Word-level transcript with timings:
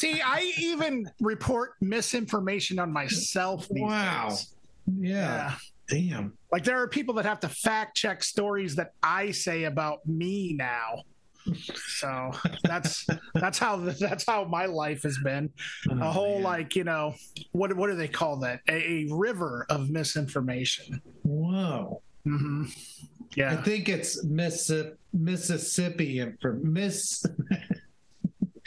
See, 0.00 0.20
I 0.22 0.50
even 0.58 1.10
report 1.20 1.72
misinformation 1.82 2.78
on 2.78 2.90
myself. 2.90 3.66
Wow. 3.70 4.28
days. 4.30 4.54
Yeah. 4.98 5.56
Damn. 5.88 6.32
Like 6.50 6.64
there 6.64 6.80
are 6.80 6.88
people 6.88 7.14
that 7.14 7.26
have 7.26 7.40
to 7.40 7.48
fact 7.50 7.96
check 7.98 8.22
stories 8.24 8.76
that 8.76 8.92
I 9.02 9.30
say 9.32 9.64
about 9.64 9.98
me 10.06 10.54
now. 10.56 11.02
So 11.74 12.30
that's 12.64 13.06
that's 13.34 13.58
how 13.58 13.76
that's 13.76 14.24
how 14.24 14.44
my 14.44 14.66
life 14.66 15.02
has 15.02 15.18
been. 15.22 15.50
Oh, 15.90 15.98
A 16.00 16.10
whole 16.10 16.40
like 16.40 16.76
you 16.76 16.84
know 16.84 17.14
what 17.52 17.74
what 17.76 17.88
do 17.88 17.96
they 17.96 18.08
call 18.08 18.36
that? 18.40 18.60
A, 18.68 18.72
a 18.74 19.08
river 19.10 19.66
of 19.68 19.90
misinformation. 19.90 21.02
Whoa. 21.24 22.00
hmm 22.24 22.64
I 23.38 23.56
think 23.56 23.88
it's 23.88 24.24
Missi- 24.24 24.92
Mississippi 25.12 26.20
and 26.20 26.38
for 26.40 26.54
Miss. 26.54 27.24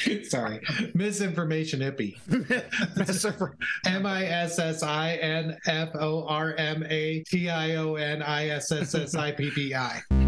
Sorry, 0.23 0.59
misinformation 0.93 1.79
hippie. 1.79 2.17
M 3.85 4.05
I 4.05 4.25
S 4.25 4.59
S 4.59 4.83
I 4.83 5.13
N 5.15 5.57
F 5.67 5.89
O 5.95 6.25
R 6.27 6.53
M 6.57 6.83
A 6.89 7.23
T 7.27 7.49
I 7.49 7.75
O 7.75 7.95
N 7.95 8.21
I 8.21 8.49
S 8.49 8.71
S 8.71 8.95
S 8.95 9.15
I 9.15 9.31
P 9.31 9.51
P 9.51 9.75
I. 9.75 10.22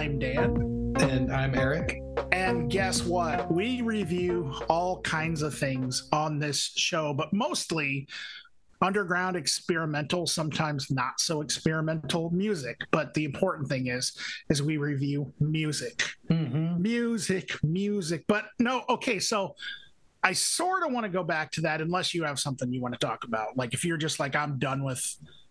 I'm 0.00 0.18
Dan. 0.18 0.94
And 0.98 1.30
I'm 1.30 1.54
Erik. 1.54 2.00
And 2.32 2.70
guess 2.70 3.02
what? 3.02 3.52
We 3.52 3.82
review 3.82 4.50
all 4.70 5.02
kinds 5.02 5.42
of 5.42 5.54
things 5.54 6.08
on 6.10 6.38
this 6.38 6.72
show, 6.74 7.12
but 7.12 7.30
mostly 7.34 8.08
underground 8.80 9.36
experimental, 9.36 10.26
sometimes 10.26 10.90
not 10.90 11.20
so 11.20 11.42
experimental 11.42 12.30
music. 12.30 12.80
But 12.92 13.12
the 13.12 13.26
important 13.26 13.68
thing 13.68 13.88
is, 13.88 14.16
is 14.48 14.62
we 14.62 14.78
review 14.78 15.34
music, 15.38 16.02
Mm-hmm. 16.30 16.80
music, 16.80 17.62
music. 17.62 18.24
But 18.26 18.46
no, 18.58 18.84
okay, 18.88 19.18
so 19.18 19.54
I 20.22 20.32
sort 20.32 20.82
of 20.82 20.94
want 20.94 21.04
to 21.04 21.10
go 21.10 21.24
back 21.24 21.52
to 21.52 21.60
that 21.60 21.82
unless 21.82 22.14
you 22.14 22.24
have 22.24 22.40
something 22.40 22.72
you 22.72 22.80
want 22.80 22.98
to 22.98 23.06
talk 23.06 23.24
about. 23.24 23.54
Like 23.58 23.74
if 23.74 23.84
you're 23.84 23.98
just 23.98 24.18
like, 24.18 24.34
I'm 24.34 24.58
done 24.58 24.82
with 24.82 25.04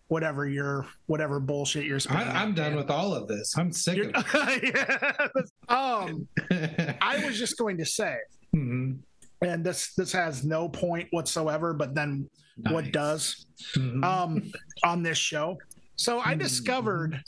whatever 0.10 0.48
your 0.48 0.86
whatever 1.06 1.40
bullshit 1.40 1.86
you're 1.86 2.00
spinning. 2.00 2.28
I, 2.28 2.42
I'm 2.42 2.54
done 2.54 2.76
with 2.76 2.90
all 2.92 3.14
of 3.14 3.28
this. 3.28 3.58
I'm 3.58 3.72
sick 3.72 3.96
You're- 3.98 4.12
of 4.14 4.26
Yeah. 4.64 5.28
Um, 5.70 6.28
it. 6.50 6.98
I 7.02 7.24
was 7.26 7.38
just 7.40 7.58
going 7.58 7.78
to 7.78 7.86
say, 7.86 8.18
Mhm. 8.56 8.98
and 9.42 9.64
this 9.64 9.94
this 9.94 10.12
has 10.12 10.44
no 10.44 10.68
point 10.68 11.08
whatsoever, 11.12 11.74
but 11.74 11.94
then 11.96 12.28
what 12.72 12.86
Nice. 12.86 12.92
does 12.92 13.46
Mhm. 13.76 14.04
um 14.04 14.52
on 14.84 15.04
this 15.04 15.18
show. 15.18 15.58
So 15.96 16.20
I 16.20 16.34
Mhm. 16.36 16.40
discovered, 16.40 17.22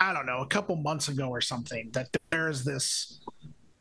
I 0.00 0.12
don't 0.12 0.26
know, 0.26 0.38
a 0.40 0.46
couple 0.46 0.74
months 0.76 1.08
ago 1.08 1.28
or 1.28 1.40
something, 1.40 1.90
that 1.92 2.08
there's 2.30 2.64
this 2.64 3.20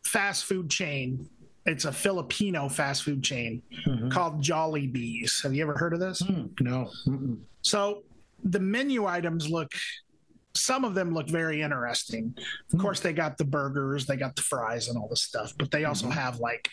fast 0.06 0.46
food 0.46 0.70
chain. 0.70 1.28
It's 1.66 1.86
a 1.86 1.92
Filipino 1.92 2.70
fast 2.70 3.04
food 3.04 3.24
chain 3.24 3.64
Mhm. 3.88 4.12
called 4.12 4.42
Jollibees. 4.44 5.42
Have 5.42 5.56
you 5.56 5.64
ever 5.64 5.76
heard 5.78 5.94
of 5.94 6.00
this? 6.00 6.22
Mm, 6.22 6.52
no. 6.62 6.92
Mm-mm. 7.08 7.40
So 7.64 8.04
the 8.44 8.60
menu 8.60 9.06
items 9.06 9.50
look 9.50 9.72
some 10.56 10.86
of 10.86 10.94
them 10.94 11.12
look 11.16 11.28
very 11.28 11.64
interesting. 11.64 12.32
Of 12.38 12.44
Hmm. 12.74 12.82
course, 12.82 13.00
they 13.00 13.12
got 13.12 13.40
the 13.40 13.44
burgers, 13.46 14.06
they 14.06 14.18
got 14.18 14.36
the 14.36 14.44
fries 14.44 14.88
and 14.88 14.96
all 15.00 15.08
this 15.08 15.24
stuff, 15.24 15.52
but 15.58 15.72
they 15.72 15.86
also 15.86 16.08
Mhm. 16.10 16.14
have 16.14 16.38
like 16.40 16.70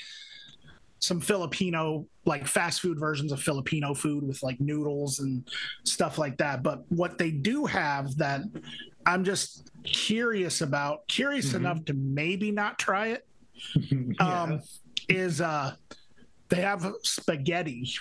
some 0.98 1.18
Filipino, 1.18 2.06
like 2.26 2.46
fast 2.46 2.82
food 2.82 3.00
versions 3.00 3.32
of 3.32 3.40
Filipino 3.42 3.94
food 3.94 4.22
with 4.22 4.42
like 4.42 4.60
noodles 4.60 5.20
and 5.20 5.48
stuff 5.84 6.18
like 6.18 6.36
that. 6.36 6.62
But 6.62 6.84
what 6.92 7.16
they 7.16 7.30
do 7.30 7.64
have 7.64 8.14
that 8.16 8.42
I'm 9.06 9.24
just 9.24 9.70
curious 9.82 10.60
about, 10.60 11.08
curious 11.08 11.52
Mhm. 11.52 11.56
enough 11.56 11.84
to 11.86 11.94
maybe 11.94 12.50
not 12.50 12.78
try 12.78 13.06
it, 13.08 13.26
Yeah. 14.20 14.42
um, 14.42 14.60
is 15.08 15.40
uh, 15.40 15.74
they 16.50 16.60
have 16.60 16.84
spaghetti, 17.02 17.94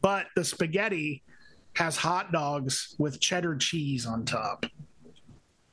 but 0.00 0.28
the 0.34 0.44
spaghetti 0.44 1.22
has 1.74 1.96
hot 1.96 2.32
dogs 2.32 2.94
with 2.98 3.20
cheddar 3.20 3.56
cheese 3.56 4.06
on 4.06 4.24
top. 4.24 4.64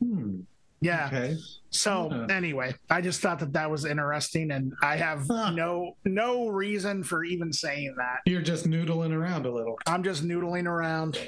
Hmm. 0.03 0.41
Yeah. 0.81 1.07
Okay. 1.07 1.35
So 1.69 2.09
Yeah. 2.11 2.35
anyway, 2.35 2.73
I 2.89 3.01
just 3.01 3.21
thought 3.21 3.37
that 3.39 3.53
that 3.53 3.69
was 3.69 3.85
interesting, 3.85 4.49
and 4.51 4.73
I 4.81 4.95
have 4.97 5.27
Huh. 5.29 5.51
no 5.51 5.95
no 6.05 6.47
reason 6.47 7.03
for 7.03 7.23
even 7.23 7.53
saying 7.53 7.93
that. 7.97 8.21
You're 8.25 8.41
just 8.41 8.65
noodling 8.65 9.11
around 9.13 9.45
a 9.45 9.51
little. 9.51 9.77
I'm 9.85 10.03
just 10.03 10.23
noodling 10.23 10.65
around 10.65 11.19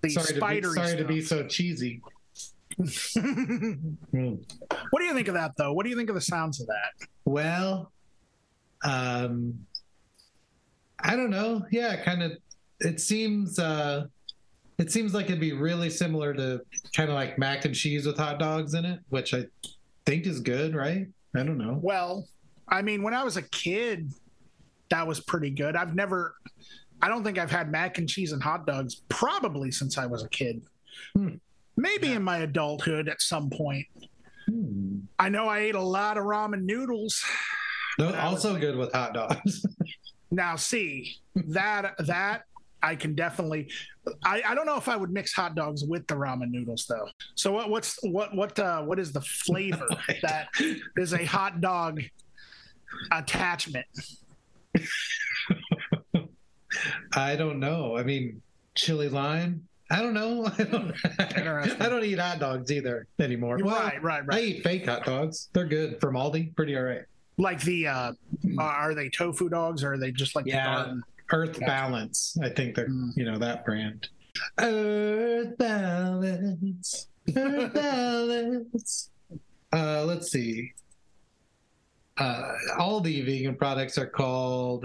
the 0.00 0.08
Sorry, 0.08 0.26
to 0.28 0.32
be, 0.32 0.38
spidery 0.38 0.74
sorry 0.74 0.96
to 0.96 1.04
be 1.04 1.20
so 1.20 1.46
cheesy. 1.46 2.00
what 2.78 2.86
do 4.98 5.04
you 5.04 5.14
think 5.14 5.28
of 5.28 5.34
that, 5.34 5.52
though? 5.58 5.72
What 5.74 5.84
do 5.84 5.90
you 5.90 5.96
think 5.96 6.08
of 6.08 6.14
the 6.14 6.20
sounds 6.22 6.58
of 6.60 6.66
that? 6.68 7.06
Well, 7.26 7.92
um, 8.82 9.66
I 10.98 11.16
don't 11.16 11.30
know. 11.30 11.66
Yeah, 11.70 12.02
kind 12.02 12.22
of. 12.22 12.32
It 12.80 12.98
seems. 13.00 13.58
uh 13.58 14.06
It 14.82 14.90
seems 14.90 15.14
like 15.14 15.26
it'd 15.26 15.38
be 15.38 15.52
really 15.52 15.88
similar 15.88 16.34
to 16.34 16.60
kind 16.92 17.08
of 17.08 17.14
like 17.14 17.38
mac 17.38 17.64
and 17.66 17.72
cheese 17.72 18.04
with 18.04 18.18
hot 18.18 18.40
dogs 18.40 18.74
in 18.74 18.84
it, 18.84 18.98
which 19.10 19.32
I 19.32 19.44
think 20.06 20.26
is 20.26 20.40
good, 20.40 20.74
right? 20.74 21.06
I 21.36 21.44
don't 21.44 21.56
know. 21.56 21.78
Well, 21.80 22.26
I 22.66 22.82
mean, 22.82 23.04
when 23.04 23.14
I 23.14 23.22
was 23.22 23.36
a 23.36 23.42
kid, 23.42 24.10
that 24.90 25.06
was 25.06 25.20
pretty 25.20 25.50
good. 25.50 25.76
I've 25.76 25.94
never, 25.94 26.34
I 27.00 27.06
don't 27.06 27.22
think 27.22 27.38
I've 27.38 27.48
had 27.52 27.70
mac 27.70 27.98
and 27.98 28.08
cheese 28.08 28.32
and 28.32 28.42
hot 28.42 28.66
dogs 28.66 29.02
probably 29.08 29.70
since 29.70 29.98
I 29.98 30.06
was 30.06 30.24
a 30.24 30.28
kid. 30.30 30.60
Hmm. 31.14 31.36
Maybe 31.76 32.08
Yeah. 32.08 32.16
in 32.16 32.24
my 32.24 32.38
adulthood 32.38 33.08
at 33.08 33.22
some 33.22 33.50
point. 33.50 33.86
Hmm. 34.48 34.98
I 35.16 35.28
know 35.28 35.46
I 35.46 35.60
ate 35.60 35.76
a 35.76 35.80
lot 35.80 36.18
of 36.18 36.24
ramen 36.24 36.64
noodles. 36.64 37.24
No, 38.00 38.12
also 38.16 38.58
good 38.58 38.74
with 38.74 38.92
hot 38.92 39.14
dogs. 39.14 39.64
Now, 40.34 40.56
see 40.56 41.18
that 41.36 41.94
that 41.98 42.44
I 42.82 42.96
can 42.96 43.14
definitely. 43.14 43.70
I, 44.24 44.42
I 44.46 44.54
don't 44.54 44.66
know 44.66 44.76
if 44.76 44.88
I 44.88 44.96
would 44.96 45.10
mix 45.10 45.32
hot 45.32 45.54
dogs 45.54 45.84
with 45.84 46.06
the 46.08 46.14
ramen 46.14 46.50
noodles 46.50 46.86
though. 46.88 47.08
So 47.36 47.52
what 47.52 47.70
what's 47.70 47.98
what 48.02 48.34
what 48.34 48.58
uh, 48.58 48.82
what 48.82 48.98
is 48.98 49.12
the 49.12 49.20
flavor 49.20 49.86
that 50.22 50.48
is 50.96 51.12
a 51.14 51.24
hot 51.24 51.60
dog 51.60 52.00
attachment? 53.12 53.86
I 57.14 57.36
don't 57.36 57.60
know. 57.60 57.96
I 57.96 58.02
mean, 58.02 58.42
chili 58.74 59.08
lime. 59.08 59.66
I 59.90 60.00
don't 60.00 60.14
know. 60.14 60.46
I 60.58 60.62
don't. 60.64 60.94
I 61.82 61.88
don't 61.88 62.04
eat 62.04 62.18
hot 62.18 62.38
dogs 62.38 62.72
either 62.72 63.06
anymore. 63.18 63.58
Well, 63.62 63.74
right, 63.76 64.02
right, 64.02 64.22
I 64.30 64.40
eat 64.40 64.62
fake 64.64 64.86
hot 64.86 65.04
dogs. 65.04 65.50
They're 65.52 65.66
good 65.66 66.00
from 66.00 66.14
Aldi. 66.14 66.56
Pretty 66.56 66.76
all 66.76 66.82
right. 66.82 67.02
Like 67.38 67.60
the 67.62 67.86
uh, 67.88 68.12
are 68.58 68.94
they 68.94 69.08
tofu 69.10 69.48
dogs 69.48 69.84
or 69.84 69.94
are 69.94 69.98
they 69.98 70.10
just 70.10 70.34
like 70.34 70.44
the 70.46 70.52
Yeah. 70.52 70.74
garden? 70.74 71.02
Earth 71.32 71.52
Gotcha. 71.54 71.64
Balance. 71.66 72.36
I 72.42 72.48
think 72.50 72.74
they're 72.76 72.88
Mm. 72.88 73.16
you 73.16 73.24
know 73.24 73.38
that 73.38 73.64
brand. 73.64 74.08
Earth 74.60 75.56
Balance. 75.58 77.08
Earth 77.36 77.74
Balance. 77.74 79.10
Uh, 79.72 80.04
let's 80.04 80.30
see. 80.30 80.72
Uh, 82.18 82.52
all 82.78 83.00
the 83.00 83.22
vegan 83.22 83.54
products 83.56 83.96
are 83.98 84.06
called 84.06 84.84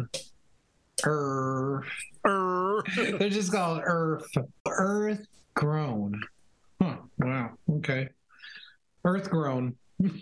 Earth. 1.04 1.86
Er, 2.26 2.84
They're 2.96 3.30
just 3.30 3.52
called 3.52 3.82
Earth. 3.86 4.28
Earth 4.68 5.26
grown. 5.54 6.22
Huh. 6.82 6.98
Wow. 7.18 7.52
Okay. 7.78 8.10
Earth 9.04 9.30
grown. 9.30 9.76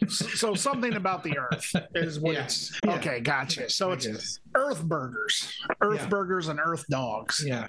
So 0.08 0.54
something 0.56 0.94
about 0.96 1.24
the 1.24 1.38
earth 1.38 1.72
is 1.96 2.20
what 2.20 2.34
Yeah. 2.36 2.44
it's 2.46 2.80
Yeah. 2.84 2.96
okay. 2.96 3.20
Gotcha. 3.20 3.70
So 3.70 3.92
I 3.92 3.94
it's 3.94 4.08
guess. 4.08 4.40
Earth 4.56 4.84
burgers, 4.84 5.52
Earth 5.82 6.02
Yeah. 6.02 6.08
burgers, 6.08 6.48
and 6.48 6.60
Earth 6.60 6.86
dogs. 6.90 7.44
Yeah. 7.46 7.68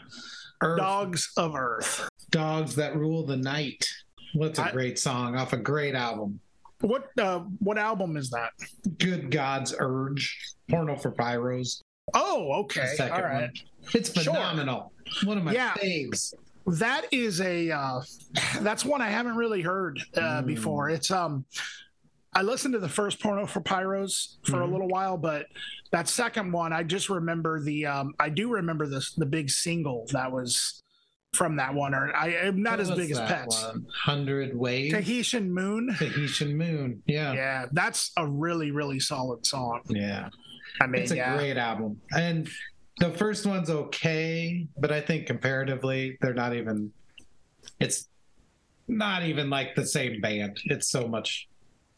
Earth 0.62 0.78
Dogs 0.78 1.32
of 1.36 1.54
Earth. 1.54 2.08
dogs 2.30 2.74
that 2.76 2.96
rule 2.96 3.26
the 3.26 3.36
night. 3.36 3.86
What's 4.34 4.58
a 4.58 4.64
I- 4.68 4.72
great 4.72 4.98
song 4.98 5.36
off 5.36 5.52
a 5.52 5.56
great 5.58 5.94
album? 5.94 6.40
What 6.80 7.08
uh, 7.18 7.40
what 7.58 7.78
album 7.78 8.16
is 8.16 8.30
that? 8.30 8.50
Good 8.98 9.30
God's 9.30 9.74
Urge. 9.78 10.38
Porno 10.68 10.96
for 10.96 11.10
Pyros. 11.10 11.80
Oh, 12.14 12.52
okay. 12.60 12.94
All 13.00 13.08
right. 13.22 13.40
one. 13.42 13.52
It's 13.94 14.12
Sure. 14.12 14.34
phenomenal. 14.34 14.92
One 15.24 15.38
of 15.38 15.44
my 15.44 15.52
Yeah. 15.52 15.72
faves. 15.74 16.34
That 16.66 17.06
is 17.12 17.40
a 17.40 17.70
uh, 17.70 18.00
that's 18.60 18.84
one 18.84 19.00
I 19.00 19.08
haven't 19.08 19.36
really 19.36 19.62
heard 19.62 20.00
uh, 20.16 20.42
Mm. 20.42 20.46
before. 20.46 20.90
It's 20.90 21.10
um 21.10 21.44
I 22.36 22.42
listened 22.42 22.74
to 22.74 22.78
the 22.78 22.88
first 22.88 23.18
porno 23.18 23.46
for 23.46 23.62
Pyros 23.62 24.36
for 24.44 24.62
a 24.62 24.66
Mhm. 24.66 24.72
little 24.72 24.88
while, 24.88 25.16
but 25.16 25.46
that 25.90 26.06
second 26.06 26.52
one 26.52 26.70
I 26.72 26.82
just 26.82 27.08
remember 27.08 27.60
the 27.62 27.86
um 27.86 28.14
I 28.20 28.28
do 28.28 28.50
remember 28.50 28.86
this 28.86 29.14
the 29.14 29.24
big 29.24 29.48
single 29.48 30.06
that 30.12 30.30
was 30.30 30.82
from 31.32 31.56
that 31.56 31.72
one, 31.74 31.94
or 31.94 32.14
I 32.14 32.28
am 32.28 32.62
not 32.62 32.72
What 32.72 32.80
as 32.80 32.90
big 32.90 33.10
as 33.10 33.20
Pets. 33.20 33.62
one? 33.64 33.86
Hundred 34.04 34.54
Waves. 34.54 34.92
Tahitian 34.92 35.50
Moon. 35.52 35.94
Tahitian 35.98 36.56
Moon. 36.58 37.02
Yeah. 37.06 37.32
Yeah, 37.32 37.66
that's 37.72 38.12
a 38.18 38.26
really 38.26 38.70
really 38.70 39.00
solid 39.00 39.46
song. 39.46 39.80
Yeah. 39.88 40.28
I 40.80 40.86
mean, 40.86 41.02
It's 41.02 41.12
a 41.12 41.16
yeah, 41.16 41.36
great 41.38 41.56
album. 41.56 42.02
And 42.14 42.48
the 42.98 43.10
first 43.12 43.46
one's 43.46 43.70
okay, 43.70 44.66
but 44.78 44.92
I 44.92 45.00
think 45.00 45.26
comparatively, 45.26 46.18
they're 46.20 46.34
not 46.34 46.54
even, 46.54 46.92
it's 47.80 48.08
not 48.88 49.22
even 49.22 49.48
like 49.48 49.74
the 49.74 49.86
same 49.86 50.20
band. 50.20 50.58
It's 50.66 50.90
so 50.90 51.08
much 51.08 51.48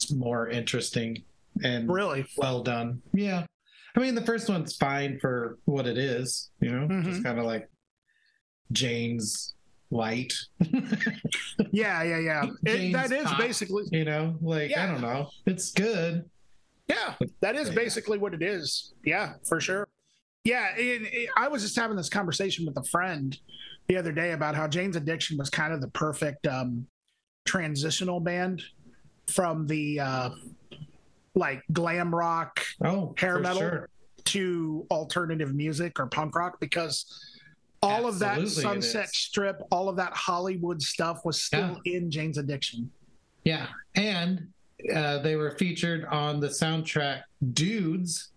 more 0.09 0.47
interesting 0.49 1.23
and 1.63 1.91
really. 1.91 2.25
well 2.37 2.63
done. 2.63 3.01
Yeah. 3.13 3.45
I 3.95 3.99
mean, 3.99 4.15
the 4.15 4.21
first 4.25 4.47
one's 4.49 4.75
fine 4.77 5.19
for 5.19 5.57
what 5.65 5.87
it 5.87 5.97
is, 5.97 6.51
you 6.61 6.69
know, 6.71 6.87
just 7.03 7.19
Mhm. 7.21 7.23
kind 7.23 7.39
of 7.39 7.45
like 7.45 7.69
Jane's 8.71 9.55
light, 9.91 10.31
Yeah, 11.71 12.03
yeah, 12.03 12.19
yeah. 12.19 12.43
It, 12.65 12.93
that 12.93 13.11
is 13.11 13.23
Pop. 13.25 13.37
basically 13.39 13.83
you 13.91 14.05
know, 14.05 14.37
like, 14.41 14.77
I 14.77 14.85
don't 14.85 15.01
know. 15.01 15.29
It's 15.47 15.71
good. 15.71 16.29
Yeah, 16.87 17.15
that 17.41 17.55
is 17.55 17.69
Yeah. 17.69 17.75
basically 17.75 18.17
what 18.19 18.33
it 18.33 18.41
is. 18.43 18.93
Yeah, 19.03 19.33
for 19.47 19.59
sure. 19.59 19.87
Yeah, 20.43 20.75
it, 20.77 21.01
it- 21.13 21.29
I 21.35 21.47
was 21.47 21.63
just 21.63 21.75
having 21.75 21.97
this 21.97 22.09
conversation 22.09 22.65
with 22.65 22.77
a 22.77 22.83
friend 22.83 23.37
the 23.87 23.97
other 23.97 24.11
day 24.11 24.31
about 24.31 24.55
how 24.55 24.67
Jane's 24.67 24.95
Addiction 24.95 25.37
was 25.37 25.49
kind 25.49 25.73
of 25.73 25.81
the 25.81 25.89
perfect 25.89 26.45
um, 26.45 26.85
transitional 27.45 28.19
band 28.19 28.61
from 29.29 29.67
the 29.67 29.99
uh, 29.99 30.29
like 31.35 31.63
glam 31.71 32.13
rock 32.13 32.59
Oh, 32.83 33.13
Hair 33.17 33.39
metal? 33.39 33.59
sure. 33.59 33.89
to 34.25 34.85
alternative 34.91 35.55
music 35.55 35.99
or 35.99 36.07
punk 36.07 36.35
rock 36.35 36.59
because 36.59 37.05
all 37.81 38.07
of 38.07 38.19
that 38.19 38.45
Sunset. 38.49 39.07
Strip, 39.09 39.61
all 39.71 39.87
of 39.87 39.95
that 39.95 40.11
Hollywood 40.13 40.81
stuff 40.81 41.23
was 41.23 41.41
still 41.41 41.79
in 41.85 42.11
Jane's 42.11 42.37
Addiction. 42.37 42.91
Yeah, 43.45 43.67
and 43.95 44.49
uh, 44.93 45.19
they 45.19 45.35
were 45.37 45.51
featured 45.57 46.03
on 46.05 46.41
the 46.41 46.47
soundtrack 46.49 47.21
"Dudes," 47.53 48.29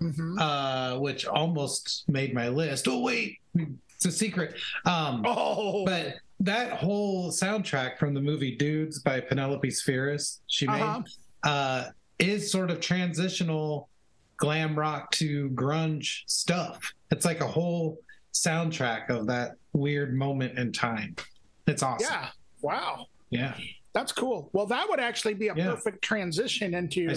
Mhm. 0.00 0.36
uh, 0.40 0.98
which 1.00 1.26
almost 1.26 2.04
made 2.08 2.32
my 2.34 2.48
list. 2.48 2.86
Oh 2.86 3.00
wait, 3.00 3.38
it's 3.56 4.06
a 4.06 4.12
secret. 4.12 4.54
Um, 4.84 5.22
Oh, 5.26 5.84
but 5.84 6.14
that 6.40 6.72
whole 6.72 7.30
soundtrack 7.30 7.98
from 7.98 8.14
the 8.14 8.20
movie 8.20 8.56
"Dudes" 8.56 9.00
by 9.00 9.20
Penelope 9.20 9.68
Spheeris, 9.70 10.40
she 10.46 10.66
made, 10.66 10.80
Uh-huh. 10.82 11.02
uh, 11.48 11.90
is 12.18 12.50
sort 12.50 12.70
of 12.70 12.80
transitional 12.80 13.88
glam 14.36 14.78
rock 14.78 15.10
to 15.12 15.48
grunge 15.50 16.22
stuff. 16.26 16.92
It's 17.10 17.24
like 17.24 17.40
a 17.40 17.46
whole 17.46 17.98
soundtrack 18.32 19.10
of 19.10 19.26
that 19.28 19.52
weird 19.72 20.14
moment 20.14 20.58
in 20.58 20.72
time. 20.72 21.14
It's 21.66 21.82
awesome. 21.82 22.08
yeah. 22.10 22.28
Wow. 22.60 23.06
yeah. 23.30 23.54
That's 23.94 24.10
cool. 24.10 24.50
Well, 24.52 24.66
that 24.66 24.88
would 24.88 24.98
actually 24.98 25.34
be 25.34 25.48
a 25.48 25.54
Yeah. 25.54 25.70
perfect 25.70 26.02
transition 26.02 26.74
into 26.74 27.08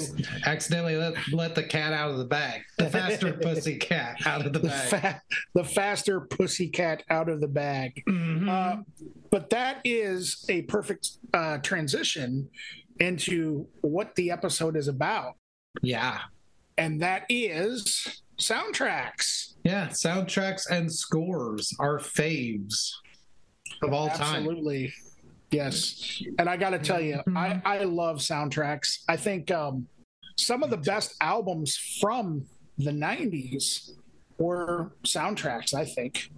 I 0.45 0.50
accidentally 0.51 0.95
let, 0.95 1.15
let 1.33 1.56
the 1.56 1.63
cat 1.63 1.91
out 1.91 2.12
of 2.12 2.19
the 2.19 2.25
bag. 2.25 2.62
The 2.77 2.89
faster 2.89 3.33
pussy 3.41 3.77
cat 3.77 4.18
out 4.27 4.45
of 4.45 4.53
the 4.53 4.59
the, 4.59 4.68
bag. 4.69 4.89
fa- 4.89 5.21
the 5.56 5.63
faster 5.63 6.21
pussycat 6.21 7.01
out 7.09 7.29
of 7.29 7.41
the 7.41 7.47
bag. 7.47 8.03
Mhm. 8.07 8.47
Uh, 8.47 8.83
but 9.31 9.50
that 9.50 9.81
is 9.83 10.45
a 10.50 10.62
perfect 10.63 11.09
uh, 11.33 11.57
transition 11.57 12.47
into 13.00 13.68
what 13.81 14.13
the 14.15 14.30
episode 14.31 14.77
is 14.77 14.88
about. 14.88 15.33
yeah. 15.81 16.19
And 16.80 17.01
that 17.01 17.25
is 17.27 18.21
soundtracks. 18.39 19.56
Yeah. 19.63 19.88
Soundtracks 19.88 20.69
and 20.69 20.94
scores 20.94 21.73
are 21.80 21.97
faves 21.97 22.91
of 23.81 23.94
all 23.94 24.09
time. 24.09 24.44
Absolutely. 24.44 24.94
Yes. 25.51 26.21
And 26.39 26.49
I 26.49 26.57
got 26.57 26.71
to 26.71 26.79
tell 26.79 26.99
you, 27.01 27.21
I, 27.35 27.49
Mhm. 27.49 27.61
I 27.65 27.83
love 27.83 28.17
soundtracks. 28.17 28.99
I 29.07 29.15
think 29.15 29.49
um, 29.51 29.88
some 30.35 30.61
of 30.63 30.69
the 30.69 30.77
best 30.77 31.15
albums 31.21 31.77
from 32.01 32.45
the 32.77 32.91
90s 32.91 33.91
were 34.38 34.91
soundtracks, 35.03 35.73
I 35.73 35.85
think, 35.85 36.29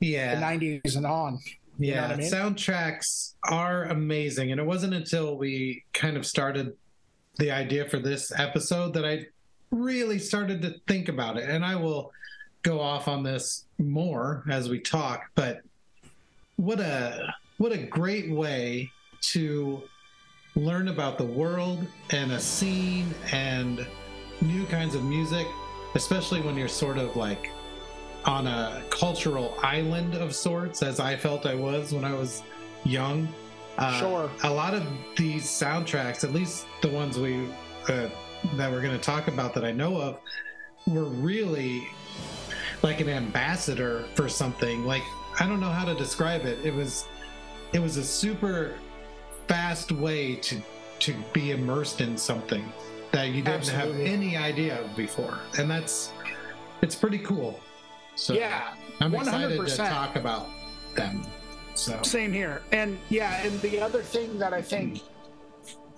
Yeah. 0.00 0.34
the 0.34 0.40
Yeah. 0.40 0.40
90s 0.40 0.96
and 0.96 1.06
on. 1.06 1.34
know 1.34 1.40
Yeah. 1.78 2.02
what 2.08 2.10
I 2.12 2.16
mean? 2.16 2.32
Soundtracks 2.32 3.34
are 3.44 3.84
amazing. 3.84 4.50
And 4.50 4.60
it 4.60 4.64
wasn't 4.64 4.94
until 4.94 5.36
we 5.36 5.84
kind 5.92 6.16
of 6.16 6.24
started 6.26 6.74
the 7.38 7.50
idea 7.50 7.86
for 7.88 7.98
this 7.98 8.32
episode 8.34 8.94
that 8.94 9.04
I 9.04 9.26
really 9.70 10.18
started 10.18 10.62
to 10.62 10.76
think 10.88 11.08
about 11.10 11.36
it. 11.36 11.48
And 11.50 11.62
I 11.64 11.76
will 11.76 12.10
go 12.62 12.80
off 12.80 13.06
on 13.08 13.22
this 13.22 13.66
more 13.78 14.42
as 14.50 14.70
we 14.70 14.80
talk, 14.80 15.30
but 15.34 15.60
what 16.56 16.80
a 16.80 17.34
what 17.58 17.72
a 17.72 17.78
great 17.78 18.30
way 18.30 18.90
to 19.20 19.82
learn 20.54 20.88
about 20.88 21.18
the 21.18 21.24
world 21.24 21.86
and 22.10 22.32
a 22.32 22.40
scene 22.40 23.14
and 23.32 23.86
new 24.40 24.64
kinds 24.66 24.94
of 24.94 25.02
music, 25.04 25.46
especially 25.94 26.40
when 26.40 26.56
you're 26.56 26.68
sort 26.68 26.98
of 26.98 27.14
like 27.16 27.50
on 28.24 28.46
a 28.46 28.82
cultural 28.90 29.56
island 29.62 30.14
of 30.14 30.34
sorts, 30.34 30.82
as 30.82 30.98
I 31.00 31.16
felt 31.16 31.46
I 31.46 31.54
was 31.54 31.92
when 31.92 32.04
I 32.04 32.12
was 32.12 32.42
young. 32.84 33.28
Uh, 33.78 33.98
Sure. 34.00 34.30
A 34.44 34.50
lot 34.50 34.74
of 34.74 34.84
these 35.16 35.44
soundtracks, 35.44 36.24
at 36.24 36.32
least 36.32 36.66
the 36.82 36.88
ones 36.88 37.18
we 37.18 37.46
uh, 37.88 38.08
that 38.54 38.70
we're 38.70 38.80
going 38.82 38.96
to 38.96 39.02
talk 39.02 39.28
about 39.28 39.54
that 39.54 39.64
I 39.64 39.72
know 39.72 40.00
of, 40.00 40.18
were 40.86 41.04
really 41.04 41.86
like 42.82 43.00
an 43.00 43.08
ambassador 43.08 44.04
for 44.14 44.28
something. 44.28 44.84
Like 44.84 45.02
I 45.38 45.46
don't 45.46 45.60
know 45.60 45.70
how 45.70 45.84
to 45.84 45.94
describe 45.94 46.46
it. 46.46 46.58
It 46.64 46.74
was 46.74 47.06
it 47.72 47.78
was 47.78 47.96
a 47.96 48.04
super 48.04 48.74
fast 49.48 49.92
way 49.92 50.36
to 50.36 50.60
to 50.98 51.14
be 51.32 51.50
immersed 51.50 52.00
in 52.00 52.16
something 52.16 52.72
that 53.12 53.28
you 53.28 53.42
didn't 53.42 53.68
Absolutely. 53.68 54.04
have 54.04 54.12
any 54.12 54.36
idea 54.36 54.80
of 54.80 54.96
before, 54.96 55.40
and 55.58 55.70
that's 55.70 56.12
it's 56.82 56.94
pretty 56.94 57.18
cool. 57.18 57.60
So 58.14 58.32
yeah. 58.34 58.74
I'm 59.00 59.14
excited 59.14 59.66
to 59.66 59.76
talk 59.76 60.16
about 60.16 60.46
them. 60.94 61.22
So 61.74 62.00
Same 62.02 62.32
here. 62.32 62.62
And 62.72 62.98
yeah, 63.10 63.42
and 63.44 63.60
the 63.60 63.80
other 63.80 64.02
thing 64.02 64.38
that 64.38 64.54
I 64.54 64.62
think 64.62 65.02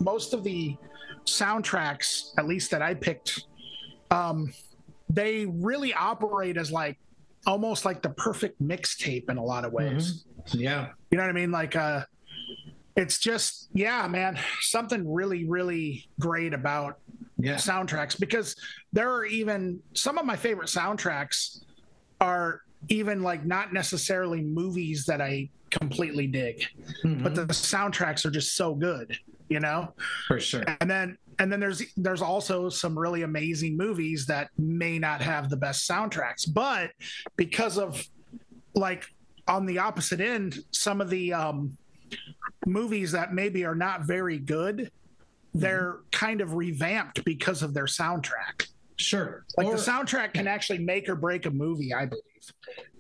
most 0.01 0.35
of 0.35 0.43
the 0.43 0.77
soundtracks, 1.25 2.33
at 2.37 2.47
least 2.47 2.71
that 2.73 2.83
I 2.83 2.95
picked, 2.95 3.45
um, 4.11 4.53
they 5.09 5.47
really 5.47 5.95
operate 5.95 6.57
as 6.57 6.73
like 6.73 6.99
almost 7.49 7.85
like 7.87 8.03
the 8.03 8.11
perfect 8.11 8.63
mixtape 8.63 9.31
in 9.31 9.39
a 9.39 9.43
lot 9.43 9.65
of 9.65 9.73
ways. 9.73 10.25
yeah, 10.53 10.89
You 11.11 11.17
know 11.17 11.25
what 11.25 11.31
I 11.31 11.33
mean? 11.33 11.51
Like 11.51 11.75
uh 11.75 12.05
it's 12.95 13.19
just 13.19 13.71
yeah, 13.73 14.07
man, 14.09 14.39
something 14.61 15.11
really, 15.11 15.45
really 15.45 16.09
great 16.21 16.53
about 16.53 16.99
yeah, 17.39 17.55
soundtracks 17.55 18.19
because 18.19 18.55
there 18.93 19.11
are 19.11 19.25
even 19.25 19.81
some 19.95 20.19
of 20.19 20.27
my 20.27 20.37
favorite 20.37 20.69
soundtracks 20.69 21.63
are 22.21 22.63
even 22.89 23.23
like 23.23 23.45
not 23.47 23.73
necessarily 23.73 24.43
movies 24.43 25.07
that 25.07 25.21
I 25.21 25.49
completely 25.71 26.27
dig, 26.27 26.65
but 27.03 27.33
Mhm. 27.33 27.35
the 27.35 27.47
soundtracks 27.47 28.25
are 28.27 28.31
just 28.31 28.57
so 28.57 28.75
good, 28.75 29.17
you 29.49 29.61
know? 29.61 29.95
for 30.27 30.41
sure. 30.41 30.65
And 30.81 30.91
then 30.91 31.17
and 31.39 31.53
then 31.53 31.61
there's 31.61 31.83
there's 31.97 32.23
also 32.23 32.69
some 32.69 32.99
really 32.99 33.23
amazing 33.23 33.77
movies 33.77 34.27
that 34.27 34.51
may 34.59 34.99
not 34.99 35.21
have 35.21 35.49
the 35.49 35.57
best 35.57 35.89
soundtracks, 35.89 36.53
but 36.53 36.91
because 37.37 37.79
of 37.79 38.05
like 38.75 39.07
on 39.47 39.67
the 39.67 39.79
opposite 39.79 40.21
end, 40.21 40.59
some 40.73 41.01
of 41.01 41.11
the 41.11 41.33
um 41.33 41.77
movies 42.67 43.13
that 43.13 43.33
maybe 43.33 43.65
are 43.65 43.75
not 43.75 44.03
very 44.03 44.39
good, 44.39 44.91
they're 45.55 45.99
kind 46.11 46.41
of 46.41 46.55
revamped 46.55 47.25
because 47.25 47.63
of 47.63 47.73
their 47.73 47.87
soundtrack. 47.87 48.67
Sure. 48.97 49.45
Like 49.57 49.69
or, 49.69 49.77
the 49.77 49.83
soundtrack 49.83 50.35
can 50.35 50.49
actually 50.49 50.81
make 50.81 51.09
or 51.09 51.15
break 51.15 51.47
a 51.47 51.51
movie, 51.51 51.95
I 51.95 52.07
believe. 52.07 52.25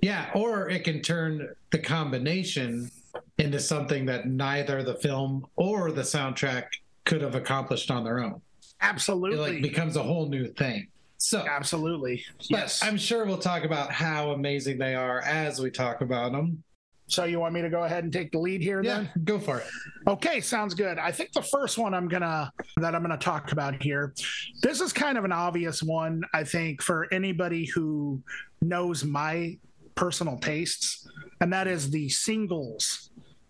yeah, 0.00 0.30
or 0.34 0.68
it 0.68 0.84
can 0.84 1.02
turn 1.02 1.48
the 1.70 1.78
combination 1.78 2.90
into 3.38 3.58
something 3.58 4.06
that 4.06 4.26
neither 4.26 4.82
the 4.82 4.94
film 4.94 5.46
or 5.56 5.90
the 5.90 6.02
soundtrack 6.02 6.66
could 7.08 7.22
have 7.22 7.34
accomplished 7.34 7.90
on 7.90 8.04
their 8.04 8.20
own. 8.20 8.34
It 8.60 8.66
Absolutely. 8.82 9.54
like 9.54 9.62
becomes 9.62 9.96
a 9.96 10.02
whole 10.02 10.28
new 10.28 10.46
thing. 10.52 10.86
So 11.16 11.44
Absolutely. 11.48 12.22
Yes. 12.42 12.80
I'm 12.84 12.96
sure 12.96 13.24
we'll 13.24 13.38
talk 13.38 13.64
about 13.64 13.90
how 13.90 14.30
amazing 14.30 14.78
they 14.78 14.94
are 14.94 15.20
as 15.22 15.58
we 15.60 15.70
talk 15.70 16.00
about 16.00 16.30
them. 16.30 16.62
so 17.08 17.24
you 17.24 17.40
want 17.40 17.54
me 17.54 17.62
to 17.62 17.70
go 17.70 17.82
ahead 17.84 18.04
and 18.04 18.12
take 18.12 18.30
the 18.30 18.38
lead 18.38 18.60
here 18.60 18.82
Yeah, 18.84 18.98
then? 18.98 19.10
go 19.24 19.38
for 19.40 19.58
it. 19.58 19.66
Okay, 20.06 20.40
sounds 20.40 20.74
good. 20.74 20.98
I 20.98 21.10
think 21.10 21.32
the 21.32 21.42
first 21.42 21.76
one 21.78 21.92
I'm 21.94 22.06
gonna 22.06 22.52
that 22.76 22.94
I'm 22.94 23.02
gonna 23.02 23.16
talk 23.16 23.50
about 23.50 23.82
here. 23.82 24.14
This 24.62 24.80
is 24.80 24.92
kind 24.92 25.16
of 25.18 25.24
an 25.24 25.32
obvious 25.32 25.82
one, 25.82 26.22
I 26.34 26.44
think, 26.44 26.82
for 26.82 27.08
anybody 27.12 27.64
who 27.64 28.22
knows 28.62 29.02
my 29.04 29.56
personal 29.96 30.36
tastes, 30.38 31.08
and 31.40 31.52
that 31.52 31.66
is 31.66 31.90
the 31.90 32.08
singles 32.10 33.07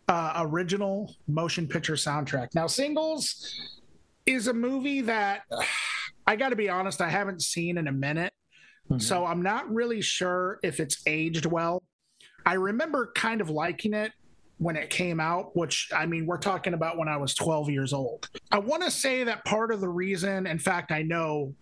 uh, 0.09 0.33
original 0.37 1.15
motion 1.27 1.67
picture 1.69 1.95
soundtrack. 1.95 2.55
Now, 2.55 2.67
singles 2.67 3.55
is 4.27 4.47
a 4.47 4.55
movie 4.55 5.03
that 5.03 5.43
I 6.27 6.37
got 6.37 6.51
to 6.51 6.57
be 6.57 6.69
honest, 6.69 7.01
I 7.01 7.09
haven't 7.11 7.43
seen 7.43 7.79
in 7.79 7.89
a 7.89 7.93
minute, 7.93 8.33
Mhm. 8.91 9.01
so 9.03 9.25
I'm 9.27 9.43
not 9.43 9.73
really 9.73 10.01
sure 10.01 10.59
if 10.63 10.81
it's 10.81 11.03
aged 11.07 11.47
well. 11.47 11.83
I 12.47 12.55
remember 12.55 13.13
kind 13.15 13.41
of 13.41 13.51
liking 13.51 13.93
it 13.95 14.13
when 14.59 14.77
it 14.77 14.91
came 14.91 15.21
out, 15.21 15.55
which 15.57 15.89
I 15.95 16.07
mean, 16.07 16.27
we're 16.27 16.39
talking 16.39 16.75
about 16.75 16.97
when 16.99 17.09
I 17.09 17.17
was 17.17 17.35
12 17.35 17.71
years 17.71 17.93
old. 17.93 18.29
I 18.51 18.59
want 18.59 18.83
to 18.83 18.91
say 18.91 19.25
that 19.25 19.45
part 19.45 19.71
of 19.73 19.81
the 19.81 19.89
reason, 19.89 20.47
in 20.47 20.59
fact, 20.59 20.91
I 20.91 21.03
know 21.03 21.55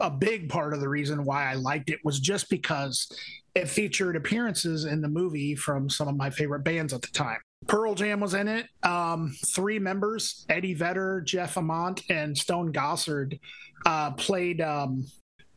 a 0.00 0.10
big 0.10 0.48
part 0.48 0.72
of 0.72 0.80
the 0.80 0.88
reason 0.88 1.24
why 1.24 1.50
I 1.50 1.54
liked 1.54 1.90
it 1.90 1.98
was 2.04 2.20
just 2.20 2.48
because 2.48 3.10
it 3.56 3.68
featured 3.68 4.14
appearances 4.14 4.84
in 4.84 5.00
the 5.00 5.08
movie 5.08 5.56
from 5.56 5.90
some 5.90 6.06
of 6.06 6.16
my 6.16 6.30
favorite 6.30 6.62
bands 6.62 6.92
at 6.92 7.02
the 7.02 7.08
time. 7.08 7.40
Pearl 7.68 7.94
Jam 7.94 8.18
was 8.18 8.34
in 8.34 8.48
it. 8.48 8.66
Um, 8.82 9.36
three 9.54 9.78
members, 9.78 10.44
Eddie 10.48 10.74
Vedder, 10.74 11.22
Jeff 11.24 11.56
Ament, 11.56 12.02
and 12.10 12.36
Stone 12.36 12.72
Gossard, 12.72 13.38
uh, 13.86 14.10
played 14.12 14.60
um, 14.60 15.06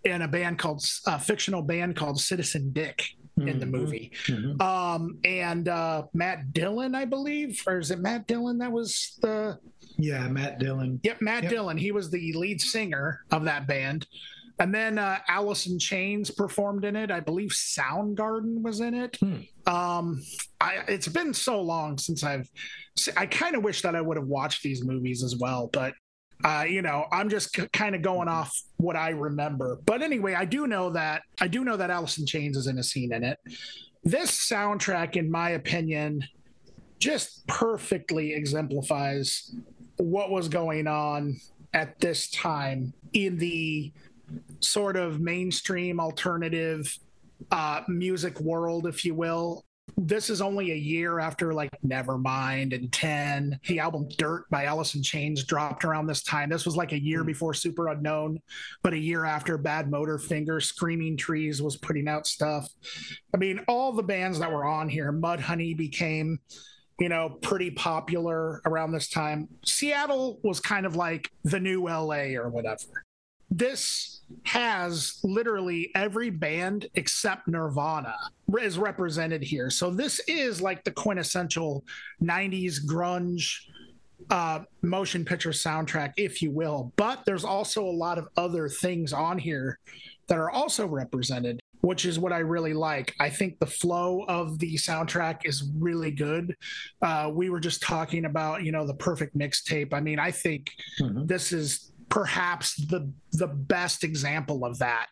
in 0.04 0.22
a 0.22 0.28
band 0.28 0.60
called 0.60 0.86
a 1.08 1.20
fictional 1.20 1.62
band 1.62 1.96
called 1.96 2.20
Citizen 2.20 2.72
Dick 2.72 3.04
in 3.38 3.60
the 3.60 3.66
movie. 3.66 4.12
Mm-hmm. 4.28 4.62
Um, 4.62 5.18
and 5.24 5.68
uh, 5.68 6.04
Matt 6.14 6.54
Dillon, 6.54 6.94
I 6.94 7.06
believe, 7.06 7.64
or 7.66 7.80
is 7.80 7.90
it 7.90 8.00
Matt 8.00 8.28
Dillon 8.28 8.60
that 8.60 8.72
was 8.72 9.18
the 9.22 9.58
yeah, 9.98 10.28
Matt 10.28 10.60
Dillon. 10.60 11.00
Yep, 11.04 11.22
Matt 11.22 11.44
Yep. 11.44 11.52
Dillon. 11.52 11.78
He 11.78 11.92
was 11.92 12.10
the 12.10 12.34
lead 12.34 12.62
singer 12.62 13.22
of 13.32 13.46
that 13.46 13.68
band. 13.68 14.08
And 14.62 14.72
then 14.72 15.00
uh, 15.00 15.18
Alice 15.28 15.66
in 15.66 15.80
Chains 15.80 16.30
performed 16.30 16.86
in 16.86 16.96
it. 16.96 17.10
I 17.10 17.20
believe 17.20 17.50
Soundgarden 17.50 18.62
was 18.62 18.80
in 18.80 18.94
it. 18.94 19.18
Hmm. 19.18 19.38
Um, 19.66 20.22
I, 20.60 20.84
it's 20.88 21.08
been 21.08 21.34
so 21.34 21.60
long 21.60 21.98
since 21.98 22.24
I've. 22.24 22.48
I 23.18 23.26
kind 23.26 23.56
of 23.56 23.64
wish 23.64 23.82
that 23.82 23.96
I 23.96 24.02
would 24.02 24.18
have 24.18 24.28
watched 24.28 24.62
these 24.62 24.84
movies 24.86 25.24
as 25.24 25.36
well, 25.36 25.68
but 25.74 25.96
uh, 26.44 26.66
you 26.70 26.84
know, 26.84 27.06
I'm 27.12 27.28
just 27.28 27.56
c- 27.56 27.68
kind 27.74 27.96
of 27.96 28.04
going 28.04 28.28
off 28.28 28.56
what 28.78 28.96
I 28.96 29.10
remember. 29.10 29.80
But 29.84 30.04
anyway, 30.04 30.36
I 30.36 30.46
do 30.46 30.68
know 30.68 30.92
that 30.92 31.24
I 31.40 31.48
do 31.48 31.64
know 31.64 31.78
that 31.78 31.90
Alice 31.90 32.20
in 32.20 32.28
Chains 32.28 32.56
is 32.56 32.68
in 32.68 32.78
a 32.78 32.84
scene 32.84 33.14
in 33.14 33.24
it. 33.24 33.40
This 34.04 34.30
soundtrack, 34.32 35.16
in 35.16 35.32
my 35.32 35.52
opinion, 35.52 36.24
just 37.00 37.48
perfectly 37.48 38.36
exemplifies 38.36 39.56
what 39.98 40.30
was 40.30 40.48
going 40.50 40.86
on 40.86 41.40
at 41.74 42.00
this 42.00 42.30
time 42.30 42.94
in 43.14 43.40
the 43.40 43.92
sort 44.62 44.98
of 44.98 45.20
mainstream 45.20 46.00
alternative 46.00 46.98
uh, 47.52 47.82
music 47.88 48.40
world, 48.40 48.88
if 48.88 49.04
you 49.04 49.16
will. 49.16 49.66
This 49.98 50.30
is 50.30 50.42
only 50.42 50.72
a 50.72 50.76
year 50.76 51.20
after 51.20 51.54
like 51.54 51.70
Nevermind 51.86 52.74
and 52.74 52.92
10. 52.92 53.60
The 53.68 53.80
album 53.80 54.08
Dirt 54.18 54.50
by 54.50 54.66
Alice 54.66 54.96
in 54.96 55.04
Chains 55.04 55.44
dropped 55.44 55.84
around 55.84 56.08
this 56.08 56.24
time. 56.24 56.50
This 56.50 56.66
was 56.66 56.78
like 56.78 56.94
a 56.94 57.02
year 57.02 57.24
before 57.24 57.52
Superunknown, 57.52 58.38
but 58.84 58.94
a 58.94 58.98
year 58.98 59.26
after 59.26 59.58
Badmotorfinger, 59.58 60.64
Screaming 60.64 61.18
Trees 61.18 61.62
was 61.62 61.76
putting 61.78 62.08
out 62.08 62.26
stuff. 62.26 62.70
I 63.34 63.38
mean, 63.38 63.60
all 63.68 63.92
the 63.92 64.04
bands 64.04 64.40
that 64.40 64.52
were 64.52 64.66
on 64.66 64.88
here, 64.88 65.12
Mudhoney 65.12 65.76
became 65.76 66.40
you 67.02 67.10
know, 67.10 67.30
pretty 67.42 67.72
popular 67.72 68.62
around 68.66 68.92
this 68.92 69.10
time. 69.10 69.48
Seattle 69.66 70.40
was 70.44 70.60
kind 70.60 70.86
of 70.86 70.96
like 70.96 71.32
the 71.44 71.60
new 71.60 71.86
LA 71.86 72.36
or 72.36 72.48
whatever. 72.50 73.06
This 73.52 74.22
has 74.44 75.20
literally 75.24 75.92
every 75.94 76.30
band 76.30 76.88
except 76.96 77.50
Nirvana 77.50 78.16
is 78.62 78.78
represented 78.78 79.44
here. 79.44 79.70
So 79.70 79.92
this 79.92 80.20
is 80.28 80.62
like 80.62 80.86
the 80.86 80.92
quintessential 80.92 81.84
90s 82.24 82.78
grunge 82.86 83.58
uh, 84.30 84.62
motion 84.82 85.26
picture 85.26 85.50
soundtrack, 85.50 86.14
if 86.16 86.42
you 86.42 86.50
will. 86.52 86.94
But 86.96 87.26
there's 87.26 87.44
also 87.44 87.84
a 87.84 87.92
lot 87.92 88.18
of 88.18 88.30
other 88.38 88.70
things 88.70 89.12
on 89.12 89.38
here 89.38 89.80
that 90.28 90.38
are 90.38 90.50
also 90.50 90.88
represented 90.88 91.60
which 91.82 92.06
is 92.06 92.20
what 92.20 92.32
I 92.32 92.40
really 92.40 92.74
like. 92.74 93.16
I 93.20 93.30
think 93.30 93.60
the 93.60 93.66
flow 93.66 94.24
of 94.28 94.60
the 94.60 94.76
soundtrack 94.76 95.42
is 95.46 95.70
really 95.78 96.12
good. 96.12 96.56
Uh, 97.02 97.32
we 97.34 97.50
were 97.50 97.60
just 97.60 97.82
talking 97.82 98.26
about, 98.26 98.64
you 98.64 98.72
know, 98.72 98.86
the 98.86 98.94
perfect 98.94 99.36
mixtape. 99.36 99.92
I 99.92 100.00
mean, 100.00 100.20
I 100.20 100.30
think 100.32 100.72
Mhm. 101.00 101.28
this 101.28 101.52
is 101.52 101.91
perhaps 102.12 102.76
the 102.76 103.12
the 103.32 103.48
best 103.48 104.04
example 104.04 104.66
of 104.66 104.78
that 104.78 105.08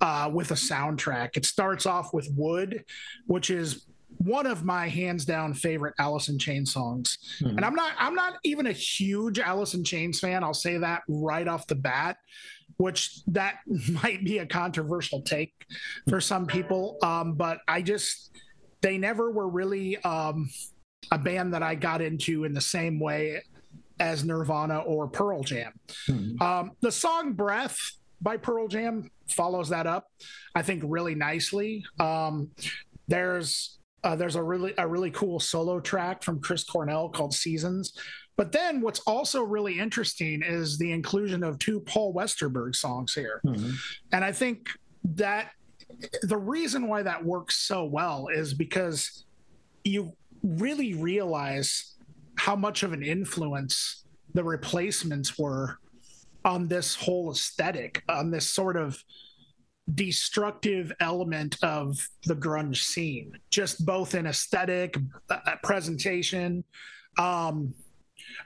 uh, 0.00 0.30
with 0.32 0.52
a 0.52 0.54
soundtrack. 0.54 1.36
It 1.36 1.46
starts 1.46 1.86
off 1.86 2.12
with 2.12 2.28
Would, 2.36 2.84
which 3.26 3.50
is 3.50 3.86
one 4.18 4.46
of 4.46 4.62
my 4.64 4.86
hands 4.88 5.24
down 5.24 5.54
favorite 5.54 5.94
Alice 5.98 6.28
in 6.28 6.38
Chains 6.38 6.72
songs. 6.72 7.18
Mhm. 7.40 7.56
And 7.56 7.64
I'm 7.64 7.74
not 7.74 7.94
I'm 7.98 8.14
not 8.14 8.34
even 8.44 8.66
a 8.66 8.72
huge 8.72 9.40
in 9.40 9.82
Chains 9.82 10.20
fan. 10.20 10.44
I'll 10.44 10.54
say 10.54 10.76
that 10.78 11.02
right 11.08 11.48
off 11.48 11.66
the 11.66 11.74
bat, 11.74 12.18
which 12.76 13.24
that 13.28 13.56
might 14.02 14.22
be 14.22 14.38
a 14.38 14.46
controversial 14.46 15.22
take 15.22 15.54
for 16.08 16.20
some 16.20 16.46
people. 16.46 16.98
Um, 17.02 17.34
but 17.34 17.60
I 17.66 17.80
just 17.80 18.30
they 18.82 18.98
never 18.98 19.30
were 19.32 19.48
really 19.48 19.96
um, 19.98 20.50
a 21.10 21.18
band 21.18 21.54
that 21.54 21.62
I 21.62 21.74
got 21.74 22.02
into 22.02 22.44
in 22.44 22.52
the 22.52 22.60
same 22.60 23.00
way 23.00 23.40
as 23.98 24.24
Nirvana 24.24 24.78
or 24.80 25.08
Pearl 25.08 25.42
Jam. 25.42 25.72
Mhm. 26.08 26.40
Um, 26.40 26.72
the 26.80 26.92
song 26.92 27.32
Breath 27.32 27.78
by 28.20 28.36
Pearl 28.36 28.68
Jam 28.68 29.10
follows 29.28 29.68
that 29.70 29.86
up, 29.86 30.10
I 30.54 30.62
think, 30.62 30.82
really 30.86 31.14
nicely. 31.14 31.84
Um, 31.98 32.50
there's 33.08 33.78
uh, 34.04 34.14
there's 34.14 34.36
a 34.36 34.42
really 34.42 34.72
a 34.78 34.86
really 34.86 35.10
cool 35.10 35.40
solo 35.40 35.80
track 35.80 36.22
from 36.22 36.40
Chris 36.40 36.62
Cornell 36.62 37.08
called 37.08 37.34
Seasons. 37.34 37.92
But 38.36 38.52
then 38.52 38.80
what's 38.82 39.00
also 39.00 39.42
really 39.42 39.78
interesting 39.80 40.42
is 40.44 40.78
the 40.78 40.92
inclusion 40.92 41.42
of 41.42 41.58
two 41.58 41.80
Paul 41.80 42.14
Westerberg 42.14 42.76
songs 42.76 43.14
here. 43.14 43.40
Mhm. 43.44 43.74
And 44.12 44.24
I 44.24 44.30
think 44.30 44.68
that 45.04 45.52
the 46.22 46.36
reason 46.36 46.86
why 46.86 47.02
that 47.02 47.24
works 47.24 47.56
so 47.56 47.84
well 47.84 48.28
is 48.28 48.52
because 48.54 49.24
you 49.84 50.12
really 50.42 50.94
realize 50.94 51.95
how 52.36 52.56
much 52.56 52.82
of 52.82 52.92
an 52.92 53.02
influence 53.02 54.04
the 54.34 54.44
replacements 54.44 55.38
were 55.38 55.78
on 56.44 56.68
this 56.68 56.94
whole 56.94 57.32
aesthetic, 57.32 58.02
on 58.08 58.30
this 58.30 58.48
sort 58.48 58.76
of 58.76 59.02
destructive 59.94 60.92
element 61.00 61.56
of 61.62 61.96
the 62.24 62.34
grunge 62.34 62.82
scene, 62.82 63.38
just 63.50 63.84
both 63.86 64.14
in 64.14 64.26
aesthetic, 64.26 64.96
uh, 65.30 65.56
presentation. 65.62 66.64
Um, 67.18 67.74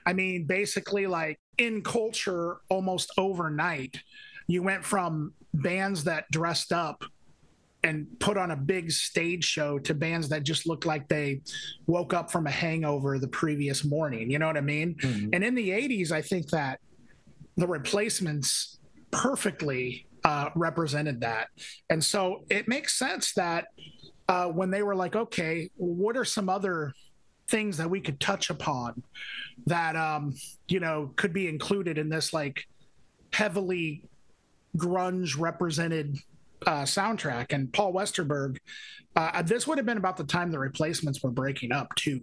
I 0.05 0.13
mean, 0.13 0.45
basically, 0.45 1.07
like 1.07 1.39
in 1.57 1.81
culture, 1.81 2.57
almost 2.69 3.11
overnight, 3.17 3.97
you 4.47 4.63
went 4.63 4.83
from 4.83 5.33
bands 5.53 6.03
that 6.05 6.29
dressed 6.31 6.71
up 6.71 7.03
and 7.83 8.07
put 8.19 8.37
on 8.37 8.51
a 8.51 8.55
big 8.55 8.91
stage 8.91 9.43
show 9.43 9.79
to 9.79 9.93
bands 9.93 10.29
that 10.29 10.43
just 10.43 10.67
looked 10.67 10.85
like 10.85 11.07
they 11.07 11.41
woke 11.87 12.13
up 12.13 12.31
from 12.31 12.45
a 12.45 12.51
hangover 12.51 13.17
the 13.17 13.27
previous 13.27 13.83
morning. 13.83 14.29
You 14.29 14.39
know 14.39 14.47
what 14.47 14.57
I 14.57 14.61
mean? 14.61 14.95
Mhm. 14.95 15.29
And 15.33 15.43
in 15.43 15.55
the 15.55 15.71
80s, 15.71 16.11
I 16.11 16.21
think 16.21 16.49
that 16.49 16.79
the 17.57 17.67
replacements 17.67 18.79
perfectly 19.09 20.05
uh, 20.23 20.49
represented 20.55 21.21
that. 21.21 21.47
And 21.89 22.03
so 22.03 22.45
it 22.49 22.67
makes 22.67 22.97
sense 22.97 23.33
that 23.33 23.67
uh, 24.27 24.45
when 24.47 24.69
they 24.69 24.83
were 24.83 24.95
like, 24.95 25.15
okay, 25.15 25.69
what 25.75 26.15
are 26.15 26.25
some 26.25 26.47
other 26.47 26.93
things 27.49 27.77
that 27.77 27.89
we 27.89 27.99
could 27.99 28.19
touch 28.19 28.49
upon 28.49 29.03
that, 29.65 29.95
um, 29.95 30.33
you 30.67 30.79
know, 30.79 31.11
could 31.15 31.33
be 31.33 31.47
included 31.47 31.97
in 31.97 32.07
this 32.07 32.31
like 32.31 32.65
heavily 33.33 34.03
grunge 34.77 35.37
represented 35.37 36.17
uh, 36.65 36.83
soundtrack? 36.83 37.53
And 37.53 37.71
Paul 37.71 37.93
Westerberg, 37.93 38.57
uh, 39.15 39.41
this 39.41 39.67
would 39.67 39.77
have 39.77 39.85
been 39.85 39.97
about 39.97 40.17
the 40.17 40.23
time 40.23 40.51
the 40.51 40.59
replacements 40.59 41.21
were 41.21 41.31
breaking 41.31 41.71
up 41.71 41.93
too. 41.95 42.21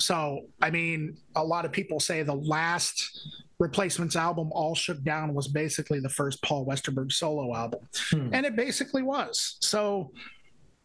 So, 0.00 0.46
I 0.60 0.70
mean, 0.70 1.16
a 1.36 1.44
lot 1.44 1.64
of 1.64 1.72
people 1.72 2.00
say 2.00 2.22
the 2.22 2.34
last 2.34 3.46
replacements 3.58 4.14
album, 4.14 4.50
All 4.52 4.74
Shook 4.74 5.02
Down, 5.02 5.34
was 5.34 5.48
basically 5.48 6.00
the 6.00 6.08
first 6.08 6.42
Paul 6.42 6.66
Westerberg 6.66 7.12
solo 7.12 7.54
album. 7.54 7.80
Hmm. 8.10 8.30
And 8.32 8.46
it 8.46 8.56
basically 8.56 9.02
was. 9.02 9.56
So, 9.60 10.12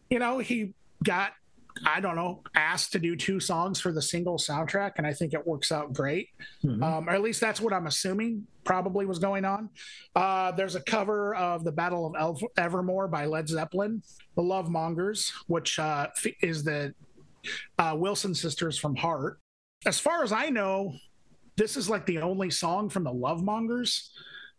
you 0.10 0.20
know, 0.20 0.40
he 0.40 0.74
got, 1.04 1.34
I 1.86 2.00
don't 2.00 2.16
know, 2.16 2.42
asked 2.56 2.92
to 2.94 3.00
do 3.00 3.16
two 3.16 3.40
songs 3.40 3.80
for 3.80 3.92
the 3.92 4.02
single 4.02 4.38
soundtrack. 4.38 4.94
And 4.98 5.06
I 5.06 5.14
think 5.14 5.34
it 5.34 5.46
works 5.46 5.72
out 5.72 5.94
great. 5.94 6.30
Mhm. 6.64 6.82
Um, 6.84 7.10
or 7.10 7.14
at 7.14 7.22
least 7.22 7.42
that's 7.42 7.60
what 7.60 7.74
I'm 7.74 7.88
assuming 7.88 8.48
probably 8.64 9.06
was 9.06 9.20
going 9.20 9.46
on. 9.46 9.70
Uh, 10.16 10.52
there's 10.52 10.76
a 10.76 10.82
cover 10.82 11.36
of 11.36 11.64
the 11.64 11.72
Battle 11.72 12.06
of 12.06 12.16
Elf- 12.18 12.42
Evermore 12.58 13.08
by 13.08 13.26
Led 13.26 13.48
Zeppelin, 13.48 14.02
The 14.36 14.42
Lovemongers, 14.44 15.32
which 15.48 15.80
uh, 15.80 16.08
is 16.42 16.64
the 16.64 16.94
uh, 17.78 17.96
Wilson 17.98 18.34
sisters 18.34 18.78
from 18.78 18.96
Heart. 18.96 19.40
As 19.86 20.00
far 20.00 20.24
as 20.24 20.32
I 20.32 20.50
know, 20.50 20.94
this 21.58 21.78
is 21.78 21.90
like 21.90 22.06
the 22.06 22.20
only 22.20 22.50
song 22.50 22.90
from 22.90 23.04
the 23.04 23.14
Lovemongers 23.14 24.10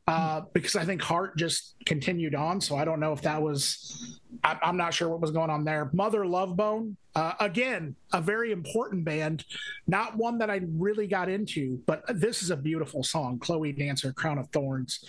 uh, 0.06 0.42
because 0.52 0.76
I 0.76 0.84
think 0.84 1.00
Heart 1.00 1.37
just 1.37 1.76
continued 1.87 2.34
on. 2.34 2.61
So 2.61 2.76
I 2.76 2.84
don't 2.84 3.00
know 3.00 3.12
if 3.12 3.23
that 3.23 3.40
was, 3.40 4.20
I, 4.42 4.58
I'm 4.62 4.76
not 4.76 4.92
sure 4.92 5.08
what 5.08 5.20
was 5.20 5.30
going 5.30 5.50
on 5.50 5.64
there. 5.64 5.90
Mother 5.92 6.26
Love 6.26 6.56
Bone, 6.56 6.96
uh, 7.14 7.32
again, 7.40 7.96
a 8.12 8.20
very 8.20 8.52
important 8.52 9.04
band, 9.04 9.44
not 9.87 10.16
one 10.16 10.38
that 10.38 10.50
I 10.50 10.61
really 10.76 11.06
got 11.06 11.28
into, 11.28 11.80
but 11.87 12.02
this 12.08 12.42
is 12.42 12.50
a 12.50 12.56
beautiful 12.56 13.02
song, 13.02 13.38
Chloe 13.38 13.73
Dancer, 13.73 14.12
Crown 14.12 14.38
of 14.38 14.49
Thorns. 14.49 15.04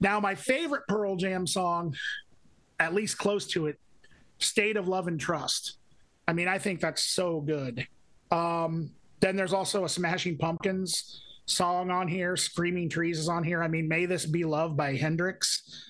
Now, 0.00 0.18
my 0.20 0.34
favorite 0.34 0.82
Pearl 0.88 1.16
Jam 1.16 1.46
song, 1.46 1.94
at 2.80 2.94
least 2.94 3.18
close 3.18 3.46
to 3.48 3.66
it, 3.66 3.78
State 4.38 4.76
of 4.76 4.88
Love 4.88 5.08
and 5.08 5.20
Trust. 5.20 5.78
I 6.26 6.32
mean, 6.32 6.48
I 6.48 6.58
think 6.58 6.80
that's 6.80 7.02
so 7.04 7.40
good. 7.40 7.86
Um, 8.30 8.90
then 9.20 9.36
there's 9.36 9.52
also 9.52 9.84
a 9.84 9.88
Smashing 9.88 10.38
Pumpkins 10.38 11.22
song 11.48 11.90
on 11.90 12.08
here. 12.08 12.36
Screaming 12.36 12.88
Trees 12.88 13.18
is 13.18 13.28
on 13.28 13.42
here. 13.42 13.62
I 13.62 13.68
mean, 13.68 13.88
May 13.88 14.06
This 14.06 14.26
Be 14.26 14.44
Love 14.44 14.76
by 14.76 14.94
Hendrix. 14.94 15.84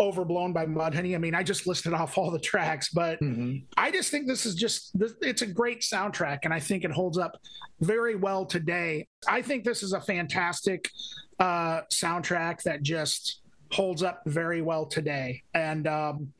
Overblown 0.00 0.52
by 0.52 0.66
Mudhoney. 0.66 1.14
I 1.14 1.18
mean, 1.18 1.34
I 1.34 1.44
just 1.44 1.66
listed 1.66 1.92
off 1.92 2.18
all 2.18 2.30
the 2.30 2.38
tracks, 2.38 2.88
but 2.88 3.20
mm-hmm. 3.20 3.58
I 3.76 3.90
just 3.92 4.10
think 4.10 4.26
this 4.26 4.46
is 4.46 4.56
just 4.56 4.90
it's 5.20 5.42
a 5.42 5.46
great 5.46 5.82
soundtrack, 5.82 6.40
and 6.42 6.52
I 6.52 6.58
think 6.58 6.82
it 6.82 6.90
holds 6.90 7.18
up 7.18 7.38
very 7.80 8.16
well 8.16 8.44
today. 8.44 9.06
I 9.28 9.42
think 9.42 9.62
this 9.64 9.82
is 9.82 9.92
a 9.92 10.00
fantastic 10.00 10.90
uh, 11.38 11.82
soundtrack 11.92 12.62
that 12.62 12.82
just 12.82 13.42
holds 13.70 14.02
up 14.02 14.22
very 14.26 14.60
well 14.62 14.86
today. 14.86 15.42
And 15.54 15.86
um, 15.86 16.32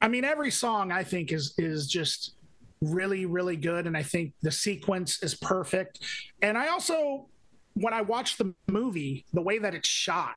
I 0.00 0.08
mean, 0.08 0.24
every 0.24 0.50
song 0.50 0.90
I 0.90 1.04
think 1.04 1.30
is 1.30 1.54
is 1.58 1.86
just 1.86 2.34
really 2.80 3.26
really 3.26 3.56
good, 3.56 3.86
and 3.86 3.96
I 3.96 4.02
think 4.02 4.32
the 4.42 4.50
sequence 4.50 5.22
is 5.22 5.34
perfect. 5.34 6.00
And 6.42 6.58
I 6.58 6.68
also, 6.68 7.28
when 7.80 7.94
I 7.94 8.02
watch 8.02 8.36
the 8.36 8.54
movie, 8.68 9.24
the 9.32 9.42
way 9.42 9.58
that 9.58 9.74
it's 9.74 9.88
shot 9.88 10.36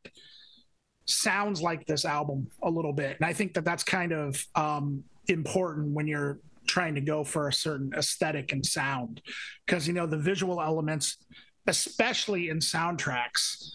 sounds 1.05 1.61
like 1.61 1.85
this 1.85 2.05
album 2.05 2.47
a 2.61 2.69
little 2.69 2.93
bit. 2.93 3.17
And 3.19 3.25
I 3.25 3.33
think 3.33 3.53
that 3.55 3.65
that's 3.65 3.83
kind 3.83 4.11
of 4.11 4.45
um, 4.55 5.03
important 5.27 5.93
when 5.93 6.07
you're 6.07 6.39
trying 6.67 6.95
to 6.95 7.01
go 7.01 7.23
for 7.23 7.47
a 7.47 7.53
certain 7.53 7.91
aesthetic 7.97 8.51
and 8.51 8.65
sound. 8.65 9.21
Because 9.65 9.87
you 9.87 9.93
know 9.93 10.05
the 10.05 10.17
visual 10.17 10.61
elements 10.61 11.17
especially 11.67 12.49
in 12.49 12.57
soundtracks 12.57 13.71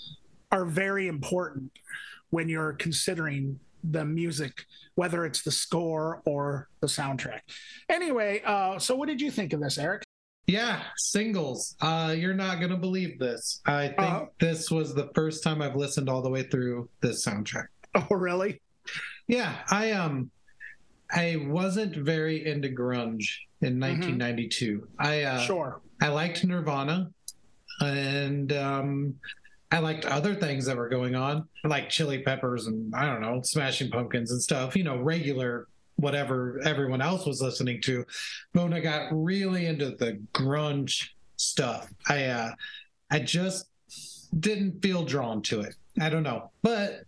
are 0.50 0.64
very 0.64 1.06
important 1.06 1.70
when 2.30 2.48
you're 2.48 2.72
considering 2.72 3.58
the 3.84 4.04
music 4.04 4.64
whether 4.96 5.24
it's 5.24 5.42
the 5.42 5.52
score 5.52 6.20
or 6.24 6.68
the 6.80 6.86
soundtrack. 6.86 7.40
Anyway 7.88 8.42
uh, 8.44 8.78
so 8.78 8.96
what 8.96 9.08
did 9.08 9.20
you 9.20 9.30
think 9.30 9.52
of 9.52 9.60
this 9.60 9.78
Erik 9.78 10.05
yeah, 10.46 10.82
singles. 10.96 11.76
Uh, 11.80 12.14
you're 12.16 12.34
not 12.34 12.60
gonna 12.60 12.76
believe 12.76 13.18
this. 13.18 13.60
I 13.66 13.88
think 13.88 14.00
uh, 14.00 14.24
this 14.38 14.70
was 14.70 14.94
the 14.94 15.10
first 15.14 15.42
time 15.42 15.60
I've 15.60 15.76
listened 15.76 16.08
all 16.08 16.22
the 16.22 16.30
way 16.30 16.44
through 16.44 16.88
this 17.00 17.26
soundtrack. 17.26 17.66
Oh, 17.94 18.14
really? 18.14 18.60
Yeah, 19.26 19.56
I 19.70 19.92
um, 19.92 20.30
I 21.10 21.46
wasn't 21.48 21.96
very 21.96 22.46
into 22.46 22.68
grunge 22.68 23.38
in 23.62 23.80
1992. 23.80 24.78
Mm-hmm. 24.78 24.86
I 24.98 25.22
uh, 25.22 25.40
sure 25.40 25.80
I 26.00 26.08
liked 26.08 26.44
Nirvana, 26.44 27.10
and 27.80 28.52
um, 28.52 29.14
I 29.72 29.78
liked 29.80 30.04
other 30.04 30.34
things 30.34 30.66
that 30.66 30.76
were 30.76 30.88
going 30.88 31.14
on, 31.14 31.48
like 31.64 31.88
Chili 31.88 32.22
Peppers 32.22 32.66
and 32.66 32.94
I 32.94 33.06
don't 33.06 33.20
know, 33.20 33.40
Smashing 33.42 33.90
Pumpkins 33.90 34.30
and 34.30 34.40
stuff. 34.40 34.76
You 34.76 34.84
know, 34.84 34.98
regular 34.98 35.66
whatever 35.96 36.60
everyone 36.64 37.00
else 37.00 37.26
was 37.26 37.40
listening 37.40 37.80
to. 37.82 38.04
But 38.52 38.64
when 38.64 38.74
I 38.74 38.80
got 38.80 39.08
really 39.12 39.66
into 39.66 39.90
the 39.90 40.20
grunge 40.32 41.08
stuff, 41.36 41.92
I 42.08 42.26
uh, 42.26 42.50
I 43.10 43.20
just 43.20 43.66
didn't 44.38 44.82
feel 44.82 45.04
drawn 45.04 45.42
to 45.42 45.60
it. 45.60 45.74
I 46.00 46.08
don't 46.08 46.22
know, 46.22 46.50
but 46.62 47.04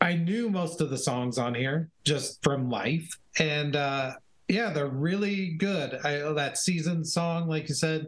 I 0.00 0.14
knew 0.14 0.50
most 0.50 0.80
of 0.80 0.90
the 0.90 0.98
songs 0.98 1.38
on 1.38 1.54
here 1.54 1.88
just 2.04 2.42
from 2.42 2.68
life, 2.68 3.08
and 3.38 3.74
uh, 3.74 4.12
yeah, 4.48 4.70
they're 4.70 4.86
really 4.86 5.54
good. 5.54 5.94
I, 6.04 6.32
that 6.34 6.58
season 6.58 7.04
song, 7.04 7.48
like 7.48 7.68
you 7.68 7.74
said, 7.74 8.06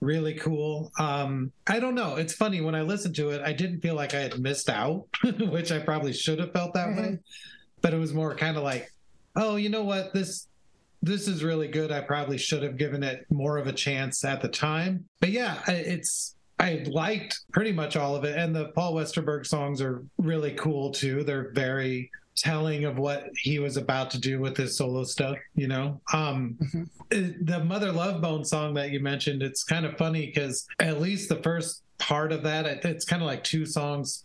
really 0.00 0.34
cool. 0.34 0.90
Um, 0.98 1.52
I 1.66 1.78
don't 1.78 1.94
know. 1.94 2.16
It's 2.16 2.34
funny 2.34 2.60
when 2.60 2.74
I 2.74 2.82
listened 2.82 3.14
to 3.16 3.30
it, 3.30 3.42
I 3.42 3.52
didn't 3.52 3.80
feel 3.80 3.94
like 3.94 4.14
I 4.14 4.20
had 4.20 4.38
missed 4.38 4.68
out, 4.68 5.06
which 5.38 5.72
I 5.72 5.78
probably 5.78 6.12
should 6.12 6.38
have 6.38 6.52
felt 6.52 6.74
that 6.74 6.88
mm-hmm. 6.88 7.00
way. 7.00 7.18
But 7.82 7.94
it 7.94 7.98
was 7.98 8.12
more 8.12 8.34
kind 8.34 8.56
of 8.56 8.62
like, 8.62 8.92
oh, 9.36 9.56
you 9.56 9.68
know 9.68 9.84
what, 9.84 10.12
this 10.12 10.46
this 11.02 11.28
is 11.28 11.42
really 11.42 11.68
good. 11.68 11.90
I 11.90 12.00
probably 12.02 12.36
should 12.36 12.62
have 12.62 12.76
given 12.76 13.02
it 13.02 13.24
more 13.30 13.56
of 13.56 13.66
a 13.66 13.72
chance 13.72 14.22
at 14.24 14.42
the 14.42 14.48
time. 14.48 15.06
But 15.20 15.30
yeah, 15.30 15.58
it's 15.66 16.36
I 16.58 16.84
liked 16.90 17.40
pretty 17.52 17.72
much 17.72 17.96
all 17.96 18.14
of 18.14 18.24
it, 18.24 18.36
and 18.36 18.54
the 18.54 18.66
Paul 18.68 18.94
Westerberg 18.94 19.46
songs 19.46 19.80
are 19.80 20.04
really 20.18 20.52
cool 20.52 20.90
too. 20.90 21.24
They're 21.24 21.52
very 21.52 22.10
telling 22.36 22.84
of 22.84 22.96
what 22.96 23.28
he 23.36 23.58
was 23.58 23.76
about 23.76 24.10
to 24.10 24.18
do 24.18 24.40
with 24.40 24.56
his 24.56 24.76
solo 24.76 25.04
stuff 25.04 25.36
you 25.54 25.68
know 25.68 26.00
um 26.12 26.56
mm-hmm. 26.62 27.44
the 27.44 27.62
mother 27.64 27.92
love 27.92 28.22
bone 28.22 28.44
song 28.44 28.72
that 28.72 28.90
you 28.90 29.00
mentioned 29.00 29.42
it's 29.42 29.62
kind 29.62 29.84
of 29.84 29.96
funny 29.98 30.26
because 30.26 30.66
at 30.78 31.00
least 31.00 31.28
the 31.28 31.42
first 31.42 31.82
part 31.98 32.32
of 32.32 32.42
that 32.42 32.66
it's 32.84 33.04
kind 33.04 33.20
of 33.20 33.26
like 33.26 33.44
two 33.44 33.66
songs 33.66 34.24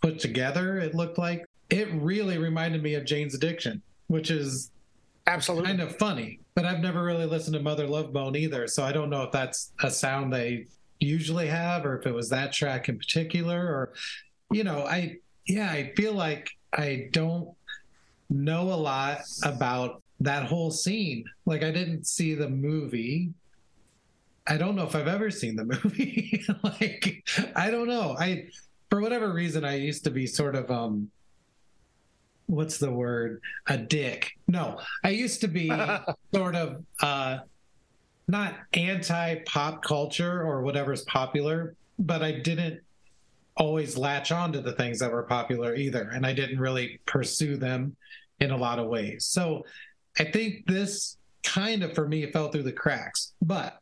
put 0.00 0.18
together 0.18 0.78
it 0.78 0.94
looked 0.94 1.18
like 1.18 1.44
it 1.70 1.88
really 1.92 2.36
reminded 2.36 2.82
me 2.82 2.94
of 2.94 3.04
jane's 3.04 3.34
addiction 3.34 3.80
which 4.12 4.30
is 4.30 4.70
absolutely 5.26 5.68
kind 5.68 5.80
of 5.80 5.96
funny. 5.96 6.38
But 6.54 6.66
I've 6.66 6.80
never 6.80 7.02
really 7.02 7.24
listened 7.24 7.54
to 7.54 7.62
Mother 7.62 7.86
Love 7.86 8.12
Bone 8.12 8.36
either, 8.36 8.68
so 8.68 8.84
I 8.84 8.92
don't 8.92 9.08
know 9.08 9.22
if 9.22 9.32
that's 9.32 9.72
a 9.82 9.90
sound 9.90 10.32
they 10.32 10.66
usually 11.00 11.48
have 11.48 11.86
or 11.86 11.98
if 11.98 12.06
it 12.06 12.12
was 12.12 12.28
that 12.28 12.52
track 12.52 12.88
in 12.88 12.98
particular 12.98 13.58
or 13.58 13.94
you 14.52 14.64
know, 14.64 14.84
I 14.84 15.16
yeah, 15.46 15.70
I 15.70 15.92
feel 15.96 16.12
like 16.12 16.50
I 16.74 17.08
don't 17.12 17.48
know 18.28 18.72
a 18.72 18.76
lot 18.76 19.20
about 19.42 20.02
that 20.20 20.44
whole 20.44 20.70
scene. 20.70 21.24
Like 21.46 21.62
I 21.62 21.70
didn't 21.70 22.06
see 22.06 22.34
the 22.34 22.50
movie. 22.50 23.32
I 24.46 24.58
don't 24.58 24.76
know 24.76 24.84
if 24.84 24.94
I've 24.94 25.08
ever 25.08 25.30
seen 25.30 25.56
the 25.56 25.64
movie. 25.64 26.44
like 26.62 27.26
I 27.56 27.70
don't 27.70 27.88
know. 27.88 28.14
I 28.18 28.48
for 28.90 29.00
whatever 29.00 29.32
reason 29.32 29.64
I 29.64 29.76
used 29.76 30.04
to 30.04 30.10
be 30.10 30.26
sort 30.26 30.54
of 30.54 30.70
um 30.70 31.10
what's 32.52 32.76
the 32.76 32.90
word? 32.90 33.40
A 33.66 33.78
dick. 33.78 34.32
No 34.46 34.78
i 35.02 35.08
used 35.08 35.40
to 35.40 35.48
be 35.48 35.72
sort 36.34 36.54
of 36.54 36.84
uh 37.00 37.38
not 38.28 38.54
anti 38.74 39.36
pop 39.46 39.82
culture 39.82 40.42
or 40.42 40.62
whatever's 40.62 41.02
popular 41.04 41.74
but 41.98 42.22
i 42.22 42.30
didn't 42.30 42.80
always 43.56 43.96
latch 43.98 44.30
on 44.30 44.52
to 44.52 44.60
the 44.60 44.72
things 44.72 44.98
that 44.98 45.10
were 45.10 45.22
popular 45.22 45.74
either 45.74 46.10
and 46.14 46.26
i 46.26 46.32
didn't 46.32 46.60
really 46.60 47.00
pursue 47.06 47.56
them 47.56 47.96
in 48.40 48.50
a 48.50 48.56
lot 48.56 48.78
of 48.78 48.88
ways. 48.88 49.24
So 49.24 49.64
i 50.18 50.24
think 50.24 50.66
this 50.66 51.16
kind 51.42 51.82
of 51.82 51.94
for 51.94 52.06
me 52.06 52.30
fell 52.30 52.50
through 52.50 52.62
the 52.64 52.72
cracks 52.72 53.32
but 53.40 53.78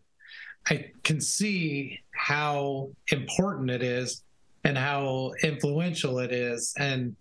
i 0.68 0.90
can 1.02 1.20
see 1.20 1.98
how 2.12 2.90
important 3.08 3.70
it 3.70 3.82
is 3.82 4.22
and 4.64 4.78
how 4.78 5.32
influential 5.42 6.18
it 6.18 6.32
is 6.32 6.74
and 6.78 7.16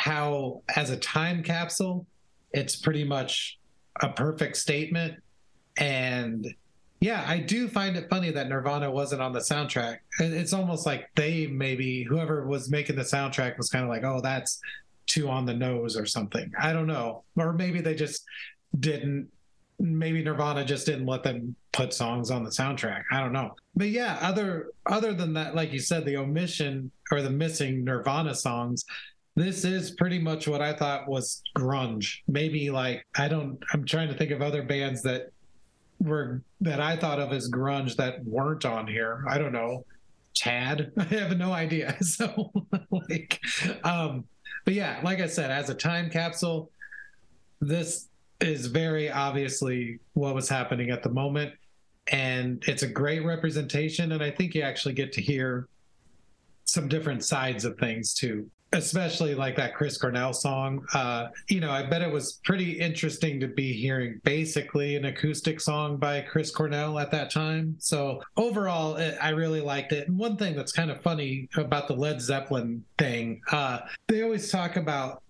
how, 0.00 0.62
as 0.76 0.90
a 0.90 0.96
time 0.96 1.42
capsule, 1.42 2.06
it's 2.52 2.76
pretty 2.76 3.04
much 3.04 3.58
a 4.00 4.08
perfect 4.08 4.56
statement. 4.56 5.14
And 5.76 6.46
yeah, 7.00 7.24
I 7.26 7.38
do 7.38 7.68
find 7.68 7.96
it 7.96 8.08
funny 8.08 8.30
that 8.30 8.48
Nirvana 8.48 8.90
wasn't 8.90 9.22
on 9.22 9.32
the 9.32 9.40
soundtrack. 9.40 9.98
It's 10.18 10.52
almost 10.52 10.86
like 10.86 11.10
they 11.16 11.46
maybe, 11.46 12.02
whoever 12.02 12.46
was 12.46 12.70
making 12.70 12.96
the 12.96 13.02
soundtrack 13.02 13.58
was 13.58 13.68
kind 13.68 13.84
of 13.84 13.90
like, 13.90 14.04
oh, 14.04 14.20
that's 14.22 14.60
too 15.06 15.28
on 15.28 15.44
the 15.44 15.54
nose 15.54 15.96
or 15.96 16.06
something. 16.06 16.50
I 16.58 16.72
don't 16.72 16.86
know. 16.86 17.24
Or 17.36 17.52
maybe 17.52 17.80
they 17.80 17.94
just 17.94 18.24
didn't 18.78 19.28
maybe 19.80 20.22
Nirvana 20.22 20.64
just 20.64 20.86
didn't 20.86 21.06
let 21.06 21.22
them 21.22 21.56
put 21.72 21.94
songs 21.94 22.30
on 22.30 22.44
the 22.44 22.50
soundtrack. 22.50 23.02
I 23.10 23.20
don't 23.20 23.32
know. 23.32 23.54
But 23.74 23.88
yeah, 23.88 24.18
other 24.20 24.68
other 24.86 25.14
than 25.14 25.32
that, 25.34 25.54
like 25.54 25.72
you 25.72 25.80
said, 25.80 26.04
the 26.04 26.18
omission 26.18 26.90
or 27.10 27.22
the 27.22 27.30
missing 27.30 27.84
Nirvana 27.84 28.34
songs, 28.34 28.84
this 29.36 29.64
is 29.64 29.92
pretty 29.92 30.18
much 30.18 30.48
what 30.48 30.60
I 30.60 30.72
thought 30.72 31.08
was 31.08 31.42
grunge. 31.56 32.18
Maybe 32.26 32.70
like 32.70 33.06
I 33.16 33.28
don't 33.28 33.62
I'm 33.72 33.84
trying 33.84 34.08
to 34.08 34.14
think 34.14 34.30
of 34.30 34.42
other 34.42 34.62
bands 34.62 35.02
that 35.02 35.30
were 36.00 36.42
that 36.60 36.80
I 36.80 36.96
thought 36.96 37.20
of 37.20 37.32
as 37.32 37.50
grunge 37.50 37.96
that 37.96 38.24
weren't 38.24 38.64
on 38.64 38.86
here. 38.86 39.24
I 39.28 39.38
don't 39.38 39.52
know. 39.52 39.84
Tad. 40.34 40.92
I 40.98 41.04
have 41.04 41.36
no 41.36 41.52
idea. 41.52 41.96
So 42.02 42.52
like 42.90 43.40
um 43.84 44.24
but 44.64 44.74
yeah, 44.74 45.00
like 45.02 45.20
I 45.20 45.26
said, 45.26 45.50
as 45.50 45.70
a 45.70 45.74
time 45.74 46.10
capsule, 46.10 46.70
this 47.60 48.08
is 48.40 48.66
very 48.66 49.10
obviously 49.10 50.00
what 50.14 50.34
was 50.34 50.48
happening 50.48 50.90
at 50.90 51.02
the 51.02 51.08
moment. 51.08 51.54
And 52.08 52.62
it's 52.66 52.82
a 52.82 52.88
great 52.88 53.24
representation. 53.24 54.12
And 54.12 54.22
I 54.22 54.30
think 54.30 54.54
you 54.54 54.62
actually 54.62 54.94
get 54.94 55.12
to 55.12 55.22
hear 55.22 55.68
some 56.64 56.88
different 56.88 57.24
sides 57.24 57.64
of 57.64 57.78
things 57.78 58.12
too 58.12 58.50
especially 58.72 59.34
like 59.34 59.56
that 59.56 59.74
Chris 59.74 59.98
Cornell 59.98 60.32
song. 60.32 60.86
Uh, 60.94 61.28
you 61.48 61.60
know, 61.60 61.70
I 61.70 61.82
bet 61.82 62.02
it 62.02 62.10
was 62.10 62.34
pretty 62.44 62.72
interesting 62.72 63.40
to 63.40 63.48
be 63.48 63.72
hearing 63.72 64.20
basically 64.22 64.96
an 64.96 65.06
acoustic 65.06 65.60
song 65.60 65.96
by 65.96 66.20
Chris 66.20 66.50
Cornell 66.50 66.98
at 66.98 67.10
that 67.10 67.32
time. 67.32 67.76
So 67.78 68.22
overall, 68.36 68.96
it, 68.96 69.18
I 69.20 69.30
really 69.30 69.60
liked 69.60 69.92
it. 69.92 70.06
And 70.06 70.16
one 70.16 70.36
thing 70.36 70.54
that's 70.54 70.72
kind 70.72 70.90
of 70.90 71.02
funny 71.02 71.48
about 71.56 71.88
the 71.88 71.94
Led 71.94 72.20
Zeppelin 72.20 72.84
thing, 72.96 73.42
uh, 73.50 73.80
they 74.06 74.22
always 74.22 74.50
talk 74.50 74.76
about, 74.76 75.22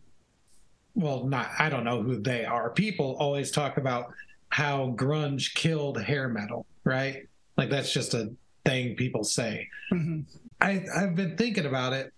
well, 0.94 1.24
not, 1.24 1.50
I 1.58 1.70
don't 1.70 1.84
know 1.84 2.02
who 2.02 2.20
they 2.20 2.44
are. 2.44 2.70
People 2.70 3.16
always 3.18 3.50
talk 3.50 3.78
about 3.78 4.12
how 4.50 4.92
grunge 4.96 5.54
killed 5.54 6.00
hair 6.00 6.28
metal, 6.28 6.66
right? 6.84 7.26
Like 7.56 7.70
that's 7.70 7.92
just 7.92 8.12
a 8.12 8.32
thing 8.66 8.96
people 8.96 9.24
say. 9.24 9.68
Mm-hmm. 9.92 10.20
I, 10.60 10.84
I've 10.94 11.14
been 11.14 11.38
thinking 11.38 11.64
about 11.64 11.94
it 11.94 12.12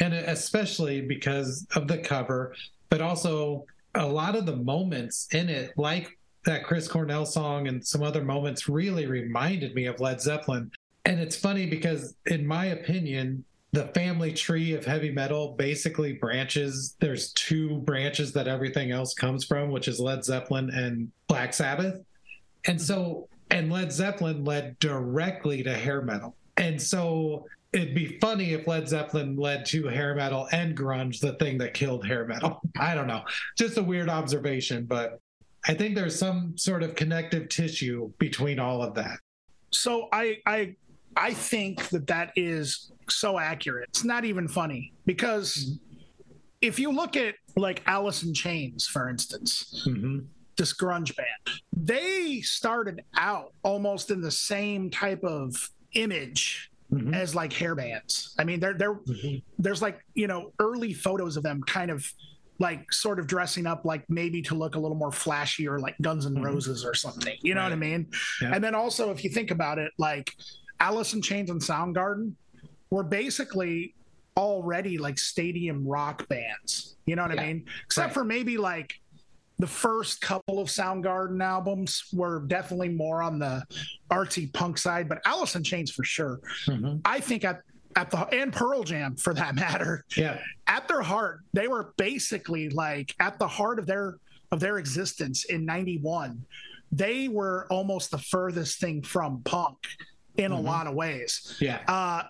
and 0.00 0.14
especially 0.14 1.00
because 1.02 1.66
of 1.76 1.88
the 1.88 1.98
cover, 1.98 2.54
but 2.88 3.00
also 3.00 3.64
a 3.94 4.06
lot 4.06 4.36
of 4.36 4.46
the 4.46 4.56
moments 4.56 5.28
in 5.32 5.48
it, 5.48 5.72
like 5.76 6.18
that 6.44 6.64
Chris 6.64 6.88
Cornell 6.88 7.26
song 7.26 7.68
and 7.68 7.86
some 7.86 8.02
other 8.02 8.24
moments 8.24 8.68
really 8.68 9.06
reminded 9.06 9.74
me 9.74 9.86
of 9.86 10.00
Led 10.00 10.20
Zeppelin. 10.20 10.70
And 11.04 11.20
it's 11.20 11.36
funny 11.36 11.66
because, 11.66 12.14
in 12.26 12.46
my 12.46 12.66
opinion, 12.66 13.44
the 13.72 13.86
family 13.88 14.32
tree 14.32 14.74
of 14.74 14.84
heavy 14.84 15.10
metal 15.10 15.54
basically 15.58 16.12
branches. 16.12 16.94
There's 17.00 17.32
two 17.32 17.78
branches 17.78 18.32
that 18.34 18.46
everything 18.46 18.90
else 18.90 19.14
comes 19.14 19.44
from, 19.44 19.70
which 19.70 19.88
is 19.88 19.98
Led 19.98 20.24
Zeppelin 20.24 20.70
and 20.70 21.10
Black 21.26 21.54
Sabbath. 21.54 22.00
And 22.66 22.80
so, 22.80 23.28
and 23.50 23.72
Led 23.72 23.90
Zeppelin 23.90 24.44
led 24.44 24.78
directly 24.78 25.62
to 25.62 25.74
hair 25.74 26.02
metal. 26.02 26.36
And 26.58 26.80
so 26.80 27.46
it'd 27.72 27.94
be 27.94 28.18
funny 28.18 28.52
if 28.52 28.66
Led 28.66 28.88
Zeppelin 28.88 29.36
led 29.36 29.64
to 29.66 29.86
hair 29.86 30.14
metal 30.14 30.48
and 30.52 30.76
grunge, 30.76 31.20
the 31.20 31.32
thing 31.34 31.58
that 31.58 31.74
killed 31.74 32.06
hair 32.06 32.26
metal. 32.26 32.60
I 32.78 32.94
don't 32.94 33.06
know. 33.06 33.22
Just 33.56 33.78
a 33.78 33.82
weird 33.82 34.08
observation, 34.08 34.84
but 34.84 35.20
I 35.66 35.74
think 35.74 35.94
there's 35.94 36.18
some 36.18 36.56
sort 36.56 36.82
of 36.82 36.94
connective 36.94 37.48
tissue 37.48 38.12
between 38.18 38.58
all 38.58 38.82
of 38.82 38.94
that. 38.94 39.18
So 39.70 40.08
I 40.12 40.38
I 40.44 40.76
I 41.16 41.32
think 41.32 41.88
that 41.90 42.06
that 42.08 42.32
is 42.36 42.92
so 43.08 43.38
accurate. 43.38 43.88
It's 43.88 44.04
not 44.04 44.24
even 44.24 44.48
funny 44.48 44.92
because 45.06 45.78
if 46.60 46.78
you 46.78 46.92
look 46.92 47.16
at 47.16 47.34
like 47.56 47.82
Alice 47.86 48.22
in 48.22 48.34
Chains, 48.34 48.86
for 48.86 49.08
instance, 49.08 49.84
mm-hmm. 49.86 50.20
this 50.56 50.74
grunge 50.74 51.14
band, 51.16 51.60
they 51.74 52.40
started 52.40 53.02
out 53.16 53.52
almost 53.62 54.10
in 54.10 54.20
the 54.20 54.30
same 54.30 54.90
type 54.90 55.22
of 55.24 55.54
image 55.94 56.71
mm-hmm. 56.92 57.14
as 57.14 57.34
like 57.34 57.52
hair 57.52 57.74
bands. 57.74 58.34
I 58.38 58.44
mean, 58.44 58.60
they're 58.60 58.74
they're 58.74 58.94
mm-hmm. 58.94 59.38
there's 59.58 59.82
like 59.82 60.04
you 60.14 60.26
know 60.26 60.52
early 60.58 60.92
photos 60.92 61.36
of 61.36 61.42
them 61.42 61.62
kind 61.62 61.90
of 61.90 62.10
like 62.58 62.92
sort 62.92 63.18
of 63.18 63.26
dressing 63.26 63.66
up 63.66 63.84
like 63.84 64.04
maybe 64.08 64.40
to 64.42 64.54
look 64.54 64.76
a 64.76 64.78
little 64.78 64.96
more 64.96 65.10
flashy 65.10 65.66
or 65.66 65.78
like 65.78 65.96
Guns 66.00 66.26
N' 66.26 66.34
mm-hmm. 66.34 66.44
Roses 66.44 66.84
or 66.84 66.94
something. 66.94 67.36
You 67.42 67.54
know 67.54 67.62
right. 67.62 67.68
what 67.68 67.72
I 67.72 67.76
mean? 67.76 68.08
Yeah. 68.40 68.54
And 68.54 68.62
then 68.62 68.74
also 68.74 69.10
if 69.10 69.24
you 69.24 69.30
think 69.30 69.50
about 69.50 69.78
it, 69.78 69.90
like 69.98 70.32
Alice 70.78 71.14
in 71.14 71.22
Chains 71.22 71.50
and 71.50 71.60
Soundgarden 71.60 72.34
were 72.90 73.02
basically 73.02 73.94
already 74.36 74.98
like 74.98 75.18
stadium 75.18 75.86
rock 75.86 76.28
bands. 76.28 76.96
You 77.06 77.16
know 77.16 77.22
what 77.22 77.34
yeah. 77.34 77.42
I 77.42 77.46
mean? 77.46 77.64
Except 77.84 78.08
right. 78.08 78.14
for 78.14 78.24
maybe 78.24 78.58
like 78.58 78.94
the 79.62 79.68
first 79.68 80.20
couple 80.20 80.58
of 80.58 80.66
Soundgarden 80.66 81.40
albums 81.40 82.06
were 82.12 82.40
definitely 82.48 82.88
more 82.88 83.22
on 83.22 83.38
the 83.38 83.62
artsy 84.10 84.52
punk 84.52 84.76
side, 84.76 85.08
but 85.08 85.20
Alice 85.24 85.54
in 85.54 85.62
Chains 85.62 85.92
for 85.92 86.02
sure. 86.02 86.40
Mm-hmm. 86.66 86.96
I 87.04 87.20
think 87.20 87.44
at 87.44 87.62
at 87.94 88.10
the 88.10 88.26
and 88.34 88.52
Pearl 88.52 88.82
Jam 88.82 89.14
for 89.14 89.32
that 89.34 89.54
matter. 89.64 90.04
Yeah. 90.16 90.40
At 90.66 90.88
their 90.88 91.00
heart, 91.00 91.42
they 91.52 91.68
were 91.68 91.94
basically 91.96 92.70
like 92.70 93.14
at 93.20 93.38
the 93.38 93.46
heart 93.46 93.78
of 93.78 93.86
their 93.86 94.16
of 94.50 94.58
their 94.58 94.78
existence 94.78 95.44
in 95.44 95.64
91. 95.64 96.44
They 96.90 97.28
were 97.28 97.68
almost 97.70 98.10
the 98.10 98.18
furthest 98.18 98.80
thing 98.80 99.02
from 99.02 99.42
punk 99.44 99.78
in 100.38 100.50
mm-hmm. 100.50 100.54
a 100.54 100.60
lot 100.60 100.88
of 100.88 100.94
ways. 100.94 101.56
Yeah. 101.60 101.78
Uh 101.86 102.24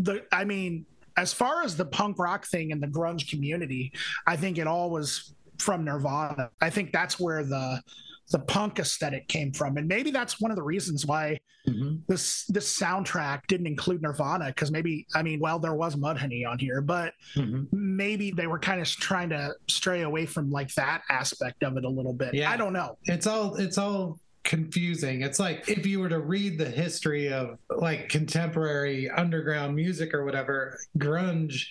the 0.00 0.24
I 0.32 0.42
mean, 0.42 0.84
as 1.16 1.32
far 1.32 1.62
as 1.62 1.76
the 1.76 1.84
punk 1.84 2.18
rock 2.18 2.44
thing 2.44 2.72
and 2.72 2.82
the 2.82 2.88
grunge 2.88 3.30
community, 3.30 3.92
I 4.26 4.34
think 4.34 4.58
it 4.58 4.66
all 4.66 4.90
was 4.90 5.32
from 5.62 5.84
Nirvana. 5.84 6.50
I 6.60 6.70
think 6.70 6.92
that's 6.92 7.18
where 7.18 7.44
the 7.44 7.80
the 8.30 8.38
punk 8.38 8.78
aesthetic 8.78 9.28
came 9.28 9.52
from, 9.52 9.76
and 9.76 9.86
maybe 9.86 10.10
that's 10.10 10.40
one 10.40 10.50
of 10.50 10.56
the 10.56 10.62
reasons 10.62 11.06
why 11.06 11.38
mm-hmm. 11.68 11.96
this 12.08 12.44
this 12.46 12.78
soundtrack 12.78 13.46
didn't 13.46 13.66
include 13.66 14.02
Nirvana. 14.02 14.46
Because 14.46 14.70
maybe 14.70 15.06
I 15.14 15.22
mean, 15.22 15.38
well, 15.40 15.58
there 15.58 15.74
was 15.74 15.96
Mudhoney 15.96 16.46
on 16.48 16.58
here, 16.58 16.80
but 16.80 17.14
mm-hmm. 17.34 17.64
maybe 17.72 18.30
they 18.30 18.46
were 18.46 18.58
kind 18.58 18.80
of 18.80 18.88
trying 18.88 19.28
to 19.30 19.54
stray 19.68 20.02
away 20.02 20.26
from 20.26 20.50
like 20.50 20.74
that 20.74 21.02
aspect 21.10 21.62
of 21.62 21.76
it 21.76 21.84
a 21.84 21.88
little 21.88 22.14
bit. 22.14 22.34
Yeah, 22.34 22.50
I 22.50 22.56
don't 22.56 22.72
know. 22.72 22.98
It's 23.04 23.26
all 23.26 23.56
it's 23.56 23.78
all 23.78 24.18
confusing. 24.44 25.22
It's 25.22 25.38
like 25.38 25.68
if 25.68 25.86
you 25.86 26.00
were 26.00 26.08
to 26.08 26.20
read 26.20 26.58
the 26.58 26.68
history 26.68 27.32
of 27.32 27.58
like 27.70 28.08
contemporary 28.08 29.08
underground 29.10 29.76
music 29.76 30.14
or 30.14 30.24
whatever, 30.24 30.78
grunge 30.98 31.66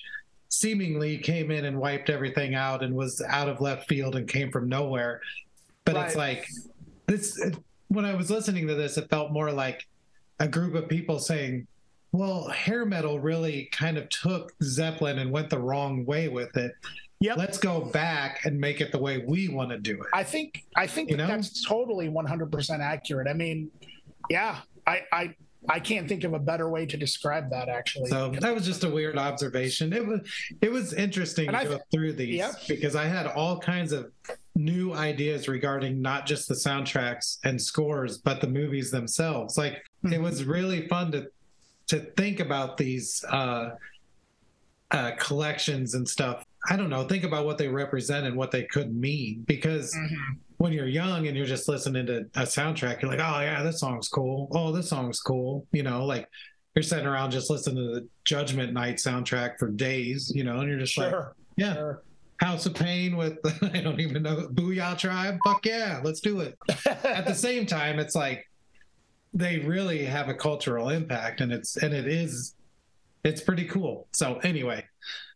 seemingly 0.51 1.17
came 1.17 1.49
in 1.49 1.65
and 1.65 1.79
wiped 1.79 2.09
everything 2.09 2.53
out 2.53 2.83
and 2.83 2.93
was 2.93 3.21
out 3.27 3.49
of 3.49 3.61
left 3.61 3.87
field 3.87 4.15
and 4.15 4.27
came 4.27 4.51
from 4.51 4.69
nowhere. 4.69 5.21
But 5.85 5.95
right. 5.95 6.05
it's 6.05 6.15
like 6.15 6.47
this 7.07 7.41
when 7.87 8.05
I 8.05 8.13
was 8.13 8.29
listening 8.29 8.67
to 8.67 8.75
this, 8.75 8.97
it 8.97 9.09
felt 9.09 9.31
more 9.31 9.51
like 9.51 9.87
a 10.39 10.47
group 10.47 10.75
of 10.75 10.87
people 10.87 11.19
saying, 11.19 11.67
well, 12.11 12.49
hair 12.49 12.85
metal 12.85 13.19
really 13.19 13.69
kind 13.71 13.97
of 13.97 14.09
took 14.09 14.51
Zeppelin 14.61 15.19
and 15.19 15.31
went 15.31 15.49
the 15.49 15.59
wrong 15.59 16.05
way 16.05 16.27
with 16.27 16.55
it. 16.57 16.73
Yep. 17.21 17.37
Let's 17.37 17.57
go 17.57 17.81
back 17.81 18.45
and 18.45 18.59
make 18.59 18.81
it 18.81 18.91
the 18.91 18.97
way 18.97 19.23
we 19.27 19.47
want 19.47 19.69
to 19.69 19.77
do 19.77 20.01
it. 20.01 20.07
I 20.13 20.23
think 20.23 20.65
I 20.75 20.87
think 20.87 21.09
that 21.11 21.17
that's 21.17 21.63
totally 21.63 22.09
100% 22.09 22.79
accurate. 22.79 23.27
I 23.27 23.33
mean, 23.33 23.69
yeah, 24.29 24.57
I 24.87 25.01
I 25.11 25.35
I 25.69 25.79
can't 25.79 26.07
think 26.07 26.23
of 26.23 26.33
a 26.33 26.39
better 26.39 26.69
way 26.69 26.85
to 26.87 26.97
describe 26.97 27.49
that 27.51 27.69
actually. 27.69 28.09
So 28.09 28.29
that 28.29 28.53
was 28.53 28.65
just 28.65 28.83
a 28.83 28.89
weird 28.89 29.17
observation. 29.17 29.93
It 29.93 30.05
was 30.05 30.21
it 30.61 30.71
was 30.71 30.93
interesting 30.93 31.47
and 31.47 31.57
to 31.57 31.61
I, 31.61 31.65
go 31.65 31.79
through 31.91 32.13
these 32.13 32.35
yep. 32.35 32.55
because 32.67 32.95
I 32.95 33.05
had 33.05 33.27
all 33.27 33.59
kinds 33.59 33.91
of 33.91 34.11
new 34.55 34.93
ideas 34.93 35.47
regarding 35.47 36.01
not 36.01 36.25
just 36.25 36.47
the 36.47 36.55
soundtracks 36.55 37.37
and 37.43 37.61
scores, 37.61 38.17
but 38.17 38.41
the 38.41 38.47
movies 38.47 38.89
themselves. 38.89 39.57
Like 39.57 39.83
mm-hmm. 40.03 40.13
it 40.13 40.21
was 40.21 40.43
really 40.43 40.87
fun 40.87 41.11
to 41.11 41.27
to 41.87 41.99
think 41.99 42.39
about 42.39 42.77
these 42.77 43.23
uh, 43.29 43.71
uh, 44.89 45.11
collections 45.19 45.93
and 45.93 46.07
stuff. 46.07 46.43
I 46.69 46.75
don't 46.75 46.89
know. 46.89 47.03
Think 47.03 47.23
about 47.23 47.45
what 47.45 47.57
they 47.57 47.67
represent 47.67 48.25
and 48.25 48.35
what 48.35 48.51
they 48.51 48.63
could 48.63 48.95
mean 48.95 49.43
because 49.47 49.93
mm-hmm 49.95 50.33
when 50.61 50.71
you're 50.71 50.87
young 50.87 51.25
and 51.25 51.35
you're 51.35 51.47
just 51.47 51.67
listening 51.67 52.05
to 52.05 52.19
a 52.35 52.43
soundtrack, 52.43 53.01
you're 53.01 53.09
like, 53.09 53.19
oh 53.19 53.39
yeah, 53.41 53.63
this 53.63 53.79
song's 53.79 54.07
cool. 54.07 54.47
Oh, 54.51 54.71
this 54.71 54.87
song's 54.89 55.19
cool. 55.19 55.65
You 55.71 55.81
know, 55.81 56.05
like 56.05 56.29
you're 56.75 56.83
sitting 56.83 57.07
around 57.07 57.31
just 57.31 57.49
listening 57.49 57.77
to 57.77 57.99
the 57.99 58.07
Judgment 58.25 58.71
Night 58.71 58.97
soundtrack 58.97 59.57
for 59.57 59.69
days, 59.69 60.31
you 60.35 60.43
know, 60.43 60.59
and 60.59 60.69
you're 60.69 60.77
just 60.77 60.93
sure. 60.93 61.11
like, 61.11 61.25
yeah, 61.57 61.73
sure. 61.73 62.03
House 62.37 62.67
of 62.67 62.75
Pain 62.75 63.17
with 63.17 63.39
I 63.73 63.81
don't 63.81 63.99
even 63.99 64.21
know 64.21 64.49
Boo-Yaa 64.51 64.99
Tribe. 64.99 65.39
Fuck 65.43 65.65
yeah, 65.65 65.99
let's 66.03 66.19
do 66.19 66.41
it. 66.41 66.55
At 66.85 67.25
the 67.25 67.33
same 67.33 67.65
time, 67.65 67.97
it's 67.97 68.13
like 68.13 68.47
they 69.33 69.59
really 69.59 70.05
have 70.05 70.29
a 70.29 70.35
cultural 70.35 70.89
impact, 70.89 71.41
and 71.41 71.51
it's 71.51 71.77
and 71.77 71.91
it 71.91 72.05
is 72.05 72.53
it's 73.23 73.41
pretty 73.41 73.65
cool. 73.65 74.07
So 74.11 74.39
anyway, 74.43 74.85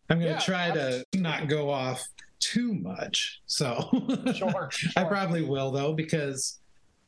I'm 0.07 0.19
gonna 0.19 0.31
yeah, 0.31 0.39
try 0.39 0.69
to 0.69 1.03
not 1.15 1.47
go 1.47 1.71
off 1.71 2.05
too 2.45 2.73
much. 2.73 3.41
So 3.45 3.89
sure, 4.34 4.69
sure. 4.71 4.91
I 4.95 5.03
probably 5.03 5.43
will 5.43 5.71
though 5.71 5.93
because 5.93 6.60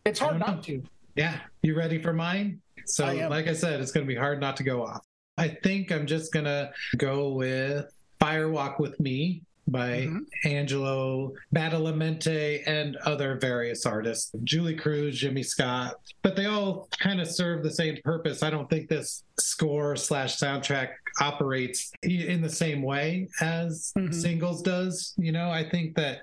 it's 0.06 0.19
hard 0.19 0.39
not 0.39 0.63
to. 0.63 0.82
Yeah, 1.15 1.39
you 1.62 1.76
ready 1.76 2.02
for 2.02 2.13
mine? 2.13 2.62
So 2.86 3.06
I 3.06 3.28
like 3.28 3.47
I 3.47 3.54
said, 3.54 3.80
it's 3.80 3.91
going 3.91 4.06
to 4.06 4.08
be 4.08 4.17
hard 4.17 4.39
not 4.39 4.56
to 4.58 4.63
go 4.63 4.84
off. 4.86 5.06
I 5.38 5.50
think 5.50 5.91
I'm 5.91 6.08
just 6.08 6.34
going 6.34 6.45
to 6.45 6.71
go 6.97 7.34
with 7.34 7.91
Firewalk 8.19 8.80
with 8.80 9.00
Me 9.00 9.43
by 9.67 9.89
mm-hmm. 9.89 10.19
Angelo 10.45 11.34
Badalamenti 11.54 12.63
and 12.65 12.95
other 12.97 13.38
various 13.38 13.86
artists, 13.86 14.32
Julee 14.43 14.76
Cruise, 14.76 15.19
Jimmy 15.19 15.43
Scott, 15.43 15.95
but 16.21 16.36
they 16.36 16.45
all 16.45 16.88
kind 17.00 17.19
of 17.19 17.28
serve 17.30 17.63
the 17.63 17.71
same 17.71 17.97
purpose. 18.04 18.43
I 18.43 18.50
don't 18.50 18.69
think 18.69 18.88
this 18.88 19.23
score 19.39 19.95
slash 19.95 20.38
soundtrack 20.38 20.89
operates 21.19 21.91
in 22.03 22.41
the 22.41 22.49
same 22.49 22.82
way 22.82 23.27
as 23.41 23.91
mm-hmm. 23.97 24.12
singles 24.12 24.62
does. 24.62 25.13
You 25.17 25.32
know, 25.32 25.49
I 25.49 25.67
think 25.67 25.95
that 25.95 26.21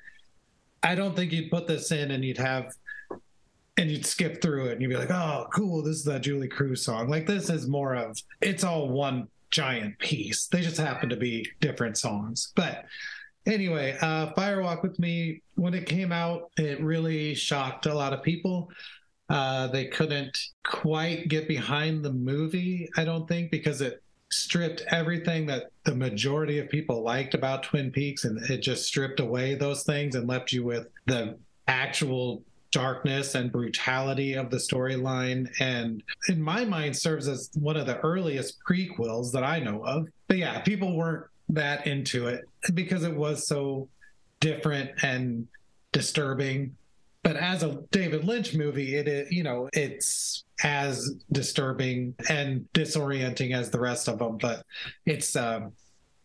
I 0.82 0.94
don't 0.94 1.16
think 1.16 1.32
you'd 1.32 1.50
put 1.50 1.66
this 1.66 1.92
in 1.92 2.10
and 2.10 2.24
you'd 2.24 2.38
have 2.38 2.72
and 3.76 3.90
you'd 3.90 4.06
skip 4.06 4.40
through 4.40 4.66
it 4.66 4.72
and 4.72 4.82
you'd 4.82 4.90
be 4.90 4.96
like, 4.96 5.10
oh, 5.10 5.48
cool, 5.52 5.82
this 5.82 5.96
is 5.96 6.04
that 6.04 6.20
Julee 6.20 6.48
Cruise 6.48 6.82
song. 6.82 7.08
Like 7.08 7.26
this 7.26 7.50
is 7.50 7.66
more 7.66 7.94
of 7.94 8.16
it's 8.40 8.64
all 8.64 8.88
one 8.88 9.28
giant 9.50 9.98
piece. 9.98 10.46
They 10.46 10.60
just 10.60 10.76
happen 10.76 11.08
to 11.08 11.16
be 11.16 11.48
different 11.60 11.96
songs. 11.96 12.52
But 12.54 12.84
anyway, 13.46 13.96
uh, 14.00 14.32
Firewalk 14.34 14.82
with 14.82 14.98
Me, 14.98 15.42
when 15.54 15.74
it 15.74 15.86
came 15.86 16.12
out, 16.12 16.50
it 16.56 16.80
really 16.80 17.34
shocked 17.34 17.86
a 17.86 17.94
lot 17.94 18.12
of 18.12 18.22
people. 18.22 18.70
Uh, 19.28 19.68
they 19.68 19.86
couldn't 19.86 20.36
quite 20.64 21.28
get 21.28 21.48
behind 21.48 22.04
the 22.04 22.12
movie, 22.12 22.88
I 22.96 23.04
don't 23.04 23.26
think, 23.26 23.50
because 23.50 23.80
it 23.80 24.03
stripped 24.34 24.82
everything 24.90 25.46
that 25.46 25.70
the 25.84 25.94
majority 25.94 26.58
of 26.58 26.68
people 26.68 27.02
liked 27.02 27.34
about 27.34 27.62
Twin 27.62 27.90
Peaks 27.90 28.24
and 28.24 28.38
it 28.50 28.58
just 28.58 28.84
stripped 28.84 29.20
away 29.20 29.54
those 29.54 29.84
things 29.84 30.14
and 30.14 30.26
left 30.26 30.52
you 30.52 30.64
with 30.64 30.88
the 31.06 31.38
actual 31.68 32.42
darkness 32.70 33.36
and 33.36 33.52
brutality 33.52 34.34
of 34.34 34.50
the 34.50 34.56
storyline 34.56 35.48
and 35.60 36.02
in 36.28 36.42
my 36.42 36.64
mind 36.64 36.96
serves 36.96 37.28
as 37.28 37.48
one 37.54 37.76
of 37.76 37.86
the 37.86 38.00
earliest 38.00 38.58
prequels 38.68 39.30
that 39.30 39.44
I 39.44 39.60
know 39.60 39.84
of. 39.84 40.08
But 40.26 40.38
yeah, 40.38 40.60
people 40.60 40.96
weren't 40.96 41.26
that 41.50 41.86
into 41.86 42.26
it 42.26 42.48
because 42.74 43.04
it 43.04 43.14
was 43.14 43.46
so 43.46 43.88
different 44.40 44.90
and 45.04 45.46
disturbing. 45.92 46.76
But 47.24 47.36
as 47.36 47.62
a 47.62 47.82
David 47.90 48.24
Lynch 48.24 48.54
movie, 48.54 48.94
it 48.94 49.32
you 49.32 49.42
know 49.42 49.68
it's 49.72 50.44
as 50.62 51.16
disturbing 51.32 52.14
and 52.28 52.68
disorienting 52.74 53.56
as 53.56 53.70
the 53.70 53.80
rest 53.80 54.08
of 54.08 54.20
them. 54.20 54.36
But 54.36 54.64
its 55.06 55.34
um, 55.34 55.72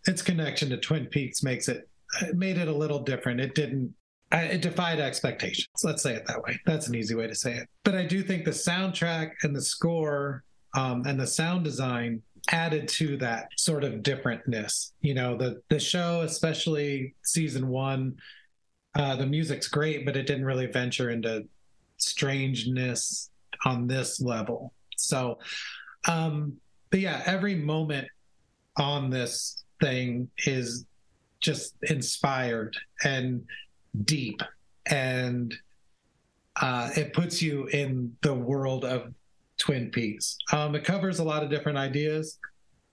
its 0.06 0.22
connection 0.22 0.70
to 0.70 0.78
Twin 0.78 1.08
Peaks 1.08 1.42
makes 1.42 1.68
it, 1.70 1.90
it 2.22 2.36
made 2.36 2.58
it 2.58 2.68
a 2.68 2.74
little 2.74 3.00
different. 3.00 3.40
It 3.40 3.56
didn't 3.56 3.96
it 4.32 4.62
defied 4.62 5.00
expectations. 5.00 5.68
Let's 5.84 6.04
say 6.04 6.14
it 6.14 6.26
that 6.28 6.44
way. 6.44 6.60
That's 6.66 6.88
an 6.88 6.96
easy 6.96 7.16
way 7.16 7.28
to 7.28 7.36
say 7.36 7.56
it. 7.56 7.68
But 7.84 7.96
I 7.96 8.06
do 8.06 8.22
think 8.22 8.46
the 8.46 8.52
soundtrack 8.52 9.32
and 9.44 9.56
the 9.56 9.62
score 9.62 10.44
um, 10.76 11.04
and 11.08 11.20
the 11.20 11.26
sound 11.26 11.64
design 11.64 12.22
added 12.52 12.88
to 12.88 13.18
that 13.18 13.50
sort 13.58 13.84
of 13.84 14.02
differentness. 14.02 14.92
You 15.02 15.14
know, 15.14 15.38
the 15.38 15.62
the 15.70 15.80
show, 15.80 16.22
especially 16.22 17.16
season 17.24 17.70
one, 17.70 18.18
uh, 18.95 19.15
the 19.15 19.25
music's 19.25 19.67
great, 19.67 20.06
but 20.06 20.17
it 20.17 20.28
didn't 20.28 20.45
really 20.45 20.65
venture 20.65 21.10
into 21.10 21.47
strangeness 21.97 23.30
on 23.65 23.88
this 23.88 24.21
level. 24.21 24.73
So, 24.95 25.39
um, 26.08 26.58
but 26.89 26.99
yeah, 26.99 27.21
every 27.25 27.56
moment 27.56 28.08
on 28.78 29.10
this 29.10 29.63
thing 29.82 30.30
is 30.45 30.86
just 31.39 31.75
inspired 31.84 32.75
and 33.04 33.43
deep 34.06 34.41
and 34.89 35.54
uh, 36.62 36.89
it 36.95 37.13
puts 37.13 37.41
you 37.41 37.67
in 37.67 38.15
the 38.21 38.34
world 38.34 38.84
of 38.84 39.13
Twin 39.58 39.89
Peaks. 39.91 40.38
Um, 40.52 40.75
it 40.75 40.84
covers 40.84 41.19
a 41.19 41.23
lot 41.23 41.43
of 41.43 41.49
different 41.49 41.78
ideas. 41.78 42.38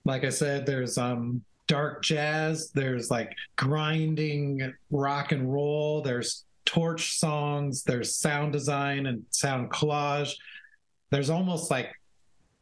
Like 0.05 0.23
I 0.23 0.29
said, 0.29 0.65
there's 0.65 0.97
um, 0.97 1.43
dark 1.67 2.03
jazz, 2.03 2.71
there's 2.71 3.11
like 3.11 3.33
grinding 3.55 4.73
rock 4.89 5.31
and 5.31 5.51
roll, 5.51 6.01
there's 6.01 6.45
torch 6.65 7.17
songs, 7.17 7.83
there's 7.83 8.15
sound 8.15 8.53
design 8.53 9.05
and 9.05 9.23
sound 9.31 9.71
collage. 9.71 10.35
There's 11.09 11.29
almost 11.29 11.71
like 11.71 11.93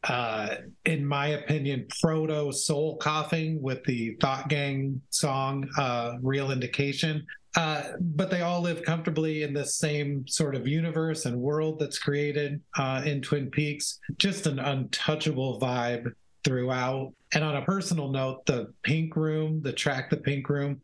uh, 0.08 0.56
in 0.84 1.04
my 1.04 1.28
opinion, 1.28 1.86
proto 2.00 2.52
soul 2.52 2.96
coughing 2.96 3.60
with 3.60 3.82
the 3.84 4.16
Thought 4.20 4.48
Gang 4.48 5.00
song, 5.10 5.68
uh, 5.76 6.14
Real 6.22 6.52
Indication. 6.52 7.26
Uh, 7.56 7.84
but 8.00 8.30
they 8.30 8.42
all 8.42 8.60
live 8.60 8.82
comfortably 8.82 9.42
in 9.42 9.54
this 9.54 9.76
same 9.76 10.26
sort 10.28 10.54
of 10.54 10.68
universe 10.68 11.24
and 11.24 11.36
world 11.36 11.78
that's 11.78 11.98
created 11.98 12.60
uh, 12.78 13.02
in 13.04 13.22
Twin 13.22 13.50
Peaks. 13.50 13.98
Just 14.18 14.46
an 14.46 14.58
untouchable 14.58 15.58
vibe 15.58 16.12
throughout. 16.46 17.12
And 17.34 17.42
on 17.42 17.56
a 17.56 17.62
personal 17.62 18.08
note, 18.08 18.46
the 18.46 18.72
Pink 18.84 19.16
Room, 19.16 19.60
the 19.62 19.72
track 19.72 20.08
The 20.08 20.16
Pink 20.16 20.48
Room, 20.48 20.80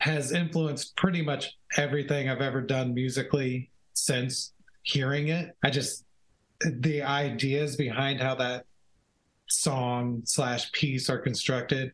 has 0.00 0.32
influenced 0.32 0.96
pretty 0.96 1.22
much 1.22 1.56
everything 1.76 2.28
I've 2.28 2.40
ever 2.40 2.60
done 2.60 2.92
musically 2.92 3.70
since 3.94 4.52
hearing 4.82 5.28
it. 5.28 5.56
I 5.62 5.70
just 5.70 6.04
the 6.60 7.02
ideas 7.02 7.76
behind 7.76 8.20
how 8.20 8.34
that 8.34 8.64
song 9.48 10.22
slash 10.24 10.70
piece 10.72 11.08
are 11.08 11.18
constructed 11.18 11.92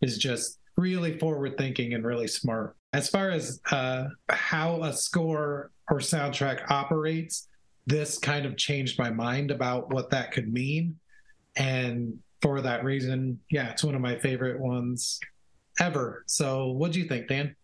is 0.00 0.16
just 0.16 0.60
really 0.76 1.18
forward 1.18 1.58
thinking 1.58 1.94
and 1.94 2.04
really 2.04 2.28
smart. 2.28 2.76
As 2.92 3.08
far 3.08 3.30
as 3.30 3.60
uh, 3.72 4.04
how 4.28 4.82
a 4.84 4.92
score 4.92 5.72
or 5.90 5.98
soundtrack 5.98 6.70
operates, 6.70 7.48
this 7.86 8.18
kind 8.18 8.46
of 8.46 8.56
changed 8.56 8.98
my 8.98 9.10
mind 9.10 9.50
about 9.50 9.90
what 9.92 10.10
that 10.10 10.32
could 10.32 10.52
mean. 10.52 10.96
And 11.56 12.18
for 12.42 12.60
that 12.60 12.84
reason, 12.84 13.40
yeah, 13.50 13.70
it's 13.70 13.84
one 13.84 13.94
of 13.94 14.00
my 14.00 14.16
favorite 14.16 14.60
ones 14.60 15.20
ever. 15.80 16.24
So, 16.26 16.68
what 16.68 16.92
do 16.92 17.00
you 17.00 17.06
think, 17.06 17.28
Dan? 17.28 17.54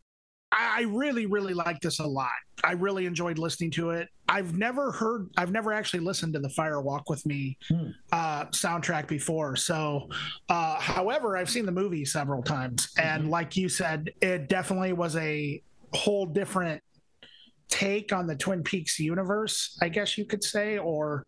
I 0.52 0.82
really, 0.82 1.24
really 1.24 1.54
like 1.54 1.80
this 1.80 1.98
a 1.98 2.06
lot. 2.06 2.28
I 2.62 2.72
really 2.72 3.06
enjoyed 3.06 3.38
listening 3.38 3.70
to 3.72 3.90
it. 3.90 4.08
I've 4.28 4.56
never 4.56 4.92
heard, 4.92 5.30
I've 5.36 5.50
never 5.50 5.72
actually 5.72 6.00
listened 6.00 6.34
to 6.34 6.40
the 6.40 6.48
Fire 6.50 6.80
Walk 6.80 7.08
with 7.08 7.24
Me 7.24 7.56
hmm. 7.68 7.88
uh, 8.12 8.46
soundtrack 8.46 9.08
before. 9.08 9.56
So, 9.56 10.08
uh, 10.50 10.78
however, 10.78 11.38
I've 11.38 11.48
seen 11.48 11.64
the 11.64 11.72
movie 11.72 12.04
several 12.04 12.42
times. 12.42 12.90
And 12.98 13.22
mm-hmm. 13.22 13.30
like 13.30 13.56
you 13.56 13.68
said, 13.70 14.10
it 14.20 14.48
definitely 14.48 14.92
was 14.92 15.16
a 15.16 15.62
whole 15.94 16.26
different 16.26 16.82
take 17.72 18.12
on 18.12 18.26
the 18.26 18.36
Twin 18.36 18.62
Peaks 18.62 18.98
universe, 19.00 19.78
I 19.80 19.88
guess 19.88 20.18
you 20.18 20.26
could 20.26 20.44
say, 20.44 20.76
or 20.76 21.24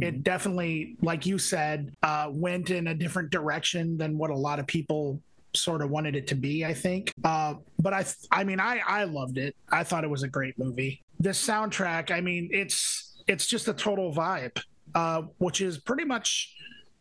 it 0.00 0.14
mm-hmm. 0.14 0.22
definitely, 0.22 0.96
like 1.02 1.26
you 1.26 1.38
said, 1.38 1.92
uh, 2.04 2.28
went 2.30 2.70
in 2.70 2.86
a 2.86 2.94
different 2.94 3.30
direction 3.30 3.98
than 3.98 4.16
what 4.16 4.30
a 4.30 4.36
lot 4.36 4.60
of 4.60 4.66
people 4.68 5.20
sort 5.56 5.82
of 5.82 5.90
wanted 5.90 6.14
it 6.14 6.28
to 6.28 6.36
be, 6.36 6.64
I 6.64 6.72
think. 6.72 7.12
Uh, 7.24 7.54
but 7.80 7.92
I, 7.92 8.04
I 8.30 8.44
mean, 8.44 8.60
I, 8.60 8.80
I 8.86 9.04
loved 9.04 9.38
it. 9.38 9.56
I 9.72 9.82
thought 9.82 10.04
it 10.04 10.10
was 10.10 10.22
a 10.22 10.28
great 10.28 10.56
movie. 10.56 11.02
This 11.18 11.44
soundtrack, 11.44 12.12
I 12.12 12.20
mean, 12.20 12.48
it's, 12.52 13.20
it's 13.26 13.46
just 13.46 13.66
a 13.66 13.74
total 13.74 14.14
vibe, 14.14 14.56
uh, 14.94 15.22
which 15.38 15.60
is 15.60 15.78
pretty 15.78 16.04
much 16.04 16.54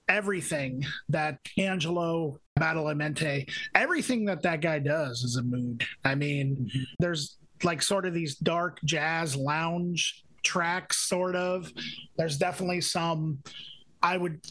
everything 0.10 0.84
that 1.10 1.38
Angelo 1.60 2.40
Badalamenti, 2.60 3.48
everything 3.76 4.26
that 4.26 4.42
that 4.42 4.62
guy 4.62 4.80
does 4.80 5.24
is 5.24 5.36
a 5.36 5.44
mood. 5.44 5.86
I 6.04 6.16
mean, 6.16 6.56
mm-hmm. 6.56 6.84
there's 6.98 7.38
like 7.64 7.82
sort 7.82 8.06
of 8.06 8.14
these 8.14 8.36
dark 8.36 8.80
jazz 8.84 9.36
lounge 9.36 10.24
tracks, 10.44 10.98
sort 10.98 11.36
of. 11.36 11.72
There's 12.18 12.38
definitely 12.38 12.82
some, 12.82 13.40
I 14.02 14.18
would 14.18 14.46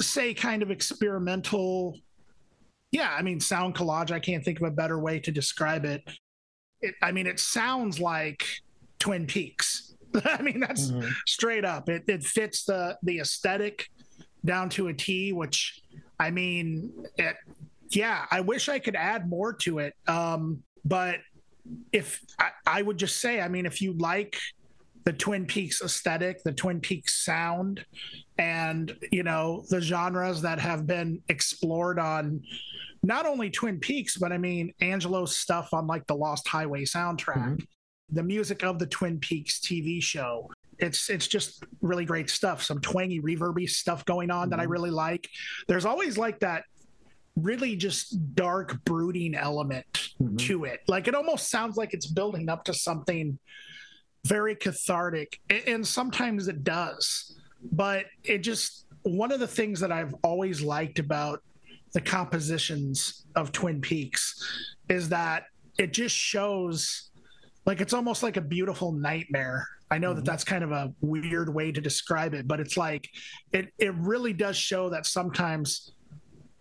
say, 0.00 0.34
kind 0.34 0.62
of 0.62 0.70
experimental 0.70 1.96
yeah, 2.92 3.14
I 3.18 3.22
mean, 3.22 3.40
sound 3.40 3.74
collage. 3.74 4.10
I 4.10 4.20
can't 4.20 4.44
think 4.44 4.60
of 4.60 4.66
a 4.66 4.70
better 4.70 4.98
way 4.98 5.18
to 5.20 5.32
describe 5.32 5.86
it. 5.86 6.02
it 6.82 6.94
I 7.02 7.10
mean, 7.10 7.26
it 7.26 7.40
sounds 7.40 7.98
like 7.98 8.44
Twin 8.98 9.26
Peaks. 9.26 9.94
I 10.26 10.42
mean, 10.42 10.60
that's 10.60 10.90
mm-hmm. 10.90 11.08
straight 11.26 11.64
up. 11.64 11.88
It 11.88 12.04
it 12.06 12.22
fits 12.22 12.64
the 12.64 12.98
the 13.02 13.20
aesthetic 13.20 13.88
down 14.44 14.68
to 14.70 14.88
a 14.88 14.94
T. 14.94 15.32
Which, 15.32 15.80
I 16.20 16.30
mean, 16.30 16.92
it. 17.16 17.34
Yeah, 17.90 18.26
I 18.30 18.40
wish 18.40 18.68
I 18.68 18.78
could 18.78 18.96
add 18.96 19.28
more 19.28 19.52
to 19.54 19.78
it. 19.78 19.94
Um, 20.06 20.62
but 20.84 21.16
if 21.92 22.20
I, 22.38 22.50
I 22.66 22.82
would 22.82 22.98
just 22.98 23.20
say, 23.20 23.40
I 23.40 23.48
mean, 23.48 23.66
if 23.66 23.80
you 23.80 23.92
like 23.94 24.38
the 25.04 25.12
Twin 25.12 25.46
Peaks 25.46 25.82
aesthetic, 25.82 26.42
the 26.42 26.52
Twin 26.52 26.80
Peaks 26.80 27.24
sound, 27.24 27.84
and 28.38 28.96
you 29.10 29.22
know 29.22 29.64
the 29.68 29.80
genres 29.80 30.42
that 30.42 30.58
have 30.58 30.86
been 30.86 31.20
explored 31.28 31.98
on 31.98 32.42
not 33.02 33.26
only 33.26 33.50
Twin 33.50 33.80
Peaks, 33.80 34.16
but 34.16 34.32
I 34.32 34.38
mean 34.38 34.72
Angelo's 34.80 35.36
stuff 35.36 35.72
on 35.72 35.86
like 35.86 36.06
the 36.06 36.14
Lost 36.14 36.46
Highway 36.46 36.84
soundtrack, 36.84 37.36
mm-hmm. 37.36 37.64
the 38.10 38.22
music 38.22 38.62
of 38.62 38.78
the 38.78 38.86
Twin 38.86 39.18
Peaks 39.18 39.60
TV 39.60 40.02
show. 40.02 40.50
It's 40.78 41.10
it's 41.10 41.26
just 41.26 41.64
really 41.80 42.04
great 42.04 42.30
stuff. 42.30 42.62
Some 42.62 42.80
twangy, 42.80 43.20
reverby 43.20 43.68
stuff 43.68 44.04
going 44.04 44.30
on 44.30 44.44
mm-hmm. 44.44 44.50
that 44.50 44.60
I 44.60 44.64
mm-hmm. 44.64 44.72
really 44.72 44.90
like. 44.90 45.28
There's 45.68 45.84
always 45.84 46.16
like 46.16 46.40
that 46.40 46.64
really 47.42 47.76
just 47.76 48.34
dark, 48.34 48.82
brooding 48.84 49.34
element 49.34 49.86
mm-hmm. 49.92 50.36
to 50.36 50.64
it. 50.64 50.80
Like 50.86 51.08
it 51.08 51.14
almost 51.14 51.50
sounds 51.50 51.76
like 51.76 51.94
it's 51.94 52.06
building 52.06 52.48
up 52.48 52.64
to 52.64 52.74
something 52.74 53.38
very 54.26 54.54
cathartic, 54.54 55.40
and 55.66 55.86
sometimes 55.86 56.48
it 56.48 56.64
does. 56.64 57.36
But 57.72 58.06
it 58.24 58.38
just 58.38 58.86
one 59.02 59.32
of 59.32 59.40
the 59.40 59.46
things 59.46 59.80
that 59.80 59.92
I've 59.92 60.14
always 60.22 60.62
liked 60.62 60.98
about 60.98 61.42
the 61.92 62.00
compositions 62.00 63.26
of 63.36 63.52
Twin 63.52 63.80
Peaks 63.80 64.76
is 64.88 65.08
that 65.10 65.44
it 65.78 65.92
just 65.92 66.14
shows 66.14 67.10
like 67.64 67.80
it's 67.80 67.92
almost 67.92 68.22
like 68.22 68.36
a 68.36 68.40
beautiful 68.40 68.92
nightmare. 68.92 69.66
I 69.90 69.98
know 69.98 70.08
mm-hmm. 70.08 70.16
that 70.16 70.24
that's 70.24 70.44
kind 70.44 70.64
of 70.64 70.72
a 70.72 70.92
weird 71.00 71.52
way 71.52 71.70
to 71.70 71.80
describe 71.80 72.34
it, 72.34 72.48
but 72.48 72.60
it's 72.60 72.76
like 72.76 73.08
it 73.52 73.72
it 73.78 73.94
really 73.94 74.32
does 74.32 74.56
show 74.56 74.88
that 74.90 75.06
sometimes 75.06 75.92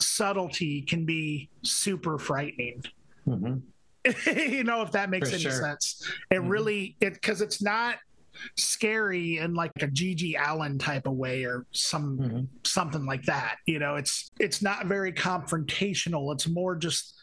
subtlety 0.02 0.82
can 0.82 1.06
be 1.06 1.50
super 1.64 2.18
frightening. 2.18 2.84
Mm-hmm. 3.28 3.58
you 4.52 4.64
know 4.64 4.82
if 4.82 4.92
that 4.94 5.10
makes 5.10 5.30
For 5.30 5.36
any 5.36 5.44
sure. 5.44 5.52
sense. 5.52 6.10
It 6.30 6.36
mm-hmm. 6.36 6.48
really 6.48 6.96
it 7.02 7.14
because 7.14 7.42
it's 7.42 7.62
not 7.62 7.98
scary 8.58 9.38
in 9.38 9.54
like 9.54 9.72
a 9.82 9.88
GG 9.88 10.36
Allen 10.36 10.80
type 10.80 11.06
of 11.06 11.14
way 11.14 11.44
or 11.44 11.66
some 11.72 12.18
mm-hmm. 12.18 12.42
something 12.64 13.06
like 13.06 13.24
that. 13.26 13.58
You 13.66 13.80
know, 13.80 13.96
it's 13.96 14.32
it's 14.40 14.62
not 14.62 14.88
very 14.88 15.14
confrontational. 15.14 16.34
It's 16.34 16.48
more 16.48 16.76
just 16.76 17.16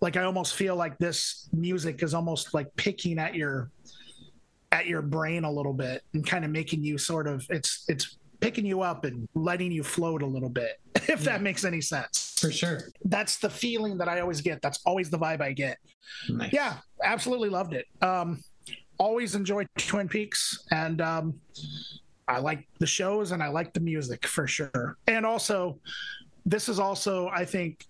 like 0.00 0.16
I 0.16 0.24
almost 0.24 0.54
feel 0.54 0.76
like 0.76 0.98
this 0.98 1.48
music 1.52 2.02
is 2.02 2.14
almost 2.14 2.54
like 2.54 2.74
picking 2.76 3.18
at 3.18 3.34
your 3.34 3.70
at 4.72 4.86
your 4.86 5.02
brain 5.02 5.44
a 5.44 5.50
little 5.50 5.74
bit 5.74 6.02
and 6.14 6.26
kind 6.26 6.44
of 6.44 6.50
making 6.50 6.82
you 6.82 6.96
sort 6.98 7.26
of 7.26 7.46
it's 7.50 7.84
it's 7.88 8.16
picking 8.40 8.66
you 8.66 8.80
up 8.82 9.04
and 9.04 9.28
letting 9.34 9.70
you 9.70 9.84
float 9.84 10.22
a 10.22 10.26
little 10.26 10.48
bit 10.48 10.80
if 11.08 11.20
yeah. 11.20 11.32
that 11.32 11.42
makes 11.42 11.64
any 11.64 11.80
sense 11.80 12.36
for 12.40 12.50
sure 12.50 12.80
that's 13.04 13.38
the 13.38 13.50
feeling 13.50 13.96
that 13.98 14.08
i 14.08 14.20
always 14.20 14.40
get 14.40 14.60
that's 14.62 14.80
always 14.84 15.10
the 15.10 15.18
vibe 15.18 15.40
i 15.40 15.52
get 15.52 15.78
nice. 16.28 16.52
yeah 16.52 16.76
absolutely 17.02 17.48
loved 17.48 17.74
it 17.74 17.86
um 18.02 18.42
always 19.02 19.34
enjoyed 19.34 19.66
Twin 19.78 20.08
Peaks, 20.08 20.64
and 20.70 21.00
um, 21.00 21.34
I 22.28 22.38
like 22.38 22.68
the 22.78 22.86
shows 22.86 23.32
and 23.32 23.42
I 23.42 23.48
like 23.48 23.72
the 23.72 23.80
music 23.80 24.26
for 24.26 24.46
sure. 24.46 24.96
And 25.08 25.26
also, 25.26 25.80
this 26.46 26.68
is 26.68 26.78
also, 26.78 27.28
I 27.28 27.44
think, 27.44 27.86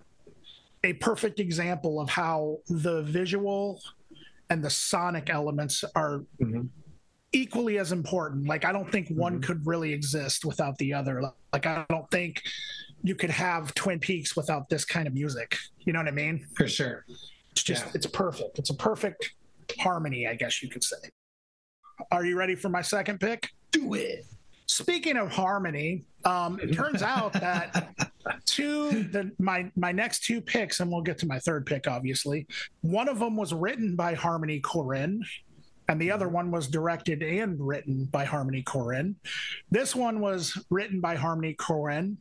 a 0.84 0.94
perfect 0.94 1.38
example 1.38 2.00
of 2.00 2.08
how 2.08 2.58
the 2.68 3.02
visual 3.02 3.80
and 4.48 4.64
the 4.64 4.70
sonic 4.70 5.28
elements 5.30 5.84
are 5.94 6.24
mm-hmm. 6.40 6.62
Equally 7.32 7.78
as 7.78 7.92
important. 7.92 8.46
Like, 8.46 8.64
I 8.64 8.72
don't 8.72 8.90
think 8.90 9.08
one 9.08 9.34
mm-hmm. 9.34 9.42
could 9.42 9.66
really 9.66 9.92
exist 9.92 10.44
without 10.44 10.76
the 10.78 10.94
other. 10.94 11.22
Like, 11.52 11.66
I 11.66 11.84
don't 11.88 12.10
think 12.10 12.42
you 13.02 13.14
could 13.14 13.30
have 13.30 13.74
Twin 13.74 13.98
Peaks 13.98 14.36
without 14.36 14.68
this 14.68 14.84
kind 14.84 15.06
of 15.06 15.14
music. 15.14 15.56
You 15.80 15.92
know 15.92 15.98
what 15.98 16.08
I 16.08 16.12
mean? 16.12 16.46
For 16.54 16.68
sure. 16.68 17.04
It's 17.52 17.62
just, 17.62 17.84
yeah. 17.86 17.92
it's 17.94 18.06
perfect. 18.06 18.58
It's 18.58 18.70
a 18.70 18.74
perfect 18.74 19.32
harmony, 19.78 20.26
I 20.26 20.34
guess 20.34 20.62
you 20.62 20.68
could 20.68 20.84
say. 20.84 20.96
Are 22.10 22.24
you 22.24 22.36
ready 22.36 22.54
for 22.54 22.68
my 22.68 22.82
second 22.82 23.20
pick? 23.20 23.48
Do 23.70 23.94
it. 23.94 24.24
Speaking 24.66 25.16
of 25.16 25.30
harmony, 25.30 26.04
um, 26.24 26.58
it 26.60 26.72
turns 26.72 27.02
out 27.02 27.32
that 27.34 27.94
two 28.46 29.04
the 29.04 29.30
my 29.38 29.70
my 29.76 29.92
next 29.92 30.24
two 30.24 30.40
picks, 30.40 30.80
and 30.80 30.90
we'll 30.90 31.02
get 31.02 31.18
to 31.18 31.26
my 31.26 31.38
third 31.38 31.66
pick, 31.66 31.86
obviously. 31.86 32.46
One 32.80 33.08
of 33.08 33.18
them 33.18 33.36
was 33.36 33.52
written 33.52 33.96
by 33.96 34.14
Harmony 34.14 34.60
Korine, 34.60 35.20
and 35.88 36.00
the 36.00 36.10
other 36.10 36.28
one 36.28 36.50
was 36.50 36.68
directed 36.68 37.22
and 37.22 37.58
written 37.60 38.04
by 38.06 38.24
Harmony 38.24 38.62
Korine. 38.62 39.14
This 39.70 39.94
one 39.94 40.20
was 40.20 40.56
written 40.70 41.00
by 41.00 41.16
Harmony 41.16 41.54
Korine 41.54 42.16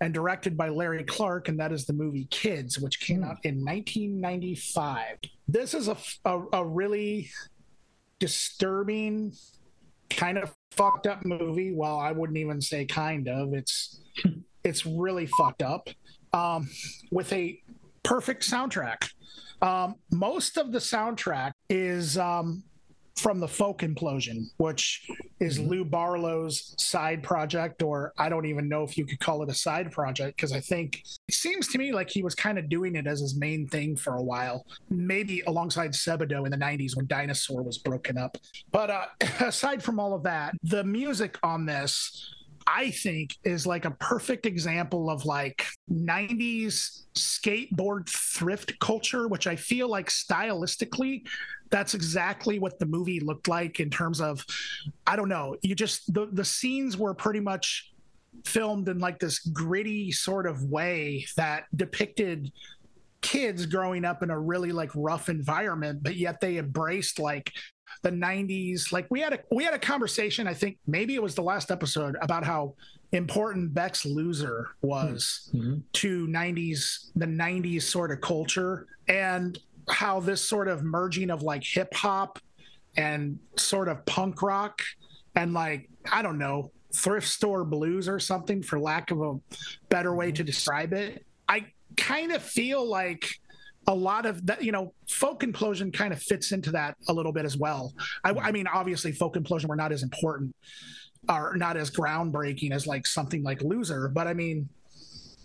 and 0.00 0.12
directed 0.12 0.56
by 0.56 0.68
Larry 0.68 1.04
Clark, 1.04 1.48
and 1.48 1.58
that 1.58 1.72
is 1.72 1.86
the 1.86 1.92
movie 1.92 2.26
Kids, 2.30 2.78
which 2.78 3.00
came 3.00 3.24
out 3.24 3.38
in 3.42 3.64
1995. 3.64 5.16
This 5.48 5.74
is 5.74 5.88
a, 5.88 5.96
a, 6.24 6.42
a 6.52 6.64
really 6.64 7.30
disturbing, 8.18 9.32
kind 10.10 10.38
of 10.38 10.54
fucked 10.72 11.06
up 11.06 11.24
movie. 11.24 11.72
Well, 11.72 11.98
I 11.98 12.12
wouldn't 12.12 12.38
even 12.38 12.60
say 12.60 12.84
kind 12.84 13.28
of. 13.28 13.54
It's 13.54 14.00
it's 14.64 14.84
really 14.84 15.26
fucked 15.26 15.62
up. 15.62 15.88
Um, 16.32 16.68
with 17.10 17.32
a 17.32 17.58
perfect 18.02 18.42
soundtrack. 18.42 19.08
Um, 19.62 19.96
most 20.10 20.58
of 20.58 20.70
the 20.70 20.78
soundtrack 20.78 21.52
is 21.70 22.18
um, 22.18 22.62
from 23.16 23.40
the 23.40 23.48
Folk 23.48 23.80
Implosion, 23.80 24.50
which 24.58 25.08
is 25.40 25.58
Lou 25.58 25.84
Barlow's 25.84 26.74
side 26.78 27.22
project, 27.22 27.82
or 27.82 28.12
I 28.18 28.28
don't 28.28 28.46
even 28.46 28.68
know 28.68 28.82
if 28.82 28.98
you 28.98 29.06
could 29.06 29.20
call 29.20 29.42
it 29.42 29.48
a 29.48 29.54
side 29.54 29.90
project 29.90 30.36
because 30.36 30.52
I 30.52 30.60
think 30.60 31.02
it 31.28 31.34
seems 31.34 31.68
to 31.68 31.78
me 31.78 31.92
like 31.92 32.10
he 32.10 32.22
was 32.22 32.34
kind 32.34 32.58
of 32.58 32.68
doing 32.68 32.94
it 32.94 33.06
as 33.06 33.20
his 33.20 33.34
main 33.34 33.66
thing 33.66 33.96
for 33.96 34.16
a 34.16 34.22
while, 34.22 34.66
maybe 34.90 35.42
alongside 35.46 35.92
Sebadoh 35.92 36.44
in 36.44 36.50
the 36.50 36.58
90s 36.58 36.94
when 36.94 37.06
Dinosaur 37.06 37.62
was 37.62 37.78
broken 37.78 38.18
up. 38.18 38.36
But 38.70 38.90
uh, 38.90 39.06
aside 39.40 39.82
from 39.82 39.98
all 39.98 40.12
of 40.12 40.22
that, 40.24 40.54
the 40.62 40.84
music 40.84 41.38
on 41.42 41.64
this 41.64 42.34
I 42.66 42.90
think 42.90 43.36
is 43.44 43.64
like 43.66 43.84
a 43.84 43.92
perfect 43.92 44.44
example 44.44 45.08
of 45.08 45.24
like 45.24 45.64
90s 45.90 47.04
skateboard 47.14 48.08
thrift 48.08 48.76
culture, 48.80 49.28
which 49.28 49.46
I 49.46 49.54
feel 49.54 49.88
like 49.88 50.08
stylistically, 50.08 51.22
that's 51.70 51.94
exactly 51.94 52.58
what 52.58 52.78
the 52.78 52.86
movie 52.86 53.20
looked 53.20 53.48
like 53.48 53.80
in 53.80 53.90
terms 53.90 54.20
of, 54.20 54.44
I 55.06 55.16
don't 55.16 55.28
know, 55.28 55.56
you 55.62 55.74
just, 55.74 56.12
the, 56.14 56.26
the 56.32 56.44
scenes 56.44 56.96
were 56.96 57.12
pretty 57.14 57.40
much 57.40 57.92
filmed 58.44 58.88
in 58.88 58.98
like 58.98 59.18
this 59.18 59.38
gritty 59.40 60.12
sort 60.12 60.46
of 60.46 60.62
way 60.64 61.26
that 61.36 61.64
depicted 61.74 62.52
kids 63.22 63.66
growing 63.66 64.04
up 64.04 64.22
in 64.22 64.30
a 64.30 64.38
really 64.38 64.70
like 64.70 64.90
rough 64.94 65.28
environment 65.28 66.00
but 66.02 66.14
yet 66.16 66.38
they 66.40 66.58
embraced 66.58 67.18
like 67.18 67.50
the 68.02 68.10
90s 68.10 68.92
like 68.92 69.06
we 69.10 69.20
had 69.20 69.32
a 69.32 69.38
we 69.50 69.64
had 69.64 69.72
a 69.74 69.78
conversation 69.78 70.46
i 70.46 70.52
think 70.54 70.78
maybe 70.86 71.14
it 71.14 71.22
was 71.22 71.34
the 71.34 71.42
last 71.42 71.70
episode 71.72 72.14
about 72.20 72.44
how 72.44 72.74
important 73.12 73.72
beck's 73.72 74.04
loser 74.04 74.68
was 74.82 75.50
Mhm. 75.54 75.82
to 75.94 76.26
90s 76.28 77.10
the 77.16 77.26
90s 77.26 77.82
sort 77.82 78.10
of 78.12 78.20
culture. 78.20 78.86
And 79.08 79.58
how 79.88 80.20
this 80.20 80.46
sort 80.46 80.68
of 80.68 80.82
merging 80.82 81.30
of 81.30 81.42
like 81.42 81.62
hip 81.64 81.94
hop 81.94 82.38
and 82.96 83.38
sort 83.56 83.88
of 83.88 84.04
punk 84.06 84.42
rock 84.42 84.82
and 85.34 85.52
like 85.52 85.88
i 86.10 86.22
don't 86.22 86.38
know 86.38 86.70
thrift 86.94 87.28
store 87.28 87.64
blues 87.64 88.08
or 88.08 88.18
something 88.18 88.62
for 88.62 88.80
lack 88.80 89.10
of 89.10 89.20
a 89.20 89.34
better 89.88 90.14
way 90.14 90.32
to 90.32 90.42
describe 90.42 90.92
it 90.92 91.24
i 91.48 91.64
kind 91.96 92.32
of 92.32 92.42
feel 92.42 92.84
like 92.84 93.28
a 93.88 93.94
lot 93.94 94.26
of 94.26 94.44
that, 94.46 94.62
you 94.62 94.72
know, 94.72 94.92
folk 95.08 95.42
implosion 95.42 95.92
kind 95.92 96.12
of 96.12 96.20
fits 96.20 96.52
into 96.52 96.72
that 96.72 96.96
a 97.08 97.12
little 97.12 97.32
bit 97.32 97.44
as 97.44 97.56
well. 97.56 97.94
I, 98.24 98.30
I 98.30 98.52
mean, 98.52 98.66
obviously, 98.66 99.12
folk 99.12 99.36
implosion 99.36 99.66
were 99.66 99.76
not 99.76 99.92
as 99.92 100.02
important 100.02 100.54
or 101.28 101.56
not 101.56 101.76
as 101.76 101.90
groundbreaking 101.90 102.72
as 102.72 102.86
like 102.86 103.06
something 103.06 103.42
like 103.42 103.62
Loser, 103.62 104.08
but 104.08 104.26
I 104.26 104.34
mean, 104.34 104.68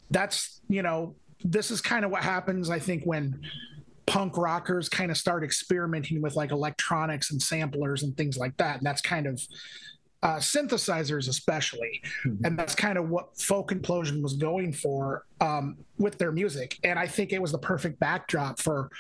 that's 0.10 0.62
you 0.68 0.82
know, 0.82 1.16
this 1.44 1.72
is 1.72 1.82
kind 1.82 2.04
of 2.04 2.12
what 2.12 2.24
happens. 2.24 2.70
I 2.70 2.80
think 2.80 3.04
when 3.04 3.42
punk 4.12 4.36
rockers 4.36 4.90
kind 4.90 5.10
of 5.10 5.16
start 5.16 5.42
experimenting 5.42 6.22
with 6.22 6.36
like 6.36 6.52
electronics 6.52 7.32
and 7.32 7.42
samplers 7.42 8.04
and 8.04 8.16
things 8.18 8.36
like 8.38 8.56
that, 8.58 8.76
and 8.78 8.86
that's 8.86 9.02
kind 9.02 9.26
of 9.26 9.42
uh, 10.24 10.36
synthesizers 10.36 11.28
especially 11.30 12.00
Mhm. 12.26 12.46
and 12.46 12.60
that's 12.60 12.76
kind 12.76 12.98
of 13.00 13.10
what 13.10 13.40
folk 13.40 13.72
implosion 13.72 14.22
was 14.22 14.34
going 14.34 14.72
for 14.74 15.26
um, 15.40 15.78
with 15.98 16.18
their 16.20 16.32
music 16.32 16.78
and 16.84 17.00
i 17.00 17.08
think 17.08 17.32
it 17.34 17.42
was 17.42 17.52
the 17.52 17.58
perfect 17.58 18.00
backdrop 18.00 18.60
for 18.60 18.92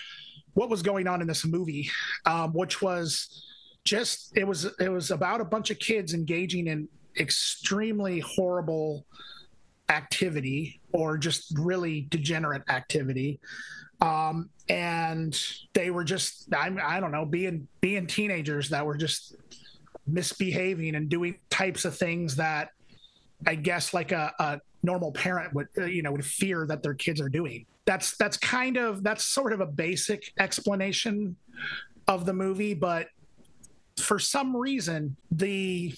what 0.53 0.67
was 0.69 0.81
going 0.81 1.07
on 1.07 1.21
in 1.21 1.27
this 1.27 1.45
movie 1.45 1.87
um, 2.25 2.53
which 2.53 2.81
was 2.81 3.43
just 3.83 4.35
it 4.35 4.47
was 4.47 4.65
it 4.79 4.89
was 4.89 5.11
about 5.11 5.41
a 5.41 5.45
bunch 5.45 5.69
of 5.69 5.77
kids 5.77 6.15
engaging 6.15 6.65
in 6.65 6.87
extremely 7.19 8.19
horrible 8.21 9.05
activity 9.89 10.79
or 10.91 11.17
just 11.19 11.53
really 11.55 12.07
degenerate 12.09 12.63
activity 12.69 13.39
um, 14.01 14.49
and 14.71 15.37
they 15.73 15.91
were 15.91 16.05
just 16.05 16.47
I, 16.53 16.73
I 16.81 17.01
don't 17.01 17.11
know 17.11 17.25
being 17.25 17.67
being 17.81 18.07
teenagers 18.07 18.69
that 18.69 18.85
were 18.85 18.95
just 18.95 19.35
misbehaving 20.07 20.95
and 20.95 21.09
doing 21.09 21.35
types 21.49 21.83
of 21.83 21.97
things 21.97 22.37
that 22.37 22.69
I 23.45 23.55
guess 23.55 23.93
like 23.93 24.13
a, 24.13 24.31
a 24.39 24.61
normal 24.81 25.11
parent 25.11 25.53
would 25.53 25.67
uh, 25.77 25.85
you 25.85 26.03
know 26.03 26.13
would 26.13 26.25
fear 26.25 26.65
that 26.67 26.83
their 26.83 26.93
kids 26.93 27.19
are 27.19 27.27
doing. 27.27 27.65
That's 27.83 28.15
that's 28.15 28.37
kind 28.37 28.77
of 28.77 29.03
that's 29.03 29.25
sort 29.25 29.51
of 29.51 29.59
a 29.59 29.65
basic 29.65 30.31
explanation 30.39 31.35
of 32.07 32.25
the 32.25 32.33
movie, 32.33 32.73
but 32.73 33.07
for 33.97 34.19
some 34.19 34.55
reason 34.55 35.17
the 35.31 35.93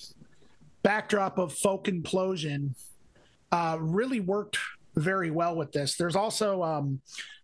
backdrop 0.81 1.38
of 1.38 1.53
folk 1.53 1.86
implosion 1.86 2.71
uh, 3.51 3.77
really 3.79 4.19
worked 4.19 4.57
very 4.95 5.29
well 5.29 5.55
with 5.55 5.71
this. 5.71 5.95
There's 5.95 6.15
also 6.15 6.63
um, 6.63 7.01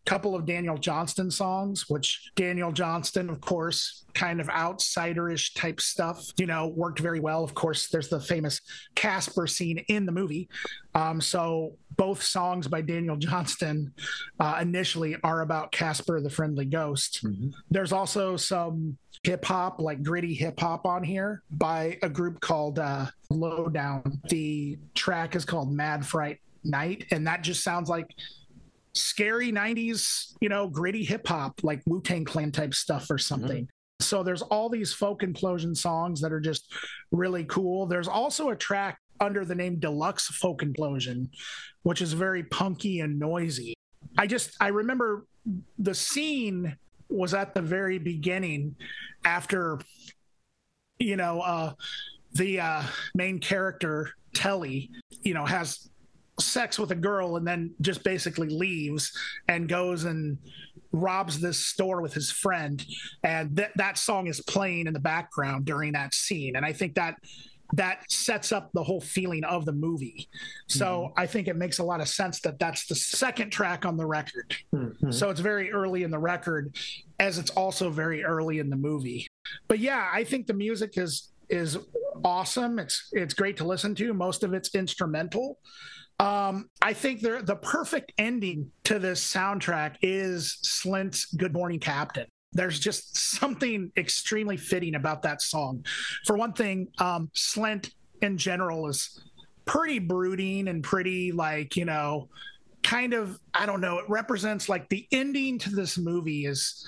couple 0.09 0.35
of 0.35 0.43
Daniel 0.43 0.75
Johnston 0.75 1.29
songs, 1.29 1.87
which 1.87 2.31
Daniel 2.35 2.71
Johnston, 2.71 3.29
of 3.29 3.39
course, 3.41 4.05
kind 4.15 4.41
of 4.41 4.47
outsiderish 4.47 5.53
type 5.53 5.79
stuff, 5.79 6.25
you 6.35 6.47
know, 6.47 6.69
worked 6.69 6.97
very 6.97 7.19
well. 7.19 7.43
Of 7.43 7.53
course, 7.53 7.89
there's 7.89 8.09
the 8.09 8.19
famous 8.19 8.59
Casper 8.95 9.45
scene 9.45 9.77
in 9.87 10.07
the 10.07 10.11
movie. 10.11 10.49
Um, 10.95 11.21
so 11.21 11.75
both 11.95 12.23
songs 12.23 12.67
by 12.67 12.81
Daniel 12.81 13.17
Johnston 13.17 13.93
uh, 14.39 14.57
initially 14.59 15.15
are 15.23 15.41
about 15.41 15.71
Casper 15.71 16.19
the 16.19 16.29
Friendly 16.31 16.65
Ghost. 16.65 17.23
Mhm. 17.23 17.53
There's 17.69 17.91
also 17.91 18.35
some 18.35 18.97
hip 19.23 19.45
hop, 19.45 19.79
like 19.79 20.01
gritty 20.01 20.33
hip 20.33 20.59
hop 20.59 20.87
on 20.87 21.03
here 21.03 21.43
by 21.51 21.99
a 22.01 22.09
group 22.09 22.39
called 22.39 22.79
uh, 22.79 23.05
Lo-Down. 23.29 24.19
The 24.27 24.79
track 24.95 25.35
is 25.35 25.45
called 25.45 25.71
Mad 25.71 26.03
Fright 26.03 26.39
Night, 26.63 27.05
and 27.11 27.27
that 27.27 27.43
just 27.43 27.63
sounds 27.63 27.89
like 27.89 28.07
scary 29.01 29.51
90s, 29.51 30.33
you 30.41 30.49
know, 30.49 30.67
gritty 30.67 31.03
hip 31.03 31.27
hop, 31.27 31.59
like 31.63 31.81
Wu 31.85 32.01
Tang 32.01 32.25
Clan 32.25 32.51
type 32.51 32.73
stuff 32.73 33.09
or 33.09 33.17
something. 33.17 33.67
So 34.01 34.23
there's 34.23 34.41
all 34.41 34.69
these 34.69 34.93
folk 34.93 35.21
implosion 35.21 35.75
songs 35.75 36.21
that 36.21 36.31
are 36.31 36.39
just 36.39 36.73
really 37.11 37.43
cool. 37.45 37.85
There's 37.85 38.07
also 38.07 38.49
a 38.49 38.55
track 38.55 38.99
under 39.19 39.43
the 39.43 39.55
name 39.55 39.79
Deluxe 39.79 40.27
Folk 40.27 40.61
Implosion, 40.61 41.27
which 41.83 42.01
is 42.01 42.13
very 42.13 42.43
punky 42.43 43.01
and 43.01 43.19
noisy. 43.19 43.73
I 44.17 44.27
just 44.27 44.55
I 44.61 44.69
remember 44.69 45.25
the 45.77 45.93
scene 45.93 46.77
was 47.09 47.33
at 47.33 47.53
the 47.53 47.61
very 47.61 47.97
beginning 47.97 48.75
after 49.25 49.79
you 50.99 51.15
know 51.15 51.41
uh 51.41 51.73
the 52.33 52.59
uh 52.59 52.83
main 53.15 53.39
character 53.39 54.13
Telly, 54.33 54.89
you 55.21 55.33
know, 55.33 55.45
has 55.45 55.89
sex 56.39 56.79
with 56.79 56.91
a 56.91 56.95
girl 56.95 57.35
and 57.37 57.47
then 57.47 57.71
just 57.81 58.03
basically 58.03 58.49
leaves 58.49 59.11
and 59.47 59.67
goes 59.69 60.05
and 60.05 60.37
robs 60.91 61.39
this 61.39 61.59
store 61.59 62.01
with 62.01 62.13
his 62.13 62.31
friend. 62.31 62.83
And 63.23 63.55
that 63.57 63.71
that 63.75 63.97
song 63.97 64.27
is 64.27 64.41
playing 64.41 64.87
in 64.87 64.93
the 64.93 64.99
background 64.99 65.65
during 65.65 65.93
that 65.93 66.13
scene. 66.13 66.55
And 66.55 66.65
i 66.65 66.73
think 66.73 66.95
that 66.95 67.15
that 67.73 68.01
sets 68.11 68.51
up 68.51 68.71
the 68.73 68.83
whole 68.83 68.99
feeling 68.99 69.43
of 69.43 69.63
the 69.65 69.71
movie. 69.71 70.27
So 70.67 71.13
i 71.17 71.27
think 71.27 71.47
it 71.47 71.55
makes 71.55 71.77
a 71.79 71.83
lot 71.83 72.01
of 72.01 72.07
sense 72.07 72.39
that 72.41 72.57
that's 72.57 72.87
the 72.87 72.95
second 72.95 73.51
track 73.51 73.85
on 73.85 73.97
the 73.97 74.05
record. 74.05 74.55
Mhm. 74.73 75.13
so 75.13 75.29
it's 75.29 75.41
very 75.41 75.71
early 75.71 76.03
in 76.03 76.09
the 76.11 76.19
record 76.19 76.75
as 77.19 77.37
it's 77.37 77.51
also 77.51 77.89
very 77.91 78.23
early 78.23 78.57
in 78.59 78.69
the 78.71 78.75
movie. 78.75 79.27
But 79.67 79.79
yeah 79.79 80.09
i 80.11 80.23
think 80.23 80.47
the 80.47 80.53
music 80.53 80.97
is 80.97 81.29
is 81.49 81.77
awesome. 82.23 82.77
It's 82.77 83.09
it's 83.11 83.33
great 83.33 83.57
to 83.57 83.63
listen 83.63 83.95
to. 83.95 84.13
Most 84.13 84.43
of 84.43 84.53
it's 84.53 84.75
instrumental 84.75 85.57
um, 86.19 86.69
I 86.81 86.93
think 86.93 87.21
the 87.21 87.41
the 87.43 87.55
perfect 87.55 88.11
ending 88.17 88.71
to 88.83 88.99
this 88.99 89.25
soundtrack 89.25 89.95
is 90.01 90.57
Slint's 90.63 91.25
"Good 91.25 91.53
Morning 91.53 91.79
Captain." 91.79 92.27
There's 92.51 92.79
just 92.79 93.15
something 93.17 93.91
extremely 93.95 94.57
fitting 94.57 94.95
about 94.95 95.21
that 95.23 95.41
song. 95.41 95.85
For 96.25 96.35
one 96.35 96.53
thing, 96.53 96.87
um, 96.97 97.29
Slint 97.35 97.91
in 98.21 98.37
general 98.37 98.87
is 98.87 99.21
pretty 99.65 99.99
brooding 99.99 100.67
and 100.67 100.83
pretty 100.83 101.31
like 101.31 101.77
you 101.77 101.85
know, 101.85 102.27
kind 102.83 103.13
of 103.13 103.39
I 103.53 103.65
don't 103.65 103.81
know. 103.81 103.99
It 103.99 104.05
represents 104.09 104.67
like 104.67 104.89
the 104.89 105.07
ending 105.11 105.57
to 105.59 105.69
this 105.69 105.97
movie 105.97 106.45
is 106.45 106.87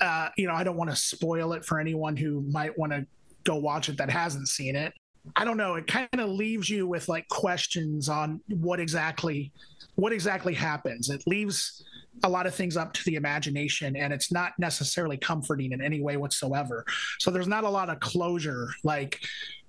uh, 0.00 0.28
you 0.36 0.46
know, 0.46 0.54
I 0.54 0.64
don't 0.64 0.76
want 0.76 0.90
to 0.90 0.96
spoil 0.96 1.52
it 1.52 1.64
for 1.64 1.80
anyone 1.80 2.16
who 2.16 2.42
might 2.50 2.76
want 2.78 2.92
to 2.92 3.06
go 3.44 3.56
watch 3.56 3.88
it 3.88 3.96
that 3.98 4.10
hasn't 4.10 4.48
seen 4.48 4.76
it. 4.76 4.92
I 5.36 5.44
don't 5.44 5.56
know. 5.56 5.74
It 5.74 5.86
kind 5.86 6.08
of 6.18 6.30
leaves 6.30 6.68
you 6.68 6.86
with 6.86 7.08
like 7.08 7.28
questions 7.28 8.08
on 8.08 8.40
what 8.48 8.80
exactly 8.80 9.52
what 9.94 10.12
exactly 10.12 10.54
happens. 10.54 11.10
It 11.10 11.24
leaves 11.26 11.84
a 12.22 12.28
lot 12.28 12.46
of 12.46 12.54
things 12.54 12.76
up 12.76 12.92
to 12.92 13.04
the 13.04 13.16
imagination 13.16 13.96
and 13.96 14.12
it's 14.12 14.30
not 14.32 14.52
necessarily 14.58 15.16
comforting 15.16 15.72
in 15.72 15.80
any 15.80 16.00
way 16.00 16.16
whatsoever. 16.16 16.84
So 17.18 17.30
there's 17.30 17.48
not 17.48 17.64
a 17.64 17.68
lot 17.68 17.88
of 17.88 18.00
closure 18.00 18.68
like 18.84 19.20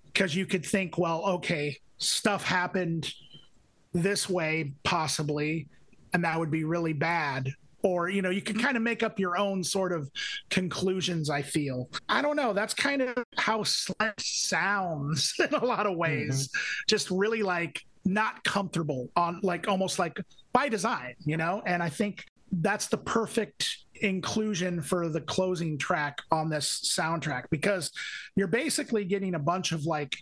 because 0.05 0.36
you 0.36 0.45
could 0.45 0.66
think, 0.66 0.97
well, 0.97 1.24
okay, 1.26 1.78
stuff 1.97 2.43
happened 2.43 3.14
this 3.93 4.30
way 4.30 4.74
possibly 4.84 5.68
and 6.14 6.24
that 6.24 6.39
would 6.39 6.51
be 6.51 6.64
really 6.64 6.93
bad 6.93 7.51
or 7.82 8.09
you 8.09 8.21
know 8.21 8.30
you 8.30 8.41
can 8.41 8.57
kind 8.57 8.75
of 8.77 8.84
make 8.84 9.03
up 9.03 9.19
your 9.19 9.38
own 9.38 9.63
sort 9.63 9.91
of 9.91 10.09
conclusions 10.49 11.30
i 11.30 11.41
feel. 11.41 11.89
I 12.07 12.21
don't 12.21 12.36
know 12.36 12.53
that's 12.53 12.73
kind 12.73 13.01
of 13.01 13.23
how 13.38 13.59
Slint 13.59 14.19
sounds 14.19 15.34
in 15.39 15.53
a 15.53 15.65
lot 15.65 15.86
of 15.86 15.97
ways. 15.97 16.47
Mm-hmm. 16.47 16.59
just 16.88 17.11
really 17.11 17.43
like 17.43 17.84
not 18.05 18.43
comfortable 18.43 19.09
on 19.15 19.39
like 19.43 19.67
almost 19.67 19.99
like 19.99 20.19
by 20.53 20.69
design 20.69 21.15
you 21.25 21.38
know? 21.38 21.61
And 21.65 21.84
i 21.84 21.89
think 21.89 22.25
that's 22.51 22.88
the 22.88 22.97
perfect 22.97 23.77
inclusion 24.01 24.82
for 24.82 25.09
the 25.09 25.21
closing 25.21 25.77
track 25.77 26.19
on 26.32 26.49
this 26.49 26.93
soundtrack 26.97 27.43
because 27.51 27.91
you're 28.36 28.47
basically 28.47 29.05
getting 29.05 29.36
a 29.36 29.39
bunch 29.39 29.71
of 29.71 29.86
like 29.86 30.15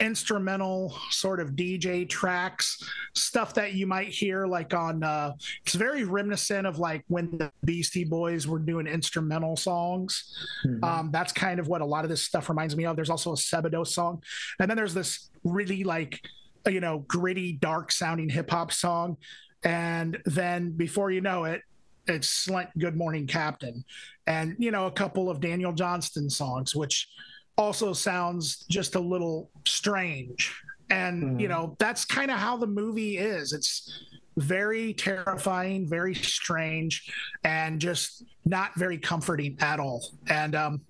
instrumental 0.00 0.94
sort 1.10 1.40
of 1.40 1.52
DJ 1.52 2.08
tracks, 2.08 2.82
stuff 3.14 3.54
that 3.54 3.74
you 3.74 3.86
might 3.86 4.08
hear 4.08 4.46
like 4.46 4.74
on 4.74 5.02
uh 5.02 5.32
it's 5.62 5.74
very 5.74 6.04
reminiscent 6.04 6.66
of 6.66 6.78
like 6.78 7.04
when 7.08 7.38
the 7.38 7.50
Beastie 7.64 8.04
Boys 8.04 8.46
were 8.46 8.58
doing 8.58 8.86
instrumental 8.86 9.56
songs. 9.56 10.36
Mm-hmm. 10.66 10.84
Um 10.84 11.10
that's 11.10 11.32
kind 11.32 11.60
of 11.60 11.68
what 11.68 11.80
a 11.80 11.86
lot 11.86 12.04
of 12.04 12.10
this 12.10 12.22
stuff 12.22 12.48
reminds 12.48 12.76
me 12.76 12.86
of. 12.86 12.96
There's 12.96 13.10
also 13.10 13.32
a 13.32 13.36
Sebadoh 13.36 13.86
song. 13.86 14.22
And 14.60 14.70
then 14.70 14.76
there's 14.76 14.94
this 14.94 15.30
really 15.44 15.84
like 15.84 16.20
you 16.66 16.80
know 16.80 16.98
gritty 17.00 17.52
dark 17.52 17.92
sounding 17.92 18.28
hip 18.28 18.50
hop 18.50 18.72
song 18.72 19.16
and 19.62 20.18
then 20.24 20.72
before 20.72 21.10
you 21.10 21.20
know 21.20 21.44
it 21.44 21.62
it's 22.08 22.46
Slint 22.46 22.68
Good 22.78 22.96
Morning 22.96 23.26
Captain 23.26 23.84
and 24.26 24.54
you 24.58 24.70
know 24.70 24.86
a 24.86 24.90
couple 24.90 25.30
of 25.30 25.40
Daniel 25.40 25.72
Johnston 25.72 26.30
songs 26.30 26.74
which 26.74 27.08
also 27.56 27.92
sounds 27.92 28.64
just 28.68 28.94
a 28.94 29.00
little 29.00 29.50
strange. 29.66 30.54
And, 30.90 31.22
mm-hmm. 31.22 31.40
you 31.40 31.48
know, 31.48 31.76
that's 31.78 32.04
kind 32.04 32.30
of 32.30 32.38
how 32.38 32.56
the 32.56 32.66
movie 32.66 33.18
is. 33.18 33.52
It's 33.52 34.04
very 34.36 34.92
terrifying, 34.92 35.88
very 35.88 36.14
strange, 36.14 37.10
and 37.42 37.80
just 37.80 38.24
not 38.44 38.74
very 38.76 38.98
comforting 38.98 39.56
at 39.60 39.80
all. 39.80 40.06
And, 40.28 40.54
um, 40.54 40.80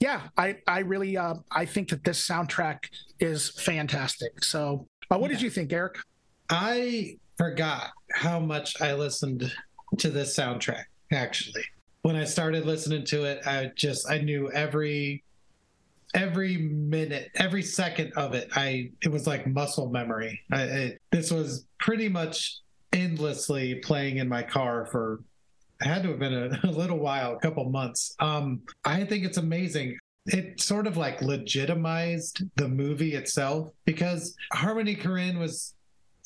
yeah, 0.00 0.22
I, 0.36 0.58
I 0.66 0.80
really, 0.80 1.16
uh, 1.16 1.34
I 1.50 1.64
think 1.64 1.88
that 1.90 2.02
this 2.02 2.26
soundtrack 2.26 2.78
is 3.20 3.50
fantastic. 3.50 4.44
So, 4.44 4.86
uh, 5.10 5.18
what 5.18 5.30
yeah. 5.30 5.36
did 5.36 5.42
you 5.42 5.50
think, 5.50 5.72
Erik? 5.72 5.98
I 6.50 7.18
forgot 7.38 7.92
how 8.12 8.40
much 8.40 8.80
I 8.82 8.94
listened 8.94 9.52
to 9.98 10.10
this 10.10 10.36
soundtrack 10.36 10.84
actually. 11.12 11.64
When 12.02 12.16
I 12.16 12.24
started 12.24 12.66
listening 12.66 13.04
to 13.06 13.24
it, 13.24 13.46
I 13.46 13.70
just 13.76 14.10
I 14.10 14.18
knew 14.18 14.50
every 14.50 15.22
every 16.14 16.56
minute, 16.58 17.30
every 17.34 17.62
second 17.62 18.12
of 18.14 18.34
it, 18.34 18.50
I 18.54 18.90
it 19.02 19.10
was 19.10 19.26
like 19.26 19.46
muscle 19.46 19.90
memory. 19.90 20.40
I, 20.52 20.62
it, 20.62 21.02
this 21.10 21.30
was 21.30 21.66
pretty 21.78 22.08
much 22.08 22.58
endlessly 22.92 23.76
playing 23.76 24.18
in 24.18 24.28
my 24.28 24.42
car 24.42 24.86
for 24.90 25.20
had 25.80 26.02
to 26.04 26.10
have 26.10 26.18
been 26.18 26.34
a, 26.34 26.60
a 26.64 26.70
little 26.70 26.98
while, 26.98 27.34
a 27.34 27.40
couple 27.40 27.68
months. 27.70 28.14
Um, 28.20 28.62
I 28.84 29.04
think 29.04 29.24
it's 29.24 29.38
amazing. 29.38 29.96
It 30.26 30.60
sort 30.60 30.86
of 30.86 30.96
like 30.96 31.20
legitimized 31.20 32.44
the 32.56 32.68
movie 32.68 33.14
itself 33.14 33.70
because 33.84 34.36
Harmony 34.52 34.94
Korine 34.94 35.38
was 35.38 35.74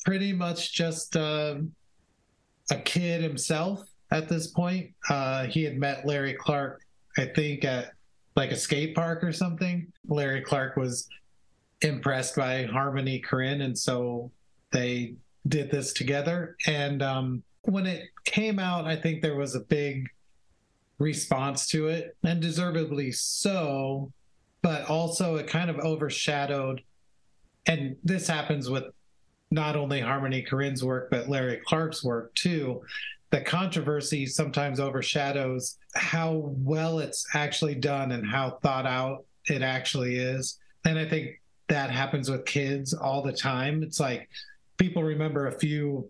pretty 0.05 0.33
much 0.33 0.73
just 0.73 1.15
uh, 1.15 1.55
a 2.69 2.75
kid 2.77 3.23
himself 3.23 3.87
at 4.11 4.29
this 4.29 4.47
point. 4.47 4.91
Uh, 5.09 5.45
he 5.45 5.63
had 5.63 5.77
met 5.77 6.05
Larry 6.05 6.33
Clark, 6.33 6.81
I 7.17 7.25
think, 7.25 7.65
at 7.65 7.93
like 8.37 8.51
a 8.51 8.55
skate 8.55 8.95
park 8.95 9.23
or 9.23 9.33
something. 9.33 9.91
Larry 10.07 10.41
Clark 10.41 10.77
was 10.77 11.09
impressed 11.81 12.35
by 12.35 12.63
Harmony 12.65 13.21
Korine, 13.27 13.63
and 13.63 13.77
so 13.77 14.31
they 14.71 15.15
did 15.47 15.71
this 15.71 15.91
together. 15.91 16.55
And 16.67 17.01
um, 17.01 17.43
when 17.63 17.87
it 17.87 18.03
came 18.25 18.59
out, 18.59 18.85
I 18.85 18.95
think 18.95 19.21
there 19.21 19.35
was 19.35 19.55
a 19.55 19.61
big 19.61 20.07
response 20.99 21.67
to 21.69 21.87
it, 21.87 22.15
and 22.23 22.39
deservedly 22.39 23.11
so. 23.11 24.13
But 24.61 24.89
also, 24.89 25.35
it 25.35 25.47
kind 25.47 25.69
of 25.69 25.79
overshadowed, 25.79 26.81
and 27.65 27.95
this 28.03 28.27
happens 28.27 28.69
with 28.69 28.85
not 29.49 29.75
only 29.75 29.99
Harmony 29.99 30.45
Korine's 30.47 30.83
work, 30.83 31.09
but 31.09 31.29
Larry 31.29 31.61
Clark's 31.65 32.03
work 32.03 32.33
too 32.35 32.83
the 33.29 33.41
controversy 33.41 34.25
sometimes 34.25 34.79
overshadows 34.79 35.77
how 35.95 36.53
well 36.57 36.99
it's 36.99 37.25
actually 37.33 37.75
done 37.75 38.11
and 38.11 38.25
how 38.25 38.57
thought 38.61 38.85
out 38.85 39.25
it 39.47 39.61
actually 39.61 40.15
is. 40.15 40.59
And 40.85 40.97
I 40.97 41.05
think 41.05 41.41
that 41.67 41.89
happens 41.91 42.29
with 42.29 42.45
kids 42.45 42.93
all 42.93 43.21
the 43.21 43.33
time. 43.33 43.83
It's 43.83 43.99
like 43.99 44.29
people 44.77 45.03
remember 45.03 45.47
a 45.47 45.59
few 45.59 46.09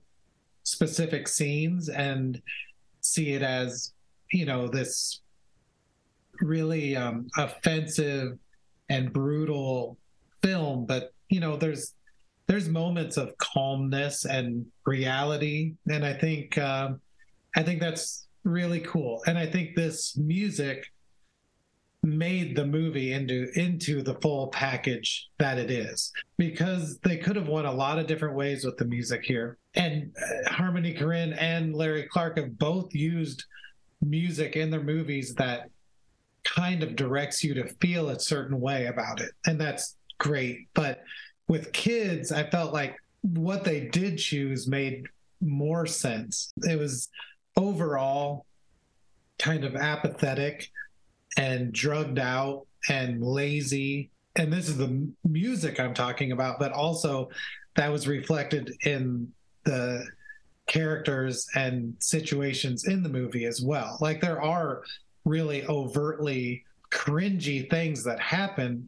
specific 0.64 1.28
scenes 1.28 1.90
and 1.90 2.42
see 3.02 3.32
it 3.32 3.42
as, 3.42 3.94
you 4.32 4.46
know, 4.46 4.68
this 4.68 5.22
really 6.42 6.96
um, 6.96 7.28
offensive 7.38 8.38
and 8.90 9.12
brutal 9.12 9.98
film. 10.44 10.86
But, 10.86 11.14
you 11.30 11.40
know, 11.40 11.58
there's 11.58 11.94
there's 12.46 12.70
moments 12.70 13.18
of 13.18 13.38
calmness 13.38 14.26
and 14.26 14.66
reality. 14.86 15.74
And 15.90 16.06
I 16.06 16.14
think 16.14 16.58
um, 16.58 17.02
I 17.58 17.64
think 17.64 17.82
that's 17.82 18.28
really 18.44 18.80
cool. 18.82 19.22
And 19.26 19.38
I 19.38 19.48
think 19.48 19.76
this 19.76 20.16
music 20.16 20.86
made 22.04 22.56
the 22.56 22.66
movie 22.66 23.12
into 23.12 23.50
into 23.56 24.04
the 24.04 24.14
full 24.22 24.48
package 24.50 25.28
that 25.40 25.58
it 25.58 25.72
is 25.72 26.14
because 26.38 27.00
they 27.00 27.18
could 27.18 27.36
have 27.36 27.48
won 27.48 27.66
a 27.66 27.72
lot 27.72 27.98
of 27.98 28.06
different 28.06 28.36
ways 28.36 28.64
with 28.64 28.78
the 28.78 28.86
music 28.86 29.24
here. 29.24 29.58
And 29.74 30.12
uh, 30.16 30.50
harmony 30.50 30.94
korine 30.94 31.36
and 31.42 31.76
larry 31.76 32.08
clark 32.08 32.38
have 32.38 32.58
both 32.58 32.94
used 32.94 33.44
music 34.00 34.56
in 34.56 34.70
their 34.70 34.84
movies 34.84 35.34
that 35.36 35.70
kind 36.44 36.84
of 36.84 36.96
directs 36.96 37.44
you 37.44 37.56
to 37.56 37.68
feel 37.82 38.10
a 38.10 38.20
certain 38.20 38.62
way 38.62 38.86
about 38.86 39.20
it. 39.20 39.32
And 39.48 39.60
that's 39.60 39.98
great. 40.20 40.68
But 40.76 41.04
with 41.50 41.72
kids 41.74 42.32
i 42.32 42.44
felt 42.44 42.74
like 42.74 42.96
what 43.22 43.64
they 43.64 43.88
did 43.88 44.18
choose 44.18 44.68
made 44.68 45.04
more 45.42 45.86
sense. 45.86 46.52
It 46.64 46.78
was 46.78 47.10
overall 47.58 48.46
kind 49.40 49.64
of 49.64 49.76
apathetic 49.76 50.72
and 51.38 51.74
drugged 51.74 52.20
out 52.20 52.66
and 52.90 53.22
lazy. 53.22 54.10
And 54.36 54.54
this 54.54 54.70
is 54.70 54.78
the 54.78 55.08
music 55.24 55.80
I'm 55.80 55.94
talking 55.94 56.32
about, 56.32 56.60
but 56.60 56.72
also 56.72 57.30
that 57.76 57.92
was 57.92 58.08
reflected 58.08 58.74
in 58.86 59.32
the 59.64 60.06
characters 60.68 61.48
and 61.56 61.96
situations 62.00 62.86
in 62.86 63.04
the 63.04 63.10
movie 63.10 63.46
as 63.46 63.62
well. 63.62 63.98
Like 64.02 64.22
there 64.22 64.42
are 64.42 64.84
really 65.26 65.66
overtly 65.66 66.64
cringy 66.92 67.70
things 67.70 68.04
that 68.04 68.20
happen, 68.20 68.88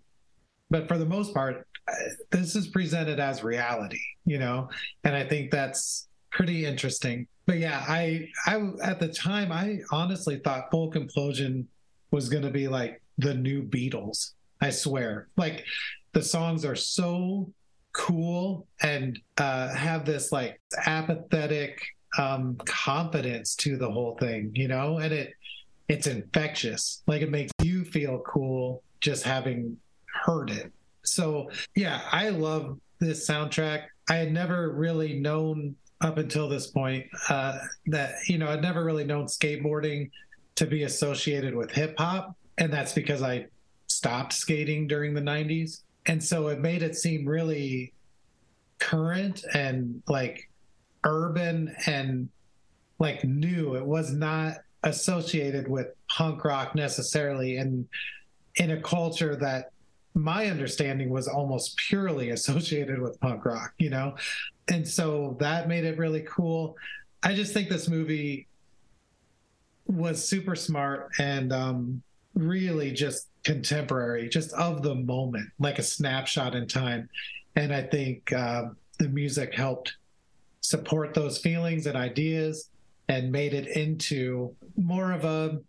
but 0.70 0.88
for 0.88 0.98
the 0.98 1.06
most 1.06 1.34
part, 1.34 1.68
uh, 1.88 1.94
this 2.32 2.56
is 2.56 2.68
presented 2.68 3.20
as 3.20 3.44
reality, 3.44 4.02
you 4.26 4.40
know? 4.40 4.70
And 5.04 5.16
I 5.16 5.24
think 5.24 5.52
that's 5.52 6.08
pretty 6.32 6.66
interesting 6.66 7.28
but 7.50 7.58
yeah, 7.58 7.84
I 7.88 8.30
I 8.46 8.62
at 8.84 9.00
the 9.00 9.08
time 9.08 9.52
I 9.52 9.80
honestly 9.92 10.38
thought 10.38 10.70
Folk 10.70 10.94
Implosion 10.94 11.66
was 12.12 12.30
going 12.30 12.44
to 12.44 12.52
be 12.52 12.68
like 12.68 13.02
the 13.18 13.34
new 13.34 13.64
Beatles. 13.64 14.34
I 14.62 14.70
swear, 14.70 15.30
like 15.36 15.66
the 16.14 16.22
songs 16.22 16.64
are 16.64 16.76
so 16.76 17.52
cool 17.94 18.68
and 18.84 19.20
uh, 19.40 19.74
have 19.74 20.06
this 20.06 20.32
like 20.32 20.62
apathetic 20.86 21.82
um, 22.20 22.56
confidence 22.66 23.56
to 23.56 23.78
the 23.78 23.90
whole 23.90 24.16
thing, 24.20 24.52
you 24.54 24.68
know, 24.68 25.00
and 25.00 25.12
it 25.12 25.34
it's 25.88 26.06
infectious. 26.06 27.02
Like 27.08 27.24
it 27.24 27.32
makes 27.32 27.52
you 27.64 27.84
feel 27.84 28.20
cool 28.28 28.84
just 29.02 29.24
having 29.24 29.76
heard 30.24 30.52
it. 30.52 30.72
So 31.04 31.50
yeah, 31.76 32.02
I 32.12 32.30
love 32.30 32.78
this 33.00 33.28
soundtrack. 33.28 33.86
I 34.08 34.18
had 34.18 34.32
never 34.32 34.72
really 34.72 35.20
known 35.20 35.76
up 36.02 36.18
until 36.18 36.48
this 36.48 36.68
point 36.68 37.06
uh, 37.30 37.58
that 37.88 38.14
you 38.28 38.38
know 38.38 38.48
I'd 38.48 38.62
never 38.62 38.84
really 38.84 39.04
known 39.04 39.26
skateboarding 39.26 40.10
to 40.56 40.66
be 40.66 40.84
associated 40.84 41.56
with 41.56 41.72
hip 41.72 41.96
hop, 41.98 42.36
and 42.58 42.72
that's 42.72 42.94
because 42.94 43.22
I 43.22 43.48
stopped 43.88 44.34
skating 44.34 44.88
during 44.88 45.14
the 45.14 45.22
'90s, 45.22 45.82
and 46.06 46.24
so 46.24 46.48
it 46.48 46.60
made 46.60 46.84
it 46.84 46.96
seem 46.96 47.26
really 47.26 47.94
current 48.80 49.44
and 49.54 50.02
like 50.08 50.50
urban 51.04 51.76
and 51.86 52.30
like 53.00 53.24
new. 53.24 53.76
It 53.76 53.86
was 53.86 54.12
not 54.12 54.58
associated 54.84 55.68
with 55.68 55.88
punk 56.08 56.44
rock 56.46 56.74
necessarily 56.76 57.58
and 57.58 57.86
in 58.56 58.72
a 58.72 58.82
culture 58.82 59.36
that 59.36 59.72
my 60.14 60.48
understanding 60.48 61.10
was 61.10 61.28
almost 61.28 61.78
purely 61.78 62.30
associated 62.32 63.00
with 63.00 63.20
punk 63.20 63.46
rock, 63.46 63.74
you 63.78 63.90
know? 63.90 64.16
And 64.68 64.88
so 64.88 65.38
that 65.40 65.68
made 65.68 65.86
it 65.86 65.98
really 65.98 66.26
cool. 66.28 66.76
I 67.24 67.34
just 67.34 67.54
think 67.54 67.70
this 67.70 67.88
movie 67.88 68.48
was 69.86 70.28
super 70.28 70.56
smart 70.56 71.10
and 71.20 71.52
um, 71.52 72.02
really 72.36 72.92
just 72.92 73.28
contemporary, 73.44 74.30
just 74.30 74.54
of 74.54 74.84
the 74.84 74.96
moment, 74.96 75.50
like 75.60 75.80
a 75.80 75.84
snapshot 75.84 76.56
in 76.56 76.68
time. 76.68 77.10
And 77.56 77.74
I 77.74 77.82
think 77.84 78.32
uh, 78.32 78.66
the 79.00 79.10
music 79.10 79.54
helped 79.54 79.96
support 80.62 81.14
those 81.14 81.40
feelings 81.40 81.88
and 81.88 81.98
ideas 81.98 82.70
and 83.08 83.32
made 83.32 83.54
it 83.54 83.68
into 83.76 84.56
more 84.78 85.12
of 85.12 85.26
a 85.26 85.60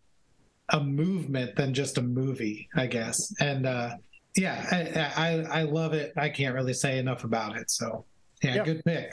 a 0.72 0.80
movement 0.80 1.56
than 1.56 1.74
just 1.74 1.98
a 1.98 2.02
movie, 2.02 2.68
I 2.76 2.86
guess. 2.86 3.34
And 3.40 3.66
uh, 3.66 3.96
yeah, 4.36 5.12
I, 5.16 5.22
I, 5.22 5.60
I 5.60 5.62
love 5.62 5.92
it. 5.92 6.12
I 6.16 6.28
can't 6.28 6.54
really 6.54 6.74
say 6.74 6.98
enough 6.98 7.24
about 7.24 7.56
it. 7.56 7.70
So 7.70 8.04
yeah, 8.42 8.56
yep. 8.56 8.64
good 8.64 8.84
pick. 8.84 9.12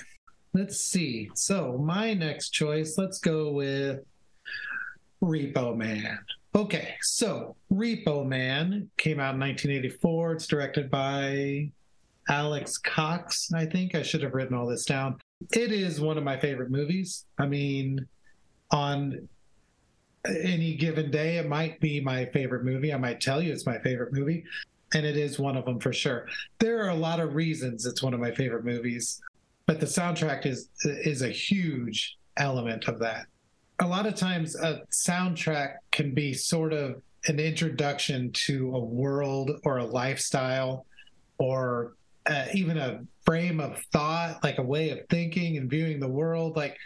Let's 0.54 0.82
see. 0.82 1.30
So 1.36 1.78
my 1.78 2.14
next 2.14 2.50
choice, 2.50 2.98
let's 2.98 3.20
go 3.20 3.52
with 3.52 4.00
Repo 5.22 5.76
Man. 5.76 6.20
Okay, 6.56 6.96
so 7.02 7.56
Repo 7.72 8.26
Man 8.26 8.90
came 8.98 9.20
out 9.20 9.36
in 9.36 9.40
1984. 9.42 10.34
It's 10.34 10.48
directed 10.48 10.90
by 10.90 11.72
Alex 12.30 12.78
Cox, 12.78 13.52
I 13.54 13.66
think. 13.66 13.96
I 13.96 14.02
should 14.02 14.24
have 14.24 14.34
written 14.34 14.56
all 14.56 14.66
this 14.66 14.86
down. 14.86 15.20
It 15.52 15.72
is 15.72 16.02
one 16.02 16.18
of 16.18 16.24
my 16.24 16.40
favorite 16.40 16.72
movies. 16.72 17.26
I 17.38 17.46
mean, 17.46 18.08
on 18.72 19.28
any 20.26 20.76
given 20.76 21.12
day, 21.12 21.38
it 21.38 21.48
might 21.48 21.80
be 21.80 22.02
my 22.02 22.26
favorite 22.28 22.64
movie. 22.64 22.94
I 22.94 22.98
might 22.98 23.22
tell 23.22 23.42
you 23.42 23.52
it's 23.52 23.66
my 23.66 23.80
favorite 23.80 24.14
movie, 24.14 24.44
and 24.94 25.06
it 25.06 25.18
is 25.18 25.40
one 25.40 25.58
of 25.58 25.66
them 25.66 25.80
for 25.80 25.94
sure. 25.94 26.28
There 26.60 26.84
are 26.84 26.90
a 26.90 26.96
lot 26.96 27.20
of 27.20 27.36
reasons 27.36 27.86
it's 27.86 28.04
one 28.04 28.14
of 28.14 28.20
my 28.20 28.32
favorite 28.32 28.66
movies, 28.66 29.22
but 29.66 29.80
the 29.80 29.86
soundtrack 29.86 30.46
is 30.46 30.70
is 30.84 31.22
a 31.22 31.30
huge 31.30 32.18
element 32.38 32.88
of 32.88 33.00
that. 33.00 33.26
A 33.80 33.88
lot 33.88 34.08
of 34.08 34.16
times, 34.16 34.56
a 34.56 34.82
soundtrack 34.92 35.76
can 35.92 36.14
be 36.14 36.34
sort 36.34 36.74
of 36.74 37.02
an 37.28 37.40
introduction 37.40 38.32
to 38.32 38.76
a 38.76 38.80
world 38.80 39.52
or 39.64 39.78
a 39.78 39.86
lifestyle 39.86 40.86
or 41.38 41.94
uh, 42.26 42.46
even 42.54 42.78
a 42.78 43.02
frame 43.26 43.60
of 43.60 43.78
thought, 43.92 44.44
like 44.44 44.58
a 44.58 44.64
way 44.64 44.90
of 44.90 45.00
thinking 45.10 45.58
and 45.58 45.70
viewing 45.70 46.00
the 46.00 46.08
world. 46.08 46.56
Like, 46.56 46.78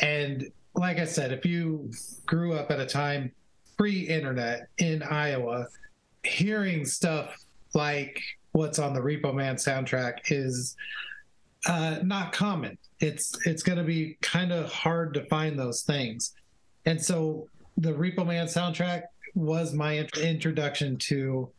and 0.00 0.50
like 0.74 0.98
I 0.98 1.04
said, 1.04 1.32
if 1.32 1.44
you 1.44 1.90
grew 2.26 2.54
up 2.54 2.70
at 2.70 2.80
a 2.80 2.86
time 2.86 3.32
pre-internet 3.76 4.68
in 4.78 5.02
Iowa, 5.02 5.66
hearing 6.24 6.84
stuff 6.84 7.36
like 7.74 8.22
what's 8.52 8.78
on 8.78 8.94
the 8.94 9.00
Repo 9.00 9.34
Man 9.34 9.56
soundtrack 9.56 10.18
is 10.28 10.76
uh, 11.66 11.98
not 12.02 12.32
common. 12.32 12.78
It's 13.00 13.36
it's 13.46 13.62
going 13.62 13.78
to 13.78 13.84
be 13.84 14.16
kind 14.20 14.52
of 14.52 14.70
hard 14.70 15.14
to 15.14 15.24
find 15.26 15.58
those 15.58 15.82
things, 15.82 16.34
and 16.86 17.00
so 17.00 17.48
the 17.76 17.92
Repo 17.92 18.26
Man 18.26 18.46
soundtrack 18.46 19.04
was 19.34 19.72
my 19.72 19.92
int- 19.92 20.18
introduction 20.18 20.96
to 20.98 21.50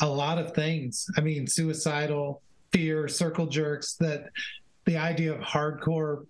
a 0.00 0.06
lot 0.06 0.38
of 0.38 0.54
things. 0.54 1.10
I 1.16 1.20
mean, 1.20 1.46
suicidal, 1.46 2.42
fear, 2.72 3.08
circle 3.08 3.46
jerks. 3.46 3.94
That 3.94 4.30
the 4.84 4.96
idea 4.96 5.34
of 5.34 5.40
hardcore 5.40 6.26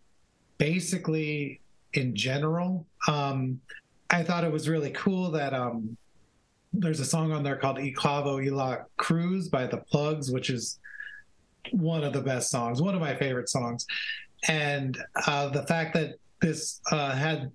basically 0.58 1.60
in 1.94 2.14
general. 2.14 2.86
Um, 3.06 3.60
I 4.10 4.22
thought 4.22 4.44
it 4.44 4.52
was 4.52 4.68
really 4.68 4.90
cool 4.90 5.30
that 5.32 5.54
um, 5.54 5.96
there's 6.72 7.00
a 7.00 7.04
song 7.04 7.32
on 7.32 7.42
there 7.42 7.56
called 7.56 7.78
"E 7.78 7.94
Clavo 7.94 8.42
y 8.44 8.50
la 8.54 8.78
Cruz" 8.96 9.48
by 9.48 9.66
the 9.66 9.78
Plugz, 9.92 10.32
which 10.32 10.50
is 10.50 10.78
one 11.72 12.04
of 12.04 12.12
the 12.12 12.20
best 12.20 12.50
songs, 12.50 12.80
one 12.80 12.94
of 12.94 13.00
my 13.00 13.14
favorite 13.14 13.48
songs. 13.48 13.86
And 14.46 14.96
uh, 15.26 15.48
the 15.48 15.64
fact 15.64 15.94
that 15.94 16.14
this 16.40 16.80
uh, 16.92 17.14
had 17.14 17.50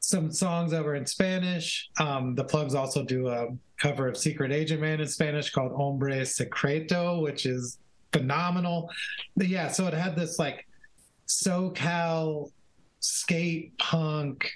some 0.00 0.30
songs 0.30 0.70
that 0.70 0.84
were 0.84 0.94
in 0.94 1.06
Spanish. 1.06 1.88
Um, 1.98 2.34
the 2.34 2.44
Plugz 2.44 2.74
also 2.74 3.02
do 3.02 3.28
a 3.28 3.48
cover 3.78 4.06
of 4.06 4.16
Secret 4.16 4.52
Agent 4.52 4.80
Man 4.80 5.00
in 5.00 5.08
Spanish 5.08 5.50
called 5.50 5.72
Hombre 5.72 6.24
Secreto, 6.24 7.20
which 7.20 7.46
is 7.46 7.78
phenomenal. 8.12 8.90
But 9.36 9.48
yeah, 9.48 9.68
so 9.68 9.86
it 9.86 9.94
had 9.94 10.14
this 10.14 10.38
like 10.38 10.66
SoCal 11.26 12.50
skate 13.00 13.76
punk, 13.78 14.50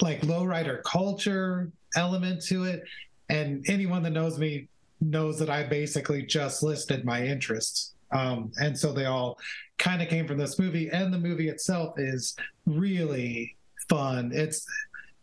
like 0.00 0.22
lowrider 0.22 0.82
culture 0.82 1.70
element 1.94 2.42
to 2.44 2.64
it. 2.64 2.82
And 3.28 3.64
anyone 3.68 4.02
that 4.04 4.10
knows 4.10 4.38
me 4.38 4.68
knows 5.00 5.38
that 5.38 5.50
I 5.50 5.64
basically 5.64 6.22
just 6.22 6.62
listed 6.62 7.04
my 7.04 7.24
interests. 7.24 7.94
Um, 8.12 8.52
and 8.60 8.78
so 8.78 8.92
they 8.92 9.06
all 9.06 9.38
kind 9.78 10.00
of 10.00 10.08
came 10.08 10.26
from 10.26 10.38
this 10.38 10.58
movie. 10.58 10.88
And 10.90 11.12
the 11.12 11.18
movie 11.18 11.48
itself 11.48 11.98
is 11.98 12.36
really 12.66 13.56
fun. 13.88 14.30
It's 14.32 14.66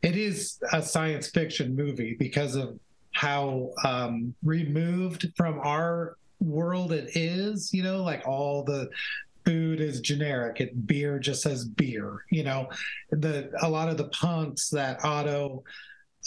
it 0.01 0.17
is 0.17 0.59
a 0.73 0.81
science 0.81 1.29
fiction 1.29 1.75
movie 1.75 2.15
because 2.19 2.55
of 2.55 2.77
how 3.13 3.71
um, 3.85 4.35
removed 4.43 5.31
from 5.37 5.59
our 5.59 6.17
world 6.41 6.91
it 6.91 7.15
is. 7.15 7.73
You 7.73 7.83
know, 7.83 8.03
like 8.03 8.27
all 8.27 8.63
the 8.63 8.89
food 9.45 9.79
is 9.79 10.01
generic. 10.01 10.59
It 10.59 10.87
beer 10.87 11.19
just 11.19 11.41
says 11.41 11.65
beer. 11.65 12.25
You 12.31 12.43
know, 12.43 12.69
the 13.11 13.51
a 13.61 13.69
lot 13.69 13.89
of 13.89 13.97
the 13.97 14.09
punks 14.09 14.69
that 14.69 15.03
Otto 15.03 15.63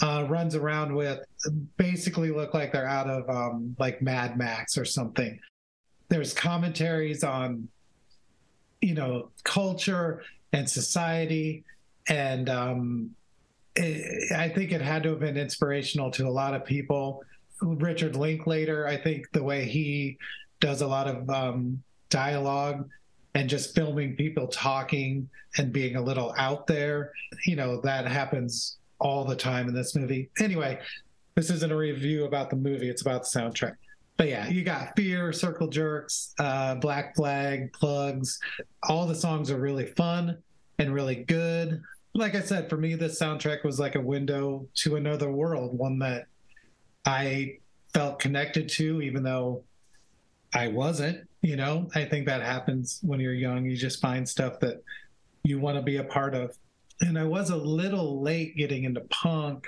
uh, 0.01 0.25
runs 0.27 0.55
around 0.55 0.93
with 0.93 1.19
basically 1.77 2.31
look 2.31 2.53
like 2.53 2.71
they're 2.71 2.87
out 2.87 3.09
of 3.09 3.29
um, 3.29 3.75
like 3.79 4.01
Mad 4.01 4.37
Max 4.37 4.77
or 4.77 4.85
something. 4.85 5.39
There's 6.09 6.33
commentaries 6.33 7.23
on, 7.23 7.67
you 8.81 8.93
know, 8.93 9.29
culture 9.43 10.23
and 10.53 10.69
society, 10.69 11.63
and 12.07 12.49
um, 12.49 13.11
it, 13.75 14.31
I 14.33 14.49
think 14.49 14.71
it 14.71 14.81
had 14.81 15.03
to 15.03 15.09
have 15.09 15.19
been 15.19 15.37
inspirational 15.37 16.11
to 16.11 16.27
a 16.27 16.29
lot 16.29 16.53
of 16.53 16.63
people. 16.63 17.23
Richard 17.61 18.15
Linklater, 18.15 18.87
I 18.87 18.97
think 18.97 19.31
the 19.31 19.43
way 19.43 19.65
he 19.65 20.17
does 20.59 20.81
a 20.81 20.87
lot 20.87 21.07
of 21.07 21.29
um, 21.29 21.81
dialogue 22.09 22.87
and 23.33 23.49
just 23.49 23.75
filming 23.75 24.15
people 24.15 24.47
talking 24.47 25.29
and 25.57 25.73
being 25.73 25.95
a 25.95 26.01
little 26.01 26.33
out 26.37 26.67
there. 26.67 27.11
You 27.45 27.55
know, 27.55 27.81
that 27.81 28.07
happens 28.07 28.77
all 28.99 29.25
the 29.25 29.35
time 29.35 29.67
in 29.67 29.73
this 29.73 29.95
movie. 29.95 30.29
Anyway, 30.39 30.79
this 31.35 31.49
isn't 31.49 31.71
a 31.71 31.75
review 31.75 32.25
about 32.25 32.49
the 32.49 32.55
movie, 32.55 32.89
it's 32.89 33.01
about 33.01 33.23
the 33.23 33.39
soundtrack. 33.39 33.75
But 34.17 34.29
yeah, 34.29 34.47
you 34.47 34.63
got 34.63 34.95
Fear, 34.95 35.31
Circle 35.31 35.67
Jerks, 35.67 36.33
uh, 36.39 36.75
Black 36.75 37.15
Flag, 37.15 37.71
Plugz. 37.71 38.39
All 38.89 39.05
the 39.05 39.13
songs 39.13 39.51
are 39.51 39.59
really 39.59 39.85
fun 39.85 40.39
and 40.79 40.93
really 40.93 41.15
good. 41.15 41.81
Like 42.15 42.33
I 42.33 42.41
said, 42.41 42.67
for 42.67 42.77
me, 42.77 42.95
this 42.95 43.21
soundtrack 43.21 43.63
was 43.63 43.79
like 43.79 43.93
a 43.93 44.01
window 44.01 44.67
to 44.77 44.95
another 44.95 45.31
world, 45.31 45.77
one 45.77 45.99
that 45.99 46.25
I 47.05 47.59
felt 47.93 48.17
connected 48.17 48.69
to, 48.69 49.01
even 49.01 49.21
though 49.21 49.63
I 50.53 50.69
wasn't. 50.69 51.27
You 51.43 51.55
know, 51.55 51.87
I 51.93 52.05
think 52.05 52.25
that 52.25 52.41
happens 52.41 52.99
when 53.03 53.19
you're 53.19 53.33
young. 53.33 53.65
You 53.65 53.77
just 53.77 54.01
find 54.01 54.27
stuff 54.27 54.59
that 54.61 54.81
you 55.43 55.59
want 55.59 55.77
to 55.77 55.83
be 55.83 55.97
a 55.97 56.03
part 56.03 56.33
of. 56.33 56.57
And 57.01 57.17
I 57.17 57.23
was 57.23 57.49
a 57.49 57.55
little 57.55 58.21
late 58.21 58.55
getting 58.57 58.83
into 58.83 59.01
punk 59.01 59.67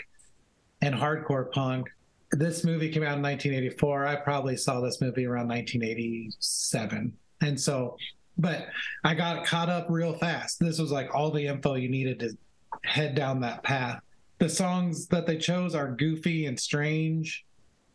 and 0.81 0.95
hardcore 0.95 1.51
punk. 1.51 1.87
This 2.31 2.63
movie 2.63 2.89
came 2.89 3.03
out 3.03 3.17
in 3.17 3.23
1984. 3.23 4.05
I 4.05 4.15
probably 4.15 4.55
saw 4.55 4.81
this 4.81 5.01
movie 5.01 5.25
around 5.25 5.47
1987. 5.47 7.13
And 7.41 7.59
so, 7.59 7.97
but 8.37 8.67
I 9.03 9.13
got 9.13 9.45
caught 9.45 9.69
up 9.69 9.87
real 9.89 10.13
fast. 10.13 10.59
This 10.59 10.79
was 10.79 10.91
like 10.91 11.13
all 11.13 11.31
the 11.31 11.45
info 11.45 11.75
you 11.75 11.89
needed 11.89 12.19
to 12.19 12.37
head 12.83 13.15
down 13.15 13.41
that 13.41 13.63
path. 13.63 14.01
The 14.39 14.49
songs 14.49 15.07
that 15.07 15.27
they 15.27 15.37
chose 15.37 15.75
are 15.75 15.91
goofy 15.91 16.45
and 16.45 16.59
strange. 16.59 17.45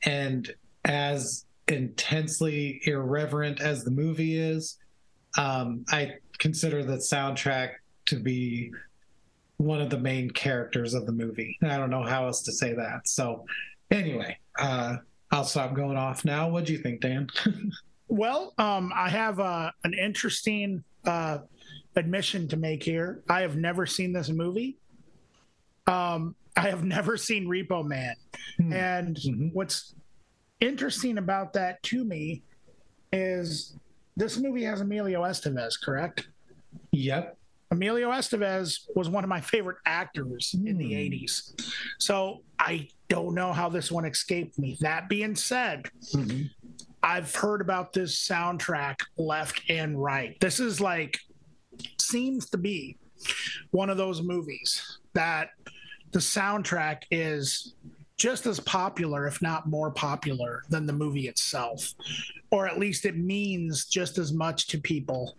And 0.05 0.53
as 0.85 1.47
intensely 1.69 2.81
irreverent 2.85 3.61
as 3.61 3.85
the 3.85 3.91
movie 3.91 4.37
is, 4.37 4.79
um, 5.39 5.85
I 5.91 6.15
consider 6.39 6.85
the 6.85 6.97
soundtrack 6.97 7.71
to 8.07 8.17
be 8.21 8.71
one 9.57 9.81
of 9.81 9.91
the 9.91 9.99
main 9.99 10.31
characters 10.31 10.95
of 10.95 11.07
the 11.07 11.13
movie. 11.13 11.57
I 11.63 11.77
don't 11.77 11.91
know 11.91 12.03
how 12.03 12.27
else 12.27 12.43
to 12.43 12.53
say 12.53 12.75
that. 12.75 13.09
So, 13.09 13.45
anyway, 13.91 14.39
uh, 14.59 14.97
I'll 15.31 15.45
stop 15.45 15.75
going 15.75 15.97
off 15.97 16.25
now. 16.25 16.49
What 16.49 16.65
do 16.65 16.73
you 16.73 16.79
think, 16.79 17.01
Dan? 17.01 17.29
well, 18.09 18.55
um, 18.59 18.93
I 18.95 19.09
have 19.11 19.41
uh, 19.41 19.71
an 19.85 19.95
interesting 19.95 20.83
uh, 21.07 21.39
admission 21.97 22.49
to 22.49 22.57
make 22.57 22.83
here. 22.83 23.23
I 23.29 23.41
have 23.43 23.57
never 23.57 23.87
seen 23.87 24.13
this 24.13 24.29
movie. 24.29 24.77
Um, 25.87 26.35
I 26.57 26.69
have 26.69 26.85
never 26.85 27.17
seen 27.17 27.47
Repo 27.47 27.85
Man. 27.85 28.15
Hmm. 28.59 28.73
And 28.73 29.17
mm-hmm. 29.17 29.49
what's 29.53 29.95
interesting 30.61 31.19
about 31.19 31.53
that 31.55 31.83
to 31.85 32.05
me 32.05 32.43
is 33.13 33.77
this 34.17 34.39
movie 34.39 34.65
has 34.65 34.81
Emilio 34.81 35.23
Estevez, 35.23 35.75
correct? 35.83 36.29
Yep. 36.93 37.37
Emilio 37.75 38.11
Estevez 38.11 38.87
was 38.95 39.09
one 39.09 39.25
of 39.25 39.29
my 39.29 39.41
favorite 39.41 39.79
actors 39.85 40.55
mm. 40.57 40.69
in 40.69 40.79
the 40.79 40.93
80s. 40.93 41.51
Hmm. 41.51 41.71
So 41.99 42.43
I 42.59 42.89
don't 43.09 43.35
know 43.35 43.53
how 43.53 43.69
this 43.69 43.91
one 43.91 44.05
escaped 44.05 44.59
me. 44.59 44.77
That 44.81 45.09
being 45.09 45.35
said, 45.35 45.87
mm-hmm. 46.15 46.45
I've 47.03 47.35
heard 47.35 47.61
about 47.61 47.93
this 47.93 48.17
soundtrack 48.27 49.01
left 49.19 49.61
and 49.69 50.01
right. 50.03 50.39
This 50.41 50.61
is 50.61 50.81
like, 50.81 51.19
seems 52.01 52.49
to 52.51 52.59
be 52.59 52.97
one 53.73 53.91
of 53.91 53.97
those 53.97 54.23
movies 54.23 54.99
that 55.13 55.51
the 56.13 56.21
soundtrack 56.21 57.03
is 57.11 57.75
just 58.17 58.47
as 58.47 58.61
popular, 58.61 59.27
if 59.27 59.43
not 59.43 59.69
more 59.69 59.91
popular, 59.91 60.63
than 60.69 60.87
the 60.87 60.93
movie 60.93 61.29
itself, 61.29 61.93
or 62.51 62.67
at 62.67 62.79
least 62.79 63.05
it 63.05 63.17
means 63.17 63.87
just 63.87 64.19
as 64.19 64.33
much 64.33 64.69
to 64.69 64.79
people. 64.79 65.37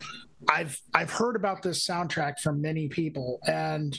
I've 0.49 0.79
I've 0.93 1.11
heard 1.11 1.35
about 1.35 1.61
this 1.61 1.85
soundtrack 1.85 2.39
from 2.39 2.61
many 2.61 2.87
people, 2.87 3.39
and 3.47 3.97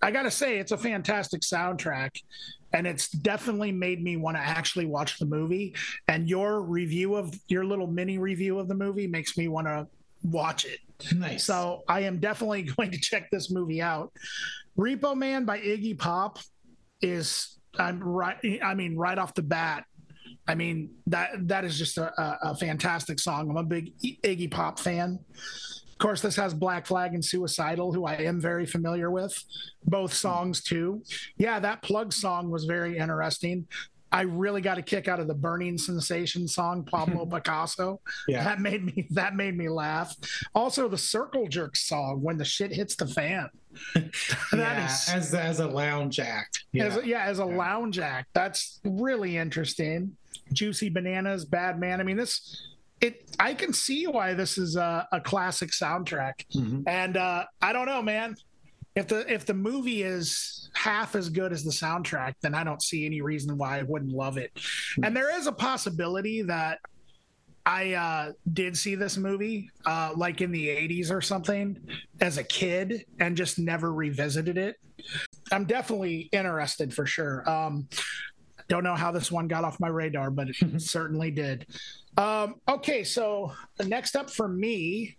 I 0.00 0.10
gotta 0.10 0.30
say 0.30 0.58
it's 0.58 0.72
a 0.72 0.78
fantastic 0.78 1.42
soundtrack, 1.42 2.10
and 2.72 2.86
it's 2.86 3.08
definitely 3.08 3.72
made 3.72 4.02
me 4.02 4.16
want 4.16 4.36
to 4.36 4.42
actually 4.42 4.86
watch 4.86 5.18
the 5.18 5.26
movie. 5.26 5.74
And 6.08 6.28
your 6.28 6.62
review 6.62 7.16
of 7.16 7.34
your 7.48 7.64
little 7.64 7.86
mini 7.86 8.18
review 8.18 8.58
of 8.58 8.68
the 8.68 8.74
movie 8.74 9.06
makes 9.06 9.36
me 9.36 9.48
want 9.48 9.66
to 9.66 9.86
watch 10.22 10.64
it. 10.64 10.78
Nice. 11.14 11.44
So 11.44 11.82
I 11.88 12.00
am 12.00 12.18
definitely 12.18 12.62
going 12.76 12.90
to 12.92 12.98
check 12.98 13.30
this 13.30 13.50
movie 13.50 13.82
out. 13.82 14.12
Repo 14.78 15.16
Man 15.16 15.44
by 15.44 15.58
Iggy 15.58 15.98
Pop 15.98 16.38
is 17.00 17.58
I'm 17.78 18.02
right. 18.02 18.36
I 18.62 18.74
mean, 18.74 18.96
right 18.96 19.18
off 19.18 19.34
the 19.34 19.42
bat, 19.42 19.84
I 20.46 20.54
mean 20.54 20.90
that 21.06 21.48
that 21.48 21.64
is 21.64 21.78
just 21.78 21.98
a, 21.98 22.12
a, 22.42 22.56
fantastic 22.56 23.20
song. 23.20 23.50
I'm 23.50 23.56
a 23.56 23.62
big 23.62 23.92
Iggy 24.00 24.50
Pop 24.50 24.78
fan. 24.78 25.18
Of 25.92 25.98
course, 25.98 26.20
this 26.20 26.34
has 26.36 26.52
Black 26.52 26.86
Flag 26.86 27.14
and 27.14 27.24
Suicidal, 27.24 27.92
who 27.92 28.06
I 28.06 28.14
am 28.14 28.40
very 28.40 28.66
familiar 28.66 29.10
with, 29.10 29.40
both 29.84 30.12
songs 30.12 30.62
too. 30.62 31.02
Yeah, 31.36 31.60
that 31.60 31.82
plug 31.82 32.12
song 32.12 32.50
was 32.50 32.64
very 32.64 32.98
interesting. 32.98 33.66
I 34.12 34.22
really 34.22 34.60
got 34.60 34.76
a 34.76 34.82
kick 34.82 35.08
out 35.08 35.20
of 35.20 35.26
the 35.26 35.34
burning 35.34 35.78
sensation 35.78 36.46
song 36.46 36.84
Pablo 36.84 37.24
Picasso. 37.30 38.00
Yeah. 38.28 38.44
That 38.44 38.60
made 38.60 38.84
me 38.84 39.06
that 39.10 39.34
made 39.34 39.56
me 39.56 39.68
laugh. 39.68 40.14
Also 40.54 40.86
the 40.86 40.98
circle 40.98 41.48
jerk 41.48 41.76
song 41.76 42.20
when 42.20 42.36
the 42.36 42.44
shit 42.44 42.72
hits 42.72 42.94
the 42.94 43.06
fan. 43.06 43.48
yeah, 44.52 44.84
is, 44.84 45.08
as 45.08 45.34
as 45.34 45.60
a 45.60 45.66
lounge 45.66 46.20
act. 46.20 46.64
Yeah, 46.72 46.84
as 46.84 46.96
a, 46.96 47.06
yeah, 47.06 47.24
as 47.24 47.38
a 47.38 47.46
yeah. 47.46 47.56
lounge 47.56 47.98
act. 47.98 48.28
That's 48.32 48.80
really 48.84 49.36
interesting. 49.36 50.16
Juicy 50.52 50.90
bananas, 50.90 51.44
bad 51.44 51.78
man. 51.78 52.00
I 52.00 52.04
mean 52.04 52.16
this 52.16 52.72
it 53.00 53.34
I 53.38 53.54
can 53.54 53.72
see 53.72 54.06
why 54.06 54.34
this 54.34 54.58
is 54.58 54.76
a, 54.76 55.06
a 55.12 55.20
classic 55.20 55.70
soundtrack. 55.70 56.46
Mm-hmm. 56.54 56.82
And 56.86 57.16
uh 57.16 57.44
I 57.60 57.72
don't 57.72 57.86
know, 57.86 58.02
man. 58.02 58.36
If 58.94 59.08
the 59.08 59.30
if 59.32 59.46
the 59.46 59.54
movie 59.54 60.02
is 60.02 60.70
half 60.74 61.14
as 61.14 61.28
good 61.28 61.52
as 61.52 61.64
the 61.64 61.70
soundtrack, 61.70 62.34
then 62.42 62.54
I 62.54 62.64
don't 62.64 62.82
see 62.82 63.06
any 63.06 63.22
reason 63.22 63.56
why 63.56 63.78
I 63.78 63.82
wouldn't 63.82 64.12
love 64.12 64.36
it. 64.36 64.52
And 65.02 65.16
there 65.16 65.36
is 65.36 65.46
a 65.46 65.52
possibility 65.52 66.42
that 66.42 66.80
I 67.64 67.94
uh, 67.94 68.32
did 68.52 68.76
see 68.76 68.94
this 68.94 69.16
movie 69.16 69.70
uh, 69.86 70.12
like 70.16 70.40
in 70.40 70.50
the 70.50 70.66
80s 70.68 71.10
or 71.10 71.20
something 71.20 71.78
as 72.20 72.38
a 72.38 72.44
kid 72.44 73.04
and 73.20 73.36
just 73.36 73.58
never 73.58 73.92
revisited 73.92 74.58
it. 74.58 74.76
I'm 75.52 75.64
definitely 75.64 76.28
interested 76.32 76.92
for 76.92 77.06
sure. 77.06 77.48
Um, 77.48 77.88
don't 78.68 78.84
know 78.84 78.94
how 78.94 79.12
this 79.12 79.30
one 79.30 79.48
got 79.48 79.64
off 79.64 79.78
my 79.80 79.88
radar, 79.88 80.30
but 80.30 80.48
it 80.48 80.56
certainly 80.80 81.30
did. 81.30 81.66
Um, 82.16 82.56
okay, 82.68 83.04
so 83.04 83.52
next 83.84 84.16
up 84.16 84.30
for 84.30 84.48
me 84.48 85.16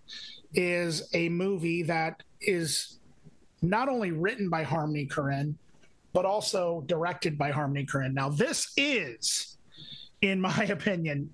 is 0.54 1.10
a 1.14 1.30
movie 1.30 1.84
that 1.84 2.24
is 2.42 3.00
not 3.62 3.90
only 3.90 4.12
written 4.12 4.50
by 4.50 4.64
Harmony 4.64 5.08
Korine, 5.08 5.56
but 6.12 6.26
also 6.26 6.84
directed 6.86 7.38
by 7.38 7.52
Harmony 7.52 7.86
Korine. 7.86 8.14
Now, 8.14 8.30
this 8.30 8.72
is, 8.78 9.58
in 10.22 10.40
my 10.40 10.64
opinion, 10.70 11.30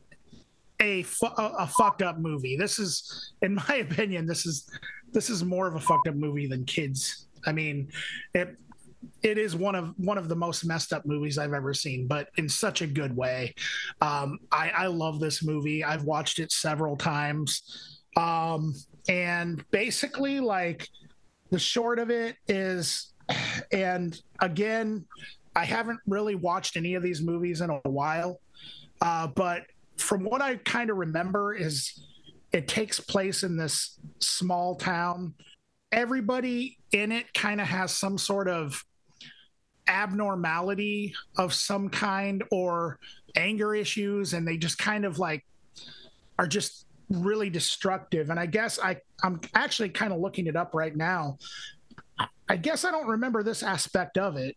a, 0.80 1.04
fu- 1.04 1.28
a 1.38 1.68
fucked 1.68 2.02
up 2.02 2.20
movie. 2.20 2.56
This 2.56 2.80
is, 2.80 3.34
in 3.42 3.56
my 3.56 3.76
opinion, 3.90 4.26
this 4.26 4.46
is 4.46 4.70
this 5.12 5.30
is 5.30 5.44
more 5.44 5.68
of 5.68 5.76
a 5.76 5.80
fucked 5.80 6.08
up 6.08 6.16
movie 6.16 6.48
than 6.48 6.66
Kids. 6.66 7.28
I 7.46 7.52
mean, 7.52 7.90
it 8.34 8.56
it 9.24 9.38
is 9.38 9.56
one 9.56 9.76
of 9.76 9.94
one 9.98 10.18
of 10.18 10.28
the 10.30 10.36
most 10.36 10.66
messed 10.66 10.94
up 10.94 11.06
movies 11.06 11.38
I've 11.38 11.54
ever 11.54 11.74
seen, 11.74 12.08
but 12.08 12.30
in 12.38 12.50
such 12.50 12.82
a 12.82 12.88
good 12.88 13.16
way. 13.16 13.54
Um, 14.02 14.40
I, 14.52 14.70
I 14.70 14.88
love 14.88 15.20
this 15.20 15.44
movie. 15.44 15.84
I've 15.84 16.04
watched 16.04 16.40
it 16.40 16.52
several 16.52 16.98
times, 16.98 18.02
um, 18.18 18.74
and 19.08 19.64
basically, 19.72 20.40
like 20.40 20.88
the 21.50 21.60
short 21.60 22.00
of 22.00 22.10
it 22.12 22.36
is, 22.48 23.14
and 23.72 24.20
again, 24.40 25.06
I 25.56 25.66
haven't 25.66 26.00
really 26.06 26.36
watched 26.36 26.78
any 26.78 26.96
of 26.96 27.04
these 27.04 27.22
movies 27.22 27.62
in 27.62 27.70
a 27.70 27.90
while, 27.90 28.40
uh, 29.02 29.28
but 29.28 29.64
from 30.00 30.24
what 30.24 30.42
I 30.42 30.56
kind 30.56 30.90
of 30.90 30.98
remember, 30.98 31.54
is 31.54 32.02
it 32.52 32.68
takes 32.68 33.00
place 33.00 33.44
in 33.44 33.58
this 33.58 34.00
small 34.20 34.76
town. 34.76 35.34
Everybody 35.92 36.78
in 36.92 37.12
it 37.12 37.34
kind 37.34 37.62
of 37.62 37.68
has 37.68 37.92
some 37.92 38.18
sort 38.18 38.48
of 38.48 38.84
abnormality 39.88 41.14
of 41.38 41.54
some 41.54 41.90
kind 41.90 42.44
or 42.52 43.00
anger 43.36 43.76
issues, 43.76 44.34
and 44.34 44.48
they 44.48 44.58
just 44.58 44.78
kind 44.78 45.06
of 45.06 45.20
like 45.20 45.46
are 46.38 46.48
just 46.48 46.86
really 47.10 47.50
destructive. 47.50 48.30
And 48.30 48.40
I 48.40 48.46
guess 48.46 48.80
I 48.80 48.98
I'm 49.24 49.42
actually 49.54 49.90
kind 49.90 50.14
of 50.14 50.20
looking 50.20 50.48
it 50.48 50.56
up 50.56 50.74
right 50.74 50.96
now. 50.96 51.38
I 52.48 52.58
guess 52.58 52.86
I 52.86 52.92
don't 52.92 53.08
remember 53.08 53.44
this 53.44 53.62
aspect 53.62 54.18
of 54.18 54.36
it, 54.38 54.56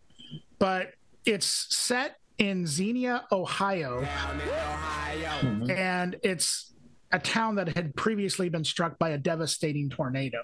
but 0.59 0.93
it's 1.27 1.47
set 1.47 2.17
in 2.43 2.67
Xenia, 2.67 3.25
Ohio, 3.31 4.01
Ohio. 4.01 5.67
and 5.71 6.17
it's 6.25 6.75
a 7.13 7.19
town 7.21 7.55
that 7.55 7.69
had 7.77 7.95
previously 7.95 8.49
been 8.49 8.65
struck 8.65 8.99
by 8.99 9.11
a 9.11 9.19
devastating 9.19 9.89
tornado, 9.89 10.43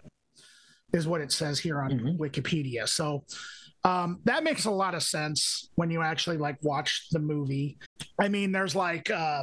is 0.93 1.09
what 1.09 1.21
it 1.21 1.33
says 1.33 1.59
here 1.59 1.81
on 1.81 1.91
mm-hmm. 1.91 2.23
Wikipedia. 2.23 2.89
So 2.89 3.25
um, 3.83 4.21
that 4.25 4.45
makes 4.45 4.65
a 4.67 4.71
lot 4.71 4.95
of 4.95 5.03
sense 5.03 5.71
when 5.75 5.91
you 5.91 6.01
actually 6.03 6.37
like 6.37 6.57
watch 6.63 7.09
the 7.11 7.19
movie. 7.19 7.79
I 8.17 8.29
mean, 8.29 8.53
there's 8.53 8.77
like 8.77 9.11
uh, 9.11 9.43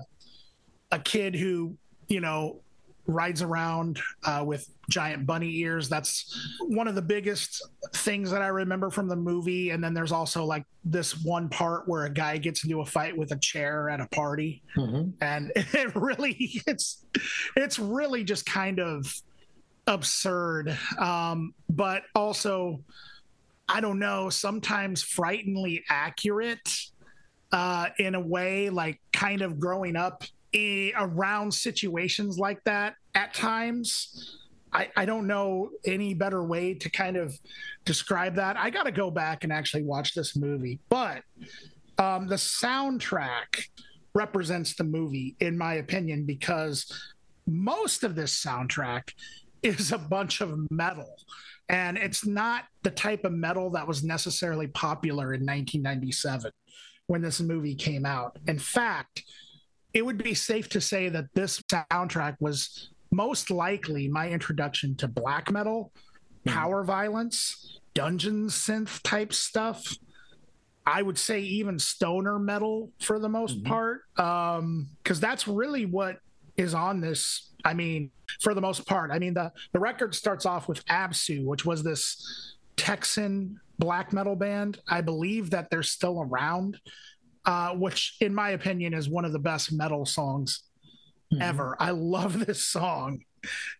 a 0.93 0.99
kid 0.99 1.35
who 1.35 1.77
you 2.07 2.21
know, 2.21 2.61
rides 3.07 3.41
around 3.41 3.99
uh, 4.23 4.43
with 4.45 4.69
giant 4.89 5.25
bunny 5.25 5.57
ears. 5.57 5.89
That's 5.89 6.57
one 6.61 6.87
of 6.87 6.95
the 6.95 7.01
biggest 7.01 7.67
things 7.93 8.31
that 8.31 8.41
I 8.41 8.47
remember 8.47 8.89
from 8.89 9.07
the 9.07 9.15
movie. 9.15 9.71
And 9.71 9.83
then 9.83 9.93
there's 9.93 10.11
also 10.11 10.45
like 10.45 10.65
this 10.83 11.23
one 11.23 11.49
part 11.49 11.87
where 11.87 12.05
a 12.05 12.09
guy 12.09 12.37
gets 12.37 12.63
into 12.63 12.81
a 12.81 12.85
fight 12.85 13.15
with 13.17 13.31
a 13.31 13.37
chair 13.37 13.89
at 13.89 13.99
a 13.99 14.07
party, 14.07 14.63
mm-hmm. 14.75 15.09
and 15.21 15.51
it 15.55 15.95
really 15.95 16.61
it's 16.67 17.05
it's 17.55 17.79
really 17.79 18.23
just 18.23 18.45
kind 18.45 18.79
of 18.79 19.13
absurd, 19.87 20.77
um, 20.97 21.53
but 21.69 22.03
also 22.15 22.81
I 23.67 23.81
don't 23.81 23.99
know, 23.99 24.29
sometimes 24.29 25.01
frighteningly 25.01 25.83
accurate 25.89 26.69
uh, 27.51 27.87
in 27.97 28.15
a 28.15 28.19
way, 28.19 28.69
like 28.69 28.99
kind 29.11 29.41
of 29.41 29.59
growing 29.59 29.95
up 29.95 30.23
around 30.95 31.53
situations 31.53 32.37
like 32.37 32.63
that 32.63 32.95
at 33.13 33.33
times. 33.33 34.39
I, 34.71 34.89
I 34.95 35.05
don't 35.05 35.27
know 35.27 35.69
any 35.85 36.13
better 36.13 36.43
way 36.43 36.73
to 36.73 36.89
kind 36.89 37.17
of 37.17 37.37
describe 37.85 38.35
that. 38.35 38.57
I 38.57 38.69
got 38.69 38.83
to 38.83 38.91
go 38.91 39.09
back 39.09 39.43
and 39.43 39.53
actually 39.53 39.83
watch 39.83 40.13
this 40.13 40.35
movie, 40.35 40.79
but 40.89 41.23
um, 41.97 42.27
the 42.27 42.35
soundtrack 42.35 43.67
represents 44.13 44.75
the 44.75 44.83
movie, 44.83 45.35
in 45.39 45.57
my 45.57 45.75
opinion, 45.75 46.25
because 46.25 46.85
most 47.47 48.03
of 48.03 48.15
this 48.15 48.43
soundtrack 48.43 49.13
is 49.63 49.91
a 49.91 49.97
bunch 49.97 50.41
of 50.41 50.57
metal. 50.71 51.15
And 51.69 51.97
it's 51.97 52.25
not 52.25 52.65
the 52.83 52.91
type 52.91 53.25
of 53.25 53.31
metal 53.31 53.71
that 53.71 53.87
was 53.87 54.03
necessarily 54.03 54.67
popular 54.67 55.33
in 55.33 55.41
1997 55.41 56.51
when 57.07 57.21
this 57.21 57.41
movie 57.41 57.75
came 57.75 58.05
out. 58.05 58.37
In 58.47 58.59
fact, 58.59 59.23
it 59.95 60.05
would 60.05 60.21
be 60.21 60.33
safe 60.33 60.67
to 60.69 60.81
say 60.81 61.07
that 61.07 61.33
this 61.33 61.61
soundtrack 61.61 62.35
was 62.41 62.89
most 63.11 63.49
likely 63.49 64.09
my 64.09 64.29
introduction 64.29 64.93
to 64.97 65.07
black 65.07 65.49
metal, 65.49 65.93
mm-hmm. 66.45 66.53
power 66.53 66.83
violence, 66.83 67.79
dungeon 67.93 68.47
synth 68.47 69.01
type 69.03 69.31
stuff. 69.31 69.95
I 70.85 71.01
would 71.01 71.17
say 71.17 71.39
even 71.39 71.79
stoner 71.79 72.37
metal 72.37 72.91
for 72.99 73.17
the 73.17 73.29
most 73.29 73.57
mm-hmm. 73.57 73.67
part, 73.67 74.01
because 74.15 74.59
um, 74.59 74.89
that's 75.07 75.47
really 75.47 75.85
what 75.85 76.17
is 76.57 76.73
on 76.73 76.99
this. 76.99 77.53
I 77.63 77.73
mean, 77.73 78.11
for 78.41 78.53
the 78.53 78.61
most 78.61 78.85
part, 78.85 79.11
I 79.11 79.17
mean 79.17 79.33
the 79.33 79.51
the 79.71 79.79
record 79.79 80.13
starts 80.13 80.45
off 80.45 80.67
with 80.67 80.85
Absu, 80.87 81.45
which 81.45 81.65
was 81.65 81.83
this 81.83 82.53
Texan 82.75 83.61
black 83.79 84.11
metal 84.11 84.35
band. 84.35 84.77
I 84.89 84.99
believe 84.99 85.51
that 85.51 85.69
they're 85.69 85.83
still 85.83 86.21
around 86.21 86.79
uh, 87.45 87.71
which 87.71 88.17
in 88.21 88.33
my 88.33 88.51
opinion 88.51 88.93
is 88.93 89.09
one 89.09 89.25
of 89.25 89.31
the 89.31 89.39
best 89.39 89.71
metal 89.71 90.05
songs 90.05 90.63
mm-hmm. 91.33 91.41
ever. 91.41 91.75
I 91.79 91.91
love 91.91 92.45
this 92.45 92.63
song. 92.63 93.21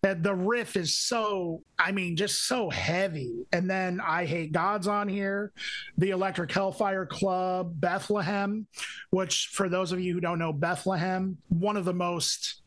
that 0.02 0.22
the 0.22 0.34
riff 0.34 0.76
is 0.76 0.96
so 0.96 1.62
i 1.78 1.90
mean 1.90 2.16
just 2.16 2.46
so 2.46 2.70
heavy 2.70 3.46
and 3.52 3.68
then 3.68 3.98
Eyehategod's 3.98 4.86
on 4.86 5.08
here 5.08 5.52
the 5.98 6.10
electric 6.10 6.52
hellfire 6.52 7.06
club 7.06 7.72
bethlehem 7.80 8.66
which 9.10 9.50
for 9.52 9.68
those 9.68 9.92
of 9.92 10.00
you 10.00 10.14
who 10.14 10.20
don't 10.20 10.38
know 10.38 10.52
bethlehem 10.52 11.36
one 11.48 11.76
of 11.76 11.84
the 11.84 11.92
most 11.92 12.62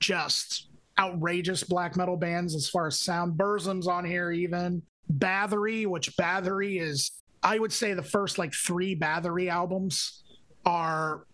just 0.00 0.68
outrageous 0.98 1.64
black 1.64 1.96
metal 1.96 2.16
bands 2.16 2.54
as 2.54 2.68
far 2.68 2.86
as 2.86 3.00
sound 3.00 3.38
burzum's 3.38 3.86
on 3.86 4.04
here 4.04 4.30
even 4.30 4.82
bathory 5.16 5.86
which 5.86 6.16
bathory 6.16 6.80
is 6.80 7.22
i 7.42 7.58
would 7.58 7.72
say 7.72 7.94
the 7.94 8.02
first 8.02 8.38
like 8.38 8.52
three 8.52 8.94
bathory 8.94 9.48
albums 9.48 10.23
are 10.66 11.26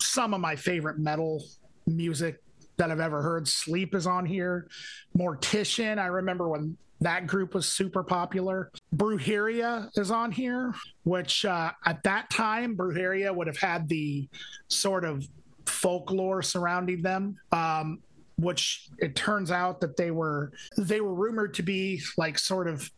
some 0.00 0.34
of 0.34 0.40
my 0.40 0.56
favorite 0.56 0.98
metal 0.98 1.42
music 1.86 2.40
that 2.76 2.90
I've 2.90 3.00
ever 3.00 3.22
heard. 3.22 3.46
Sleep 3.48 3.94
is 3.94 4.06
on 4.06 4.24
here. 4.24 4.68
Mortician, 5.16 5.98
I 5.98 6.06
remember 6.06 6.48
when 6.48 6.76
that 7.00 7.26
group 7.26 7.54
was 7.54 7.68
super 7.68 8.02
popular. 8.02 8.70
Brujeria 8.96 9.88
is 9.96 10.10
on 10.10 10.32
here, 10.32 10.74
which 11.04 11.44
uh, 11.44 11.72
at 11.84 12.02
that 12.04 12.30
time, 12.30 12.76
Brujeria 12.76 13.34
would 13.34 13.46
have 13.46 13.58
had 13.58 13.88
the 13.88 14.28
sort 14.68 15.04
of 15.04 15.26
folklore 15.66 16.42
surrounding 16.42 17.02
them. 17.02 17.36
Um, 17.52 18.00
which 18.38 18.88
it 18.98 19.16
turns 19.16 19.50
out 19.50 19.80
that 19.80 19.96
they 19.96 20.12
were 20.12 20.52
they 20.76 21.00
were 21.00 21.12
rumored 21.12 21.52
to 21.54 21.62
be 21.62 22.00
like 22.16 22.38
sort 22.38 22.68
of 22.68 22.88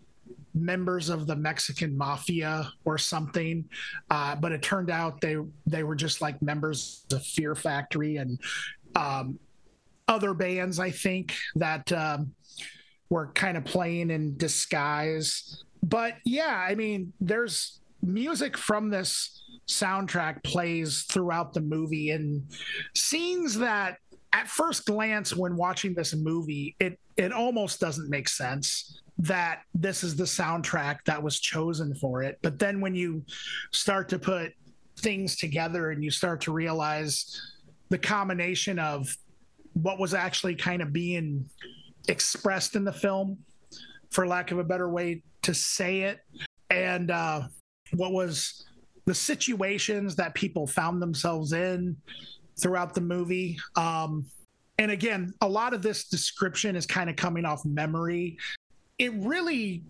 members 0.55 1.09
of 1.09 1.27
the 1.27 1.37
Mexican 1.37 1.97
mafia 1.97 2.73
or 2.85 2.99
something. 2.99 3.65
Uh, 4.11 4.35
but 4.37 4.53
it 4.53 4.63
turned 4.63 4.91
out 4.91 5.21
they 5.21 5.37
they 5.67 5.83
were 5.83 5.97
just 5.97 6.21
like 6.21 6.41
members 6.43 7.05
of 7.13 7.25
Fear 7.25 7.55
Factory 7.55 8.17
and 8.17 8.39
um, 8.95 9.39
other 10.09 10.35
bands. 10.35 10.79
I 10.79 10.91
think 10.91 11.35
that 11.57 11.91
um, 11.93 12.35
were 13.09 13.29
kind 13.29 13.57
of 13.57 13.65
playing 13.65 14.11
in 14.11 14.37
disguise. 14.37 15.65
But 15.83 16.17
yeah, 16.25 16.65
I 16.69 16.75
mean, 16.75 17.13
there's 17.21 17.81
music 18.03 18.57
from 18.57 18.91
this 18.91 19.43
soundtrack 19.67 20.43
plays 20.43 21.03
throughout 21.03 21.53
the 21.53 21.61
movie 21.61 22.11
and 22.11 22.43
scenes 22.95 23.59
that 23.59 23.99
at 24.33 24.49
first 24.49 24.85
glance 24.87 25.35
when 25.35 25.57
watching 25.57 25.95
this 25.95 26.15
movie 26.15 26.75
it 26.81 26.99
it 27.17 27.33
almost 27.33 27.79
doesn't 27.79 28.09
make 28.11 28.29
sense 28.29 29.01
that 29.21 29.61
this 29.75 30.03
is 30.03 30.17
the 30.17 30.25
soundtrack 30.25 30.99
that 31.05 31.23
was 31.23 31.39
chosen 31.39 31.95
for 31.95 32.23
it. 32.23 32.39
But 32.43 32.59
then 32.59 32.81
when 32.81 32.95
you 32.95 33.23
start 33.71 34.09
to 34.11 34.19
put 34.19 34.53
things 34.99 35.37
together 35.37 35.91
and 35.91 36.03
you 36.03 36.11
start 36.11 36.41
to 36.43 36.53
realize 36.53 37.41
the 37.91 37.99
combination 37.99 38.79
of 38.79 39.15
what 39.75 39.99
was 39.99 40.15
actually 40.15 40.55
kind 40.55 40.81
of 40.81 40.93
being 40.93 41.45
expressed 42.09 42.77
in 42.77 42.85
the 42.85 42.93
film, 42.93 43.39
for 44.11 44.27
lack 44.27 44.53
of 44.53 44.59
a 44.59 44.65
better 44.65 44.89
way 44.89 45.23
to 45.43 45.53
say 45.53 46.01
it, 46.01 46.21
and 46.71 47.11
uh, 47.11 47.43
what 47.93 48.13
was 48.13 48.65
the 49.05 49.15
situations 49.15 50.17
that 50.17 50.35
people 50.35 50.67
found 50.67 51.01
themselves 51.01 51.53
in 51.53 51.97
throughout 52.61 52.95
the 52.95 53.01
movie. 53.01 53.59
Um, 53.77 54.25
and 54.79 54.91
again, 54.91 55.35
a 55.43 55.49
lot 55.49 55.75
of 55.75 55.83
this 55.83 56.09
description 56.09 56.75
is 56.75 56.87
kind 56.87 57.11
of 57.11 57.17
coming 57.17 57.45
off 57.45 57.65
memory 57.65 58.39
it 59.01 59.15
really 59.15 59.83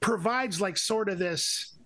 provides 0.00 0.60
like 0.60 0.78
sort 0.78 1.10
of 1.10 1.18
this 1.18 1.76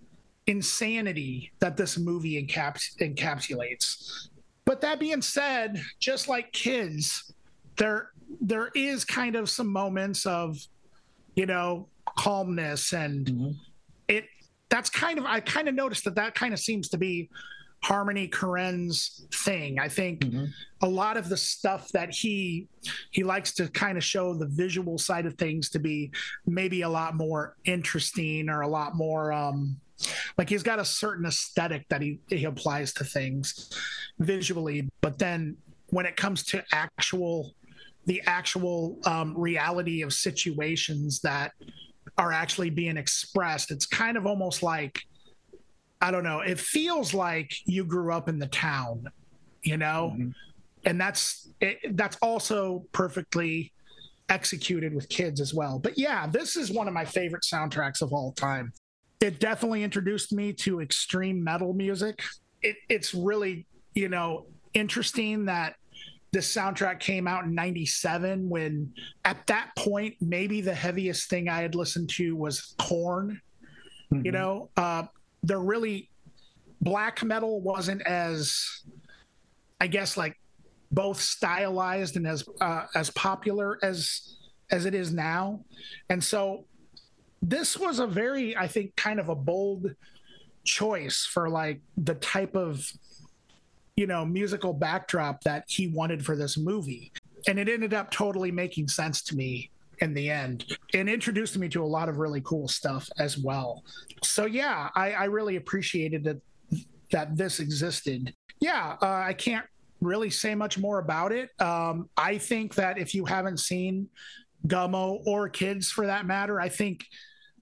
insanity 0.47 1.53
that 1.59 1.77
this 1.77 1.99
movie 1.99 2.41
encaps- 2.41 2.97
encapsulates. 3.01 4.29
But 4.65 4.81
that 4.83 5.01
being 5.01 5.21
said, 5.21 5.83
just 5.99 6.29
like 6.29 6.53
kids, 6.53 7.35
there 7.77 8.11
there 8.41 8.71
is 8.75 9.05
kind 9.05 9.37
of 9.37 9.51
some 9.51 9.67
moments 9.67 10.27
of, 10.27 10.59
you 11.35 11.47
know, 11.47 11.89
calmness 12.17 12.93
and 12.93 13.27
mm-hmm. 13.27 13.51
it 14.09 14.27
that's 14.69 14.89
kind 14.89 15.19
of 15.19 15.25
I 15.25 15.41
kind 15.41 15.69
of 15.69 15.75
noticed 15.75 16.05
that 16.05 16.15
that 16.15 16.37
kind 16.37 16.55
of 16.55 16.61
seems 16.61 16.89
to 16.91 16.99
be 16.99 17.29
Harmony 17.87 18.27
Korine's 18.27 19.29
thing. 19.33 19.79
I 19.79 19.89
think 19.89 20.23
mm-hmm. 20.23 20.47
a 20.83 20.89
lot 20.89 21.17
of 21.17 21.29
the 21.29 21.37
stuff 21.37 21.89
that 21.91 22.13
he 22.13 22.67
he 23.13 23.23
likes 23.23 23.55
to 23.55 23.69
kind 23.69 23.97
of 23.97 24.03
show 24.03 24.35
the 24.35 24.49
visual 24.49 24.99
side 24.99 25.25
of 25.25 25.35
things 25.35 25.71
to 25.71 25.79
be 25.79 26.11
maybe 26.47 26.83
a 26.83 26.89
lot 26.89 27.15
more 27.15 27.55
interesting 27.65 28.49
or 28.49 28.63
a 28.63 28.67
lot 28.67 28.97
more 28.97 29.33
um 29.33 29.77
like 30.37 30.49
he's 30.49 30.65
got 30.65 30.81
a 30.81 30.85
certain 30.85 31.27
aesthetic 31.27 31.89
that 31.89 32.03
he 32.03 32.19
he 32.29 32.45
applies 32.45 32.93
to 32.95 33.05
things 33.05 33.71
visually, 34.19 34.89
but 35.01 35.17
then 35.21 35.57
when 35.91 36.07
it 36.07 36.17
comes 36.17 36.43
to 36.47 36.65
actual 36.73 37.55
the 38.07 38.21
actual 38.27 38.99
um, 39.07 39.33
reality 39.39 40.03
of 40.03 40.13
situations 40.13 41.21
that 41.21 41.53
are 42.19 42.33
actually 42.33 42.71
being 42.71 42.97
expressed, 42.97 43.71
it's 43.71 43.87
kind 43.87 44.17
of 44.17 44.27
almost 44.27 44.65
like 44.65 45.03
I 46.01 46.11
don't 46.11 46.25
know. 46.25 46.41
It 46.41 46.59
feels 46.59 47.15
like 47.15 47.53
you 47.65 47.85
grew 47.85 48.13
up 48.13 48.29
in 48.29 48.39
the 48.39 48.47
town, 48.49 49.09
you 49.63 49.77
know, 49.77 50.13
mm-hmm. 50.15 50.31
and 50.85 51.01
that's 51.01 51.49
it, 51.61 51.97
that's 51.97 52.17
also 52.21 52.85
perfectly 52.93 53.73
executed 54.29 54.95
with 54.95 55.09
kids 55.09 55.41
as 55.41 55.55
well. 55.55 55.79
But 55.79 55.99
yeah, 55.99 56.27
this 56.27 56.57
is 56.57 56.71
one 56.71 56.89
of 56.89 56.95
my 56.95 57.05
favorite 57.05 57.43
soundtracks 57.43 58.03
of 58.03 58.13
all 58.13 58.33
time. 58.33 58.73
It 59.21 59.41
definitely 59.41 59.83
introduced 59.83 60.33
me 60.33 60.53
to 60.55 60.81
extreme 60.81 61.43
metal 61.43 61.73
music. 61.73 62.23
It, 62.61 62.77
it's 62.89 63.15
really, 63.15 63.67
you 63.95 64.09
know, 64.09 64.47
interesting 64.75 65.47
that 65.47 65.77
this 66.33 66.55
soundtrack 66.55 67.01
came 67.01 67.27
out 67.27 67.45
in 67.45 67.55
97 67.55 68.47
when 68.49 68.93
at 69.25 69.47
that 69.47 69.71
point 69.79 70.15
maybe 70.21 70.61
the 70.61 70.75
heaviest 70.75 71.31
thing 71.31 71.49
i 71.49 71.63
had 71.63 71.75
listened 71.75 72.11
to 72.11 72.37
was 72.37 72.75
Korn 72.79 73.41
mm-hmm. 74.13 74.27
you 74.27 74.33
know 74.33 74.69
uh, 74.77 75.05
they're 75.47 75.61
really 75.61 76.11
black 76.81 77.23
metal 77.23 77.61
wasn't 77.61 78.03
as 78.03 78.83
I 79.81 79.87
guess 79.87 80.17
like 80.17 80.39
both 80.91 81.21
stylized 81.21 82.17
and 82.17 82.27
as 82.27 82.45
uh, 82.61 82.87
as 82.95 83.11
popular 83.11 83.79
as 83.83 84.37
as 84.71 84.85
it 84.85 84.95
is 84.95 85.13
now. 85.13 85.61
And 86.11 86.23
so 86.23 86.65
this 87.43 87.77
was 87.77 87.99
a 87.99 88.07
very 88.07 88.57
I 88.57 88.67
think 88.67 88.97
kind 88.97 89.21
of 89.21 89.29
a 89.29 89.35
bold 89.35 89.95
choice 90.65 91.25
for 91.25 91.49
like 91.49 91.81
the 91.97 92.15
type 92.15 92.57
of 92.57 92.91
you 93.97 94.07
know 94.07 94.25
musical 94.25 94.73
backdrop 94.73 95.43
that 95.43 95.65
he 95.69 95.89
wanted 95.89 96.25
for 96.25 96.37
this 96.37 96.57
movie. 96.57 97.13
And 97.49 97.61
it 97.61 97.69
ended 97.69 97.95
up 97.95 98.11
totally 98.11 98.51
making 98.51 98.89
sense 98.89 99.23
to 99.23 99.37
me 99.37 99.71
in 100.01 100.15
the 100.15 100.31
end 100.31 100.77
and 100.95 101.09
introduced 101.09 101.57
me 101.59 101.69
to 101.69 101.83
a 101.83 101.87
lot 101.87 102.09
of 102.09 102.19
really 102.19 102.41
cool 102.43 102.69
stuff 102.69 103.09
as 103.19 103.39
well. 103.39 103.83
So 104.23 104.47
yeah, 104.47 104.91
I, 104.95 105.13
I 105.13 105.25
really 105.25 105.57
appreciated 105.57 106.25
that 106.25 106.41
that 107.13 107.37
this 107.37 107.61
existed. 107.61 108.35
Yeah, 108.61 108.97
uh, 109.01 109.07
I 109.07 109.33
can't 109.33 109.67
really 110.01 110.31
say 110.31 110.55
much 110.55 110.79
more 110.79 110.99
about 110.99 111.33
it. 111.33 111.51
Um, 111.61 112.09
I 112.17 112.39
think 112.39 112.75
that 112.75 112.99
if 112.99 113.15
you 113.15 113.25
haven't 113.25 113.59
seen 113.59 114.09
Gummo 114.67 115.21
or 115.27 115.49
Kids 115.49 115.91
for 115.91 116.07
that 116.07 116.27
matter, 116.27 116.61
I 116.61 116.69
think 116.69 117.05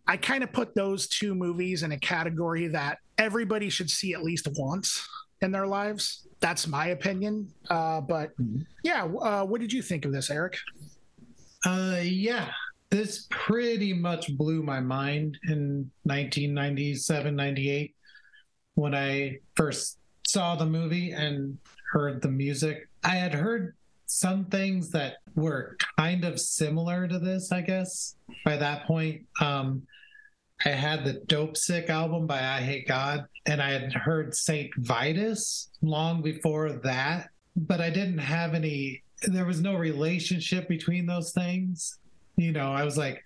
I 0.06 0.16
kind 0.16 0.42
of 0.42 0.52
put 0.52 0.74
those 0.74 1.08
two 1.08 1.34
movies 1.34 1.82
in 1.82 1.92
a 1.92 1.98
category 1.98 2.68
that 2.68 2.98
everybody 3.18 3.68
should 3.68 3.90
see 3.90 4.14
at 4.14 4.22
least 4.22 4.48
once 4.56 5.06
in 5.40 5.52
their 5.52 5.66
lives. 5.66 6.26
That's 6.40 6.66
my 6.66 6.88
opinion. 6.88 7.48
Uh, 7.70 8.00
but 8.00 8.36
mm-hmm. 8.38 8.62
yeah, 8.82 9.04
uh, 9.04 9.44
what 9.44 9.60
did 9.60 9.72
you 9.72 9.82
think 9.82 10.04
of 10.04 10.12
this, 10.12 10.30
Erik? 10.30 10.58
Uh, 11.64 12.00
yeah, 12.02 12.50
this 12.90 13.26
pretty 13.30 13.92
much 13.92 14.36
blew 14.36 14.62
my 14.62 14.80
mind 14.80 15.38
in 15.48 15.90
1997, 16.02 17.34
98 17.34 17.94
when 18.74 18.94
I 18.94 19.38
first 19.54 19.98
saw 20.26 20.56
the 20.56 20.66
movie 20.66 21.12
and 21.12 21.58
heard 21.92 22.20
the 22.20 22.28
music. 22.28 22.88
I 23.02 23.16
had 23.16 23.32
heard 23.32 23.74
some 24.06 24.44
things 24.46 24.90
that 24.90 25.16
were 25.34 25.76
kind 25.98 26.24
of 26.24 26.40
similar 26.40 27.08
to 27.08 27.18
this, 27.18 27.50
I 27.50 27.62
guess, 27.62 28.16
by 28.44 28.56
that 28.56 28.86
point. 28.86 29.22
Um, 29.40 29.82
I 30.64 30.70
had 30.70 31.04
the 31.04 31.14
Dopesick 31.26 31.88
album 31.88 32.26
by 32.26 32.38
Eyehategod, 32.38 33.26
and 33.46 33.60
I 33.62 33.70
had 33.72 33.92
heard 33.92 34.34
Saint 34.34 34.70
Vitus 34.78 35.70
long 35.82 36.22
before 36.22 36.72
that, 36.84 37.30
but 37.56 37.80
I 37.80 37.90
didn't 37.90 38.18
have 38.18 38.54
any 38.54 39.03
there 39.26 39.44
was 39.44 39.60
no 39.60 39.74
relationship 39.74 40.68
between 40.68 41.06
those 41.06 41.32
things. 41.32 41.98
You 42.36 42.52
know, 42.52 42.72
I 42.72 42.84
was 42.84 42.98
like, 42.98 43.22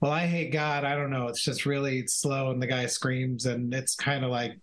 well, 0.00 0.12
Eyehategod. 0.12 0.84
I 0.84 0.94
don't 0.94 1.10
know. 1.10 1.28
It's 1.28 1.42
just 1.42 1.66
really 1.66 2.06
slow 2.06 2.50
and 2.50 2.62
the 2.62 2.66
guy 2.66 2.86
screams 2.86 3.46
and 3.46 3.74
it's 3.74 3.94
kind 3.94 4.24
of 4.24 4.30
like 4.30 4.58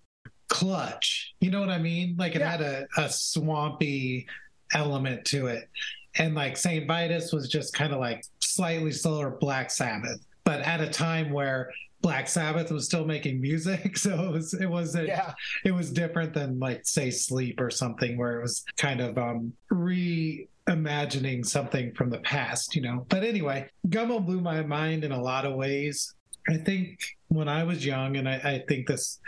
clutch. 0.47 1.33
You 1.41 1.51
know 1.51 1.59
what 1.59 1.69
I 1.69 1.77
mean? 1.77 2.15
Like 2.17 2.35
it 2.35 2.39
yeah. 2.39 2.51
had 2.51 2.61
a, 2.61 2.87
a 2.97 3.09
swampy 3.09 4.27
element 4.73 5.25
to 5.25 5.47
it. 5.47 5.69
And 6.17 6.35
like 6.35 6.55
St. 6.55 6.87
Vitus 6.87 7.33
was 7.33 7.49
just 7.49 7.73
kind 7.73 7.93
of 7.93 7.99
like 7.99 8.23
slightly 8.39 8.91
slower 8.91 9.31
Black 9.31 9.69
Sabbath, 9.69 10.25
but 10.45 10.61
at 10.61 10.79
a 10.79 10.89
time 10.89 11.31
where 11.31 11.71
Black 12.01 12.27
Sabbath 12.29 12.71
was 12.71 12.85
still 12.85 13.03
making 13.03 13.41
music, 13.41 13.97
so 13.97 14.29
it 14.29 14.31
was 14.31 14.53
it 14.53 14.69
wasn't 14.69 15.07
yeah. 15.07 15.33
it 15.65 15.71
was 15.71 15.91
different 15.91 16.33
than 16.33 16.59
like 16.59 16.85
say 16.85 17.09
Sleep 17.09 17.59
or 17.59 17.69
something 17.69 18.17
where 18.17 18.39
it 18.39 18.41
was 18.41 18.63
kind 18.77 19.01
of 19.01 19.17
um 19.17 19.51
re 19.69 20.47
imagining 20.67 21.43
something 21.43 21.93
from 21.93 22.09
the 22.09 22.19
past, 22.19 22.75
you 22.75 22.81
know. 22.81 23.05
But 23.09 23.23
anyway, 23.23 23.69
Gummo 23.87 24.25
blew 24.25 24.41
my 24.41 24.61
mind 24.63 25.03
in 25.03 25.11
a 25.11 25.21
lot 25.21 25.45
of 25.45 25.55
ways. 25.55 26.13
I 26.49 26.57
think 26.57 26.99
when 27.27 27.47
I 27.47 27.63
was 27.63 27.85
young, 27.85 28.17
and 28.17 28.27
I, 28.27 28.35
I 28.35 28.63
think 28.67 28.87
this 28.87 29.19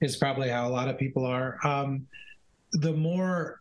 is 0.00 0.16
probably 0.16 0.48
how 0.48 0.68
a 0.68 0.70
lot 0.70 0.88
of 0.88 0.98
people 0.98 1.24
are, 1.24 1.58
um, 1.66 2.06
the 2.72 2.92
more 2.92 3.60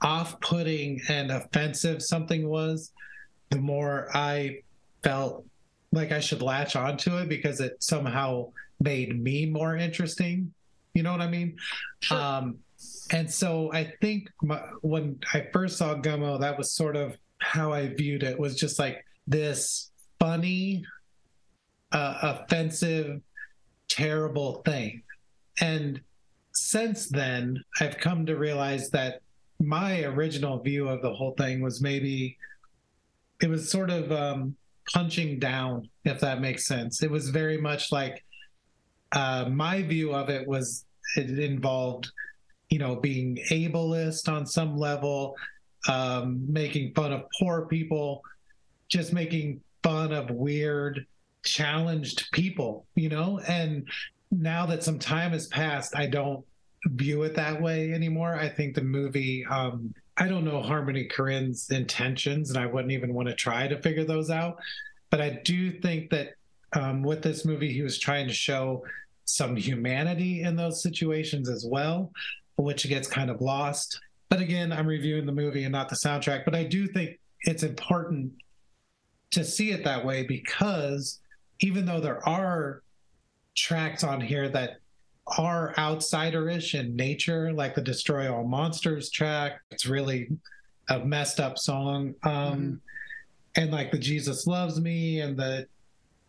off 0.00 0.40
putting 0.40 1.00
and 1.08 1.30
offensive 1.30 2.02
something 2.02 2.48
was, 2.48 2.92
the 3.50 3.58
more 3.58 4.08
I 4.14 4.60
felt 5.02 5.44
like 5.92 6.12
I 6.12 6.20
should 6.20 6.42
latch 6.42 6.76
onto 6.76 7.16
it 7.16 7.28
because 7.28 7.60
it 7.60 7.82
somehow 7.82 8.52
made 8.80 9.20
me 9.20 9.46
more 9.46 9.76
interesting. 9.76 10.52
You 10.94 11.02
know 11.02 11.12
what 11.12 11.20
I 11.20 11.28
mean? 11.28 11.56
Sure. 12.00 12.18
Um, 12.18 12.58
and 13.10 13.30
so 13.30 13.72
I 13.72 13.92
think 14.00 14.30
my, 14.42 14.60
when 14.82 15.18
I 15.34 15.46
first 15.52 15.78
saw 15.78 15.94
Gummo, 15.94 16.40
that 16.40 16.56
was 16.56 16.72
sort 16.72 16.96
of 16.96 17.16
how 17.38 17.72
I 17.72 17.88
viewed 17.88 18.22
it. 18.22 18.38
Was 18.38 18.56
just 18.56 18.78
like 18.78 19.04
this 19.26 19.90
funny, 20.18 20.84
uh, 21.92 22.18
offensive, 22.22 23.20
terrible 23.88 24.62
thing. 24.64 25.02
And 25.60 26.00
since 26.52 27.08
then, 27.08 27.62
I've 27.80 27.98
come 27.98 28.26
to 28.26 28.36
realize 28.36 28.90
that 28.90 29.22
my 29.60 30.02
original 30.04 30.58
view 30.58 30.88
of 30.88 31.02
the 31.02 31.12
whole 31.12 31.32
thing 31.32 31.60
was 31.60 31.80
maybe 31.80 32.36
it 33.42 33.48
was 33.48 33.70
sort 33.70 33.90
of 33.90 34.10
um, 34.12 34.56
punching 34.92 35.38
down, 35.38 35.88
if 36.04 36.20
that 36.20 36.40
makes 36.40 36.66
sense. 36.66 37.02
It 37.02 37.10
was 37.10 37.30
very 37.30 37.58
much 37.58 37.90
like 37.92 38.24
uh, 39.12 39.46
my 39.50 39.82
view 39.82 40.12
of 40.12 40.28
it 40.28 40.46
was 40.46 40.84
it 41.16 41.38
involved, 41.38 42.10
you 42.70 42.78
know, 42.78 42.96
being 42.96 43.38
ableist 43.50 44.28
on 44.28 44.46
some 44.46 44.76
level, 44.76 45.36
um, 45.88 46.44
making 46.52 46.92
fun 46.94 47.12
of 47.12 47.24
poor 47.38 47.66
people, 47.66 48.22
just 48.88 49.12
making 49.12 49.60
fun 49.82 50.12
of 50.12 50.30
weird, 50.30 51.06
challenged 51.44 52.30
people, 52.32 52.86
you 52.94 53.08
know? 53.08 53.40
And 53.48 53.88
now 54.30 54.66
that 54.66 54.82
some 54.82 54.98
time 54.98 55.32
has 55.32 55.46
passed, 55.46 55.96
I 55.96 56.06
don't 56.06 56.44
view 56.86 57.22
it 57.22 57.34
that 57.36 57.60
way 57.60 57.92
anymore. 57.92 58.34
I 58.34 58.48
think 58.48 58.74
the 58.74 58.82
movie, 58.82 59.44
um, 59.46 59.94
I 60.16 60.28
don't 60.28 60.44
know 60.44 60.60
Harmony 60.60 61.08
Korine's 61.08 61.70
intentions, 61.70 62.50
and 62.50 62.58
I 62.58 62.66
wouldn't 62.66 62.92
even 62.92 63.14
want 63.14 63.28
to 63.28 63.34
try 63.34 63.68
to 63.68 63.80
figure 63.80 64.04
those 64.04 64.30
out. 64.30 64.58
But 65.10 65.20
I 65.20 65.40
do 65.44 65.70
think 65.80 66.10
that 66.10 66.34
um, 66.74 67.02
with 67.02 67.22
this 67.22 67.44
movie, 67.44 67.72
he 67.72 67.82
was 67.82 67.98
trying 67.98 68.26
to 68.26 68.34
show 68.34 68.84
some 69.24 69.56
humanity 69.56 70.42
in 70.42 70.56
those 70.56 70.82
situations 70.82 71.48
as 71.48 71.64
well, 71.66 72.12
which 72.58 72.88
gets 72.88 73.08
kind 73.08 73.30
of 73.30 73.40
lost. 73.40 74.00
But 74.28 74.40
again, 74.40 74.72
I'm 74.72 74.86
reviewing 74.86 75.26
the 75.26 75.32
movie 75.32 75.64
and 75.64 75.72
not 75.72 75.88
the 75.88 75.96
soundtrack. 75.96 76.44
But 76.44 76.54
I 76.54 76.64
do 76.64 76.86
think 76.88 77.18
it's 77.42 77.62
important 77.62 78.32
to 79.30 79.44
see 79.44 79.70
it 79.70 79.84
that 79.84 80.04
way 80.04 80.24
because 80.24 81.20
even 81.60 81.86
though 81.86 82.00
there 82.00 82.26
are 82.28 82.82
tracks 83.56 84.02
on 84.02 84.20
here 84.20 84.48
that 84.48 84.78
are 85.38 85.72
outsiderish 85.76 86.78
in 86.78 86.96
nature, 86.96 87.52
like 87.52 87.74
the 87.74 87.80
Destroy 87.80 88.32
All 88.32 88.44
Monsters 88.44 89.10
track, 89.10 89.60
it's 89.70 89.86
really 89.86 90.28
a 90.88 90.98
messed 91.00 91.38
up 91.38 91.58
song. 91.58 92.14
Um, 92.22 92.32
mm-hmm. 92.32 92.74
And 93.56 93.70
like 93.70 93.90
the 93.90 93.98
Jesus 93.98 94.46
Loves 94.46 94.80
Me 94.80 95.20
and 95.20 95.36
the 95.36 95.66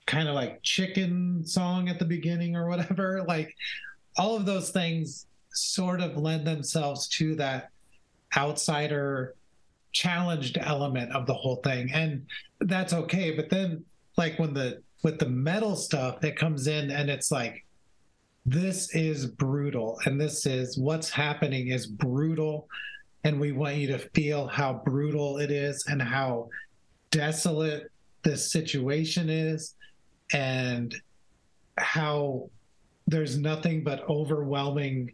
kind 0.05 0.27
of 0.27 0.35
like 0.35 0.61
chicken 0.63 1.45
song 1.45 1.89
at 1.89 1.99
the 1.99 2.05
beginning 2.05 2.55
or 2.55 2.67
whatever. 2.67 3.23
Like 3.27 3.55
all 4.17 4.35
of 4.35 4.45
those 4.45 4.71
things 4.71 5.27
sort 5.51 6.01
of 6.01 6.17
lend 6.17 6.45
themselves 6.45 7.07
to 7.07 7.35
that 7.35 7.69
outsider 8.37 9.35
challenged 9.91 10.57
element 10.59 11.11
of 11.13 11.25
the 11.25 11.33
whole 11.33 11.57
thing. 11.57 11.91
And 11.91 12.25
that's 12.59 12.93
okay. 12.93 13.35
But 13.35 13.49
then 13.49 13.83
like 14.17 14.37
when 14.37 14.53
the 14.53 14.81
with 15.03 15.17
the 15.17 15.29
metal 15.29 15.75
stuff, 15.75 16.23
it 16.23 16.35
comes 16.35 16.67
in 16.67 16.91
and 16.91 17.09
it's 17.09 17.31
like 17.31 17.65
this 18.45 18.93
is 18.95 19.25
brutal 19.25 19.99
and 20.05 20.19
this 20.19 20.45
is 20.45 20.77
what's 20.77 21.09
happening 21.09 21.67
is 21.67 21.85
brutal 21.87 22.67
and 23.23 23.39
we 23.39 23.51
want 23.51 23.75
you 23.75 23.87
to 23.87 23.99
feel 23.99 24.47
how 24.47 24.81
brutal 24.85 25.37
it 25.37 25.51
is 25.51 25.85
and 25.87 26.01
how 26.01 26.49
desolate 27.11 27.91
this 28.23 28.51
situation 28.51 29.29
is 29.29 29.75
and 30.33 30.95
how 31.77 32.49
there's 33.07 33.37
nothing 33.37 33.83
but 33.83 34.07
overwhelming 34.09 35.11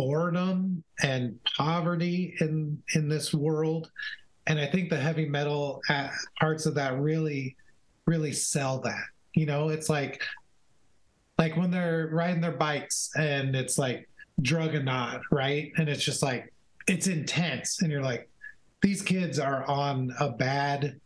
boredom 0.00 0.82
and 1.02 1.38
poverty 1.56 2.34
in 2.40 2.82
in 2.94 3.08
this 3.08 3.34
world. 3.34 3.90
And 4.46 4.58
i 4.58 4.66
think 4.66 4.88
the 4.88 4.96
heavy 4.96 5.28
metal 5.28 5.80
uh, 5.88 6.08
parts 6.40 6.66
of 6.66 6.74
that 6.74 6.98
really 6.98 7.56
really 8.06 8.32
sell 8.32 8.80
that 8.80 9.04
you 9.34 9.46
know? 9.46 9.68
It's 9.68 9.88
like 9.88 10.22
like 11.38 11.56
when 11.56 11.70
they're 11.70 12.10
riding 12.12 12.40
their 12.40 12.52
bikes 12.52 13.10
and 13.16 13.56
it's 13.56 13.78
like 13.78 14.08
drug 14.42 14.74
and 14.74 14.84
not 14.84 15.22
right? 15.30 15.72
And 15.76 15.88
it's 15.88 16.04
just 16.04 16.22
like 16.22 16.52
it's 16.86 17.06
intense. 17.06 17.82
And 17.82 17.90
you're 17.90 18.02
like 18.02 18.28
these 18.82 19.02
kids 19.02 19.38
are 19.38 19.64
on 19.66 20.14
a 20.20 20.30
bad 20.30 21.00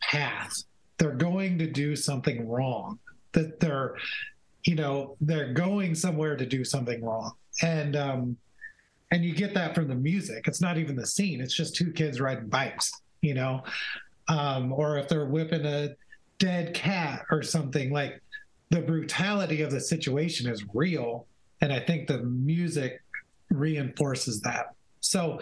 path. 0.00 0.64
They're 0.98 1.12
going 1.12 1.58
to 1.58 1.66
do 1.66 1.96
something 1.96 2.48
wrong. 2.48 2.98
That 3.32 3.60
they're 3.60 3.96
you 4.64 4.74
know 4.74 5.16
they're 5.20 5.52
going 5.52 5.94
somewhere 5.94 6.36
to 6.36 6.46
do 6.46 6.64
something 6.64 7.04
wrong 7.04 7.32
and 7.62 7.96
um 7.96 8.36
and 9.12 9.24
you 9.24 9.34
get 9.34 9.54
that 9.54 9.74
from 9.74 9.88
the 9.88 9.94
music. 9.94 10.46
It's 10.46 10.60
not 10.60 10.78
even 10.78 10.94
the 10.94 11.06
scene. 11.06 11.40
It's 11.40 11.54
just 11.54 11.74
two 11.74 11.92
kids 11.92 12.20
riding 12.20 12.48
bikes 12.48 12.92
you 13.20 13.34
know? 13.34 13.62
Um 14.28 14.72
or 14.72 14.98
if 14.98 15.08
they're 15.08 15.26
whipping 15.26 15.64
a 15.66 15.90
dead 16.38 16.74
cat 16.74 17.24
or 17.30 17.42
something 17.42 17.92
like 17.92 18.22
the 18.70 18.80
brutality 18.80 19.62
of 19.62 19.70
the 19.70 19.80
situation 19.80 20.50
is 20.50 20.64
real. 20.72 21.26
And 21.60 21.72
i 21.72 21.80
think 21.80 22.06
the 22.06 22.22
music 22.22 23.02
reinforces 23.50 24.40
that. 24.42 24.74
So 25.00 25.40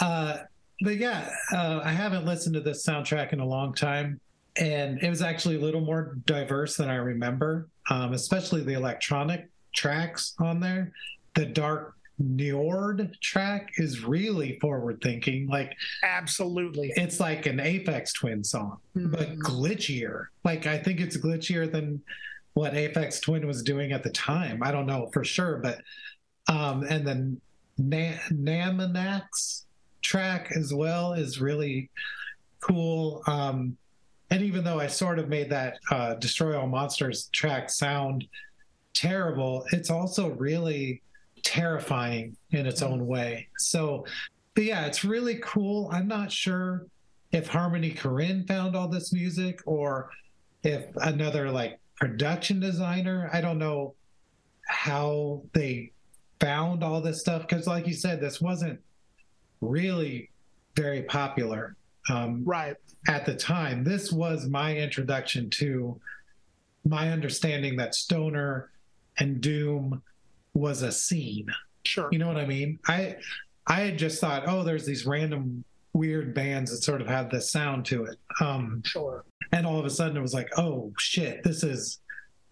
uh 0.00 0.38
but 0.82 0.96
yeah 0.96 1.28
uh, 1.52 1.80
i 1.84 1.90
haven't 1.90 2.24
listened 2.24 2.54
to 2.54 2.60
this 2.60 2.86
soundtrack 2.86 3.32
in 3.32 3.40
a 3.40 3.46
long 3.46 3.74
time. 3.74 4.20
And 4.56 5.02
it 5.02 5.08
was 5.08 5.22
actually 5.22 5.56
a 5.56 5.60
little 5.60 5.80
more 5.80 6.16
diverse 6.26 6.76
than 6.76 6.90
I 6.90 6.96
remember, 6.96 7.68
um, 7.88 8.12
especially 8.12 8.62
the 8.64 8.72
electronic 8.72 9.48
tracks 9.72 10.34
on 10.40 10.58
there. 10.58 10.92
The 11.34 11.46
Dark 11.46 11.94
Njord 12.20 13.18
track 13.20 13.72
is 13.76 14.04
really 14.04 14.58
forward 14.58 15.00
thinking. 15.02 15.48
Like, 15.48 15.74
absolutely, 16.02 16.92
it's 16.96 17.20
like 17.20 17.46
an 17.46 17.58
Aphex 17.58 18.14
Twin 18.14 18.44
song, 18.44 18.78
mm. 18.96 19.10
but 19.10 19.38
glitchier. 19.38 20.26
Like, 20.44 20.66
I 20.66 20.78
think 20.78 21.00
it's 21.00 21.16
glitchier 21.16 21.70
than 21.70 22.02
what 22.54 22.74
Aphex 22.74 23.20
Twin 23.22 23.46
was 23.46 23.62
doing 23.62 23.92
at 23.92 24.02
the 24.02 24.10
time. 24.10 24.62
I 24.62 24.70
don't 24.70 24.86
know 24.86 25.08
for 25.12 25.24
sure, 25.24 25.58
but 25.58 25.80
um, 26.48 26.82
and 26.82 27.06
then 27.06 27.40
Na- 27.78 28.18
Namanax's 28.30 29.66
track 30.02 30.50
as 30.54 30.74
well 30.74 31.12
is 31.12 31.40
really 31.40 31.90
cool. 32.60 33.22
Um, 33.26 33.76
and 34.30 34.42
even 34.42 34.64
though 34.64 34.78
I 34.78 34.86
sort 34.86 35.18
of 35.18 35.28
made 35.28 35.50
that 35.50 35.78
uh, 35.90 36.14
Destroy 36.14 36.58
All 36.58 36.66
Monsters 36.66 37.28
track 37.32 37.70
sound 37.70 38.26
terrible, 38.94 39.64
it's 39.72 39.90
also 39.90 40.30
really 40.30 41.02
terrifying 41.42 42.36
in 42.50 42.66
its 42.66 42.82
own 42.82 43.06
way. 43.06 43.48
So, 43.58 44.04
but 44.54 44.64
yeah, 44.64 44.86
it's 44.86 45.04
really 45.04 45.40
cool. 45.42 45.88
I'm 45.92 46.08
not 46.08 46.32
sure 46.32 46.86
if 47.32 47.48
Harmony 47.48 47.92
Korine 47.92 48.46
found 48.46 48.74
all 48.74 48.88
this 48.88 49.12
music 49.12 49.60
or 49.66 50.10
if 50.62 50.84
another 50.96 51.50
like 51.50 51.78
production 51.96 52.60
designer. 52.60 53.30
I 53.32 53.40
don't 53.40 53.58
know 53.58 53.94
how 54.66 55.42
they 55.52 55.92
found 56.40 56.82
all 56.82 57.00
this 57.00 57.20
stuff 57.20 57.42
because, 57.42 57.66
like 57.66 57.86
you 57.86 57.94
said, 57.94 58.20
this 58.20 58.40
wasn't 58.40 58.80
really 59.60 60.30
very 60.74 61.02
popular 61.02 61.76
um, 62.08 62.42
right 62.44 62.76
at 63.08 63.26
the 63.26 63.34
time. 63.34 63.84
This 63.84 64.10
was 64.10 64.48
my 64.48 64.76
introduction 64.76 65.50
to 65.50 66.00
my 66.84 67.10
understanding 67.10 67.76
that 67.76 67.94
stoner 67.94 68.70
and 69.18 69.40
doom 69.40 70.02
was 70.60 70.82
a 70.82 70.92
scene. 70.92 71.46
Sure, 71.84 72.08
you 72.12 72.18
know 72.18 72.28
what 72.28 72.36
I 72.36 72.46
mean. 72.46 72.78
I 72.86 73.16
I 73.66 73.80
had 73.80 73.98
just 73.98 74.20
thought, 74.20 74.44
oh, 74.46 74.62
there's 74.62 74.86
these 74.86 75.06
random 75.06 75.64
weird 75.92 76.34
bands 76.34 76.70
that 76.70 76.82
sort 76.82 77.00
of 77.00 77.08
have 77.08 77.30
this 77.30 77.50
sound 77.50 77.84
to 77.86 78.04
it. 78.04 78.18
Um, 78.40 78.82
sure. 78.84 79.24
And 79.52 79.66
all 79.66 79.78
of 79.78 79.84
a 79.84 79.90
sudden, 79.90 80.16
it 80.16 80.22
was 80.22 80.34
like, 80.34 80.50
oh 80.56 80.92
shit, 80.98 81.42
this 81.42 81.62
is 81.62 81.98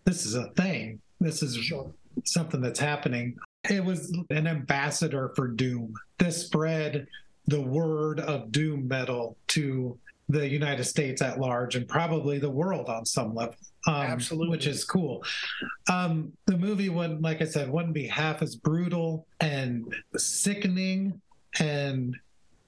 this 0.04 0.26
is 0.26 0.34
a 0.34 0.50
thing. 0.50 1.00
This 1.20 1.42
is 1.42 1.56
sure. 1.56 1.90
something 2.24 2.61
that's 2.61 2.80
happening. 2.80 3.36
It 3.68 3.84
was 3.84 4.16
an 4.30 4.46
ambassador 4.46 5.32
for 5.36 5.48
doom. 5.48 5.94
This 6.18 6.46
spread 6.46 7.06
the 7.46 7.61
word 7.61 8.20
of 8.20 8.52
doom 8.52 8.88
metal 8.88 9.36
to 9.48 9.98
the 10.29 10.47
United 10.47 10.85
States 10.85 11.22
at 11.22 11.41
large 11.41 11.74
and 11.74 11.89
probably 11.89 12.39
the 12.39 12.51
world 12.51 12.89
on 12.89 13.07
some 13.07 13.35
level. 13.35 13.55
Um, 13.87 13.95
Absolutely. 13.95 14.51
Which 14.51 14.66
is 14.66 14.85
cool. 14.85 15.24
Um, 15.91 16.33
the 16.47 16.57
movie 16.57 16.91
wouldn't, 16.91 17.22
like 17.22 17.41
I 17.41 17.47
said, 17.47 17.70
wouldn't 17.70 17.95
be 17.95 18.07
half 18.07 18.43
as 18.43 18.55
brutal 18.57 19.26
and 19.41 19.95
sickening 20.16 21.20
and 21.59 22.14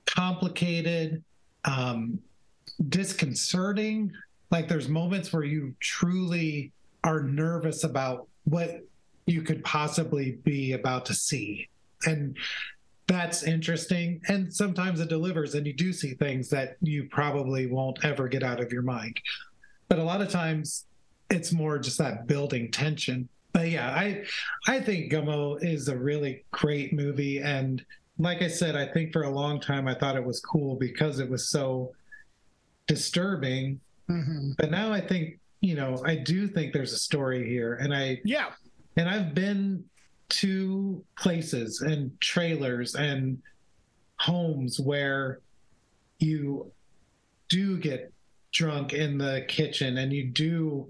complicated, 0.07 1.23
um, 1.65 2.19
disconcerting. 2.89 4.13
Like 4.51 4.67
there's 4.67 4.89
moments 4.89 5.33
where 5.33 5.45
you 5.45 5.75
truly 5.81 6.73
are 7.05 7.23
nervous 7.23 7.85
about 7.85 8.27
what 8.45 8.83
you 9.27 9.43
could 9.43 9.63
possibly 9.65 10.39
be 10.45 10.73
about 10.73 11.05
to 11.07 11.15
see. 11.15 11.69
And 12.07 12.37
that's 13.11 13.43
interesting. 13.43 14.21
And 14.29 14.55
sometimes 14.55 15.01
it 15.01 15.09
delivers, 15.09 15.57
and 15.57 15.67
you 15.67 15.73
do 15.73 15.93
see 15.93 16.15
things 16.15 16.49
that 16.51 16.77
you 16.81 17.09
probably 17.11 17.67
won't 17.67 18.05
ever 18.05 18.29
get 18.29 18.45
out 18.45 18.61
of 18.61 18.73
your 18.73 18.83
mind. 18.83 19.21
But 19.89 19.99
a 19.99 20.05
lot 20.05 20.21
of 20.23 20.29
times 20.31 20.87
it's 21.29 21.51
more 21.53 21.77
just 21.81 21.99
that 21.99 22.29
building 22.29 22.71
tension. 22.71 23.29
But 23.53 23.69
yeah, 23.69 23.91
I 23.91 24.25
I 24.69 24.81
think 24.81 25.11
Gummo 25.13 25.61
is 25.61 25.89
a 25.89 25.99
really 25.99 26.45
great 26.53 26.93
movie. 26.93 27.41
And 27.41 27.85
like 28.19 28.43
I 28.43 28.49
said, 28.49 28.77
I 28.77 28.87
think 28.87 29.13
for 29.13 29.23
a 29.25 29.31
long 29.31 29.61
time 29.61 29.89
I 29.89 29.95
thought 29.95 30.15
it 30.15 30.25
was 30.25 30.39
cool 30.41 30.77
because 30.77 31.19
it 31.19 31.29
was 31.29 31.49
so 31.49 31.93
disturbing. 32.87 33.81
Mhm. 34.09 34.57
But 34.57 34.71
now 34.71 34.93
I 34.93 35.01
think, 35.01 35.41
you 35.61 35.75
know, 35.75 36.01
I 36.07 36.15
do 36.15 36.47
think 36.47 36.73
there's 36.73 36.93
a 36.93 36.99
story 36.99 37.49
here. 37.49 37.75
And 37.75 37.93
I 37.93 38.21
Yeah. 38.25 38.51
and 38.97 39.09
I've 39.09 39.35
been 39.35 39.85
to 40.31 41.05
places 41.19 41.81
and 41.83 42.19
trailers 42.21 42.95
and 42.95 43.39
homes 44.19 44.81
where 44.81 45.41
you 46.19 46.71
do 47.49 47.79
get 47.79 48.13
drunk 48.53 48.93
in 48.93 49.19
the 49.19 49.45
kitchen 49.49 49.99
and 49.99 50.13
you 50.13 50.25
do 50.27 50.89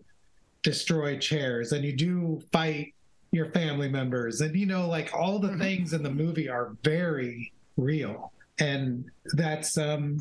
destroy 0.63 1.19
chairs 1.19 1.73
and 1.73 1.85
you 1.85 1.93
do 1.97 2.43
fight 2.53 2.95
your 3.33 3.51
family 3.53 3.89
members. 3.89 4.41
And 4.41 4.55
you 4.57 4.67
know 4.67 4.89
like 4.89 5.11
all 5.15 5.39
the 5.39 5.51
Mhm. 5.51 5.59
things 5.59 5.93
in 5.93 6.03
the 6.03 6.11
movie 6.11 6.49
are 6.49 6.77
very 6.83 7.53
real. 7.77 8.33
And 8.59 9.05
that's 9.35 9.79
um 9.79 10.19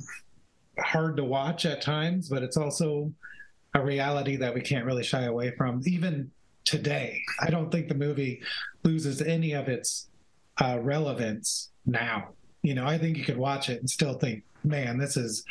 hard 0.77 1.17
to 1.17 1.23
watch 1.25 1.65
at 1.65 1.81
times 1.81 2.29
but 2.29 2.41
it's 2.41 2.55
also 2.55 3.11
a 3.73 3.83
reality 3.83 4.37
that 4.37 4.53
we 4.53 4.61
can't 4.61 4.85
really 4.85 5.03
shy 5.03 5.23
away 5.23 5.51
from. 5.57 5.81
Even 5.85 6.31
today. 6.69 7.19
I 7.39 7.49
don't 7.49 7.71
think 7.71 7.87
the 7.87 7.95
movie 7.95 8.41
loses 8.83 9.21
any 9.23 9.53
of 9.53 9.67
its 9.67 10.07
uh, 10.61 10.77
relevance 10.81 11.71
now. 11.85 12.29
You 12.61 12.75
know 12.75 12.85
i 12.85 12.97
think 12.97 13.17
you 13.17 13.23
could 13.23 13.37
watch 13.37 13.69
it 13.69 13.79
and 13.79 13.89
still 13.89 14.15
think 14.15 14.43
man 14.65 14.97
this 14.97 15.15
is 15.15 15.45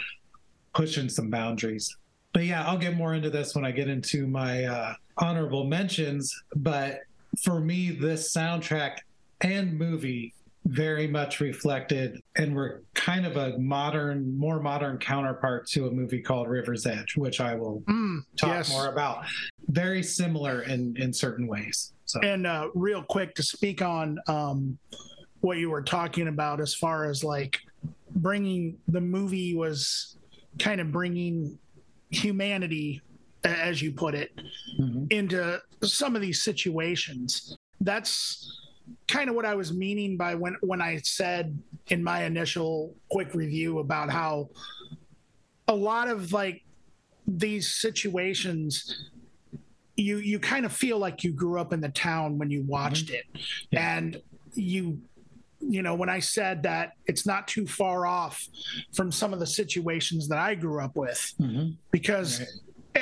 pushing 0.75 1.09
some 1.09 1.31
boundaries. 1.31 1.97
But 2.35 2.45
yeah 2.45 2.67
i'll 2.67 2.79
get 2.79 2.95
more 2.95 3.15
into 3.15 3.31
this 3.31 3.55
when 3.55 3.65
i 3.65 3.71
get 3.73 3.89
into 3.89 4.27
my 4.27 4.65
uh, 4.65 4.95
honorable 5.17 5.65
mentions. 5.65 6.35
But 6.55 7.01
for 7.43 7.61
me 7.61 7.91
this 7.91 8.33
soundtrack 8.33 8.99
and 9.41 9.79
movie 9.79 10.35
very 10.69 11.07
much 11.09 11.41
reflected 11.41 12.21
and 12.37 12.55
were 12.55 12.83
kind 12.95 13.25
of 13.25 13.37
a 13.39 13.57
modern 13.59 14.37
more 14.39 14.61
modern 14.61 14.99
counterpart 14.99 15.67
to 15.67 15.87
a 15.87 15.91
movie 15.91 16.21
called 16.21 16.47
river's 16.47 16.85
edge 16.87 17.17
which 17.17 17.41
i 17.41 17.55
will 17.55 17.81
Mm, 17.89 18.21
talk 18.37 18.51
yes. 18.51 18.71
more 18.71 18.89
about 18.89 19.25
very 19.69 20.03
similar 20.03 20.63
in 20.63 20.95
in 20.99 21.13
certain 21.13 21.47
ways 21.47 21.95
so 22.05 22.21
And 22.21 22.47
uh, 22.47 22.69
real 22.75 23.03
quick 23.03 23.35
to 23.37 23.43
speak 23.43 23.81
on 23.83 24.19
um, 24.29 24.79
what 25.41 25.57
you 25.59 25.71
were 25.71 25.83
talking 25.83 26.29
about 26.29 26.61
as 26.61 26.75
far 26.75 27.09
as 27.09 27.23
like 27.25 27.59
bringing 28.17 28.77
the 28.89 29.01
movie 29.01 29.55
was 29.55 30.17
kind 30.59 30.81
of 30.81 30.91
bringing 30.91 31.59
humanity, 32.11 33.03
as 33.45 33.83
you 33.83 33.93
put 33.93 34.15
it, 34.15 34.33
Mhm. 34.81 35.13
into 35.13 35.61
some 35.83 36.17
of 36.17 36.23
these 36.23 36.41
situations. 36.43 37.55
That's 37.83 38.59
kind 39.07 39.29
of 39.31 39.37
what 39.37 39.45
I 39.45 39.55
was 39.55 39.73
meaning 39.73 40.17
by 40.17 40.35
when 40.35 40.57
when 40.61 40.81
I 40.83 40.99
said 40.99 41.59
in 41.89 42.03
my 42.05 42.25
initial 42.25 42.95
quick 43.11 43.35
review 43.35 43.79
about 43.79 44.11
how 44.11 44.51
a 45.67 45.75
lot 45.75 46.09
of 46.09 46.33
like 46.33 46.63
these 47.27 47.75
situations 47.75 49.11
you 49.97 50.19
you 50.19 50.39
kind 50.39 50.65
of 50.65 50.73
feel 50.73 50.99
like 50.99 51.25
you 51.25 51.33
grew 51.33 51.61
up 51.61 51.73
in 51.73 51.81
the 51.81 51.89
town 51.91 52.39
when 52.39 52.51
you 52.51 52.63
watched 52.63 53.11
it 53.11 53.25
Yeah. 53.71 53.97
and 53.99 54.23
you 54.55 55.01
you 55.61 55.83
know 55.83 55.95
when 55.95 56.09
i 56.09 56.21
said 56.21 56.63
that 56.63 56.93
it's 57.07 57.27
not 57.27 57.49
too 57.49 57.67
far 57.67 58.07
off 58.07 58.47
from 58.95 59.11
some 59.13 59.33
of 59.35 59.41
the 59.41 59.47
situations 59.47 60.29
that 60.29 60.39
i 60.39 60.55
grew 60.55 60.81
up 60.81 60.97
with 60.97 61.35
Mhm. 61.41 61.77
because 61.91 62.41
Right. 62.41 62.49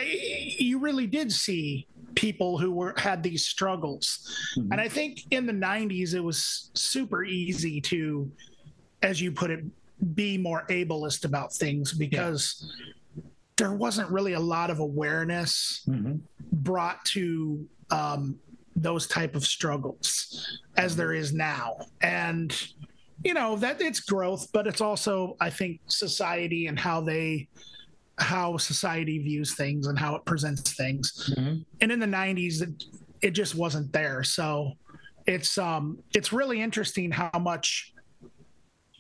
eh, 0.09 0.55
you 0.59 0.79
really 0.79 1.07
did 1.07 1.31
see 1.31 1.87
people 2.17 2.57
who 2.59 2.73
were 2.73 2.95
had 2.97 3.23
these 3.23 3.47
struggles 3.47 4.35
Mhm. 4.57 4.69
and 4.73 4.81
i 4.81 4.89
think 4.89 5.21
in 5.31 5.47
the 5.47 5.53
90s 5.53 6.15
it 6.15 6.25
was 6.25 6.71
super 6.75 7.23
easy 7.25 7.81
to 7.81 8.31
as 9.03 9.21
you 9.21 9.31
put 9.31 9.51
it 9.51 9.65
be 10.15 10.37
more 10.37 10.65
ableist 10.69 11.25
about 11.25 11.53
things 11.55 11.93
because 11.93 12.73
there 13.57 13.73
wasn't 13.75 14.11
really 14.11 14.33
a 14.35 14.41
lot 14.41 14.69
of 14.71 14.79
awareness 14.81 15.83
Mhm. 15.87 16.21
brought 16.53 17.05
to 17.07 17.67
um, 17.91 18.39
those 18.75 19.07
type 19.07 19.35
of 19.37 19.45
struggles 19.45 20.59
as 20.77 20.97
there 20.97 21.13
is 21.15 21.33
now 21.33 21.77
and 22.03 22.73
you 23.25 23.33
know 23.33 23.57
that 23.57 23.81
it's 23.81 24.01
growth 24.01 24.51
but 24.53 24.67
it's 24.67 24.81
also 24.81 25.37
i 25.41 25.49
think 25.49 25.81
society 25.87 26.67
and 26.67 26.79
how 26.79 27.01
they 27.01 27.49
how 28.19 28.57
society 28.57 29.19
views 29.19 29.55
things 29.55 29.87
and 29.89 29.99
how 29.99 30.15
it 30.15 30.25
presents 30.25 30.73
things 30.75 31.35
Mhm. 31.37 31.65
and 31.81 31.93
in 31.93 32.01
the 32.01 32.07
90s 32.07 32.63
it, 32.63 32.85
it 33.21 33.31
just 33.33 33.55
wasn't 33.55 33.93
there 33.93 34.23
so 34.23 34.73
it's 35.27 35.59
um 35.59 35.99
it's 36.15 36.33
really 36.33 36.61
interesting 36.63 37.11
how 37.11 37.31
much 37.39 37.93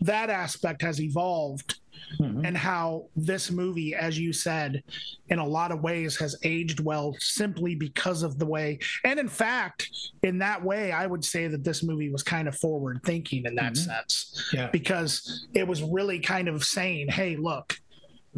that 0.00 0.28
aspect 0.28 0.82
has 0.82 1.00
evolved 1.00 1.76
Mhm. 2.20 2.46
and 2.46 2.56
how 2.56 3.08
this 3.16 3.50
movie, 3.50 3.94
as 3.94 4.18
you 4.18 4.30
said, 4.32 4.84
in 5.28 5.38
a 5.38 5.46
lot 5.46 5.72
of 5.72 5.80
ways 5.82 6.16
has 6.18 6.36
aged 6.42 6.78
well 6.78 7.16
simply 7.18 7.74
because 7.74 8.22
of 8.22 8.38
the 8.38 8.44
way. 8.44 8.78
And 9.02 9.18
in 9.18 9.28
fact, 9.28 9.88
in 10.22 10.38
that 10.38 10.62
way, 10.62 10.92
I 10.92 11.06
would 11.06 11.24
say 11.24 11.48
that 11.48 11.64
this 11.64 11.82
movie 11.82 12.10
was 12.10 12.22
kind 12.22 12.46
of 12.48 12.56
forward 12.58 13.00
thinking 13.04 13.46
in 13.46 13.54
that 13.56 13.72
Mhm. 13.72 13.78
sense 13.86 14.48
yeah 14.52 14.68
because 14.70 15.46
it 15.54 15.66
was 15.66 15.82
really 15.82 16.20
kind 16.20 16.48
of 16.48 16.62
saying, 16.64 17.08
hey, 17.08 17.34
look, 17.36 17.80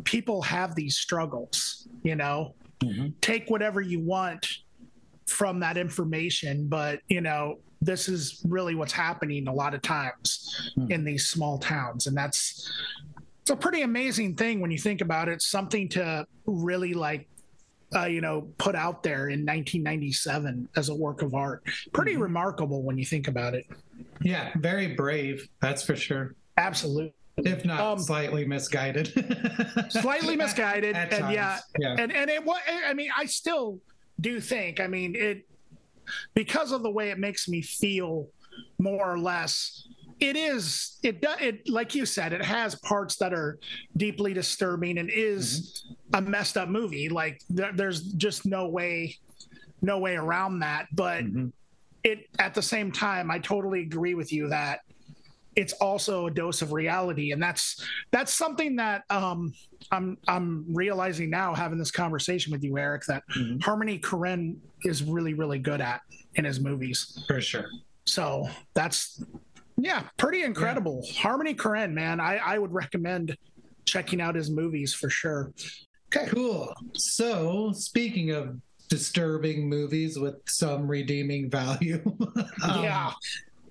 people 0.04 0.42
have 0.42 0.74
these 0.74 0.96
struggles, 0.96 1.88
you 2.02 2.14
know, 2.16 2.54
Mhm. 2.80 3.12
take 3.20 3.50
whatever 3.50 3.80
you 3.80 4.00
want 4.00 4.46
from 5.26 5.60
that 5.60 5.76
information, 5.76 6.68
but, 6.68 7.00
you 7.08 7.20
know, 7.20 7.58
this 7.80 8.08
is 8.08 8.40
really 8.48 8.74
what's 8.74 8.92
happening 8.92 9.46
a 9.48 9.52
lot 9.52 9.74
of 9.74 9.82
times 9.82 10.70
Hmm. 10.74 10.90
in 10.90 11.04
these 11.04 11.26
small 11.26 11.58
towns. 11.58 12.06
And 12.06 12.16
that's, 12.16 12.70
it's 13.42 13.50
a 13.50 13.56
pretty 13.56 13.82
amazing 13.82 14.34
thing 14.36 14.60
when 14.60 14.70
you 14.70 14.78
think 14.78 15.00
about 15.00 15.28
it. 15.28 15.42
Something 15.42 15.88
to 15.90 16.26
really 16.46 16.94
like, 16.94 17.28
uh, 17.94 18.04
you 18.06 18.20
know, 18.20 18.42
put 18.58 18.74
out 18.74 19.02
there 19.02 19.28
in 19.28 19.44
1997 19.44 20.68
as 20.76 20.88
a 20.88 20.94
work 20.94 21.22
of 21.22 21.34
art. 21.34 21.62
Pretty 21.92 22.14
Mhm. 22.14 22.22
remarkable 22.22 22.82
when 22.82 22.98
you 22.98 23.04
think 23.04 23.28
about 23.28 23.54
it. 23.54 23.66
yeah 24.22 24.52
very 24.56 24.94
brave 24.94 25.48
that's 25.60 25.82
for 25.82 25.96
sure 25.96 26.34
Absolutely. 26.56 27.12
If 27.44 27.64
not 27.64 27.80
Um, 27.80 27.98
slightly 27.98 28.44
misguided 28.44 29.08
Slightly 29.90 30.36
misguided. 30.36 30.96
At 30.96 31.12
and 31.12 31.32
yeah, 31.32 31.58
yeah 31.78 31.96
and 31.98 32.12
and 32.12 32.28
it 32.30 32.44
was 32.44 32.60
i 32.86 32.94
mean 32.94 33.10
i 33.16 33.24
still 33.26 33.78
do 34.20 34.40
think 34.40 34.80
i 34.80 34.86
mean 34.86 35.14
it 35.14 35.46
because 36.34 36.72
of 36.72 36.82
the 36.82 36.90
way 36.90 37.10
it 37.10 37.18
makes 37.18 37.48
me 37.48 37.62
feel 37.62 38.28
more 38.78 39.12
or 39.12 39.18
less 39.18 39.86
it 40.20 40.36
is 40.36 40.98
it 41.04 41.20
does 41.20 41.36
it 41.40 41.68
like 41.68 41.94
you 41.94 42.04
said 42.04 42.32
it 42.32 42.44
has 42.44 42.74
parts 42.76 43.16
that 43.16 43.32
are 43.32 43.58
deeply 43.96 44.32
disturbing 44.34 44.98
and 44.98 45.10
is 45.10 45.84
a 46.14 46.20
messed 46.20 46.56
up 46.56 46.68
movie 46.68 47.08
like 47.08 47.40
there, 47.50 47.72
there's 47.72 48.02
just 48.14 48.44
no 48.46 48.68
way 48.68 49.16
no 49.80 49.98
way 49.98 50.16
around 50.16 50.58
that 50.58 50.86
but 50.92 51.22
Mhm. 51.24 51.52
it 52.02 52.26
at 52.40 52.52
the 52.54 52.62
same 52.62 52.90
time 52.90 53.30
i 53.30 53.38
totally 53.38 53.82
agree 53.82 54.14
with 54.14 54.32
you 54.32 54.48
that 54.48 54.80
it's 55.56 55.72
also 55.74 56.26
a 56.26 56.30
dose 56.30 56.62
of 56.62 56.72
reality. 56.72 57.32
And 57.32 57.42
that's 57.42 57.84
that's 58.10 58.32
something 58.32 58.76
that 58.76 59.02
um 59.10 59.52
i'm 59.90 60.18
i'm 60.28 60.64
realizing 60.74 61.30
now 61.30 61.54
having 61.54 61.78
this 61.78 61.90
conversation 61.90 62.52
with 62.52 62.62
you 62.64 62.76
eric 62.78 63.04
that 63.06 63.22
Mhm. 63.36 63.62
harmony 63.62 63.98
korine 63.98 64.56
is 64.84 65.02
really 65.04 65.34
really 65.34 65.58
good 65.58 65.80
at 65.80 66.00
in 66.34 66.44
his 66.44 66.60
movies. 66.60 67.24
For 67.26 67.40
sure. 67.40 67.66
So 68.06 68.48
that's 68.74 69.22
yeah 69.76 70.02
pretty 70.16 70.42
incredible. 70.42 71.06
Harmony 71.16 71.54
korine 71.54 71.92
man 71.92 72.20
i 72.20 72.36
i 72.38 72.58
would 72.58 72.72
recommend 72.72 73.36
checking 73.84 74.20
out 74.20 74.34
his 74.34 74.50
movies 74.50 74.92
for 74.94 75.08
sure. 75.10 75.52
Okay 76.14 76.26
Cool. 76.30 76.72
So, 76.94 77.72
speaking 77.72 78.30
of 78.32 78.56
disturbing 78.88 79.68
movies 79.68 80.18
with 80.18 80.36
some 80.46 80.88
redeeming 80.88 81.50
value, 81.50 82.00
um, 82.62 82.82
yeah 82.82 83.12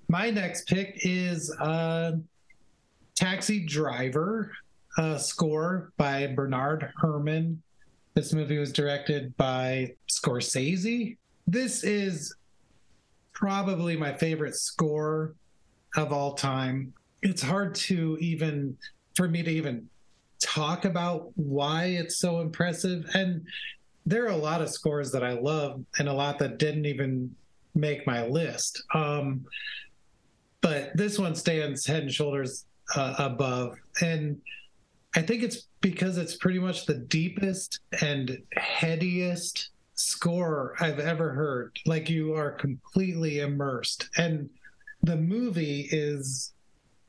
my 0.08 0.30
next 0.30 0.66
pick 0.66 1.00
is 1.02 1.54
uh, 1.60 2.12
Taxi 3.14 3.64
Driver, 3.66 4.52
uh, 4.96 5.18
score 5.18 5.92
by 5.96 6.26
Bernard 6.28 6.90
Herrmann. 7.00 7.62
This 8.14 8.32
movie 8.32 8.58
was 8.58 8.72
directed 8.72 9.36
by 9.36 9.94
Scorsese. 10.10 11.16
This 11.46 11.84
is 11.84 12.34
probably 13.32 13.96
my 13.96 14.12
favorite 14.14 14.56
score 14.56 15.34
of 15.96 16.12
all 16.12 16.34
time. 16.34 16.92
It's 17.22 17.42
hard 17.42 17.74
to 17.76 18.16
even 18.20 18.76
for 19.14 19.28
me 19.28 19.42
to 19.42 19.50
even 19.50 19.88
talk 20.40 20.84
about 20.84 21.30
why 21.36 21.84
it's 21.84 22.18
so 22.18 22.40
impressive. 22.40 23.04
And 23.14 23.46
there 24.06 24.24
are 24.24 24.32
a 24.32 24.36
lot 24.36 24.62
of 24.62 24.70
scores 24.70 25.12
that 25.12 25.22
I 25.22 25.32
love 25.32 25.84
and 25.98 26.08
a 26.08 26.12
lot 26.12 26.38
that 26.38 26.58
didn't 26.58 26.86
even 26.86 27.34
make 27.74 28.06
my 28.06 28.26
list. 28.26 28.82
Um, 28.94 29.44
but 30.60 30.96
this 30.96 31.18
one 31.18 31.34
stands 31.34 31.86
head 31.86 32.02
and 32.02 32.12
shoulders 32.12 32.66
uh, 32.94 33.14
above. 33.18 33.76
And 34.00 34.40
I 35.14 35.22
think 35.22 35.42
it's 35.42 35.66
because 35.80 36.18
it's 36.18 36.36
pretty 36.36 36.58
much 36.58 36.86
the 36.86 36.94
deepest 36.94 37.80
and 38.00 38.38
headiest 38.56 39.68
score 39.94 40.74
I've 40.80 40.98
ever 40.98 41.30
heard. 41.30 41.76
Like 41.86 42.08
you 42.08 42.34
are 42.34 42.50
completely 42.50 43.40
immersed. 43.40 44.08
And 44.16 44.48
the 45.02 45.16
movie 45.16 45.88
is 45.90 46.52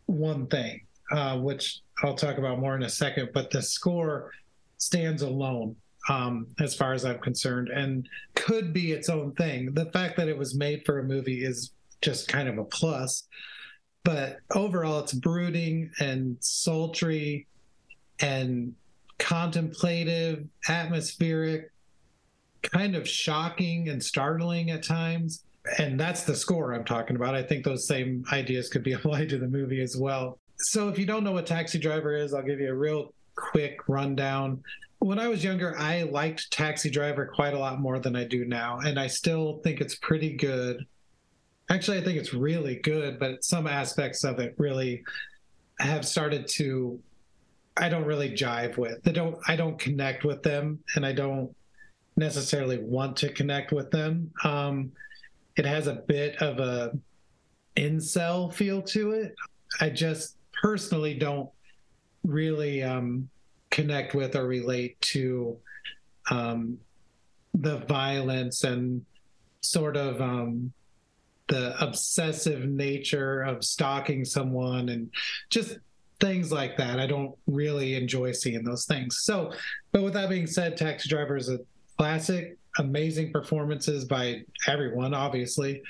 one 0.05 0.47
thing, 0.47 0.81
uh, 1.11 1.37
which 1.37 1.81
I'll 2.03 2.15
talk 2.15 2.37
about 2.37 2.59
more 2.59 2.75
in 2.75 2.83
a 2.83 2.89
second, 2.89 3.29
but 3.33 3.51
the 3.51 3.61
score 3.61 4.31
stands 4.77 5.21
alone 5.21 5.75
um, 6.07 6.47
as 6.59 6.75
far 6.75 6.93
as 6.93 7.05
I'm 7.05 7.19
concerned 7.19 7.69
and 7.69 8.07
could 8.35 8.73
be 8.73 8.91
its 8.91 9.09
own 9.09 9.33
thing. 9.33 9.73
The 9.73 9.91
fact 9.91 10.17
that 10.17 10.27
it 10.27 10.37
was 10.37 10.55
made 10.55 10.83
for 10.85 10.99
a 10.99 11.03
movie 11.03 11.43
is 11.43 11.71
just 12.01 12.27
kind 12.27 12.47
of 12.47 12.57
a 12.57 12.63
plus. 12.63 13.27
But 14.03 14.37
overall, 14.55 14.99
it's 14.99 15.13
brooding 15.13 15.91
and 15.99 16.37
sultry 16.39 17.47
and 18.21 18.73
contemplative, 19.17 20.45
atmospheric, 20.67 21.71
kind 22.63 22.95
of 22.95 23.07
shocking 23.07 23.89
and 23.89 24.03
startling 24.03 24.71
at 24.71 24.83
times. 24.83 25.43
And 25.77 25.99
that's 25.99 26.23
the 26.23 26.35
score 26.35 26.73
I'm 26.73 26.85
talking 26.85 27.15
about. 27.15 27.35
I 27.35 27.43
think 27.43 27.63
those 27.63 27.87
same 27.87 28.23
ideas 28.31 28.69
could 28.69 28.83
be 28.83 28.93
applied 28.93 29.29
to 29.29 29.37
the 29.37 29.47
movie 29.47 29.81
as 29.81 29.95
well. 29.97 30.39
So, 30.57 30.89
if 30.89 30.99
you 30.99 31.05
don't 31.05 31.23
know 31.23 31.31
what 31.31 31.45
Taxi 31.45 31.79
Driver 31.79 32.13
is, 32.15 32.33
I'll 32.33 32.43
give 32.43 32.59
you 32.59 32.69
a 32.69 32.75
real 32.75 33.13
quick 33.35 33.77
rundown. 33.87 34.61
When 34.99 35.19
I 35.19 35.29
was 35.29 35.41
younger, 35.41 35.77
I 35.77 36.03
liked 36.03 36.51
Taxi 36.51 36.89
Driver 36.89 37.31
quite 37.33 37.53
a 37.53 37.59
lot 37.59 37.79
more 37.79 37.99
than 37.99 38.17
I 38.17 38.25
do 38.25 38.43
now. 38.43 38.79
And 38.79 38.99
I 38.99 39.07
still 39.07 39.61
think 39.63 39.79
it's 39.79 39.95
pretty 39.95 40.35
good. 40.35 40.85
Actually, 41.69 41.99
I 41.99 42.03
think 42.03 42.17
it's 42.17 42.33
really 42.33 42.75
good, 42.77 43.19
but 43.19 43.43
some 43.43 43.67
aspects 43.67 44.23
of 44.23 44.39
it 44.39 44.55
really 44.57 45.03
have 45.79 46.05
started 46.05 46.47
to 46.47 46.99
I 47.77 47.87
don't 47.87 48.05
really 48.05 48.29
jive 48.29 48.77
with. 48.77 49.01
They 49.03 49.13
don't 49.13 49.37
I 49.47 49.55
don't 49.55 49.79
connect 49.79 50.25
with 50.25 50.43
them 50.43 50.79
and 50.95 51.05
I 51.05 51.13
don't 51.13 51.55
necessarily 52.17 52.77
want 52.77 53.15
to 53.17 53.31
connect 53.31 53.71
with 53.71 53.89
them. 53.89 54.31
Um, 54.43 54.91
it 55.55 55.65
has 55.65 55.87
a 55.87 55.93
bit 55.93 56.41
of 56.41 56.59
a 56.59 56.97
incel 57.77 58.53
feel 58.53 58.81
to 58.81 59.11
it. 59.11 59.33
I 59.79 59.89
just 59.89 60.35
personally 60.61 61.13
don't 61.13 61.49
really 62.23 62.83
um, 62.83 63.29
connect 63.69 64.13
with 64.13 64.35
or 64.35 64.45
relate 64.45 64.99
to 65.01 65.57
um, 66.29 66.77
the 67.53 67.77
violence 67.77 68.63
and 68.65 69.05
sort 69.61 69.95
of 69.95 70.21
um, 70.21 70.73
the 71.49 71.75
obsessive 71.83 72.65
nature 72.65 73.41
of 73.41 73.65
stalking 73.65 74.23
someone 74.23 74.89
and 74.89 75.09
just 75.49 75.77
things 76.19 76.51
like 76.51 76.77
that. 76.77 76.99
I 76.99 77.07
don't 77.07 77.35
really 77.47 77.95
enjoy 77.95 78.31
seeing 78.31 78.63
those 78.63 78.85
things. 78.85 79.23
So, 79.23 79.51
but 79.91 80.03
with 80.03 80.13
that 80.13 80.29
being 80.29 80.47
said, 80.47 80.77
Taxi 80.77 81.09
Driver 81.09 81.35
is 81.35 81.49
a 81.49 81.59
classic, 81.97 82.57
amazing 82.77 83.31
performances 83.31 84.05
by 84.05 84.43
everyone, 84.67 85.13
obviously. 85.13 85.81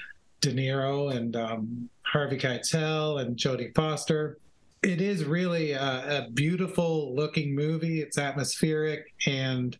De 0.42 0.54
Niro 0.54 1.14
and 1.14 1.36
um, 1.36 1.90
Harvey 2.04 2.38
Keitel 2.38 3.22
and 3.22 3.36
Jodie 3.36 3.76
Foster. 3.76 4.38
It 4.82 5.02
is 5.02 5.26
really 5.26 5.74
a, 5.74 6.28
a 6.28 6.30
beautiful 6.32 7.14
looking 7.14 7.54
movie. 7.54 8.00
It's 8.00 8.18
atmospheric 8.18 9.14
and 9.28 9.78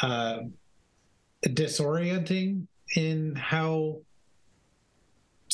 uh, 0.00 0.42
disorienting 1.44 2.68
in 2.94 3.34
how 3.34 3.98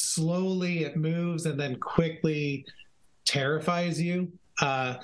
slowly 0.00 0.84
it 0.84 0.96
moves 0.96 1.46
and 1.46 1.58
then 1.58 1.76
quickly 1.76 2.64
terrifies 3.24 4.00
you. 4.00 4.30
Uh, 4.60 4.94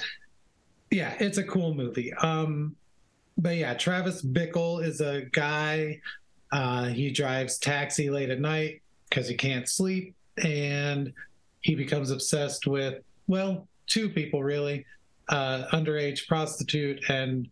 yeah, 0.91 1.15
it's 1.19 1.39
a 1.39 1.45
cool 1.45 1.75
movie. 1.75 2.13
Um, 2.15 2.77
but 3.39 3.57
yeah, 3.57 3.75
Travis 3.75 4.23
Bickle 4.23 4.85
is 4.85 5.01
a 5.01 5.23
guy. 5.33 6.01
Uh, 6.53 6.85
he 6.85 7.11
drives 7.11 7.59
taxi 7.59 8.11
late 8.11 8.31
at 8.31 8.41
night 8.41 8.83
because 9.09 9.29
he 9.29 9.35
can't 9.35 9.69
sleep, 9.69 10.15
and 10.43 11.13
he 11.61 11.75
becomes 11.75 12.11
obsessed 12.11 12.67
with 12.67 13.03
well, 13.27 13.67
two 13.87 14.09
people 14.09 14.43
really, 14.43 14.85
uh, 15.29 15.67
underage 15.73 16.27
prostitute 16.29 17.03
and 17.09 17.49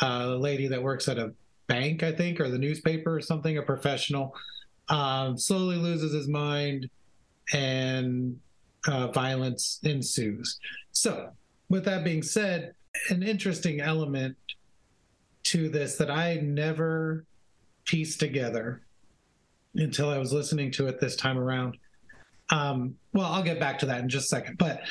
uh, 0.00 0.26
a 0.28 0.36
lady 0.36 0.68
that 0.68 0.82
works 0.82 1.08
at 1.08 1.18
a 1.18 1.32
bank, 1.66 2.02
I 2.02 2.12
think, 2.12 2.40
or 2.40 2.48
the 2.48 2.58
newspaper 2.58 3.16
or 3.16 3.20
something, 3.20 3.58
a 3.58 3.62
professional. 3.62 4.34
Um, 4.88 5.36
slowly 5.36 5.76
loses 5.76 6.12
his 6.12 6.28
mind, 6.28 6.88
and 7.52 8.38
uh, 8.86 9.08
violence 9.08 9.80
ensues. 9.82 10.58
So, 10.92 11.30
with 11.68 11.84
that 11.84 12.04
being 12.04 12.22
said, 12.22 12.72
an 13.10 13.22
interesting 13.22 13.80
element 13.80 14.36
to 15.44 15.68
this 15.68 15.96
that 15.96 16.10
I 16.10 16.36
never 16.36 17.24
pieced 17.84 18.20
together 18.20 18.82
until 19.74 20.10
I 20.10 20.18
was 20.18 20.32
listening 20.32 20.70
to 20.72 20.86
it 20.86 21.00
this 21.00 21.16
time 21.16 21.38
around. 21.38 21.76
Um, 22.50 22.96
well, 23.12 23.26
I'll 23.26 23.42
get 23.42 23.60
back 23.60 23.78
to 23.80 23.86
that 23.86 24.00
in 24.00 24.08
just 24.08 24.26
a 24.26 24.28
second. 24.28 24.58
But 24.58 24.82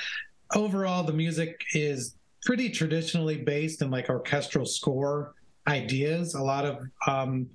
overall, 0.53 1.03
the 1.03 1.13
music 1.13 1.61
is 1.73 2.15
pretty 2.43 2.69
traditionally 2.69 3.37
based 3.37 3.81
in 3.81 3.89
like 3.89 4.09
orchestral 4.09 4.65
score 4.65 5.33
ideas, 5.67 6.35
a 6.35 6.43
lot 6.43 6.65
of 6.65 6.85
um, 7.07 7.49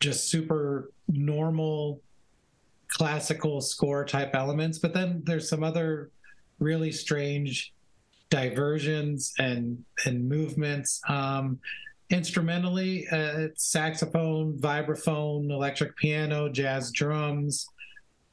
just 0.00 0.28
super 0.28 0.90
normal 1.08 2.00
classical 2.88 3.60
score 3.60 4.04
type 4.04 4.34
elements, 4.34 4.78
but 4.78 4.94
then 4.94 5.22
there's 5.24 5.48
some 5.48 5.62
other 5.62 6.10
really 6.58 6.92
strange 6.92 7.72
diversions 8.30 9.32
and 9.38 9.84
and 10.04 10.28
movements. 10.28 11.00
Um, 11.08 11.58
instrumentally, 12.10 13.06
uh, 13.10 13.48
saxophone, 13.56 14.56
vibraphone, 14.58 15.50
electric 15.50 15.96
piano, 15.96 16.48
jazz 16.48 16.92
drums, 16.92 17.66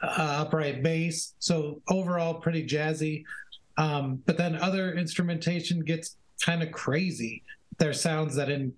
uh, 0.02 0.46
upright 0.46 0.84
bass. 0.84 1.34
So 1.40 1.82
overall, 1.90 2.36
pretty 2.36 2.68
jazzy. 2.68 3.24
Um, 3.78 4.22
but 4.26 4.38
then 4.38 4.56
other 4.56 4.94
instrumentation 4.94 5.80
gets 5.80 6.18
kind 6.44 6.62
of 6.62 6.72
crazy. 6.72 7.44
There's 7.80 8.00
sounds 8.00 8.36
that 8.36 8.50
in 8.50 8.74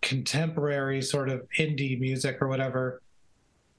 contemporary 0.00 1.00
sort 1.00 1.28
of 1.28 1.46
indie 1.58 1.98
music 2.00 2.38
or 2.40 2.48
whatever 2.48 3.01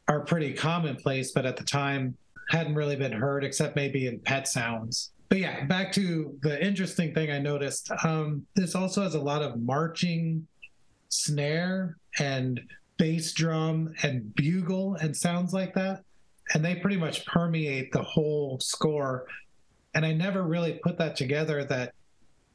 are 0.08 0.22
pretty 0.22 0.54
commonplace, 0.54 1.32
but 1.32 1.46
at 1.46 1.58
the 1.58 1.64
time 1.64 2.18
hadn't 2.50 2.76
really 2.76 2.96
been 2.96 3.12
heard 3.12 3.44
except 3.44 3.76
maybe 3.76 4.08
in 4.08 4.20
pet 4.20 4.48
sounds. 4.48 5.12
But 5.30 5.40
yeah, 5.40 5.66
back 5.66 5.92
to 5.94 6.38
the 6.44 6.64
interesting 6.64 7.14
thing 7.14 7.32
I 7.32 7.40
noticed. 7.40 7.90
Um, 8.04 8.46
this 8.56 8.76
also 8.76 9.02
has 9.02 9.16
a 9.16 9.22
lot 9.22 9.42
of 9.42 9.60
marching 9.60 10.46
snare 11.10 11.98
and 12.20 12.62
bass 12.98 13.34
drum 13.34 13.94
and 14.04 14.34
bugle 14.36 14.96
and 14.96 15.16
sounds 15.16 15.54
like 15.54 15.74
that. 15.74 16.04
And 16.54 16.64
they 16.64 16.76
pretty 16.76 16.98
much 16.98 17.26
permeate 17.26 17.92
the 17.92 18.04
whole 18.04 18.60
score. 18.60 19.26
And 19.96 20.06
I 20.06 20.14
never 20.14 20.44
really 20.44 20.80
put 20.84 20.98
that 20.98 21.16
together 21.16 21.64
that 21.66 21.94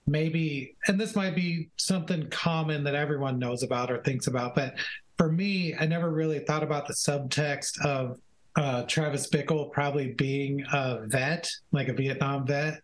maybe, 0.07 0.77
and 0.87 1.01
this 1.01 1.17
might 1.17 1.35
be 1.35 1.71
something 1.77 2.29
common 2.31 2.85
that 2.85 2.95
everyone 2.95 3.39
knows 3.39 3.63
about 3.63 3.91
or 3.91 4.03
thinks 4.03 4.27
about, 4.27 4.55
but 4.55 4.75
for 5.19 5.31
me, 5.31 5.75
I 5.79 5.87
never 5.87 6.11
really 6.11 6.39
thought 6.39 6.63
about 6.63 6.87
the 6.87 6.95
subtext 6.95 7.85
of 7.85 8.19
uh, 8.57 8.85
Travis 8.85 9.29
Bickle 9.29 9.71
probably 9.71 10.13
being 10.13 10.65
a 10.73 11.01
vet, 11.07 11.51
like 11.73 11.89
a 11.89 11.93
Vietnam 11.93 12.47
vet, 12.47 12.81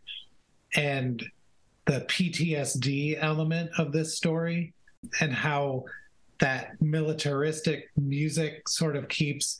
and 0.74 1.24
the 1.86 2.00
PTSD 2.02 3.18
element 3.20 3.70
of 3.78 3.92
this 3.92 4.16
story, 4.16 4.72
and 5.20 5.32
how 5.32 5.84
that 6.40 6.80
militaristic 6.82 7.90
music 7.96 8.68
sort 8.68 8.96
of 8.96 9.08
keeps 9.08 9.58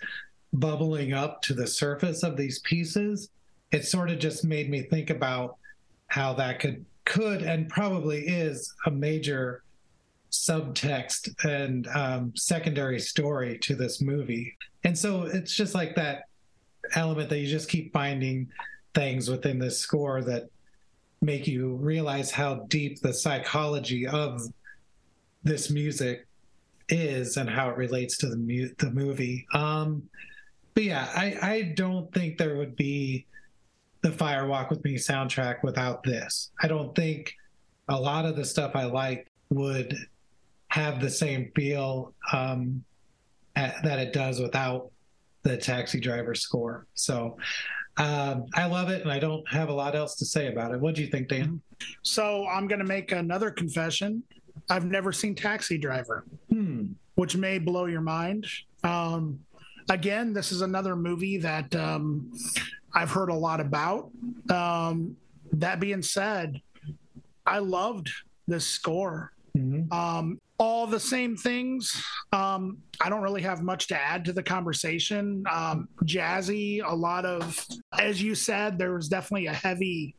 bubbling 0.53 1.13
up 1.13 1.43
to 1.43 1.55
the 1.55 1.67
surface 1.67 2.23
of 2.23 2.37
these 2.37 2.59
pieces. 2.61 3.29
It 3.73 3.85
sort 3.85 4.11
of 4.11 4.19
just 4.19 4.45
made 4.45 4.69
me 4.69 4.83
think 4.83 5.11
about 5.11 5.57
how 6.09 6.35
that 6.35 6.61
could 6.61 6.85
could 7.05 7.43
and 7.43 7.69
probably 7.69 8.27
is 8.27 8.73
a 8.87 8.91
major 8.91 9.64
subtext 10.35 11.35
and 11.45 11.87
um, 11.89 12.33
secondary 12.35 12.99
story 12.99 13.59
to 13.59 13.75
this 13.75 14.01
movie. 14.01 14.57
And 14.85 14.97
so 14.97 15.23
it's 15.23 15.55
just 15.55 15.75
like 15.75 15.95
that 15.97 16.25
element 16.95 17.31
that 17.31 17.39
you 17.39 17.47
just 17.47 17.69
keep 17.69 17.93
finding 17.93 18.49
things 18.95 19.31
within 19.31 19.59
this 19.59 19.79
score 19.79 20.23
that 20.23 20.49
make 21.23 21.47
you 21.47 21.75
realize 21.77 22.31
how 22.31 22.57
deep 22.69 23.01
the 23.01 23.13
psychology 23.13 24.07
of 24.07 24.43
this 25.43 25.71
music 25.71 26.27
is 26.89 27.37
and 27.37 27.49
how 27.49 27.71
it 27.71 27.77
relates 27.77 28.19
to 28.19 28.29
the 28.29 28.37
mu- 28.37 28.75
the 28.79 28.91
movie. 28.91 29.47
Um, 29.55 30.03
but 30.75 30.85
yeah, 30.85 31.11
I 31.15 31.37
I 31.41 31.63
don't 31.75 32.13
think 32.13 32.37
there 32.37 32.57
would 32.57 32.77
be 32.77 33.27
the 34.03 34.11
Fire 34.11 34.47
Walk 34.47 34.71
with 34.71 34.85
Me 34.85 34.97
soundtrack 34.97 35.63
without 35.63 36.03
this. 36.03 36.51
I 36.61 36.69
don't 36.69 36.95
think 36.95 37.35
a 37.89 37.99
lot 37.99 38.27
of 38.27 38.37
the 38.37 38.45
stuff 38.45 38.73
I 38.75 38.85
like 38.85 39.31
would 39.51 39.95
have 40.75 41.01
the 41.01 41.09
same 41.09 41.53
feel 41.55 42.13
um, 42.33 42.83
at, 43.55 43.81
that 43.85 44.01
it 44.01 44.13
does 44.13 44.41
without 44.41 44.91
the 45.45 45.57
Taxi 45.57 46.01
Driver 46.01 46.35
score. 46.35 46.87
So 46.95 47.37
um, 47.97 48.47
I 48.55 48.65
love 48.67 48.89
it, 48.91 49.03
and 49.03 49.13
I 49.13 49.21
don't 49.21 49.49
have 49.49 49.69
a 49.69 49.73
lot 49.73 49.95
else 49.95 50.17
to 50.17 50.25
say 50.25 50.49
about 50.49 50.73
it. 50.75 50.81
What 50.81 50.97
do 50.97 51.03
you 51.03 51.07
think, 51.07 51.29
Dan? 51.29 51.61
So 52.03 52.45
I'm 52.49 52.67
going 52.67 52.81
to 52.81 52.85
make 52.85 53.13
another 53.13 53.53
confession. 53.53 54.25
I've 54.69 54.85
never 54.85 55.13
seen 55.13 55.37
Taxi 55.37 55.79
Driver, 55.79 56.25
Hmm. 56.51 56.87
which 57.15 57.37
may 57.37 57.59
blow 57.61 57.85
your 57.87 58.01
mind. 58.01 58.45
Um, 58.83 59.39
again, 59.89 60.33
this 60.33 60.51
is 60.51 60.61
another 60.63 60.97
movie 60.97 61.37
that 61.39 61.73
um, 61.77 62.33
I've 62.93 63.11
heard 63.13 63.29
a 63.29 63.35
lot 63.35 63.61
about. 63.61 64.11
Um, 64.51 65.17
that 65.53 65.79
being 65.79 66.03
said, 66.03 66.61
I 67.47 67.59
loved 67.59 68.11
this 68.49 68.67
score. 68.67 69.31
Mhm. 69.57 69.93
Um, 69.93 70.41
all 70.59 70.87
the 70.87 71.01
same 71.01 71.37
things. 71.37 72.03
Um, 72.33 72.79
I 73.01 73.09
don't 73.09 73.23
really 73.23 73.43
have 73.43 73.63
much 73.63 73.89
to 73.89 74.01
add 74.01 74.25
to 74.27 74.33
the 74.33 74.43
conversation. 74.43 75.45
Um, 75.51 75.89
jazzy, 76.05 76.81
a 76.85 76.95
lot 76.95 77.25
of, 77.25 77.65
as 77.99 78.23
you 78.23 78.35
said, 78.35 78.79
there 78.79 78.95
was 78.95 79.09
definitely 79.09 79.47
a 79.47 79.53
heavy 79.53 80.15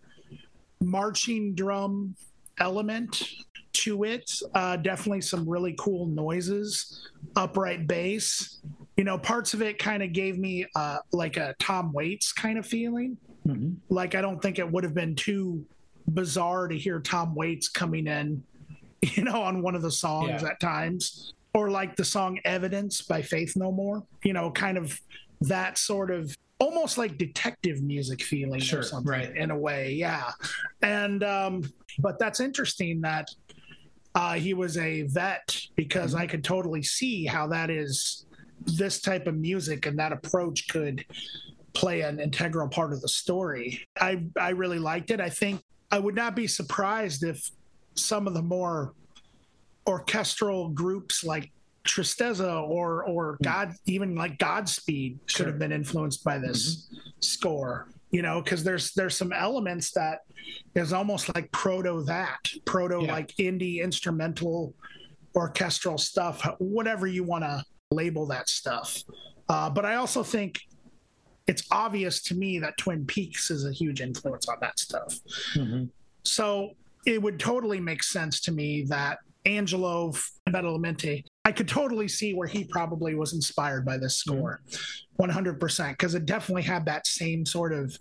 marching 0.81 1.55
drum 1.55 2.15
element 2.59 3.29
to 3.73 4.03
it. 4.03 4.31
Uh, 4.53 4.77
definitely 4.77 5.21
some 5.21 5.47
really 5.47 5.75
cool 5.77 6.05
noises, 6.07 7.09
upright 7.35 7.87
bass. 7.87 8.59
You 8.97 9.03
know, 9.03 9.17
parts 9.17 9.53
of 9.53 9.61
it 9.61 9.79
kind 9.79 10.01
of 10.03 10.13
gave 10.13 10.37
me 10.37 10.65
uh, 10.75 10.97
like 11.11 11.35
a 11.37 11.55
Tom 11.59 11.91
Waits 11.91 12.31
kind 12.31 12.57
of 12.57 12.65
feeling. 12.65 13.17
Mhm. 13.45 13.75
Like, 13.89 14.15
I 14.15 14.21
don't 14.21 14.41
think 14.41 14.59
it 14.59 14.69
would 14.69 14.83
have 14.83 14.93
been 14.93 15.15
too 15.15 15.65
bizarre 16.09 16.67
to 16.67 16.77
hear 16.77 16.99
Tom 16.99 17.35
Waits 17.35 17.67
coming 17.67 18.07
in, 18.07 18.43
you 19.15 19.23
know, 19.23 19.41
on 19.41 19.61
one 19.61 19.75
of 19.75 19.81
the 19.81 19.91
songs 19.91 20.41
Yeah. 20.41 20.49
at 20.49 20.59
times. 20.59 21.33
Or 21.53 21.69
like 21.69 21.95
the 21.95 22.03
song 22.03 22.37
Evidence 22.43 23.01
by 23.01 23.21
Faith 23.21 23.53
No 23.55 23.71
More, 23.71 24.03
you 24.23 24.33
know, 24.33 24.51
kind 24.51 24.77
of 24.77 24.99
that 25.41 25.77
sort 25.77 26.11
of 26.11 26.35
almost 26.59 26.97
like 26.97 27.17
detective 27.17 27.81
music 27.81 28.21
feeling 28.23 28.59
Sure, 28.59 28.79
or 28.81 28.83
something 28.83 29.09
right. 29.09 29.35
in 29.37 29.51
a 29.51 29.57
way. 29.57 29.93
Yeah. 29.93 30.31
And, 30.81 31.23
um, 31.23 31.63
but 31.99 32.19
that's 32.19 32.41
interesting 32.41 32.99
that 33.01 33.29
uh, 34.15 34.33
he 34.33 34.53
was 34.53 34.77
a 34.77 35.03
vet 35.03 35.57
because 35.75 36.11
Mm-hmm. 36.13 36.23
I 36.23 36.27
could 36.27 36.43
totally 36.43 36.83
see 36.83 37.25
how 37.25 37.47
that 37.47 37.69
is 37.69 38.25
this 38.65 38.99
type 38.99 39.27
of 39.27 39.35
music 39.35 39.85
and 39.85 39.97
that 39.99 40.11
approach 40.11 40.67
could 40.69 41.05
play 41.73 42.01
an 42.01 42.19
integral 42.19 42.67
part 42.67 42.91
of 42.93 43.01
the 43.01 43.09
story. 43.09 43.85
I 43.99 44.23
I 44.39 44.49
really 44.49 44.79
liked 44.79 45.11
it. 45.11 45.19
I 45.21 45.29
think 45.29 45.61
I 45.91 45.99
would 45.99 46.15
not 46.15 46.35
be 46.35 46.47
surprised 46.47 47.23
if 47.23 47.49
some 47.95 48.27
of 48.27 48.33
the 48.33 48.41
more 48.41 48.93
orchestral 49.87 50.69
groups 50.69 51.23
like 51.23 51.51
Tristeza 51.87 52.63
or 52.67 53.03
or 53.03 53.37
God 53.43 53.73
even 53.85 54.15
like 54.15 54.37
Godspeed 54.39 55.13
Hmm. 55.13 55.19
Sure. 55.27 55.45
Mm-hmm. 55.45 55.51
have 55.51 55.59
been 55.59 55.71
influenced 55.71 56.23
by 56.23 56.37
this 56.39 56.89
score. 57.19 57.87
You 58.11 58.21
know, 58.21 58.41
because 58.41 58.63
there's 58.63 58.93
there's 58.93 59.15
some 59.15 59.33
elements 59.33 59.91
that 59.91 60.19
is 60.73 60.93
almost 60.93 61.33
like 61.35 61.51
proto 61.51 62.03
that 62.05 62.49
proto 62.65 63.01
Yeah. 63.03 63.11
like 63.11 63.29
indie 63.35 63.83
instrumental 63.83 64.73
orchestral 65.35 65.97
stuff, 65.97 66.41
whatever 66.59 67.07
you 67.07 67.23
want 67.23 67.43
to 67.43 67.63
label 67.91 68.25
that 68.27 68.47
stuff. 68.47 69.03
Uh, 69.49 69.69
but 69.69 69.85
I 69.85 69.95
also 69.95 70.23
think 70.23 70.61
it's 71.45 71.63
obvious 71.71 72.21
to 72.23 72.35
me 72.35 72.57
that 72.59 72.77
Twin 72.77 73.05
Peaks 73.05 73.51
is 73.51 73.65
a 73.65 73.71
huge 73.71 74.01
influence 74.01 74.47
on 74.47 74.57
that 74.61 74.79
stuff. 74.79 75.19
Mhm. 75.55 75.89
So 76.23 76.71
it 77.05 77.21
would 77.21 77.39
totally 77.39 77.79
make 77.79 78.03
sense 78.03 78.39
to 78.41 78.51
me 78.51 78.83
that 78.89 79.19
Angelo 79.45 80.11
Badalamenti, 80.49 81.23
I 81.43 81.51
could 81.51 81.67
totally 81.67 82.07
see 82.07 82.33
where 82.33 82.47
he 82.47 82.63
probably 82.63 83.13
was 83.13 83.33
inspired 83.33 83.85
by 83.85 83.97
this 83.97 84.15
score 84.15 84.61
100%, 85.19 85.89
because 85.91 86.15
it 86.15 86.25
definitely 86.25 86.63
had 86.63 86.85
that 86.85 87.05
same 87.05 87.45
sort 87.45 87.71
of 87.71 87.97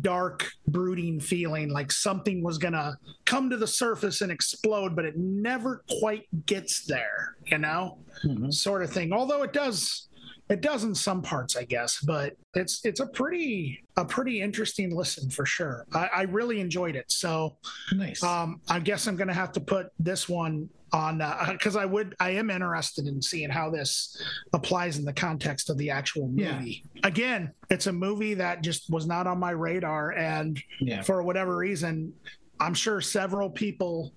dark, 0.00 0.50
brooding 0.68 1.20
feeling 1.20 1.68
like 1.68 1.92
something 1.92 2.42
was 2.42 2.56
going 2.56 2.72
to 2.72 2.96
come 3.26 3.50
to 3.50 3.58
the 3.58 3.66
surface 3.66 4.22
and 4.22 4.32
explode, 4.32 4.96
but 4.96 5.04
it 5.04 5.18
never 5.18 5.84
quite 6.00 6.26
gets 6.46 6.86
there, 6.86 7.36
you 7.46 7.58
know? 7.58 7.98
Mhm. 8.24 8.52
sort 8.52 8.82
of 8.82 8.90
thing. 8.90 9.12
Although 9.12 9.42
it 9.42 9.52
does, 9.52 10.08
it 10.52 10.60
does 10.60 10.84
in 10.84 10.94
some 10.94 11.22
parts, 11.22 11.56
I 11.56 11.64
guess. 11.64 12.00
But 12.00 12.36
it's 12.54 12.84
it's 12.84 13.00
a 13.00 13.06
pretty 13.06 13.82
a 13.96 14.04
pretty 14.04 14.40
interesting 14.40 14.94
listen 14.94 15.30
for 15.30 15.46
sure. 15.46 15.86
I, 15.94 16.08
I 16.14 16.22
really 16.22 16.60
enjoyed 16.60 16.94
it. 16.96 17.10
So 17.10 17.56
Nice. 17.92 18.22
um, 18.22 18.60
I 18.68 18.78
guess 18.78 19.06
I'm 19.06 19.16
gonna 19.16 19.32
have 19.34 19.52
to 19.52 19.60
put 19.60 19.88
this 19.98 20.28
one 20.28 20.68
on 20.92 21.22
because 21.52 21.74
I 21.74 21.86
would 21.86 22.14
I 22.20 22.30
am 22.30 22.50
interested 22.50 23.06
in 23.06 23.22
seeing 23.22 23.48
how 23.48 23.70
this 23.70 24.22
applies 24.52 24.98
in 24.98 25.04
the 25.06 25.12
context 25.12 25.70
of 25.70 25.78
the 25.78 25.88
actual 25.90 26.30
Yeah. 26.34 26.58
movie. 26.58 26.84
Again, 27.02 27.52
it's 27.70 27.86
a 27.86 27.92
movie 27.92 28.34
that 28.34 28.62
just 28.62 28.90
was 28.90 29.06
not 29.06 29.26
on 29.26 29.38
my 29.40 29.52
radar, 29.52 30.12
and 30.12 30.62
yeah. 30.80 31.00
for 31.02 31.22
whatever 31.22 31.56
reason, 31.56 32.12
I'm 32.60 32.74
sure 32.74 33.00
several 33.00 33.48
people 33.48 34.12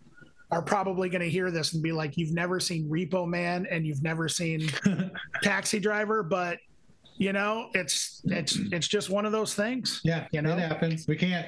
are 0.55 0.61
probably 0.61 1.09
going 1.09 1.21
to 1.21 1.29
hear 1.29 1.51
this 1.51 1.73
and 1.73 1.83
be 1.83 1.91
like, 1.91 2.15
"You've 2.15 2.33
never 2.33 2.61
seen 2.61 2.89
Repo 2.89 3.27
Man 3.27 3.67
and 3.69 3.85
you've 3.85 4.01
never 4.01 4.29
seen 4.29 4.69
Taxi 5.43 5.81
Driver," 5.81 6.23
but 6.23 6.59
you 7.17 7.33
know, 7.33 7.69
it's 7.73 8.21
it's 8.23 8.55
it's 8.71 8.87
just 8.87 9.09
one 9.09 9.25
of 9.25 9.33
those 9.33 9.53
things. 9.53 9.99
yeah. 10.05 10.27
You 10.31 10.41
know? 10.41 10.53
it 10.53 10.59
happens. 10.59 11.07
We 11.07 11.17
can't. 11.17 11.47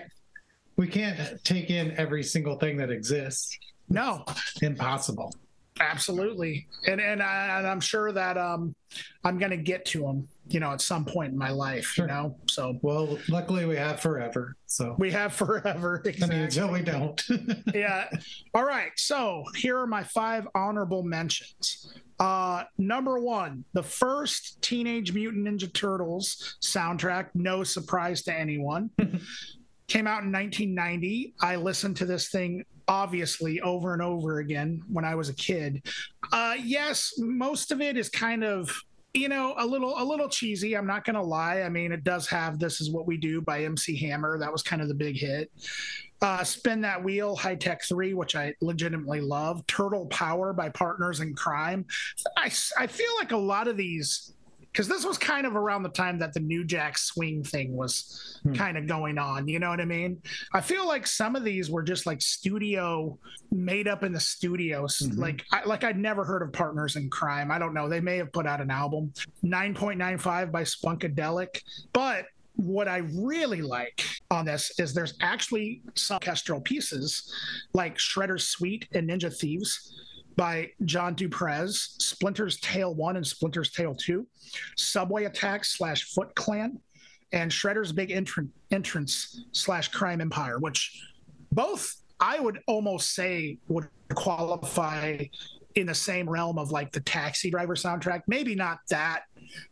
We 0.75 0.87
can't 0.87 1.41
take 1.45 1.69
in 1.69 1.97
every 1.97 2.21
single 2.21 2.59
thing 2.59 2.75
that 2.77 2.91
exists. 2.91 3.57
No, 3.89 4.25
Impossible. 4.61 5.33
absolutely, 5.79 6.67
and 6.85 6.99
and, 6.99 7.23
I, 7.23 7.57
and 7.59 7.65
I'm 7.65 7.79
sure 7.79 8.11
that 8.11 8.37
um, 8.37 8.75
I'm 9.23 9.39
going 9.39 9.51
to 9.51 9.57
get 9.57 9.85
to 9.85 10.01
them, 10.01 10.27
you 10.49 10.59
know, 10.59 10.71
at 10.71 10.81
some 10.81 11.05
point 11.05 11.31
in 11.31 11.37
my 11.37 11.49
life. 11.49 11.85
Sure. 11.85 12.05
You 12.05 12.13
know, 12.13 12.37
so 12.47 12.77
Well, 12.81 13.17
luckily 13.29 13.65
we 13.65 13.75
have 13.75 13.99
forever. 13.99 14.55
So 14.65 14.95
we 14.97 15.11
have 15.11 15.33
forever. 15.33 16.03
I 16.05 16.25
mean, 16.25 16.39
until 16.39 16.71
we 16.71 16.81
don't. 16.81 17.21
yeah. 17.73 18.09
All 18.53 18.65
right. 18.65 18.91
So 18.95 19.43
here 19.55 19.77
are 19.77 19.87
my 19.87 20.03
five 20.03 20.47
honorable 20.55 21.03
mentions. 21.03 21.93
Uh, 22.19 22.63
number 22.77 23.19
one, 23.19 23.63
the 23.73 23.83
first 23.83 24.61
Teenage 24.61 25.13
Mutant 25.13 25.47
Ninja 25.47 25.71
Turtles 25.71 26.57
soundtrack, 26.61 27.29
no 27.35 27.63
surprise 27.63 28.23
to 28.23 28.33
anyone, 28.33 28.89
came 29.87 30.07
out 30.07 30.23
in 30.23 30.31
1990. 30.31 31.35
I 31.41 31.57
listened 31.57 31.97
to 31.97 32.05
this 32.05 32.29
thing 32.29 32.65
obviously 32.87 33.59
over 33.61 33.93
and 33.93 34.01
over 34.01 34.39
again 34.39 34.81
when 34.91 35.05
I 35.05 35.15
was 35.15 35.29
a 35.29 35.35
kid. 35.35 35.85
Uh, 36.31 36.55
yes, 36.57 37.13
most 37.17 37.71
of 37.71 37.81
it 37.81 37.97
is 37.97 38.09
kind 38.09 38.43
of 38.43 38.71
you 39.17 39.29
know 39.29 39.55
a 39.57 39.65
little 39.65 39.95
a 39.97 40.03
little 40.03 40.29
cheesy 40.29 40.75
i'm 40.75 40.87
not 40.87 41.03
gonna 41.03 41.21
lie 41.21 41.61
i 41.61 41.69
mean 41.69 41.91
it 41.91 42.03
does 42.03 42.27
have 42.27 42.59
this 42.59 42.79
is 42.79 42.91
what 42.91 43.07
we 43.07 43.17
do 43.17 43.41
by 43.41 43.63
mc 43.63 43.97
hammer 43.97 44.37
that 44.37 44.51
was 44.51 44.61
kind 44.61 44.81
of 44.81 44.87
the 44.87 44.93
big 44.93 45.17
hit 45.17 45.51
uh, 46.21 46.43
Spin 46.43 46.81
That 46.81 47.03
Wheel, 47.03 47.35
Hi 47.35 47.53
Tek 47.53 47.83
3, 47.83 48.15
which 48.15 48.35
I 48.35 48.55
legitimately 48.59 49.21
love. 49.21 49.65
Turtle 49.67 50.07
Power 50.07 50.51
by 50.51 50.69
Partners 50.69 51.19
in 51.19 51.35
Crime. 51.35 51.85
I, 52.35 52.51
I 52.77 52.87
feel 52.87 53.11
like 53.19 53.33
a 53.33 53.37
lot 53.37 53.67
of 53.67 53.77
these, 53.77 54.33
because 54.77 54.87
this 54.87 55.03
was 55.03 55.17
kind 55.17 55.47
of 55.47 55.55
around 55.55 55.81
the 55.81 55.89
time 55.89 56.19
that 56.19 56.35
the 56.35 56.39
New 56.39 56.63
Jack 56.63 56.99
Swing 56.99 57.43
thing 57.43 57.75
was 57.75 58.39
Hmm. 58.43 58.53
kind 58.53 58.77
of 58.77 58.85
going 58.85 59.17
on. 59.17 59.47
You 59.47 59.57
know 59.57 59.71
what 59.71 59.81
I 59.81 59.85
mean? 59.85 60.21
I 60.53 60.61
feel 60.61 60.87
like 60.87 61.07
some 61.07 61.35
of 61.35 61.43
these 61.43 61.71
were 61.71 61.81
just 61.81 62.05
like 62.05 62.21
studio, 62.21 63.17
made 63.51 63.87
up 63.87 64.03
in 64.03 64.11
the 64.11 64.19
studios. 64.19 64.99
Mhm. 64.99 65.17
Like, 65.17 65.43
I, 65.51 65.63
like 65.65 65.83
I'd 65.83 65.97
never 65.97 66.23
heard 66.23 66.43
of 66.43 66.53
Partners 66.53 66.95
in 66.95 67.09
Crime. 67.09 67.49
I 67.49 67.57
don't 67.57 67.73
know. 67.73 67.89
They 67.89 68.01
may 68.01 68.17
have 68.17 68.31
put 68.31 68.45
out 68.45 68.61
an 68.61 68.69
album. 68.69 69.11
9.95 69.43 70.51
by 70.51 70.61
Spunkadelic. 70.61 71.63
But 71.91 72.27
what 72.55 72.87
I 72.87 72.97
really 73.15 73.63
like 73.63 74.03
on 74.29 74.45
this 74.45 74.79
is 74.79 74.93
there's 74.93 75.15
actually 75.21 75.81
some 75.95 76.15
orchestral 76.17 76.61
pieces 76.61 77.33
like 77.73 77.97
Shredder's 77.97 78.47
Suite 78.47 78.87
and 78.93 79.09
Ninja 79.09 79.35
Thieves 79.35 79.95
by 80.37 80.71
John 80.85 81.15
Duprez, 81.15 81.99
Splinter's 82.01 82.59
Tale 82.61 82.93
1 82.95 83.17
and 83.17 83.27
Splinter's 83.27 83.71
Tale 83.71 83.95
2, 83.95 84.25
Subway 84.77 85.25
Attack 85.25 85.65
slash 85.65 86.13
Foot 86.13 86.33
Clan, 86.35 86.79
and 87.33 87.51
Shredder's 87.51 87.91
Big 87.91 88.09
Entran- 88.09 88.49
Entrance 88.71 89.43
slash 89.51 89.89
Crime 89.89 90.21
Empire, 90.21 90.59
which 90.59 91.03
both 91.51 92.01
I 92.19 92.39
would 92.39 92.59
almost 92.67 93.13
say 93.13 93.57
would 93.67 93.87
qualify 94.13 95.25
in 95.75 95.87
the 95.87 95.93
same 95.95 96.29
realm 96.29 96.57
of 96.57 96.71
like 96.71 96.91
the 96.91 97.01
Taxi 97.01 97.51
Driver 97.51 97.75
soundtrack. 97.75 98.21
Maybe 98.27 98.55
not 98.55 98.79
that, 98.89 99.23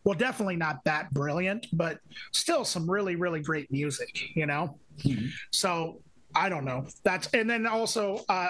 well, 0.04 0.18
definitely 0.18 0.56
not 0.56 0.84
that 0.86 1.12
brilliant, 1.14 1.68
but 1.74 2.00
still 2.32 2.66
some 2.66 2.90
really, 2.90 3.16
really 3.16 3.40
great 3.40 3.72
music, 3.72 4.36
you 4.36 4.46
know? 4.46 4.78
Mhm. 5.00 5.30
So 5.52 6.02
I 6.36 6.50
don't 6.50 6.66
know. 6.66 6.86
That's, 7.04 7.28
and 7.34 7.50
then 7.50 7.66
also, 7.66 8.24
uh, 8.30 8.50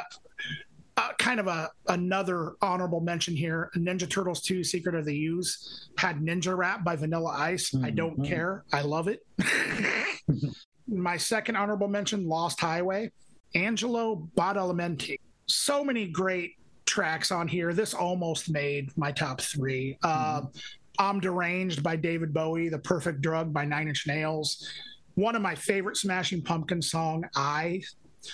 uh, 0.97 1.09
kind 1.19 1.39
of 1.39 1.47
a 1.47 1.69
another 1.87 2.53
honorable 2.61 3.01
mention 3.01 3.35
here. 3.35 3.69
Ninja 3.75 4.09
Turtles 4.09 4.41
2: 4.41 4.63
Secret 4.63 4.95
of 4.95 5.05
the 5.05 5.25
Ooze 5.27 5.89
had 5.97 6.19
Ninja 6.21 6.55
Rap 6.55 6.83
by 6.83 6.95
Vanilla 6.95 7.31
Ice. 7.37 7.73
I 7.83 7.89
don't 7.89 8.19
Mhm. 8.19 8.27
care. 8.27 8.63
I 8.71 8.81
love 8.81 9.07
it. 9.07 9.25
my 10.87 11.17
second 11.17 11.55
honorable 11.55 11.87
mention, 11.87 12.27
Lost 12.27 12.59
Highway, 12.59 13.11
Angelo 13.55 14.29
Badalamenti. 14.37 15.19
So 15.47 15.83
many 15.83 16.07
great 16.07 16.53
tracks 16.85 17.31
on 17.31 17.47
here. 17.47 17.73
This 17.73 17.93
almost 17.93 18.49
made 18.49 18.95
my 18.97 19.11
top 19.11 19.41
3 19.41 19.97
mm-hmm. 20.03 20.45
uh, 20.45 20.47
I'm 20.97 21.19
Deranged 21.19 21.83
by 21.83 21.97
David 21.97 22.33
Bowie, 22.33 22.69
The 22.69 22.79
Perfect 22.79 23.21
Drug 23.21 23.51
by 23.51 23.65
Nine 23.65 23.89
Inch 23.89 24.05
Nails. 24.07 24.65
One 25.15 25.35
of 25.35 25.41
my 25.41 25.55
favorite 25.55 25.97
Smashing 25.97 26.41
Pumpkins 26.43 26.89
song, 26.89 27.25
Eye. 27.35 27.81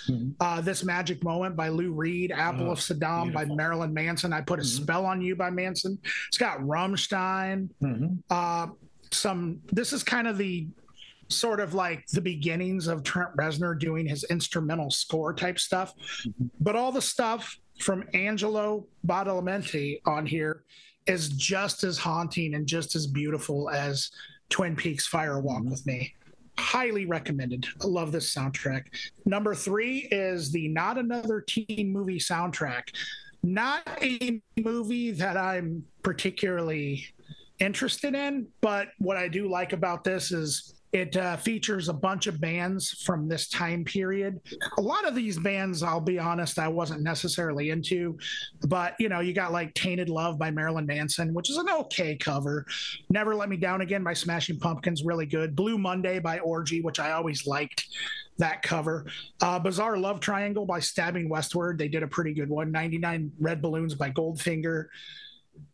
Mm-hmm. 0.08 0.30
Uh, 0.40 0.60
this 0.60 0.84
Magic 0.84 1.22
Moment 1.22 1.56
by 1.56 1.68
Lou 1.68 1.92
Reed, 1.92 2.32
Apple 2.32 2.68
oh, 2.68 2.72
of 2.72 2.80
Sodom 2.80 3.30
beautiful. 3.30 3.48
by 3.48 3.54
Marilyn 3.54 3.94
Manson. 3.94 4.32
I 4.32 4.40
Put 4.40 4.58
a 4.58 4.62
mm-hmm. 4.62 4.82
Spell 4.82 5.06
on 5.06 5.20
You 5.20 5.36
by 5.36 5.50
Manson. 5.50 5.98
It's 6.28 6.38
got 6.38 6.58
Rammstein. 6.60 7.68
Mm-hmm. 7.82 8.14
Uh, 8.30 8.68
some, 9.10 9.60
this 9.70 9.92
is 9.92 10.02
kind 10.02 10.26
of 10.26 10.38
the 10.38 10.66
sort 11.28 11.60
of 11.60 11.74
like 11.74 12.06
the 12.08 12.20
beginnings 12.20 12.86
of 12.86 13.02
Trent 13.02 13.34
Reznor 13.36 13.78
doing 13.78 14.06
his 14.06 14.24
instrumental 14.24 14.90
score 14.90 15.32
type 15.32 15.58
stuff. 15.58 15.94
Mm-hmm. 16.26 16.46
But 16.60 16.76
all 16.76 16.92
the 16.92 17.02
stuff 17.02 17.58
from 17.80 18.04
Angelo 18.14 18.86
Badalamenti 19.06 20.00
on 20.06 20.26
here 20.26 20.64
is 21.06 21.30
just 21.30 21.84
as 21.84 21.98
haunting 21.98 22.54
and 22.54 22.66
just 22.66 22.94
as 22.94 23.06
beautiful 23.06 23.70
as 23.70 24.10
Twin 24.50 24.76
Peaks 24.76 25.06
Fire 25.06 25.40
Walk 25.40 25.62
mm-hmm. 25.62 25.70
with 25.70 25.86
Me. 25.86 26.14
Highly 26.58 27.06
recommended. 27.06 27.66
I 27.82 27.86
love 27.86 28.12
this 28.12 28.34
soundtrack. 28.34 28.84
Number 29.24 29.54
three 29.54 30.08
is 30.10 30.52
the 30.52 30.68
Not 30.68 30.98
Another 30.98 31.40
Teen 31.40 31.92
Movie 31.92 32.18
soundtrack. 32.18 32.88
Not 33.42 33.82
a 34.00 34.40
movie 34.56 35.10
that 35.12 35.36
I'm 35.36 35.84
particularly 36.02 37.06
interested 37.58 38.14
in, 38.14 38.46
but 38.60 38.88
what 38.98 39.16
I 39.16 39.28
do 39.28 39.48
like 39.48 39.72
about 39.72 40.04
this 40.04 40.30
is 40.30 40.74
it 40.92 41.16
uh, 41.16 41.38
features 41.38 41.88
a 41.88 41.92
bunch 41.92 42.26
of 42.26 42.38
bands 42.38 43.02
from 43.04 43.26
this 43.26 43.48
time 43.48 43.82
period. 43.82 44.38
A 44.76 44.80
lot 44.80 45.08
of 45.08 45.14
these 45.14 45.38
bands, 45.38 45.82
I'll 45.82 46.00
be 46.00 46.18
honest, 46.18 46.58
I 46.58 46.68
wasn't 46.68 47.02
necessarily 47.02 47.70
into, 47.70 48.18
but 48.68 48.94
you 48.98 49.08
know, 49.08 49.20
you 49.20 49.32
got 49.32 49.52
like 49.52 49.72
Tainted 49.72 50.10
Love 50.10 50.38
by 50.38 50.50
Marilyn 50.50 50.84
Manson, 50.84 51.32
which 51.32 51.48
is 51.48 51.56
an 51.56 51.70
okay 51.70 52.14
cover. 52.14 52.66
Never 53.08 53.34
Let 53.34 53.48
Me 53.48 53.56
Down 53.56 53.80
Again 53.80 54.04
by 54.04 54.12
Smashing 54.12 54.58
Pumpkins, 54.58 55.02
really 55.02 55.26
good. 55.26 55.56
Blue 55.56 55.78
Monday 55.78 56.18
by 56.18 56.40
Orgy, 56.40 56.82
which 56.82 57.00
I 57.00 57.12
always 57.12 57.46
liked 57.46 57.86
that 58.36 58.60
cover. 58.62 59.06
Uh, 59.40 59.58
Bizarre 59.58 59.96
Love 59.96 60.20
Triangle 60.20 60.66
by 60.66 60.80
Stabbing 60.80 61.28
Westward, 61.30 61.78
they 61.78 61.88
did 61.88 62.02
a 62.02 62.08
pretty 62.08 62.34
good 62.34 62.50
one. 62.50 62.70
99 62.70 63.32
Red 63.40 63.62
Balloons 63.62 63.94
by 63.94 64.10
Goldfinger. 64.10 64.88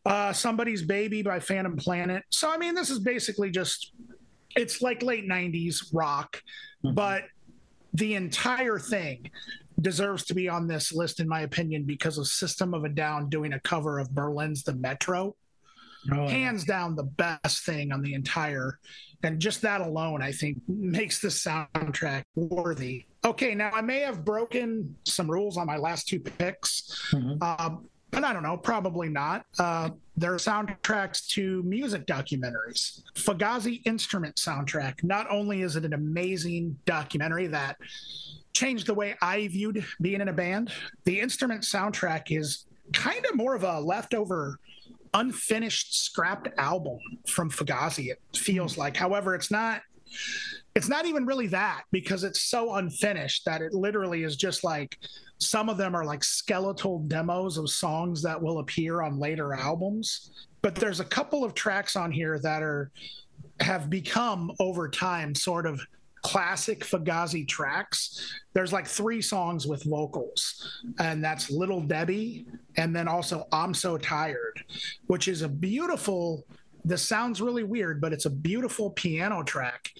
Uh, 0.06 0.32
Somebody's 0.32 0.82
Baby 0.82 1.22
by 1.22 1.40
Phantom 1.40 1.76
Planet. 1.76 2.22
So, 2.30 2.50
I 2.50 2.56
mean, 2.56 2.74
this 2.74 2.90
is 2.90 3.00
basically 3.00 3.50
just 3.50 3.92
it's 4.56 4.82
like 4.82 5.02
late 5.02 5.28
90s 5.28 5.86
rock, 5.92 6.42
mm-hmm. 6.84 6.94
but 6.94 7.24
the 7.94 8.14
entire 8.14 8.78
thing 8.78 9.30
deserves 9.80 10.24
to 10.26 10.34
be 10.34 10.48
on 10.48 10.66
this 10.66 10.92
list, 10.92 11.20
in 11.20 11.28
my 11.28 11.40
opinion, 11.40 11.84
because 11.84 12.18
of 12.18 12.26
System 12.26 12.74
of 12.74 12.84
a 12.84 12.88
Down 12.88 13.28
doing 13.28 13.52
a 13.52 13.60
cover 13.60 13.98
of 13.98 14.14
Berlin's 14.14 14.62
The 14.64 14.74
Metro. 14.74 15.36
Oh, 16.12 16.26
Hands 16.26 16.64
yeah. 16.66 16.74
down, 16.74 16.96
the 16.96 17.04
best 17.04 17.64
thing 17.64 17.92
on 17.92 18.02
the 18.02 18.14
entire. 18.14 18.78
And 19.22 19.40
just 19.40 19.62
that 19.62 19.80
alone, 19.80 20.22
I 20.22 20.32
think, 20.32 20.58
makes 20.68 21.20
the 21.20 21.28
soundtrack 21.28 22.22
worthy. 22.34 23.06
Okay, 23.24 23.54
now 23.54 23.70
I 23.72 23.80
may 23.80 24.00
have 24.00 24.24
broken 24.24 24.96
some 25.04 25.30
rules 25.30 25.56
on 25.56 25.66
my 25.66 25.76
last 25.76 26.08
two 26.08 26.20
picks. 26.20 27.10
Mm-hmm. 27.12 27.38
Uh, 27.40 27.76
but 28.10 28.24
I 28.24 28.32
don't 28.32 28.42
know, 28.42 28.56
probably 28.56 29.08
not. 29.08 29.44
Uh, 29.58 29.90
there 30.16 30.32
are 30.32 30.38
soundtracks 30.38 31.26
to 31.28 31.62
music 31.62 32.06
documentaries. 32.06 33.02
Fugazi 33.14 33.80
Instrument 33.86 34.36
soundtrack. 34.36 35.04
Not 35.04 35.30
only 35.30 35.62
is 35.62 35.76
it 35.76 35.84
an 35.84 35.92
amazing 35.92 36.78
documentary 36.86 37.46
that 37.48 37.76
changed 38.52 38.86
the 38.86 38.94
way 38.94 39.14
I 39.22 39.48
viewed 39.48 39.84
being 40.00 40.20
in 40.20 40.28
a 40.28 40.32
band, 40.32 40.72
the 41.04 41.20
instrument 41.20 41.62
soundtrack 41.62 42.36
is 42.36 42.66
kind 42.92 43.24
of 43.26 43.36
more 43.36 43.54
of 43.54 43.62
a 43.62 43.80
leftover 43.80 44.58
unfinished 45.14 46.04
scrapped 46.04 46.48
album 46.58 46.98
from 47.26 47.50
Fugazi 47.50 48.10
it 48.10 48.20
feels 48.36 48.76
like 48.76 48.94
however 48.94 49.34
it's 49.34 49.50
not 49.50 49.80
it's 50.78 50.88
not 50.88 51.06
even 51.06 51.26
really 51.26 51.48
that 51.48 51.82
because 51.90 52.22
it's 52.22 52.42
so 52.42 52.76
unfinished 52.76 53.44
that 53.44 53.62
it 53.62 53.74
literally 53.74 54.22
is 54.22 54.36
just 54.36 54.62
like 54.62 54.96
some 55.38 55.68
of 55.68 55.76
them 55.76 55.92
are 55.92 56.04
like 56.04 56.22
skeletal 56.22 57.00
demos 57.00 57.58
of 57.58 57.68
songs 57.68 58.22
that 58.22 58.40
will 58.40 58.60
appear 58.60 59.02
on 59.02 59.18
later 59.18 59.54
albums. 59.54 60.30
But 60.62 60.76
there's 60.76 61.00
a 61.00 61.04
couple 61.04 61.42
of 61.42 61.52
tracks 61.52 61.96
on 61.96 62.12
here 62.12 62.38
that 62.38 62.62
are 62.62 62.92
have 63.58 63.90
become 63.90 64.52
over 64.60 64.88
time 64.88 65.34
sort 65.34 65.66
of 65.66 65.80
classic 66.22 66.84
Fugazi 66.84 67.46
tracks. 67.46 68.38
There's 68.52 68.72
like 68.72 68.86
three 68.86 69.20
songs 69.20 69.66
with 69.66 69.82
vocals, 69.82 70.80
and 71.00 71.24
that's 71.24 71.50
Little 71.50 71.80
Debbie, 71.80 72.46
and 72.76 72.94
then 72.94 73.08
also 73.08 73.48
I'm 73.50 73.74
So 73.74 73.98
Tired, 73.98 74.62
which 75.08 75.26
is 75.26 75.42
a 75.42 75.48
beautiful. 75.48 76.46
This 76.84 77.02
sounds 77.02 77.40
really 77.40 77.64
weird, 77.64 78.00
but 78.00 78.12
it's 78.12 78.26
a 78.26 78.30
beautiful 78.30 78.90
piano 78.90 79.42
track 79.42 79.90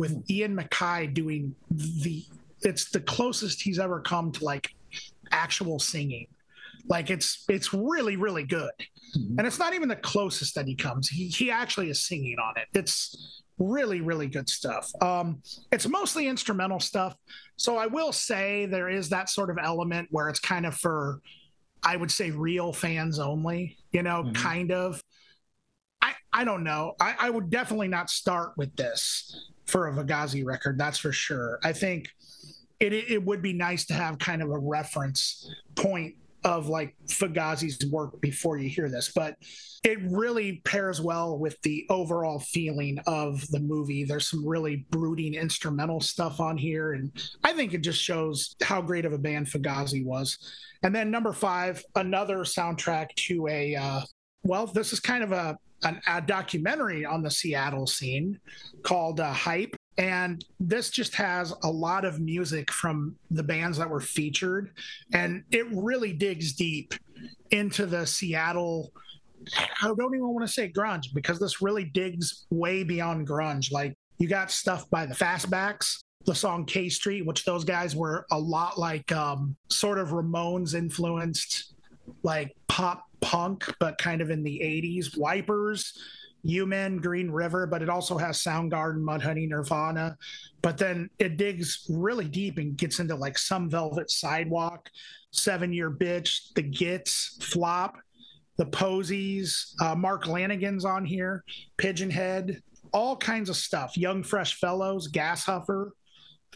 with 0.00 0.24
Ian 0.30 0.56
MacKaye 0.56 1.12
doing 1.12 1.54
the. 1.70 2.24
It's 2.62 2.90
the 2.90 3.00
closest 3.00 3.62
he's 3.62 3.78
ever 3.78 4.00
come 4.00 4.32
to 4.32 4.44
like 4.44 4.74
actual 5.30 5.78
singing. 5.78 6.26
Like 6.88 7.10
it's 7.10 7.44
it's 7.48 7.72
really 7.72 8.16
really 8.16 8.44
good, 8.44 8.70
mm-hmm. 9.16 9.38
and 9.38 9.46
it's 9.46 9.58
not 9.58 9.74
even 9.74 9.88
the 9.88 9.96
closest 9.96 10.54
that 10.56 10.66
he 10.66 10.74
comes. 10.74 11.08
He 11.08 11.28
he 11.28 11.50
actually 11.50 11.90
is 11.90 12.04
singing 12.04 12.38
on 12.38 12.54
it. 12.56 12.66
It's 12.74 13.42
really 13.58 14.00
really 14.00 14.26
good 14.26 14.48
stuff. 14.48 14.90
Um, 15.02 15.42
it's 15.70 15.86
mostly 15.86 16.26
instrumental 16.26 16.80
stuff. 16.80 17.14
So 17.56 17.76
I 17.76 17.86
will 17.86 18.12
say 18.12 18.66
there 18.66 18.88
is 18.88 19.10
that 19.10 19.28
sort 19.28 19.50
of 19.50 19.58
element 19.62 20.08
where 20.10 20.30
it's 20.30 20.40
kind 20.40 20.64
of 20.64 20.74
for, 20.74 21.20
I 21.82 21.96
would 21.96 22.10
say, 22.10 22.30
real 22.30 22.72
fans 22.72 23.18
only. 23.18 23.76
You 23.92 24.02
know, 24.02 24.22
mm-hmm. 24.22 24.32
kind 24.32 24.72
of. 24.72 25.02
I 26.32 26.44
don't 26.44 26.64
know. 26.64 26.94
I, 27.00 27.14
I 27.18 27.30
would 27.30 27.50
definitely 27.50 27.88
not 27.88 28.10
start 28.10 28.52
with 28.56 28.74
this 28.76 29.50
for 29.66 29.88
a 29.88 29.92
Fugazi 29.92 30.44
record. 30.44 30.78
That's 30.78 30.98
for 30.98 31.12
sure. 31.12 31.58
I 31.62 31.72
think 31.72 32.08
it, 32.78 32.92
it 32.92 33.24
would 33.24 33.42
be 33.42 33.52
nice 33.52 33.84
to 33.86 33.94
have 33.94 34.18
kind 34.18 34.42
of 34.42 34.50
a 34.50 34.58
reference 34.58 35.52
point 35.74 36.14
of 36.44 36.68
like 36.68 36.94
Fugazi's 37.06 37.84
work 37.90 38.18
before 38.20 38.56
you 38.56 38.68
hear 38.68 38.88
this, 38.88 39.12
but 39.14 39.36
it 39.84 39.98
really 40.10 40.62
pairs 40.64 41.00
well 41.00 41.38
with 41.38 41.60
the 41.62 41.86
overall 41.90 42.38
feeling 42.38 42.98
of 43.06 43.46
the 43.48 43.60
movie. 43.60 44.04
There's 44.04 44.30
some 44.30 44.46
really 44.46 44.86
brooding 44.90 45.34
instrumental 45.34 46.00
stuff 46.00 46.40
on 46.40 46.56
here, 46.56 46.92
and 46.92 47.12
I 47.44 47.52
think 47.52 47.74
it 47.74 47.82
just 47.82 48.00
shows 48.00 48.56
how 48.62 48.80
great 48.80 49.04
of 49.04 49.12
a 49.12 49.18
band 49.18 49.46
Fugazi 49.48 50.04
was. 50.04 50.38
And 50.82 50.94
then 50.94 51.10
number 51.10 51.32
five, 51.32 51.84
another 51.94 52.38
soundtrack 52.38 53.14
to 53.26 53.46
a 53.48 53.76
uh, 53.76 54.00
well, 54.42 54.66
this 54.66 54.92
is 54.92 55.00
kind 55.00 55.22
of 55.22 55.32
a 55.32 55.58
an, 55.84 56.00
a 56.06 56.20
documentary 56.20 57.04
on 57.04 57.22
the 57.22 57.30
Seattle 57.30 57.86
scene 57.86 58.38
called 58.82 59.20
uh, 59.20 59.32
Hype. 59.32 59.76
And 59.98 60.44
this 60.58 60.90
just 60.90 61.14
has 61.16 61.52
a 61.62 61.70
lot 61.70 62.04
of 62.04 62.20
music 62.20 62.70
from 62.70 63.16
the 63.30 63.42
bands 63.42 63.76
that 63.78 63.90
were 63.90 64.00
featured. 64.00 64.70
And 65.12 65.42
it 65.50 65.66
really 65.72 66.12
digs 66.12 66.54
deep 66.54 66.94
into 67.50 67.84
the 67.84 68.06
seattle 68.06 68.92
i 69.82 69.86
don't 69.86 70.14
even 70.14 70.28
want 70.28 70.46
to 70.46 70.52
say 70.52 70.70
grunge 70.70 71.06
because 71.14 71.38
this 71.38 71.62
really 71.62 71.84
digs 71.84 72.46
way 72.50 72.84
beyond 72.84 73.26
grunge. 73.26 73.72
Like 73.72 73.94
you 74.18 74.28
got 74.28 74.50
stuff 74.50 74.88
by 74.90 75.06
the 75.06 75.14
fastbacks 75.14 75.98
the 76.26 76.34
song 76.34 76.66
k 76.66 76.88
street 76.88 77.24
which 77.24 77.44
those 77.44 77.64
guys 77.64 77.96
were 77.96 78.26
a 78.30 78.38
lot 78.38 78.78
like 78.78 79.10
um, 79.12 79.56
sort 79.70 79.98
of 79.98 80.10
ramones 80.10 80.74
influenced 80.74 81.74
like 82.22 82.56
pop 82.68 83.06
punk 83.20 83.72
but 83.78 83.98
kind 83.98 84.20
of 84.20 84.30
in 84.30 84.42
the 84.42 84.58
80s 84.62 85.16
wipers 85.16 85.94
Human, 86.42 86.98
Green 86.98 87.30
River, 87.30 87.66
but 87.66 87.82
it 87.82 87.88
also 87.88 88.16
has 88.16 88.42
Soundgarden, 88.42 89.02
Mudhoney, 89.02 89.48
Nirvana. 89.48 90.16
But 90.62 90.78
then 90.78 91.10
it 91.18 91.36
digs 91.36 91.86
really 91.88 92.26
deep 92.26 92.58
and 92.58 92.76
gets 92.76 93.00
into 93.00 93.14
like 93.14 93.38
some 93.38 93.68
Velvet 93.68 94.10
Sidewalk, 94.10 94.88
Seven 95.30 95.72
Year 95.72 95.90
Bitch, 95.90 96.52
The 96.54 96.62
Gits, 96.62 97.38
Flop, 97.42 97.96
The 98.56 98.66
Posies, 98.66 99.74
uh, 99.80 99.94
Mark 99.94 100.24
Lanegan's 100.24 100.84
on 100.84 101.04
here, 101.04 101.44
Pigeonhed, 101.78 102.60
all 102.92 103.16
kinds 103.16 103.48
of 103.48 103.56
stuff. 103.56 103.96
Young 103.96 104.22
Fresh 104.22 104.54
Fellows, 104.58 105.08
Gas 105.08 105.44
Huffer, 105.44 105.90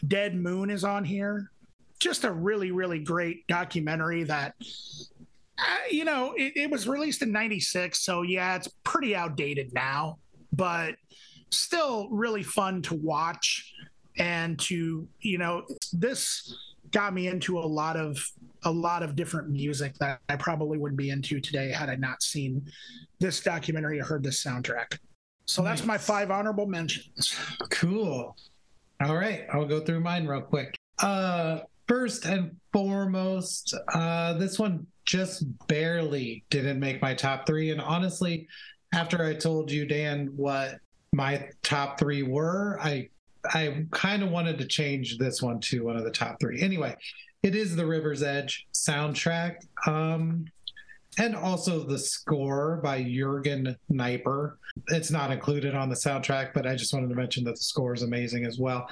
Dead 0.07 0.35
Moon 0.35 0.69
is 0.69 0.83
on 0.83 1.03
here. 1.03 1.51
Just 1.99 2.25
a 2.25 2.31
really, 2.31 2.71
really 2.71 2.99
great 2.99 3.47
documentary 3.47 4.23
that 4.23 4.53
uh, 5.57 5.63
you 5.89 6.05
know, 6.05 6.33
it, 6.33 6.53
it 6.55 6.69
was 6.69 6.87
released 6.87 7.21
in 7.21 7.31
96. 7.31 8.03
So, 8.03 8.23
yeah, 8.23 8.55
it's 8.55 8.67
pretty 8.83 9.15
outdated 9.15 9.73
now, 9.73 10.17
but 10.51 10.95
still 11.51 12.09
really 12.09 12.43
fun 12.43 12.81
to 12.83 12.95
watch. 12.95 13.73
And 14.17 14.57
to, 14.59 15.07
you 15.19 15.37
know, 15.37 15.65
this 15.91 16.55
got 16.91 17.13
me 17.13 17.27
into 17.27 17.59
a 17.59 17.61
lot 17.61 17.97
of 17.97 18.25
a 18.63 18.71
lot 18.71 19.03
of 19.03 19.15
different 19.15 19.49
music 19.49 19.93
that 19.99 20.19
I 20.29 20.35
probably 20.37 20.77
wouldn't 20.77 20.97
be 20.97 21.09
into 21.09 21.39
today 21.39 21.71
had 21.71 21.89
I 21.89 21.95
not 21.95 22.23
seen 22.23 22.65
this 23.19 23.41
documentary 23.41 23.99
or 23.99 24.05
heard 24.05 24.23
this 24.23 24.43
soundtrack. 24.43 24.97
So 25.45 25.61
nice. 25.61 25.79
that's 25.79 25.87
my 25.87 25.97
five 25.97 26.31
honorable 26.31 26.65
mentions. 26.65 27.37
Cool. 27.69 28.35
All 29.03 29.15
right, 29.15 29.45
I'll 29.53 29.67
go 29.67 29.81
through 29.81 29.99
mine 29.99 30.25
real 30.25 30.41
quick. 30.41 30.75
Uh, 30.99 31.59
first 31.87 32.25
and 32.25 32.55
foremost, 32.71 33.75
uh, 33.93 34.33
this 34.33 34.57
one 34.57 34.87
just 35.05 35.45
barely 35.67 36.43
didn't 36.49 36.79
make 36.79 37.01
my 37.01 37.13
top 37.13 37.45
three. 37.45 37.71
And 37.71 37.81
honestly, 37.81 38.47
after 38.93 39.23
I 39.23 39.33
told 39.33 39.71
you, 39.71 39.85
Dan, 39.85 40.31
what 40.35 40.79
my 41.13 41.49
top 41.63 41.99
three 41.99 42.23
were, 42.23 42.79
I 42.81 43.09
I 43.53 43.85
kind 43.91 44.23
of 44.23 44.31
wanted 44.31 44.57
to 44.57 44.65
change 44.65 45.17
this 45.17 45.41
one 45.41 45.59
to 45.61 45.83
one 45.83 45.97
of 45.97 46.03
the 46.03 46.11
top 46.11 46.39
three. 46.39 46.61
Anyway, 46.61 46.95
it 47.43 47.55
is 47.55 47.75
the 47.75 47.85
River's 47.85 48.23
Edge 48.23 48.65
soundtrack. 48.73 49.57
Um, 49.85 50.45
and 51.17 51.35
also 51.35 51.83
the 51.83 51.97
score 51.97 52.77
by 52.83 53.03
Jürgen 53.03 53.75
Knieper. 53.91 54.55
It's 54.87 55.11
not 55.11 55.31
included 55.31 55.75
on 55.75 55.89
the 55.89 55.95
soundtrack, 55.95 56.53
but 56.53 56.67
I 56.67 56.75
just 56.75 56.93
wanted 56.93 57.09
to 57.09 57.15
mention 57.15 57.43
that 57.45 57.55
the 57.55 57.63
score 57.63 57.93
is 57.93 58.01
amazing 58.01 58.45
as 58.45 58.59
well. 58.59 58.89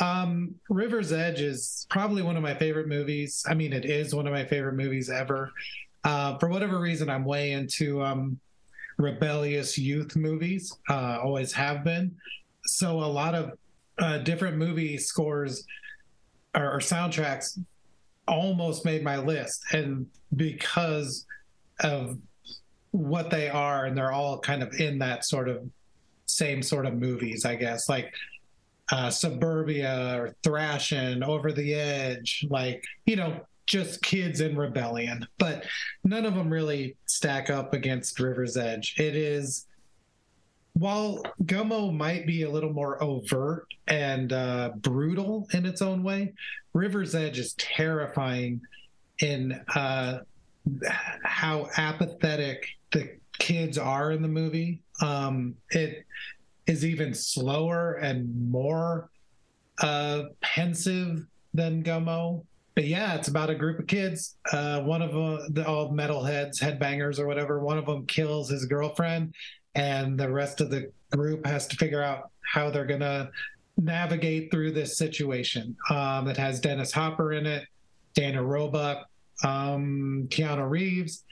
Um, 0.00 0.54
River's 0.68 1.12
Edge 1.12 1.40
is 1.40 1.86
probably 1.88 2.22
one 2.22 2.36
of 2.36 2.42
my 2.42 2.54
favorite 2.54 2.88
movies. 2.88 3.44
I 3.48 3.54
mean, 3.54 3.72
it 3.72 3.84
is 3.84 4.14
one 4.14 4.26
of 4.26 4.32
my 4.32 4.44
favorite 4.44 4.74
movies 4.74 5.08
ever. 5.10 5.50
Uh, 6.04 6.38
for 6.38 6.48
whatever 6.48 6.78
reason, 6.78 7.08
I'm 7.08 7.24
way 7.24 7.52
into 7.52 8.02
um, 8.02 8.38
rebellious 8.98 9.76
youth 9.78 10.16
movies, 10.16 10.76
uh, 10.88 11.18
always 11.22 11.52
have 11.52 11.82
been. 11.82 12.14
So 12.64 12.98
a 12.98 13.06
lot 13.06 13.34
of 13.34 13.52
uh, 13.98 14.18
different 14.18 14.56
movie 14.56 14.98
scores 14.98 15.64
or, 16.54 16.72
or 16.72 16.78
soundtracks 16.78 17.58
almost 18.28 18.84
made 18.84 19.02
my 19.02 19.16
list. 19.18 19.64
And 19.72 20.06
because 20.34 21.26
of 21.80 22.18
what 22.90 23.30
they 23.30 23.48
are, 23.48 23.86
and 23.86 23.96
they're 23.96 24.12
all 24.12 24.38
kind 24.38 24.62
of 24.62 24.74
in 24.80 24.98
that 24.98 25.24
sort 25.24 25.48
of 25.48 25.68
same 26.26 26.62
sort 26.62 26.86
of 26.86 26.94
movies, 26.94 27.44
I 27.44 27.54
guess, 27.54 27.88
like 27.88 28.12
uh, 28.90 29.10
Suburbia 29.10 30.16
or 30.18 30.34
Thrashing, 30.42 31.22
Over 31.22 31.52
the 31.52 31.74
Edge, 31.74 32.46
like, 32.48 32.84
you 33.04 33.16
know, 33.16 33.40
just 33.66 34.02
kids 34.02 34.40
in 34.40 34.56
rebellion. 34.56 35.26
But 35.38 35.64
none 36.04 36.24
of 36.24 36.34
them 36.34 36.52
really 36.52 36.96
stack 37.06 37.50
up 37.50 37.74
against 37.74 38.20
River's 38.20 38.56
Edge. 38.56 38.94
It 38.96 39.16
is, 39.16 39.66
while 40.74 41.22
Gummo 41.44 41.92
might 41.92 42.26
be 42.26 42.42
a 42.42 42.50
little 42.50 42.72
more 42.72 43.02
overt 43.02 43.66
and 43.88 44.32
uh, 44.32 44.70
brutal 44.76 45.48
in 45.52 45.66
its 45.66 45.82
own 45.82 46.02
way, 46.02 46.32
River's 46.74 47.14
Edge 47.14 47.38
is 47.38 47.54
terrifying 47.54 48.60
in 49.20 49.60
uh, 49.74 50.18
how 51.24 51.68
apathetic 51.76 52.68
the 52.92 53.16
kids 53.38 53.78
are 53.78 54.12
in 54.12 54.22
the 54.22 54.28
movie. 54.28 54.80
Um, 55.02 55.56
it 55.70 56.04
is 56.66 56.84
even 56.84 57.14
slower 57.14 57.94
and 57.94 58.50
more 58.50 59.10
uh, 59.80 60.24
pensive 60.40 61.26
than 61.54 61.82
Gummo. 61.82 62.44
But 62.74 62.84
yeah, 62.84 63.14
it's 63.14 63.28
about 63.28 63.48
a 63.48 63.54
group 63.54 63.78
of 63.78 63.86
kids. 63.86 64.36
Uh, 64.52 64.80
one 64.82 65.00
of 65.00 65.12
them, 65.12 65.54
the 65.54 65.66
all 65.66 65.92
metalheads, 65.92 66.60
headbangers, 66.60 67.18
or 67.18 67.26
whatever. 67.26 67.60
One 67.60 67.78
of 67.78 67.86
them 67.86 68.04
kills 68.06 68.50
his 68.50 68.66
girlfriend, 68.66 69.34
and 69.74 70.18
the 70.18 70.30
rest 70.30 70.60
of 70.60 70.70
the 70.70 70.92
group 71.10 71.46
has 71.46 71.66
to 71.68 71.76
figure 71.76 72.02
out 72.02 72.30
how 72.42 72.70
they're 72.70 72.84
gonna 72.84 73.30
navigate 73.78 74.50
through 74.50 74.72
this 74.72 74.98
situation. 74.98 75.76
Um, 75.88 76.28
it 76.28 76.36
has 76.36 76.60
Dennis 76.60 76.92
Hopper 76.92 77.32
in 77.32 77.46
it, 77.46 77.66
Dana 78.14 78.42
Roebuck, 78.42 79.08
um, 79.44 80.26
Keanu 80.28 80.68
Reeves, 80.68 81.24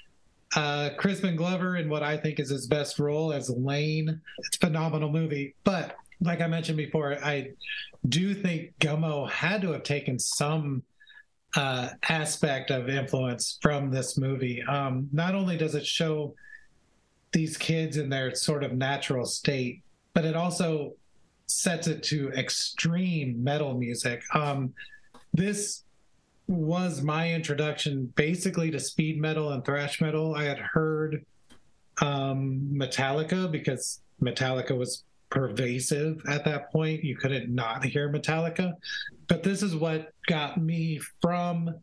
uh, 0.56 0.90
Crispin 0.97 1.36
Glover 1.36 1.76
in 1.76 1.89
what 1.89 2.02
I 2.02 2.16
think 2.16 2.39
is 2.39 2.51
his 2.51 2.66
best 2.66 2.98
role 2.98 3.32
as 3.32 3.51
Lane. 3.51 4.20
It's 4.39 4.56
a 4.56 4.66
phenomenal 4.66 5.10
movie. 5.10 5.55
But 5.64 5.97
like 6.20 6.40
I 6.40 6.47
mentioned 6.47 6.76
before, 6.76 7.16
I 7.24 7.51
do 8.09 8.35
think 8.35 8.72
Gummo 8.78 9.28
had 9.31 9.62
to 9.62 9.72
have 9.72 9.82
taken 9.82 10.18
some 10.18 10.82
uh, 11.56 11.90
aspect 12.09 12.70
of 12.70 12.89
influence 12.89 13.59
from 13.62 13.90
this 13.90 14.18
movie. 14.18 14.62
Um, 14.62 15.09
not 15.12 15.35
only 15.35 15.56
does 15.56 15.74
it 15.74 15.86
show 15.86 16.35
these 17.32 17.56
kids 17.56 17.97
in 17.97 18.09
their 18.09 18.35
sort 18.35 18.64
of 18.64 18.72
natural 18.72 19.24
state, 19.24 19.82
but 20.14 20.24
it 20.24 20.36
also 20.36 20.94
sets 21.47 21.86
it 21.86 22.02
to 22.05 22.31
extreme 22.31 23.43
metal 23.43 23.74
music. 23.74 24.22
Um, 24.35 24.72
this 25.32 25.84
was 26.46 27.02
my 27.02 27.32
introduction 27.32 28.12
basically 28.16 28.70
to 28.70 28.78
speed 28.78 29.20
metal 29.20 29.52
and 29.52 29.64
thrash 29.64 30.00
metal. 30.00 30.34
I 30.34 30.44
had 30.44 30.58
heard 30.58 31.24
um, 32.02 32.68
Metallica 32.72 33.50
because 33.50 34.00
Metallica 34.22 34.76
was 34.76 35.04
pervasive 35.30 36.22
at 36.28 36.44
that 36.44 36.70
point. 36.70 37.02
You 37.02 37.16
couldn't 37.16 37.52
not 37.52 37.84
hear 37.84 38.12
Metallica. 38.12 38.74
But 39.26 39.42
this 39.42 39.62
is 39.62 39.74
what 39.74 40.12
got 40.26 40.60
me 40.60 41.00
from 41.20 41.74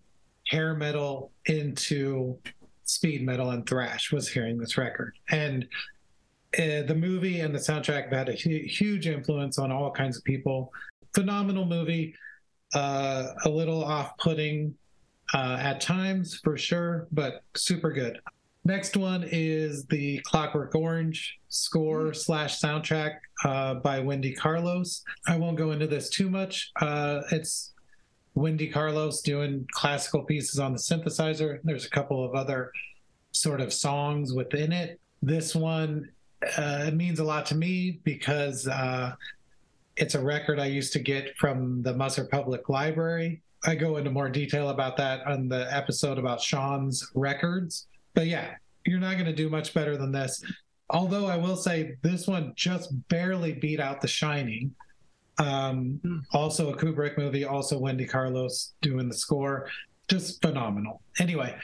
hair 0.47 0.73
metal 0.75 1.31
into 1.45 2.37
speed 2.83 3.25
metal 3.25 3.51
and 3.51 3.67
thrash 3.67 4.11
was 4.11 4.29
hearing 4.29 4.57
this 4.57 4.77
record. 4.77 5.15
And 5.29 5.67
uh, 6.57 6.83
the 6.83 6.95
movie 6.95 7.39
and 7.39 7.55
the 7.55 7.59
soundtrack 7.59 8.11
had 8.11 8.29
a 8.29 8.33
hu- 8.33 8.67
huge 8.67 9.07
influence 9.07 9.57
on 9.57 9.71
all 9.71 9.91
kinds 9.91 10.17
of 10.17 10.23
people. 10.23 10.71
Phenomenal 11.13 11.65
movie 11.65 12.15
uh, 12.73 13.27
a 13.45 13.49
little 13.49 13.83
off-putting 13.83 14.75
uh, 15.33 15.57
at 15.59 15.81
times 15.81 16.39
for 16.43 16.57
sure, 16.57 17.07
but 17.11 17.43
super 17.55 17.91
good. 17.91 18.19
Next 18.63 18.95
one 18.95 19.25
is 19.31 19.85
the 19.85 20.19
Clockwork 20.19 20.75
Orange 20.75 21.39
score 21.49 22.05
mm-hmm. 22.05 22.13
slash 22.13 22.59
soundtrack 22.59 23.15
uh, 23.43 23.75
by 23.75 23.99
Wendy 23.99 24.33
Carlos. 24.33 25.03
I 25.27 25.37
won't 25.37 25.57
go 25.57 25.71
into 25.71 25.87
this 25.87 26.09
too 26.09 26.29
much. 26.29 26.71
Uh, 26.79 27.21
it's 27.31 27.73
Wendy 28.35 28.67
Carlos 28.67 29.21
doing 29.21 29.67
classical 29.71 30.23
pieces 30.23 30.59
on 30.59 30.73
the 30.73 30.79
synthesizer. 30.79 31.59
There's 31.63 31.85
a 31.85 31.89
couple 31.89 32.23
of 32.23 32.35
other 32.35 32.71
sort 33.31 33.61
of 33.61 33.73
songs 33.73 34.33
within 34.33 34.71
it. 34.71 34.99
This 35.21 35.55
one 35.55 36.09
uh, 36.57 36.85
it 36.87 36.95
means 36.95 37.19
a 37.19 37.23
lot 37.23 37.45
to 37.47 37.55
me 37.55 37.99
because 38.03 38.67
uh, 38.67 39.13
it's 39.97 40.15
a 40.15 40.21
record 40.21 40.59
I 40.59 40.65
used 40.65 40.93
to 40.93 40.99
get 40.99 41.35
from 41.37 41.81
the 41.83 41.93
Musser 41.93 42.25
Public 42.25 42.69
Library. 42.69 43.41
I 43.63 43.75
go 43.75 43.97
into 43.97 44.09
more 44.09 44.29
detail 44.29 44.69
about 44.69 44.97
that 44.97 45.25
on 45.27 45.47
the 45.47 45.67
episode 45.73 46.17
about 46.17 46.41
Sean's 46.41 47.07
records. 47.13 47.87
But 48.13 48.27
yeah, 48.27 48.55
you're 48.85 48.99
not 48.99 49.13
going 49.13 49.25
to 49.25 49.33
do 49.33 49.49
much 49.49 49.73
better 49.73 49.97
than 49.97 50.11
this. 50.11 50.43
Although 50.89 51.27
I 51.27 51.37
will 51.37 51.55
say 51.55 51.97
this 52.01 52.27
one 52.27 52.53
just 52.55 52.89
barely 53.07 53.53
beat 53.53 53.79
out 53.79 54.01
The 54.01 54.07
Shining. 54.07 54.73
Um, 55.37 55.99
mm. 56.03 56.21
Also 56.33 56.73
a 56.73 56.77
Kubrick 56.77 57.17
movie, 57.17 57.45
also 57.45 57.77
Wendy 57.77 58.05
Carlos 58.05 58.73
doing 58.81 59.07
the 59.07 59.15
score. 59.15 59.69
Just 60.07 60.41
phenomenal. 60.41 61.01
Anyway, 61.19 61.55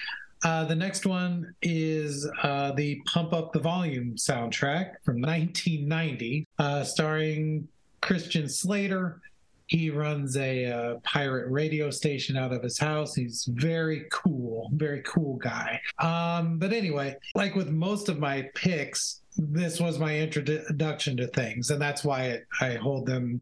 uh, 0.43 0.65
the 0.65 0.75
next 0.75 1.05
one 1.05 1.53
is 1.61 2.29
uh, 2.43 2.71
the 2.73 3.01
Pump 3.05 3.33
Up 3.33 3.51
the 3.51 3.59
Volume 3.59 4.15
soundtrack 4.15 4.93
from 5.03 5.19
1990, 5.19 6.47
uh, 6.59 6.83
starring 6.83 7.67
Christian 8.01 8.47
Slater. 8.49 9.21
He 9.67 9.89
runs 9.89 10.37
a 10.37 10.65
uh, 10.65 10.95
pirate 11.03 11.51
radio 11.51 11.91
station 11.91 12.37
out 12.37 12.53
of 12.53 12.63
his 12.63 12.77
house. 12.77 13.13
He's 13.13 13.43
very 13.51 14.05
cool, 14.11 14.69
very 14.73 15.01
cool 15.05 15.35
guy. 15.35 15.81
Um, 15.99 16.57
but 16.57 16.71
anyway, 16.71 17.17
like 17.35 17.53
with 17.55 17.69
most 17.69 18.07
of 18.07 18.17
my 18.17 18.49
picks, 18.55 19.21
this 19.37 19.79
was 19.79 19.99
my 19.99 20.17
introduction 20.17 21.17
to 21.17 21.27
things, 21.27 21.69
and 21.69 21.81
that's 21.81 22.03
why 22.03 22.23
it, 22.27 22.47
I 22.61 22.75
hold 22.75 23.05
them 23.05 23.41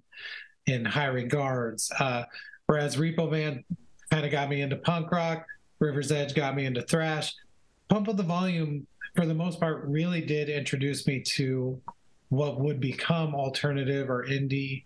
in 0.66 0.84
high 0.84 1.06
regards. 1.06 1.92
Uh, 2.00 2.24
whereas 2.66 2.96
Repo 2.96 3.30
Man 3.30 3.64
kind 4.10 4.26
of 4.26 4.32
got 4.32 4.50
me 4.50 4.62
into 4.62 4.78
punk 4.78 5.12
rock, 5.12 5.46
River's 5.80 6.12
Edge 6.12 6.34
got 6.34 6.56
me 6.56 6.66
into 6.66 6.82
thrash. 6.82 7.34
Pump 7.88 8.10
Up 8.10 8.18
the 8.18 8.24
Volume, 8.24 8.88
for 9.16 9.26
the 9.26 9.34
most 9.34 9.60
part, 9.60 9.84
really 9.86 10.22
did 10.22 10.50
introduce 10.50 11.06
me 11.06 11.22
to 11.22 11.80
what 12.30 12.60
would 12.60 12.80
become 12.80 13.36
alternative 13.36 14.10
or 14.10 14.26
indie 14.26 14.84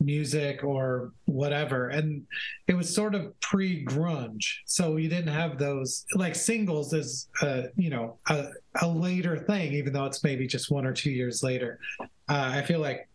music 0.00 0.64
or 0.64 1.12
whatever. 1.26 1.88
And 1.88 2.26
it 2.66 2.74
was 2.74 2.92
sort 2.92 3.14
of 3.14 3.38
pre-grunge. 3.40 4.60
So 4.64 4.96
you 4.96 5.08
didn't 5.08 5.32
have 5.32 5.58
those 5.58 6.06
like 6.14 6.34
singles 6.34 6.92
is 6.92 7.28
uh 7.42 7.64
you 7.76 7.90
know 7.90 8.16
a, 8.28 8.48
a 8.80 8.88
later 8.88 9.36
thing 9.36 9.74
even 9.74 9.92
though 9.92 10.06
it's 10.06 10.24
maybe 10.24 10.46
just 10.46 10.70
one 10.70 10.86
or 10.86 10.92
two 10.92 11.10
years 11.10 11.42
later. 11.42 11.78
Uh, 12.00 12.06
i 12.54 12.62
feel 12.62 12.80
like 12.80 13.08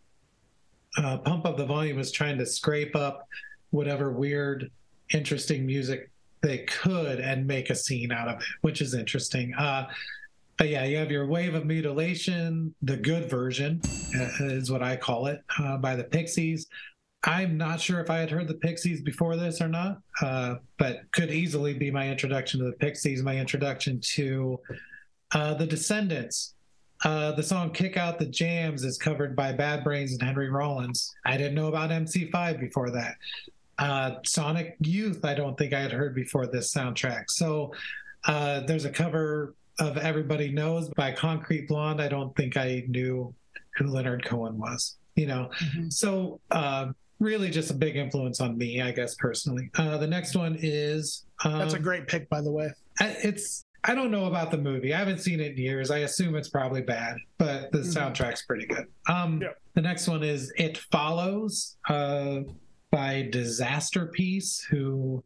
uh, 0.97 1.17
pump 1.17 1.45
up 1.45 1.57
the 1.57 1.65
volume 1.65 1.97
was 1.97 2.11
trying 2.11 2.37
to 2.37 2.45
scrape 2.45 2.95
up 2.95 3.27
whatever 3.71 4.11
weird 4.11 4.71
interesting 5.13 5.65
music 5.65 6.09
they 6.41 6.59
could 6.59 7.19
and 7.19 7.45
make 7.45 7.69
a 7.69 7.75
scene 7.75 8.11
out 8.11 8.27
of 8.27 8.39
it 8.39 8.45
which 8.61 8.81
is 8.81 8.93
interesting. 8.93 9.53
Uh 9.55 9.87
but 10.57 10.69
yeah, 10.69 10.85
you 10.85 10.97
have 10.97 11.11
your 11.11 11.27
Wave 11.27 11.53
of 11.53 11.65
Mutilation, 11.65 12.73
the 12.81 12.97
good 12.97 13.29
version 13.29 13.81
uh, 14.15 14.29
is 14.45 14.71
what 14.71 14.81
I 14.81 14.95
call 14.95 15.27
it, 15.27 15.41
uh, 15.59 15.77
by 15.77 15.95
the 15.95 16.03
Pixies. 16.03 16.67
I'm 17.23 17.57
not 17.57 17.81
sure 17.81 17.99
if 17.99 18.09
I 18.09 18.19
had 18.19 18.29
heard 18.29 18.47
the 18.47 18.53
Pixies 18.53 19.01
before 19.01 19.35
this 19.35 19.59
or 19.59 19.67
not, 19.67 19.97
uh, 20.21 20.55
but 20.77 21.01
could 21.11 21.31
easily 21.31 21.73
be 21.73 21.91
my 21.91 22.09
introduction 22.09 22.59
to 22.59 22.67
the 22.67 22.73
Pixies, 22.73 23.23
my 23.23 23.37
introduction 23.37 23.99
to 24.13 24.59
uh, 25.33 25.55
the 25.55 25.65
Descendents. 25.65 26.53
Uh, 27.03 27.33
the 27.33 27.43
song 27.43 27.71
Kick 27.71 27.97
Out 27.97 28.19
the 28.19 28.25
Jams 28.25 28.83
is 28.83 28.97
covered 28.97 29.35
by 29.35 29.51
Bad 29.51 29.83
Brains 29.83 30.13
and 30.13 30.21
Henry 30.21 30.49
Rollins. 30.49 31.13
I 31.25 31.35
didn't 31.35 31.55
know 31.55 31.67
about 31.67 31.89
MC5 31.89 32.59
before 32.59 32.91
that. 32.91 33.15
Uh, 33.77 34.15
Sonic 34.23 34.77
Youth, 34.79 35.25
I 35.25 35.33
don't 35.33 35.57
think 35.57 35.73
I 35.73 35.81
had 35.81 35.91
heard 35.91 36.15
before 36.15 36.47
this 36.47 36.73
soundtrack. 36.73 37.25
So 37.29 37.73
uh, 38.25 38.61
there's 38.61 38.85
a 38.85 38.89
cover 38.89 39.55
of 39.79 39.97
Everybody 39.97 40.51
Knows 40.51 40.89
by 40.89 41.11
Concrete 41.11 41.67
Blonde. 41.67 42.01
I 42.01 42.07
don't 42.07 42.35
think 42.35 42.57
I 42.57 42.83
knew 42.87 43.33
who 43.77 43.87
Leonard 43.87 44.23
Cohen 44.25 44.57
was, 44.57 44.97
you 45.15 45.27
know? 45.27 45.49
Mhm. 45.59 45.91
So 45.91 46.39
uh, 46.51 46.87
really 47.19 47.49
just 47.49 47.71
a 47.71 47.73
big 47.73 47.95
influence 47.97 48.39
on 48.41 48.57
me, 48.57 48.81
I 48.81 48.91
guess, 48.91 49.15
personally. 49.15 49.69
Uh, 49.75 49.97
the 49.97 50.07
next 50.07 50.35
one 50.35 50.57
is. 50.61 51.25
Um, 51.43 51.59
That's 51.59 51.73
a 51.73 51.79
great 51.79 52.07
pick, 52.07 52.29
by 52.29 52.41
the 52.41 52.51
way. 52.51 52.69
It's 53.01 53.63
I 53.87 53.93
don't 53.93 54.09
know 54.09 54.25
about 54.25 54.49
the 54.49 54.57
movie. 54.57 54.95
I 54.95 54.97
haven't 54.97 55.19
seen 55.19 55.39
it 55.39 55.51
in 55.51 55.57
years. 55.57 55.91
I 55.91 55.99
assume 55.99 56.35
it's 56.35 56.49
probably 56.49 56.81
bad, 56.81 57.17
but 57.37 57.71
the 57.71 57.79
Mhm. 57.79 57.93
soundtrack's 58.15 58.41
pretty 58.43 58.65
good. 58.65 58.85
Um, 59.07 59.41
Yeah. 59.41 59.49
The 59.75 59.81
next 59.81 60.07
one 60.07 60.23
is 60.23 60.51
"It 60.57 60.77
Follows" 60.91 61.77
uh, 61.87 62.39
by 62.91 63.29
Disasterpeace, 63.31 64.63
who 64.69 65.23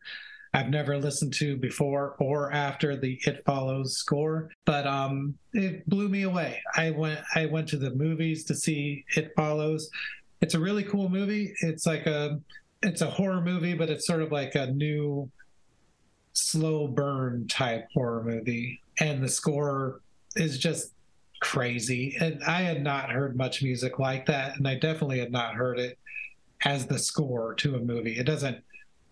I've 0.60 0.70
never 0.70 0.98
listened 0.98 1.34
to 1.36 1.56
before 1.56 2.16
or 2.20 2.52
after 2.52 2.98
the 2.98 3.18
"It 3.26 3.44
Follows" 3.46 3.96
score, 3.96 4.50
but 4.66 4.86
um, 4.86 5.36
it 5.54 5.88
blew 5.90 6.10
me 6.10 6.24
away. 6.24 6.62
I 6.76 6.92
went 6.92 7.22
I 7.36 7.46
went 7.46 7.70
to 7.70 7.78
the 7.78 7.92
movies 7.92 8.44
to 8.46 8.56
see 8.56 9.06
"It 9.16 9.32
Follows." 9.38 9.90
It's 10.42 10.56
a 10.56 10.60
really 10.60 10.84
cool 10.84 11.08
movie. 11.08 11.54
It's 11.62 11.86
like 11.86 12.06
a 12.08 12.42
it's 12.84 13.02
a 13.02 13.10
horror 13.10 13.42
movie, 13.42 13.74
but 13.74 13.90
it's 13.90 14.06
sort 14.06 14.22
of 14.22 14.34
like 14.34 14.56
a 14.56 14.68
new 14.68 15.32
slow 16.34 16.88
burn 16.88 17.48
type 17.48 17.88
horror 17.94 18.24
movie 18.24 18.82
and 19.00 19.24
the 19.24 19.30
score 19.30 20.02
is 20.36 20.58
just 20.58 20.94
crazy 21.42 22.16
and 22.20 22.44
i 22.44 22.62
had 22.62 22.84
not 22.84 23.10
heard 23.10 23.36
much 23.36 23.64
music 23.64 23.98
like 24.00 24.26
that 24.26 24.56
and 24.58 24.68
i 24.68 24.76
definitely 24.76 25.20
had 25.20 25.32
not 25.32 25.54
heard 25.54 25.80
it 25.80 25.98
as 26.66 26.86
the 26.86 27.00
score 27.00 27.54
to 27.56 27.76
a 27.76 27.80
movie 27.80 28.18
it 28.18 28.26
doesn't 28.26 28.64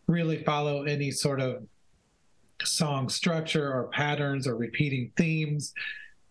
really 0.08 0.44
follow 0.44 0.84
any 0.84 1.12
sort 1.12 1.42
of 1.42 1.64
song 2.64 3.10
structure 3.10 3.72
or 3.72 3.88
patterns 3.90 4.48
or 4.48 4.56
repeating 4.56 5.12
themes. 5.16 5.74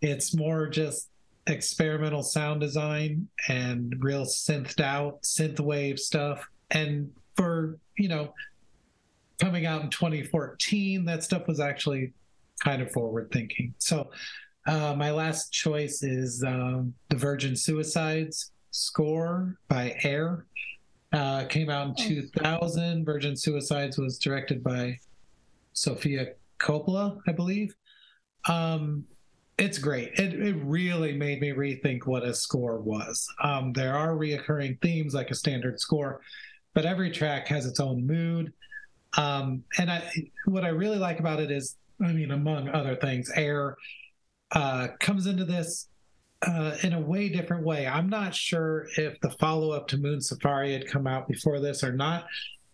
It's 0.01 0.35
more 0.35 0.67
just 0.69 1.09
experimental 1.47 2.23
sound 2.23 2.61
design 2.61 3.29
and 3.49 3.95
real 4.01 4.25
synthed 4.25 4.81
out 4.81 5.23
synth 5.23 5.61
wave 5.61 5.99
stuff. 5.99 6.47
And 6.71 7.13
for 7.37 7.79
you 7.97 8.09
know 8.09 8.33
coming 9.41 9.67
out 9.67 9.83
in 9.83 9.91
2014 9.91 11.05
that 11.05 11.23
stuff 11.23 11.47
was 11.47 11.61
actually 11.61 12.13
kind 12.65 12.83
of 12.83 12.91
forward 12.91 13.31
thinking. 13.33 13.75
So 13.79 14.11
uh, 14.67 14.95
my 14.97 15.11
last 15.13 15.53
choice 15.53 16.03
is 16.03 16.43
um, 16.43 16.95
the 17.11 17.17
virgin 17.17 17.55
suicides 17.55 18.51
score 18.71 19.57
by 19.69 19.97
air 20.03 20.47
uh, 21.17 21.45
came 21.47 21.71
out 21.71 21.89
in 21.89 21.95
2000 21.95 23.05
virgin 23.05 23.37
suicides 23.37 23.99
was 23.99 24.19
directed 24.19 24.63
by 24.63 24.99
sofia 25.73 26.35
coppola 26.59 27.19
i 27.27 27.33
believe. 27.33 27.75
Um, 28.49 29.05
it's 29.59 29.79
great. 29.79 30.13
It, 30.19 30.35
it 30.35 30.55
really 30.63 31.15
made 31.17 31.41
me 31.41 31.49
rethink 31.51 32.07
what 32.07 32.23
a 32.23 32.35
score 32.35 32.79
was. 32.79 33.27
Um, 33.43 33.73
there 33.73 33.97
are 33.97 34.13
reoccurring 34.13 34.81
themes 34.83 35.15
like 35.15 35.31
a 35.31 35.35
standard 35.35 35.81
score 35.81 36.21
but 36.77 36.85
every 36.85 37.11
track 37.11 37.49
has 37.49 37.65
its 37.65 37.81
own 37.81 38.07
mood. 38.07 38.53
Um, 39.17 39.65
and 39.79 39.91
I, 39.91 40.03
what 40.45 40.63
I 40.63 40.69
really 40.69 40.99
like 40.99 41.21
about 41.21 41.41
it 41.41 41.51
is, 41.51 41.75
I 42.05 42.13
mean, 42.13 42.33
among 42.33 42.69
other 42.69 42.95
things, 42.95 43.31
Air 43.35 43.79
uh, 44.53 44.89
comes 45.01 45.27
into 45.27 45.47
this 45.47 45.89
uh, 46.43 46.77
in 46.83 46.93
a 46.93 47.01
way 47.01 47.29
different 47.29 47.65
way. 47.65 47.87
I'm 47.87 48.09
not 48.09 48.35
sure 48.35 48.89
if 48.97 49.19
the 49.21 49.31
follow 49.31 49.71
up 49.71 49.89
to 49.89 49.99
Moon 49.99 50.21
Safari 50.21 50.73
had 50.73 50.87
come 50.87 51.07
out 51.07 51.29
before 51.29 51.61
this 51.61 51.83
or 51.83 51.93
not, 51.93 52.27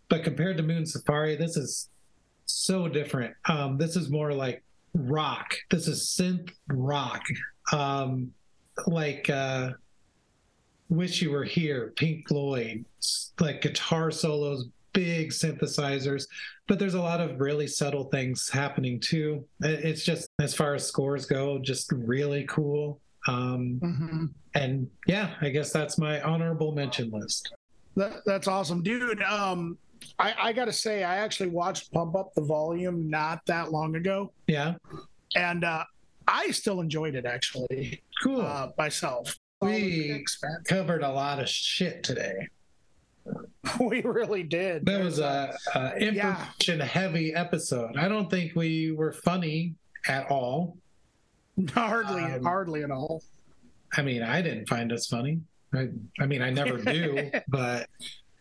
but 0.08 0.24
compared 0.24 0.56
to 0.58 0.62
Moon 0.62 0.86
Safari, 0.86 1.36
this 1.36 1.56
is 1.56 1.88
so 2.46 2.88
different. 2.88 3.34
Um, 3.48 3.78
this 3.78 3.96
is 3.96 4.10
more 4.10 4.32
like 4.32 4.62
rock. 4.94 5.54
This 5.70 5.88
is 5.88 6.00
synth 6.00 6.50
rock, 6.68 7.22
um, 7.72 8.32
like 8.86 9.30
uh, 9.30 9.70
"Wish 10.88 11.22
You 11.22 11.30
Were 11.30 11.44
Here," 11.44 11.92
Pink 11.96 12.28
Floyd, 12.28 12.84
like 13.40 13.62
guitar 13.62 14.10
solos, 14.10 14.66
big 14.92 15.30
synthesizers, 15.30 16.26
but 16.66 16.78
there's 16.78 16.94
a 16.94 17.00
lot 17.00 17.20
of 17.20 17.40
really 17.40 17.66
subtle 17.66 18.04
things 18.04 18.48
happening 18.48 19.00
too. 19.00 19.44
It's 19.60 20.04
just 20.04 20.28
as 20.40 20.54
far 20.54 20.74
as 20.74 20.86
scores 20.86 21.26
go, 21.26 21.58
just 21.58 21.90
really 21.92 22.44
cool. 22.48 23.00
Um, 23.28 23.78
hmm 23.80 24.26
and 24.54 24.86
yeah, 25.06 25.34
I 25.40 25.48
guess 25.48 25.72
that's 25.72 25.96
my 25.96 26.20
honorable 26.20 26.72
mention 26.72 27.10
list. 27.10 27.52
That, 27.96 28.20
that's 28.26 28.48
awesome, 28.48 28.82
dude. 28.82 29.22
Um, 29.22 29.78
I, 30.18 30.34
I 30.38 30.52
got 30.52 30.66
to 30.66 30.72
say, 30.72 31.04
I 31.04 31.16
actually 31.16 31.48
watched 31.48 31.90
Pump 31.92 32.14
Up 32.16 32.34
the 32.34 32.42
Volume 32.42 33.08
not 33.08 33.40
that 33.46 33.72
long 33.72 33.96
ago, 33.96 34.30
Yeah, 34.46 34.74
and 35.36 35.64
uh, 35.64 35.84
I 36.28 36.50
still 36.50 36.80
enjoyed 36.82 37.14
it 37.14 37.24
actually 37.24 38.02
cool. 38.22 38.42
uh, 38.42 38.70
myself. 38.76 39.36
We- 39.62 40.22
Covered 40.66 41.02
a 41.02 41.10
lot 41.10 41.38
of 41.38 41.48
shit 41.48 42.02
today. 42.02 42.48
we 43.80 44.02
really 44.02 44.42
did. 44.42 44.84
That 44.84 45.02
was 45.04 45.18
a, 45.20 45.56
a 45.74 45.92
Yeah. 46.00 46.08
information 46.08 46.80
heavy 46.80 47.34
episode. 47.34 47.96
I 47.96 48.08
don't 48.08 48.28
think 48.28 48.54
we 48.56 48.92
were 48.92 49.12
funny 49.12 49.76
at 50.08 50.30
all. 50.30 50.76
hardly, 51.74 52.22
um, 52.22 52.42
hardly 52.42 52.82
at 52.82 52.90
all. 52.90 53.22
I 53.96 54.02
mean, 54.02 54.22
I 54.22 54.40
didn't 54.42 54.68
find 54.68 54.92
us 54.92 55.06
funny. 55.06 55.40
I, 55.74 55.88
I 56.20 56.26
mean, 56.26 56.42
I 56.42 56.50
never 56.50 56.78
do, 56.78 57.30
but 57.48 57.88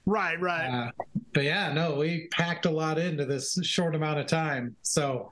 Right, 0.06 0.40
right. 0.42 0.68
uh, 0.68 0.92
but 1.34 1.44
yeah, 1.44 1.72
no, 1.74 1.96
we 1.96 2.28
packed 2.32 2.66
a 2.66 2.70
lot 2.72 2.98
into 2.98 3.26
this 3.26 3.58
short 3.64 3.96
amount 3.96 4.20
of 4.20 4.26
time. 4.28 4.76
So 4.82 5.30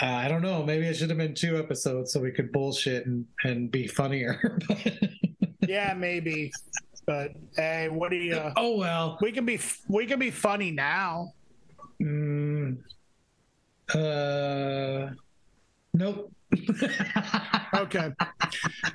uh, 0.00 0.06
I 0.06 0.28
don't 0.28 0.42
know. 0.42 0.64
Maybe 0.64 0.86
it 0.86 0.96
should 0.96 1.08
have 1.10 1.18
been 1.18 1.34
two 1.34 1.58
episodes 1.58 2.12
so 2.12 2.20
we 2.20 2.30
could 2.32 2.52
bullshit 2.52 3.06
and 3.06 3.24
and 3.44 3.70
be 3.70 3.86
funnier. 3.86 4.58
yeah, 5.68 5.94
maybe. 5.94 6.52
But 7.06 7.32
hey, 7.56 7.88
what 7.88 8.10
do 8.10 8.16
you? 8.16 8.40
oh 8.56 8.76
well. 8.76 9.18
we 9.22 9.32
can 9.32 9.44
be 9.46 9.60
we 9.88 10.06
can 10.06 10.18
be 10.18 10.30
funny 10.30 10.70
now. 10.70 11.32
Mm, 12.02 12.78
uh, 13.94 15.10
nope. 15.94 16.32
Okay, 17.74 18.10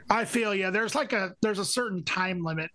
I 0.10 0.26
feel 0.26 0.54
you. 0.56 0.72
There's 0.72 0.96
like 0.96 1.14
a 1.14 1.34
there's 1.42 1.60
a 1.60 1.66
certain 1.66 2.04
time 2.04 2.44
limit 2.44 2.70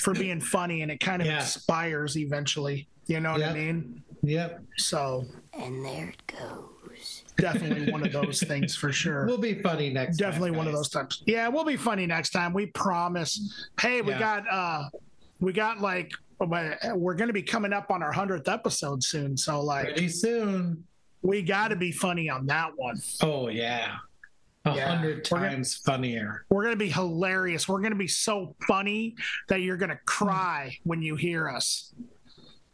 for 0.00 0.14
being 0.14 0.40
funny, 0.40 0.82
and 0.82 0.90
it 0.90 1.00
kind 1.00 1.20
of 1.22 1.26
Yeah. 1.26 1.40
expires 1.40 2.16
eventually. 2.16 2.88
You 3.06 3.20
know 3.20 3.32
what 3.32 3.42
I 3.42 3.52
mean? 3.52 4.02
Yep. 4.22 4.62
So 4.78 5.26
And 5.52 5.84
there 5.84 6.08
it 6.08 6.26
goes. 6.38 7.24
definitely 7.36 7.92
one 7.92 8.04
of 8.06 8.12
those 8.12 8.40
things 8.42 8.74
for 8.74 8.90
sure. 8.92 9.26
We'll 9.26 9.36
be 9.38 9.60
funny 9.60 9.90
next. 9.90 10.16
time, 10.18 10.30
definitely 10.30 10.52
one 10.52 10.66
of 10.66 10.72
those 10.72 10.88
times. 10.88 11.22
Yeah, 11.26 11.48
we'll 11.48 11.64
be 11.64 11.76
funny 11.76 12.06
next 12.06 12.30
time. 12.30 12.52
We 12.54 12.66
promise. 12.66 13.68
Hey, 13.80 14.00
we 14.00 14.12
Yeah. 14.12 14.18
got 14.18 14.48
uh 14.50 14.88
we 15.40 15.52
got 15.52 15.80
like 15.80 16.12
we're 16.40 17.14
going 17.14 17.28
to 17.28 17.32
be 17.34 17.42
coming 17.42 17.72
up 17.72 17.90
on 17.90 18.02
our 18.02 18.12
100th 18.12 18.48
episode 18.48 19.02
soon, 19.04 19.36
so 19.36 19.60
like 19.60 19.84
Pretty 19.86 20.08
soon. 20.08 20.84
We 21.24 21.42
got 21.42 21.68
to 21.68 21.76
be 21.76 21.90
funny 21.90 22.28
on 22.28 22.46
that 22.46 22.70
one. 22.76 22.96
Oh 23.22 23.48
yeah. 23.48 23.96
A 24.66 24.74
Yeah. 24.76 24.94
hundred 24.94 25.26
We're 25.30 25.38
gonna- 25.40 25.50
times 25.50 25.74
funnier. 25.76 26.44
We're 26.50 26.62
going 26.62 26.74
to 26.74 26.84
be 26.84 26.90
hilarious. 26.90 27.66
We're 27.68 27.80
going 27.80 27.92
to 27.92 27.98
be 27.98 28.06
so 28.08 28.54
funny 28.68 29.16
that 29.48 29.62
you're 29.62 29.76
going 29.76 29.90
to 29.90 29.98
cry 30.06 30.76
when 30.84 31.02
you 31.02 31.16
hear 31.16 31.48
us. 31.48 31.92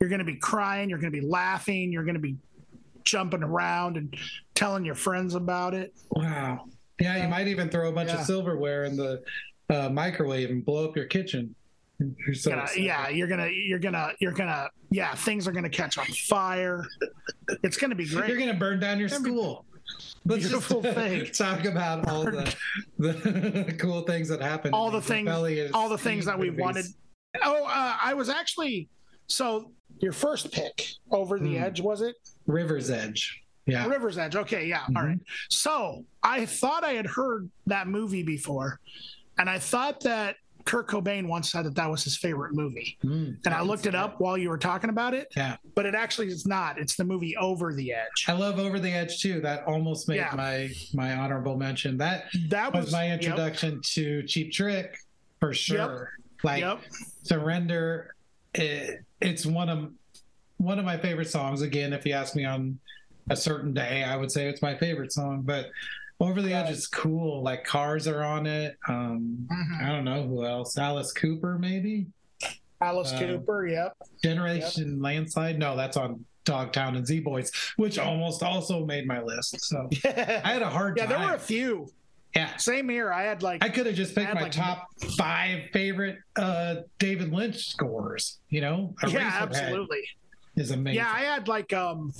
You're 0.01 0.09
going 0.09 0.21
to 0.21 0.25
be 0.25 0.37
crying, 0.37 0.89
you're 0.91 0.99
going 0.99 1.13
to 1.13 1.21
be 1.21 1.27
laughing, 1.27 1.93
you're 1.93 2.05
going 2.05 2.15
to 2.15 2.21
be 2.21 2.37
jumping 3.05 3.43
around 3.43 3.97
and 3.97 4.15
telling 4.55 4.85
your 4.85 4.95
friends 4.95 5.35
about 5.35 5.75
it. 5.75 5.95
Wow. 6.13 6.67
Yeah, 7.01 7.23
you 7.23 7.29
might 7.29 7.49
even 7.49 7.69
throw 7.71 7.89
a 7.89 7.93
bunch 7.93 8.11
Yeah. 8.11 8.21
of 8.21 8.27
silverware 8.27 8.85
in 8.85 8.97
the 8.97 9.23
uh, 9.69 9.89
microwave 9.91 10.51
and 10.51 10.65
blow 10.65 10.89
up 10.89 10.97
your 10.97 11.07
kitchen. 11.07 11.55
You're 12.27 12.35
so 12.35 12.51
Gonna- 12.51 12.69
yeah, 12.77 13.09
you're 13.09 13.29
gonna, 13.29 13.49
you're 13.49 13.79
gonna, 13.79 14.13
you're 14.21 14.33
gonna, 14.33 14.69
yeah, 14.91 15.15
things 15.15 15.47
are 15.47 15.53
gonna 15.53 15.69
catch 15.69 15.99
on 15.99 16.07
fire. 16.07 16.87
It's 17.63 17.77
gonna 17.77 17.95
be 17.95 18.09
great. 18.09 18.29
You're 18.29 18.39
gonna 18.39 18.55
burn 18.55 18.81
down 18.81 18.99
your 18.99 19.09
school. 19.09 19.65
Let's 20.25 20.43
Beautiful 20.49 20.83
just 20.83 20.95
thing. 20.97 21.27
talk 21.33 21.65
about 21.65 22.09
all 22.09 22.25
the, 22.25 22.55
the 22.99 23.75
cool 23.79 24.03
things 24.03 24.29
that 24.29 24.41
happened. 24.41 24.75
all 24.75 24.91
the 24.91 25.01
things, 25.03 25.29
all 25.75 25.89
the 25.89 25.99
things 25.99 26.25
that 26.27 26.39
we 26.39 26.47
movies. 26.51 26.61
wanted. 26.63 26.85
Oh, 27.43 27.65
uh, 27.65 27.97
I 28.03 28.15
was 28.15 28.29
actually 28.29 28.89
so 29.27 29.73
your 30.01 30.13
first 30.13 30.53
pick 30.53 30.87
over 31.11 31.39
the 31.39 31.57
Hmm. 31.57 31.65
edge 31.65 31.81
was 31.81 32.01
it 32.03 32.17
River's 32.47 32.91
Edge. 32.91 33.43
Yeah. 33.67 33.87
River's 33.87 34.17
Edge? 34.19 34.37
Okay, 34.37 34.67
yeah, 34.67 34.83
all 34.97 35.03
Mhm. 35.03 35.07
right. 35.07 35.19
So 35.51 36.05
I 36.23 36.47
thought 36.47 36.83
I 36.83 36.93
had 36.95 37.07
heard 37.07 37.49
that 37.67 37.87
movie 37.89 38.23
before, 38.23 38.81
and 39.39 39.49
I 39.51 39.59
thought 39.59 40.01
that 40.01 40.37
Kurt 40.71 40.87
Cobain 40.89 41.27
once 41.27 41.51
said 41.51 41.65
that 41.65 41.75
that 41.75 41.91
was 41.91 42.05
his 42.05 42.17
favorite 42.17 42.55
movie, 42.55 42.97
Mm, 43.05 43.37
and 43.45 43.53
I 43.53 43.61
looked 43.61 43.87
it 43.87 43.95
up 43.97 44.21
while 44.21 44.39
you 44.39 44.49
were 44.49 44.57
talking 44.59 44.89
about 44.89 45.15
it. 45.15 45.27
Yeah. 45.37 45.57
but 45.75 45.85
it 45.85 45.97
actually 45.97 46.29
is 46.29 46.47
not. 46.47 46.79
It's 46.79 46.95
the 46.95 47.03
movie 47.05 47.37
Over 47.37 47.75
the 47.75 47.93
Edge. 47.93 48.27
I 48.29 48.33
love 48.33 48.61
Over 48.61 48.79
the 48.79 48.91
Edge 48.91 49.21
too. 49.21 49.41
That 49.41 49.65
almost 49.67 50.09
made 50.09 50.17
Yeah. 50.19 50.33
my 50.37 50.71
my 50.95 51.15
honorable 51.17 51.57
mention. 51.57 51.97
That 51.99 52.27
That 52.51 52.73
was 52.73 52.85
was 52.87 52.93
my 52.93 53.07
yep, 53.07 53.21
introduction 53.21 53.81
to 53.95 54.23
Cheap 54.23 54.53
Trick 54.53 54.97
for 55.41 55.53
sure. 55.53 56.13
Like 56.45 56.61
Yep. 56.61 56.81
Surrender, 57.25 58.15
it, 58.55 59.05
it's 59.21 59.45
one 59.45 59.69
of 59.69 59.91
one 60.59 60.79
of 60.79 60.85
my 60.85 60.99
favorite 60.99 61.29
songs. 61.31 61.63
Again, 61.63 61.93
if 61.93 62.07
you 62.07 62.13
ask 62.13 62.37
me 62.37 62.45
on 62.45 62.79
a 63.29 63.35
certain 63.37 63.73
day, 63.75 64.05
I 64.05 64.15
would 64.17 64.31
say 64.31 64.49
it's 64.49 64.63
my 64.63 64.77
favorite 64.77 65.13
song. 65.13 65.43
But 65.43 65.71
Over 66.21 66.43
the 66.43 66.53
Edge 66.53 66.71
is 66.71 66.87
cool. 66.87 67.43
Like 67.43 67.65
Cars 67.65 68.07
are 68.07 68.23
on 68.23 68.47
it. 68.47 68.77
Um, 68.89 69.49
Mhm. 69.51 69.83
I 69.83 69.89
don't 69.91 70.05
know 70.05 70.27
who 70.27 70.45
else. 70.45 70.77
Alice 70.77 71.13
Cooper, 71.13 71.59
maybe. 71.59 72.07
Alice 72.83 73.13
Uh, 73.13 73.19
Cooper. 73.21 73.67
Yep. 73.67 73.97
Generation 74.23 75.01
Landslide. 75.01 75.59
No, 75.59 75.77
that's 75.77 75.97
on 75.97 76.25
Dogtown 76.45 76.97
and 76.97 77.07
Z 77.07 77.21
Boys, 77.21 77.51
which 77.77 77.99
almost 77.99 78.43
also 78.43 78.85
made 78.85 79.07
my 79.07 79.21
list. 79.23 79.61
So 79.63 79.89
I 80.05 80.53
had 80.53 80.63
a 80.63 80.69
hard 80.71 80.97
yeah, 80.97 81.05
time. 81.07 81.13
Yeah, 81.13 81.19
there 81.19 81.29
were 81.29 81.35
a 81.37 81.39
few. 81.39 81.89
yeah. 82.35 82.57
Same 82.57 82.89
here. 82.89 83.13
I 83.13 83.23
had 83.23 83.43
like 83.43 83.65
I 83.65 83.69
could 83.71 83.87
have 83.87 83.95
just 83.95 84.15
picked 84.15 84.35
my 84.35 84.43
like, 84.43 84.53
top 84.53 84.89
five 85.17 85.65
favorite 85.73 86.19
uh, 86.37 86.77
David 86.99 87.33
Lynch 87.33 87.69
scores. 87.69 88.39
You 88.51 88.61
know, 88.63 88.95
yeah, 89.09 89.39
absolutely. 89.41 90.01
is 90.57 90.71
amazing. 90.71 90.97
Yeah, 90.99 91.11
I 91.15 91.21
had 91.21 91.49
like 91.49 91.73
um 91.73 92.13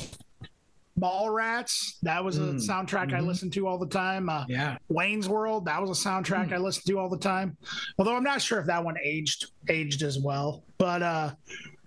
Mallrats. 1.01 1.99
That 2.03 2.23
was 2.25 2.39
a 2.39 2.43
Mm, 2.43 2.57
soundtrack 2.69 3.13
I 3.15 3.21
mhm. 3.21 3.27
listened 3.27 3.53
to 3.55 3.67
all 3.67 3.79
the 3.79 3.87
time. 3.89 4.29
Uh, 4.29 4.45
yeah, 4.49 4.77
Wayne's 4.89 5.29
World. 5.29 5.65
That 5.67 5.81
was 5.81 5.91
a 5.91 6.09
soundtrack 6.09 6.49
Hmm. 6.49 6.55
I 6.55 6.59
listened 6.59 6.87
to 6.87 6.99
all 6.99 7.09
the 7.09 7.19
time. 7.19 7.57
Although 7.99 8.17
I'm 8.17 8.23
not 8.25 8.43
sure 8.43 8.59
if 8.61 8.67
that 8.67 8.85
one 8.85 8.97
aged 9.03 9.47
aged 9.69 10.03
as 10.03 10.19
well. 10.19 10.65
But 10.79 11.03
uh, 11.03 11.35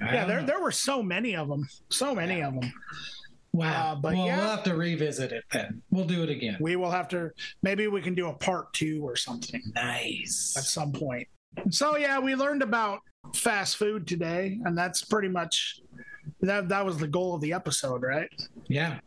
yeah, 0.02 0.26
there 0.26 0.42
know. 0.42 0.48
there 0.48 0.62
were 0.62 0.72
so 0.72 1.02
many 1.04 1.36
of 1.36 1.48
them. 1.48 1.68
So 1.90 2.14
many 2.16 2.42
of 2.42 2.54
them. 2.60 2.72
wow. 3.54 3.92
uh, 3.92 3.96
but 3.96 4.14
well, 4.14 4.26
yeah. 4.26 4.38
we'll 4.38 4.48
have 4.48 4.64
to 4.64 4.76
revisit 4.76 5.32
it 5.32 5.44
then. 5.52 5.82
We'll 5.92 6.06
do 6.06 6.24
it 6.24 6.30
again. 6.30 6.58
We 6.60 6.76
will 6.76 6.92
have 6.92 7.08
to. 7.10 7.32
Maybe 7.62 7.88
we 7.88 8.02
can 8.02 8.16
do 8.16 8.28
a 8.28 8.34
part 8.34 8.74
two 8.74 9.02
or 9.04 9.16
something 9.16 9.62
Nice. 9.76 10.56
at 10.58 10.64
some 10.64 10.92
point. 10.92 11.28
So 11.70 11.98
yeah, 11.98 12.20
we 12.20 12.34
learned 12.36 12.64
about 12.64 13.00
fast 13.36 13.78
food 13.78 14.08
today, 14.08 14.60
and 14.66 14.78
that's 14.78 15.04
pretty 15.04 15.30
much 15.30 15.80
that. 16.48 16.70
That 16.70 16.86
was 16.86 16.98
the 16.98 17.08
goal 17.08 17.36
of 17.36 17.42
the 17.42 17.54
episode, 17.54 18.02
right? 18.04 18.30
Yeah. 18.68 19.00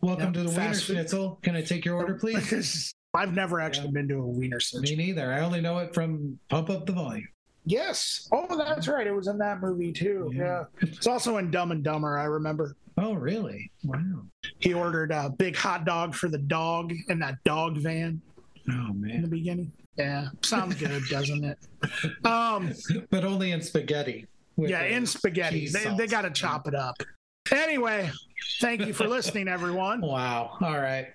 Welcome 0.00 0.26
Yep, 0.26 0.34
to 0.34 0.40
the 0.44 0.48
Wiener 0.50 0.60
fast. 0.60 0.84
Schnitzel. 0.84 1.38
Can 1.42 1.54
I 1.56 1.62
take 1.62 1.84
your 1.84 1.96
order, 1.96 2.14
please? 2.20 2.92
I've 3.12 3.34
never 3.34 3.60
actually 3.60 3.90
been 3.90 4.08
to 4.08 4.14
a 4.16 4.26
wiener 4.26 4.56
Me 4.56 4.60
schnitzel. 4.60 4.96
neither. 4.96 5.32
I 5.32 5.40
only 5.40 5.60
know 5.60 5.78
it 5.78 5.92
from 5.94 6.38
Pump 6.48 6.70
Up 6.70 6.86
the 6.86 6.92
Volume. 6.92 7.26
Yes. 7.66 8.28
Oh, 8.32 8.56
that's 8.56 8.88
right. 8.88 9.06
It 9.06 9.14
was 9.14 9.26
in 9.26 9.36
that 9.38 9.60
movie 9.60 9.92
too. 9.92 10.30
Yeah. 10.32 10.64
Yeah. 10.82 10.88
It's 10.88 11.06
also 11.06 11.36
in 11.36 11.50
Dumb 11.50 11.72
and 11.72 11.84
Dumber. 11.84 12.18
I 12.18 12.24
remember 12.24 12.74
Oh, 12.96 13.14
really? 13.14 13.70
Wow. 13.84 14.22
he 14.58 14.74
ordered 14.74 15.10
a 15.12 15.30
big 15.30 15.56
hot 15.56 15.84
dog 15.84 16.14
for 16.14 16.28
the 16.28 16.38
dog 16.38 16.92
in 17.08 17.18
that 17.20 17.42
dog 17.44 17.76
van 17.78 18.20
Oh 18.68 18.92
man. 18.92 19.10
in 19.10 19.22
the 19.22 19.28
beginning. 19.28 19.72
Yeah, 19.96 20.28
sounds 20.42 20.74
good, 20.76 21.02
doesn't 21.10 21.44
it? 21.44 21.58
Um, 22.24 22.72
But 23.10 23.24
only 23.24 23.52
in 23.52 23.60
spaghetti. 23.62 24.26
Yeah, 24.68 24.82
in 24.84 25.06
spaghetti, 25.06 25.68
they, 25.68 25.94
they 25.96 26.06
got 26.06 26.22
to 26.22 26.30
chop 26.30 26.68
it 26.68 26.74
up. 26.74 26.96
Anyway, 27.52 28.10
thank 28.60 28.86
you 28.86 28.92
for 28.92 29.06
listening, 29.16 29.48
everyone. 29.48 30.00
Wow. 30.00 30.56
All 30.60 30.78
right. 30.78 31.08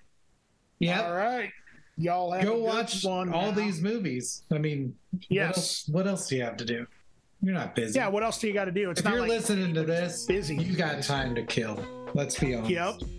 Yeah. 0.80 1.02
All 1.04 1.14
right, 1.16 1.52
y'all 1.98 2.32
have 2.32 2.44
Go 2.44 2.58
watch 2.58 3.04
one 3.04 3.32
all 3.34 3.52
now. 3.52 3.58
these 3.58 3.82
movies. 3.82 4.44
I 4.52 4.58
mean, 4.58 4.96
Yes. 5.30 5.48
What 5.48 5.58
else, 5.58 5.90
what 5.90 6.08
else 6.08 6.28
do 6.28 6.36
you 6.36 6.44
have 6.44 6.58
to 6.58 6.66
do? 6.66 6.86
You're 7.42 7.54
not 7.54 7.76
busy. 7.76 7.98
Yeah. 8.00 8.08
What 8.10 8.24
else 8.24 8.40
do 8.40 8.48
you 8.48 8.54
got 8.54 8.66
to 8.66 8.72
do? 8.72 8.90
It's 8.90 9.00
if 9.00 9.06
not 9.06 9.14
you're 9.14 9.22
like 9.22 9.30
listening 9.30 9.74
to 9.76 9.84
this, 9.84 10.26
busy. 10.26 10.56
you 10.56 10.76
got 10.76 11.02
time 11.04 11.36
to 11.36 11.44
kill. 11.44 11.80
Let's 12.16 12.40
be 12.40 12.56
honest. 12.56 12.72
Yep. 12.72 12.96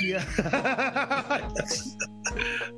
Yeah. 0.00 0.24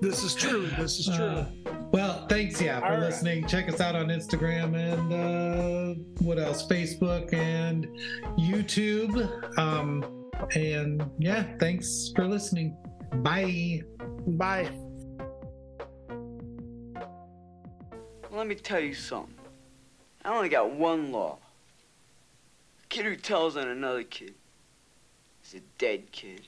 this 0.01 0.25
is 0.25 0.35
true. 0.35 0.67
This 0.79 0.99
is 0.99 1.07
true. 1.15 1.25
Uh, 1.25 1.47
well, 1.93 2.27
thanks, 2.27 2.61
yeah, 2.61 2.81
for 2.81 2.87
All 2.87 2.93
right. 2.93 3.01
listening. 3.01 3.47
Check 3.47 3.69
us 3.69 3.81
out 3.81 3.95
on 3.95 4.09
Instagram 4.09 4.75
and 4.75 5.13
uh, 5.13 5.95
what 6.21 6.39
else? 6.41 6.67
Facebook 6.67 7.33
and 7.33 7.87
YouTube. 8.39 9.59
Um, 9.59 10.29
and 10.57 11.09
yeah, 11.19 11.45
thanks 11.61 12.11
for 12.17 12.27
listening. 12.27 12.77
Bye. 13.17 13.83
Bye. 14.27 14.71
Let 18.33 18.47
me 18.49 18.57
tell 18.57 18.81
you 18.81 18.95
something. 18.95 19.35
I 20.25 20.35
only 20.35 20.49
got 20.49 20.73
one 20.73 21.13
law. 21.13 21.39
A 22.83 22.87
kid 22.89 23.05
who 23.05 23.15
tells 23.15 23.57
on 23.57 23.69
another 23.69 24.03
kid 24.03 24.35
is 25.51 25.61
a 25.61 25.63
dead 25.79 26.13
kid. 26.13 26.43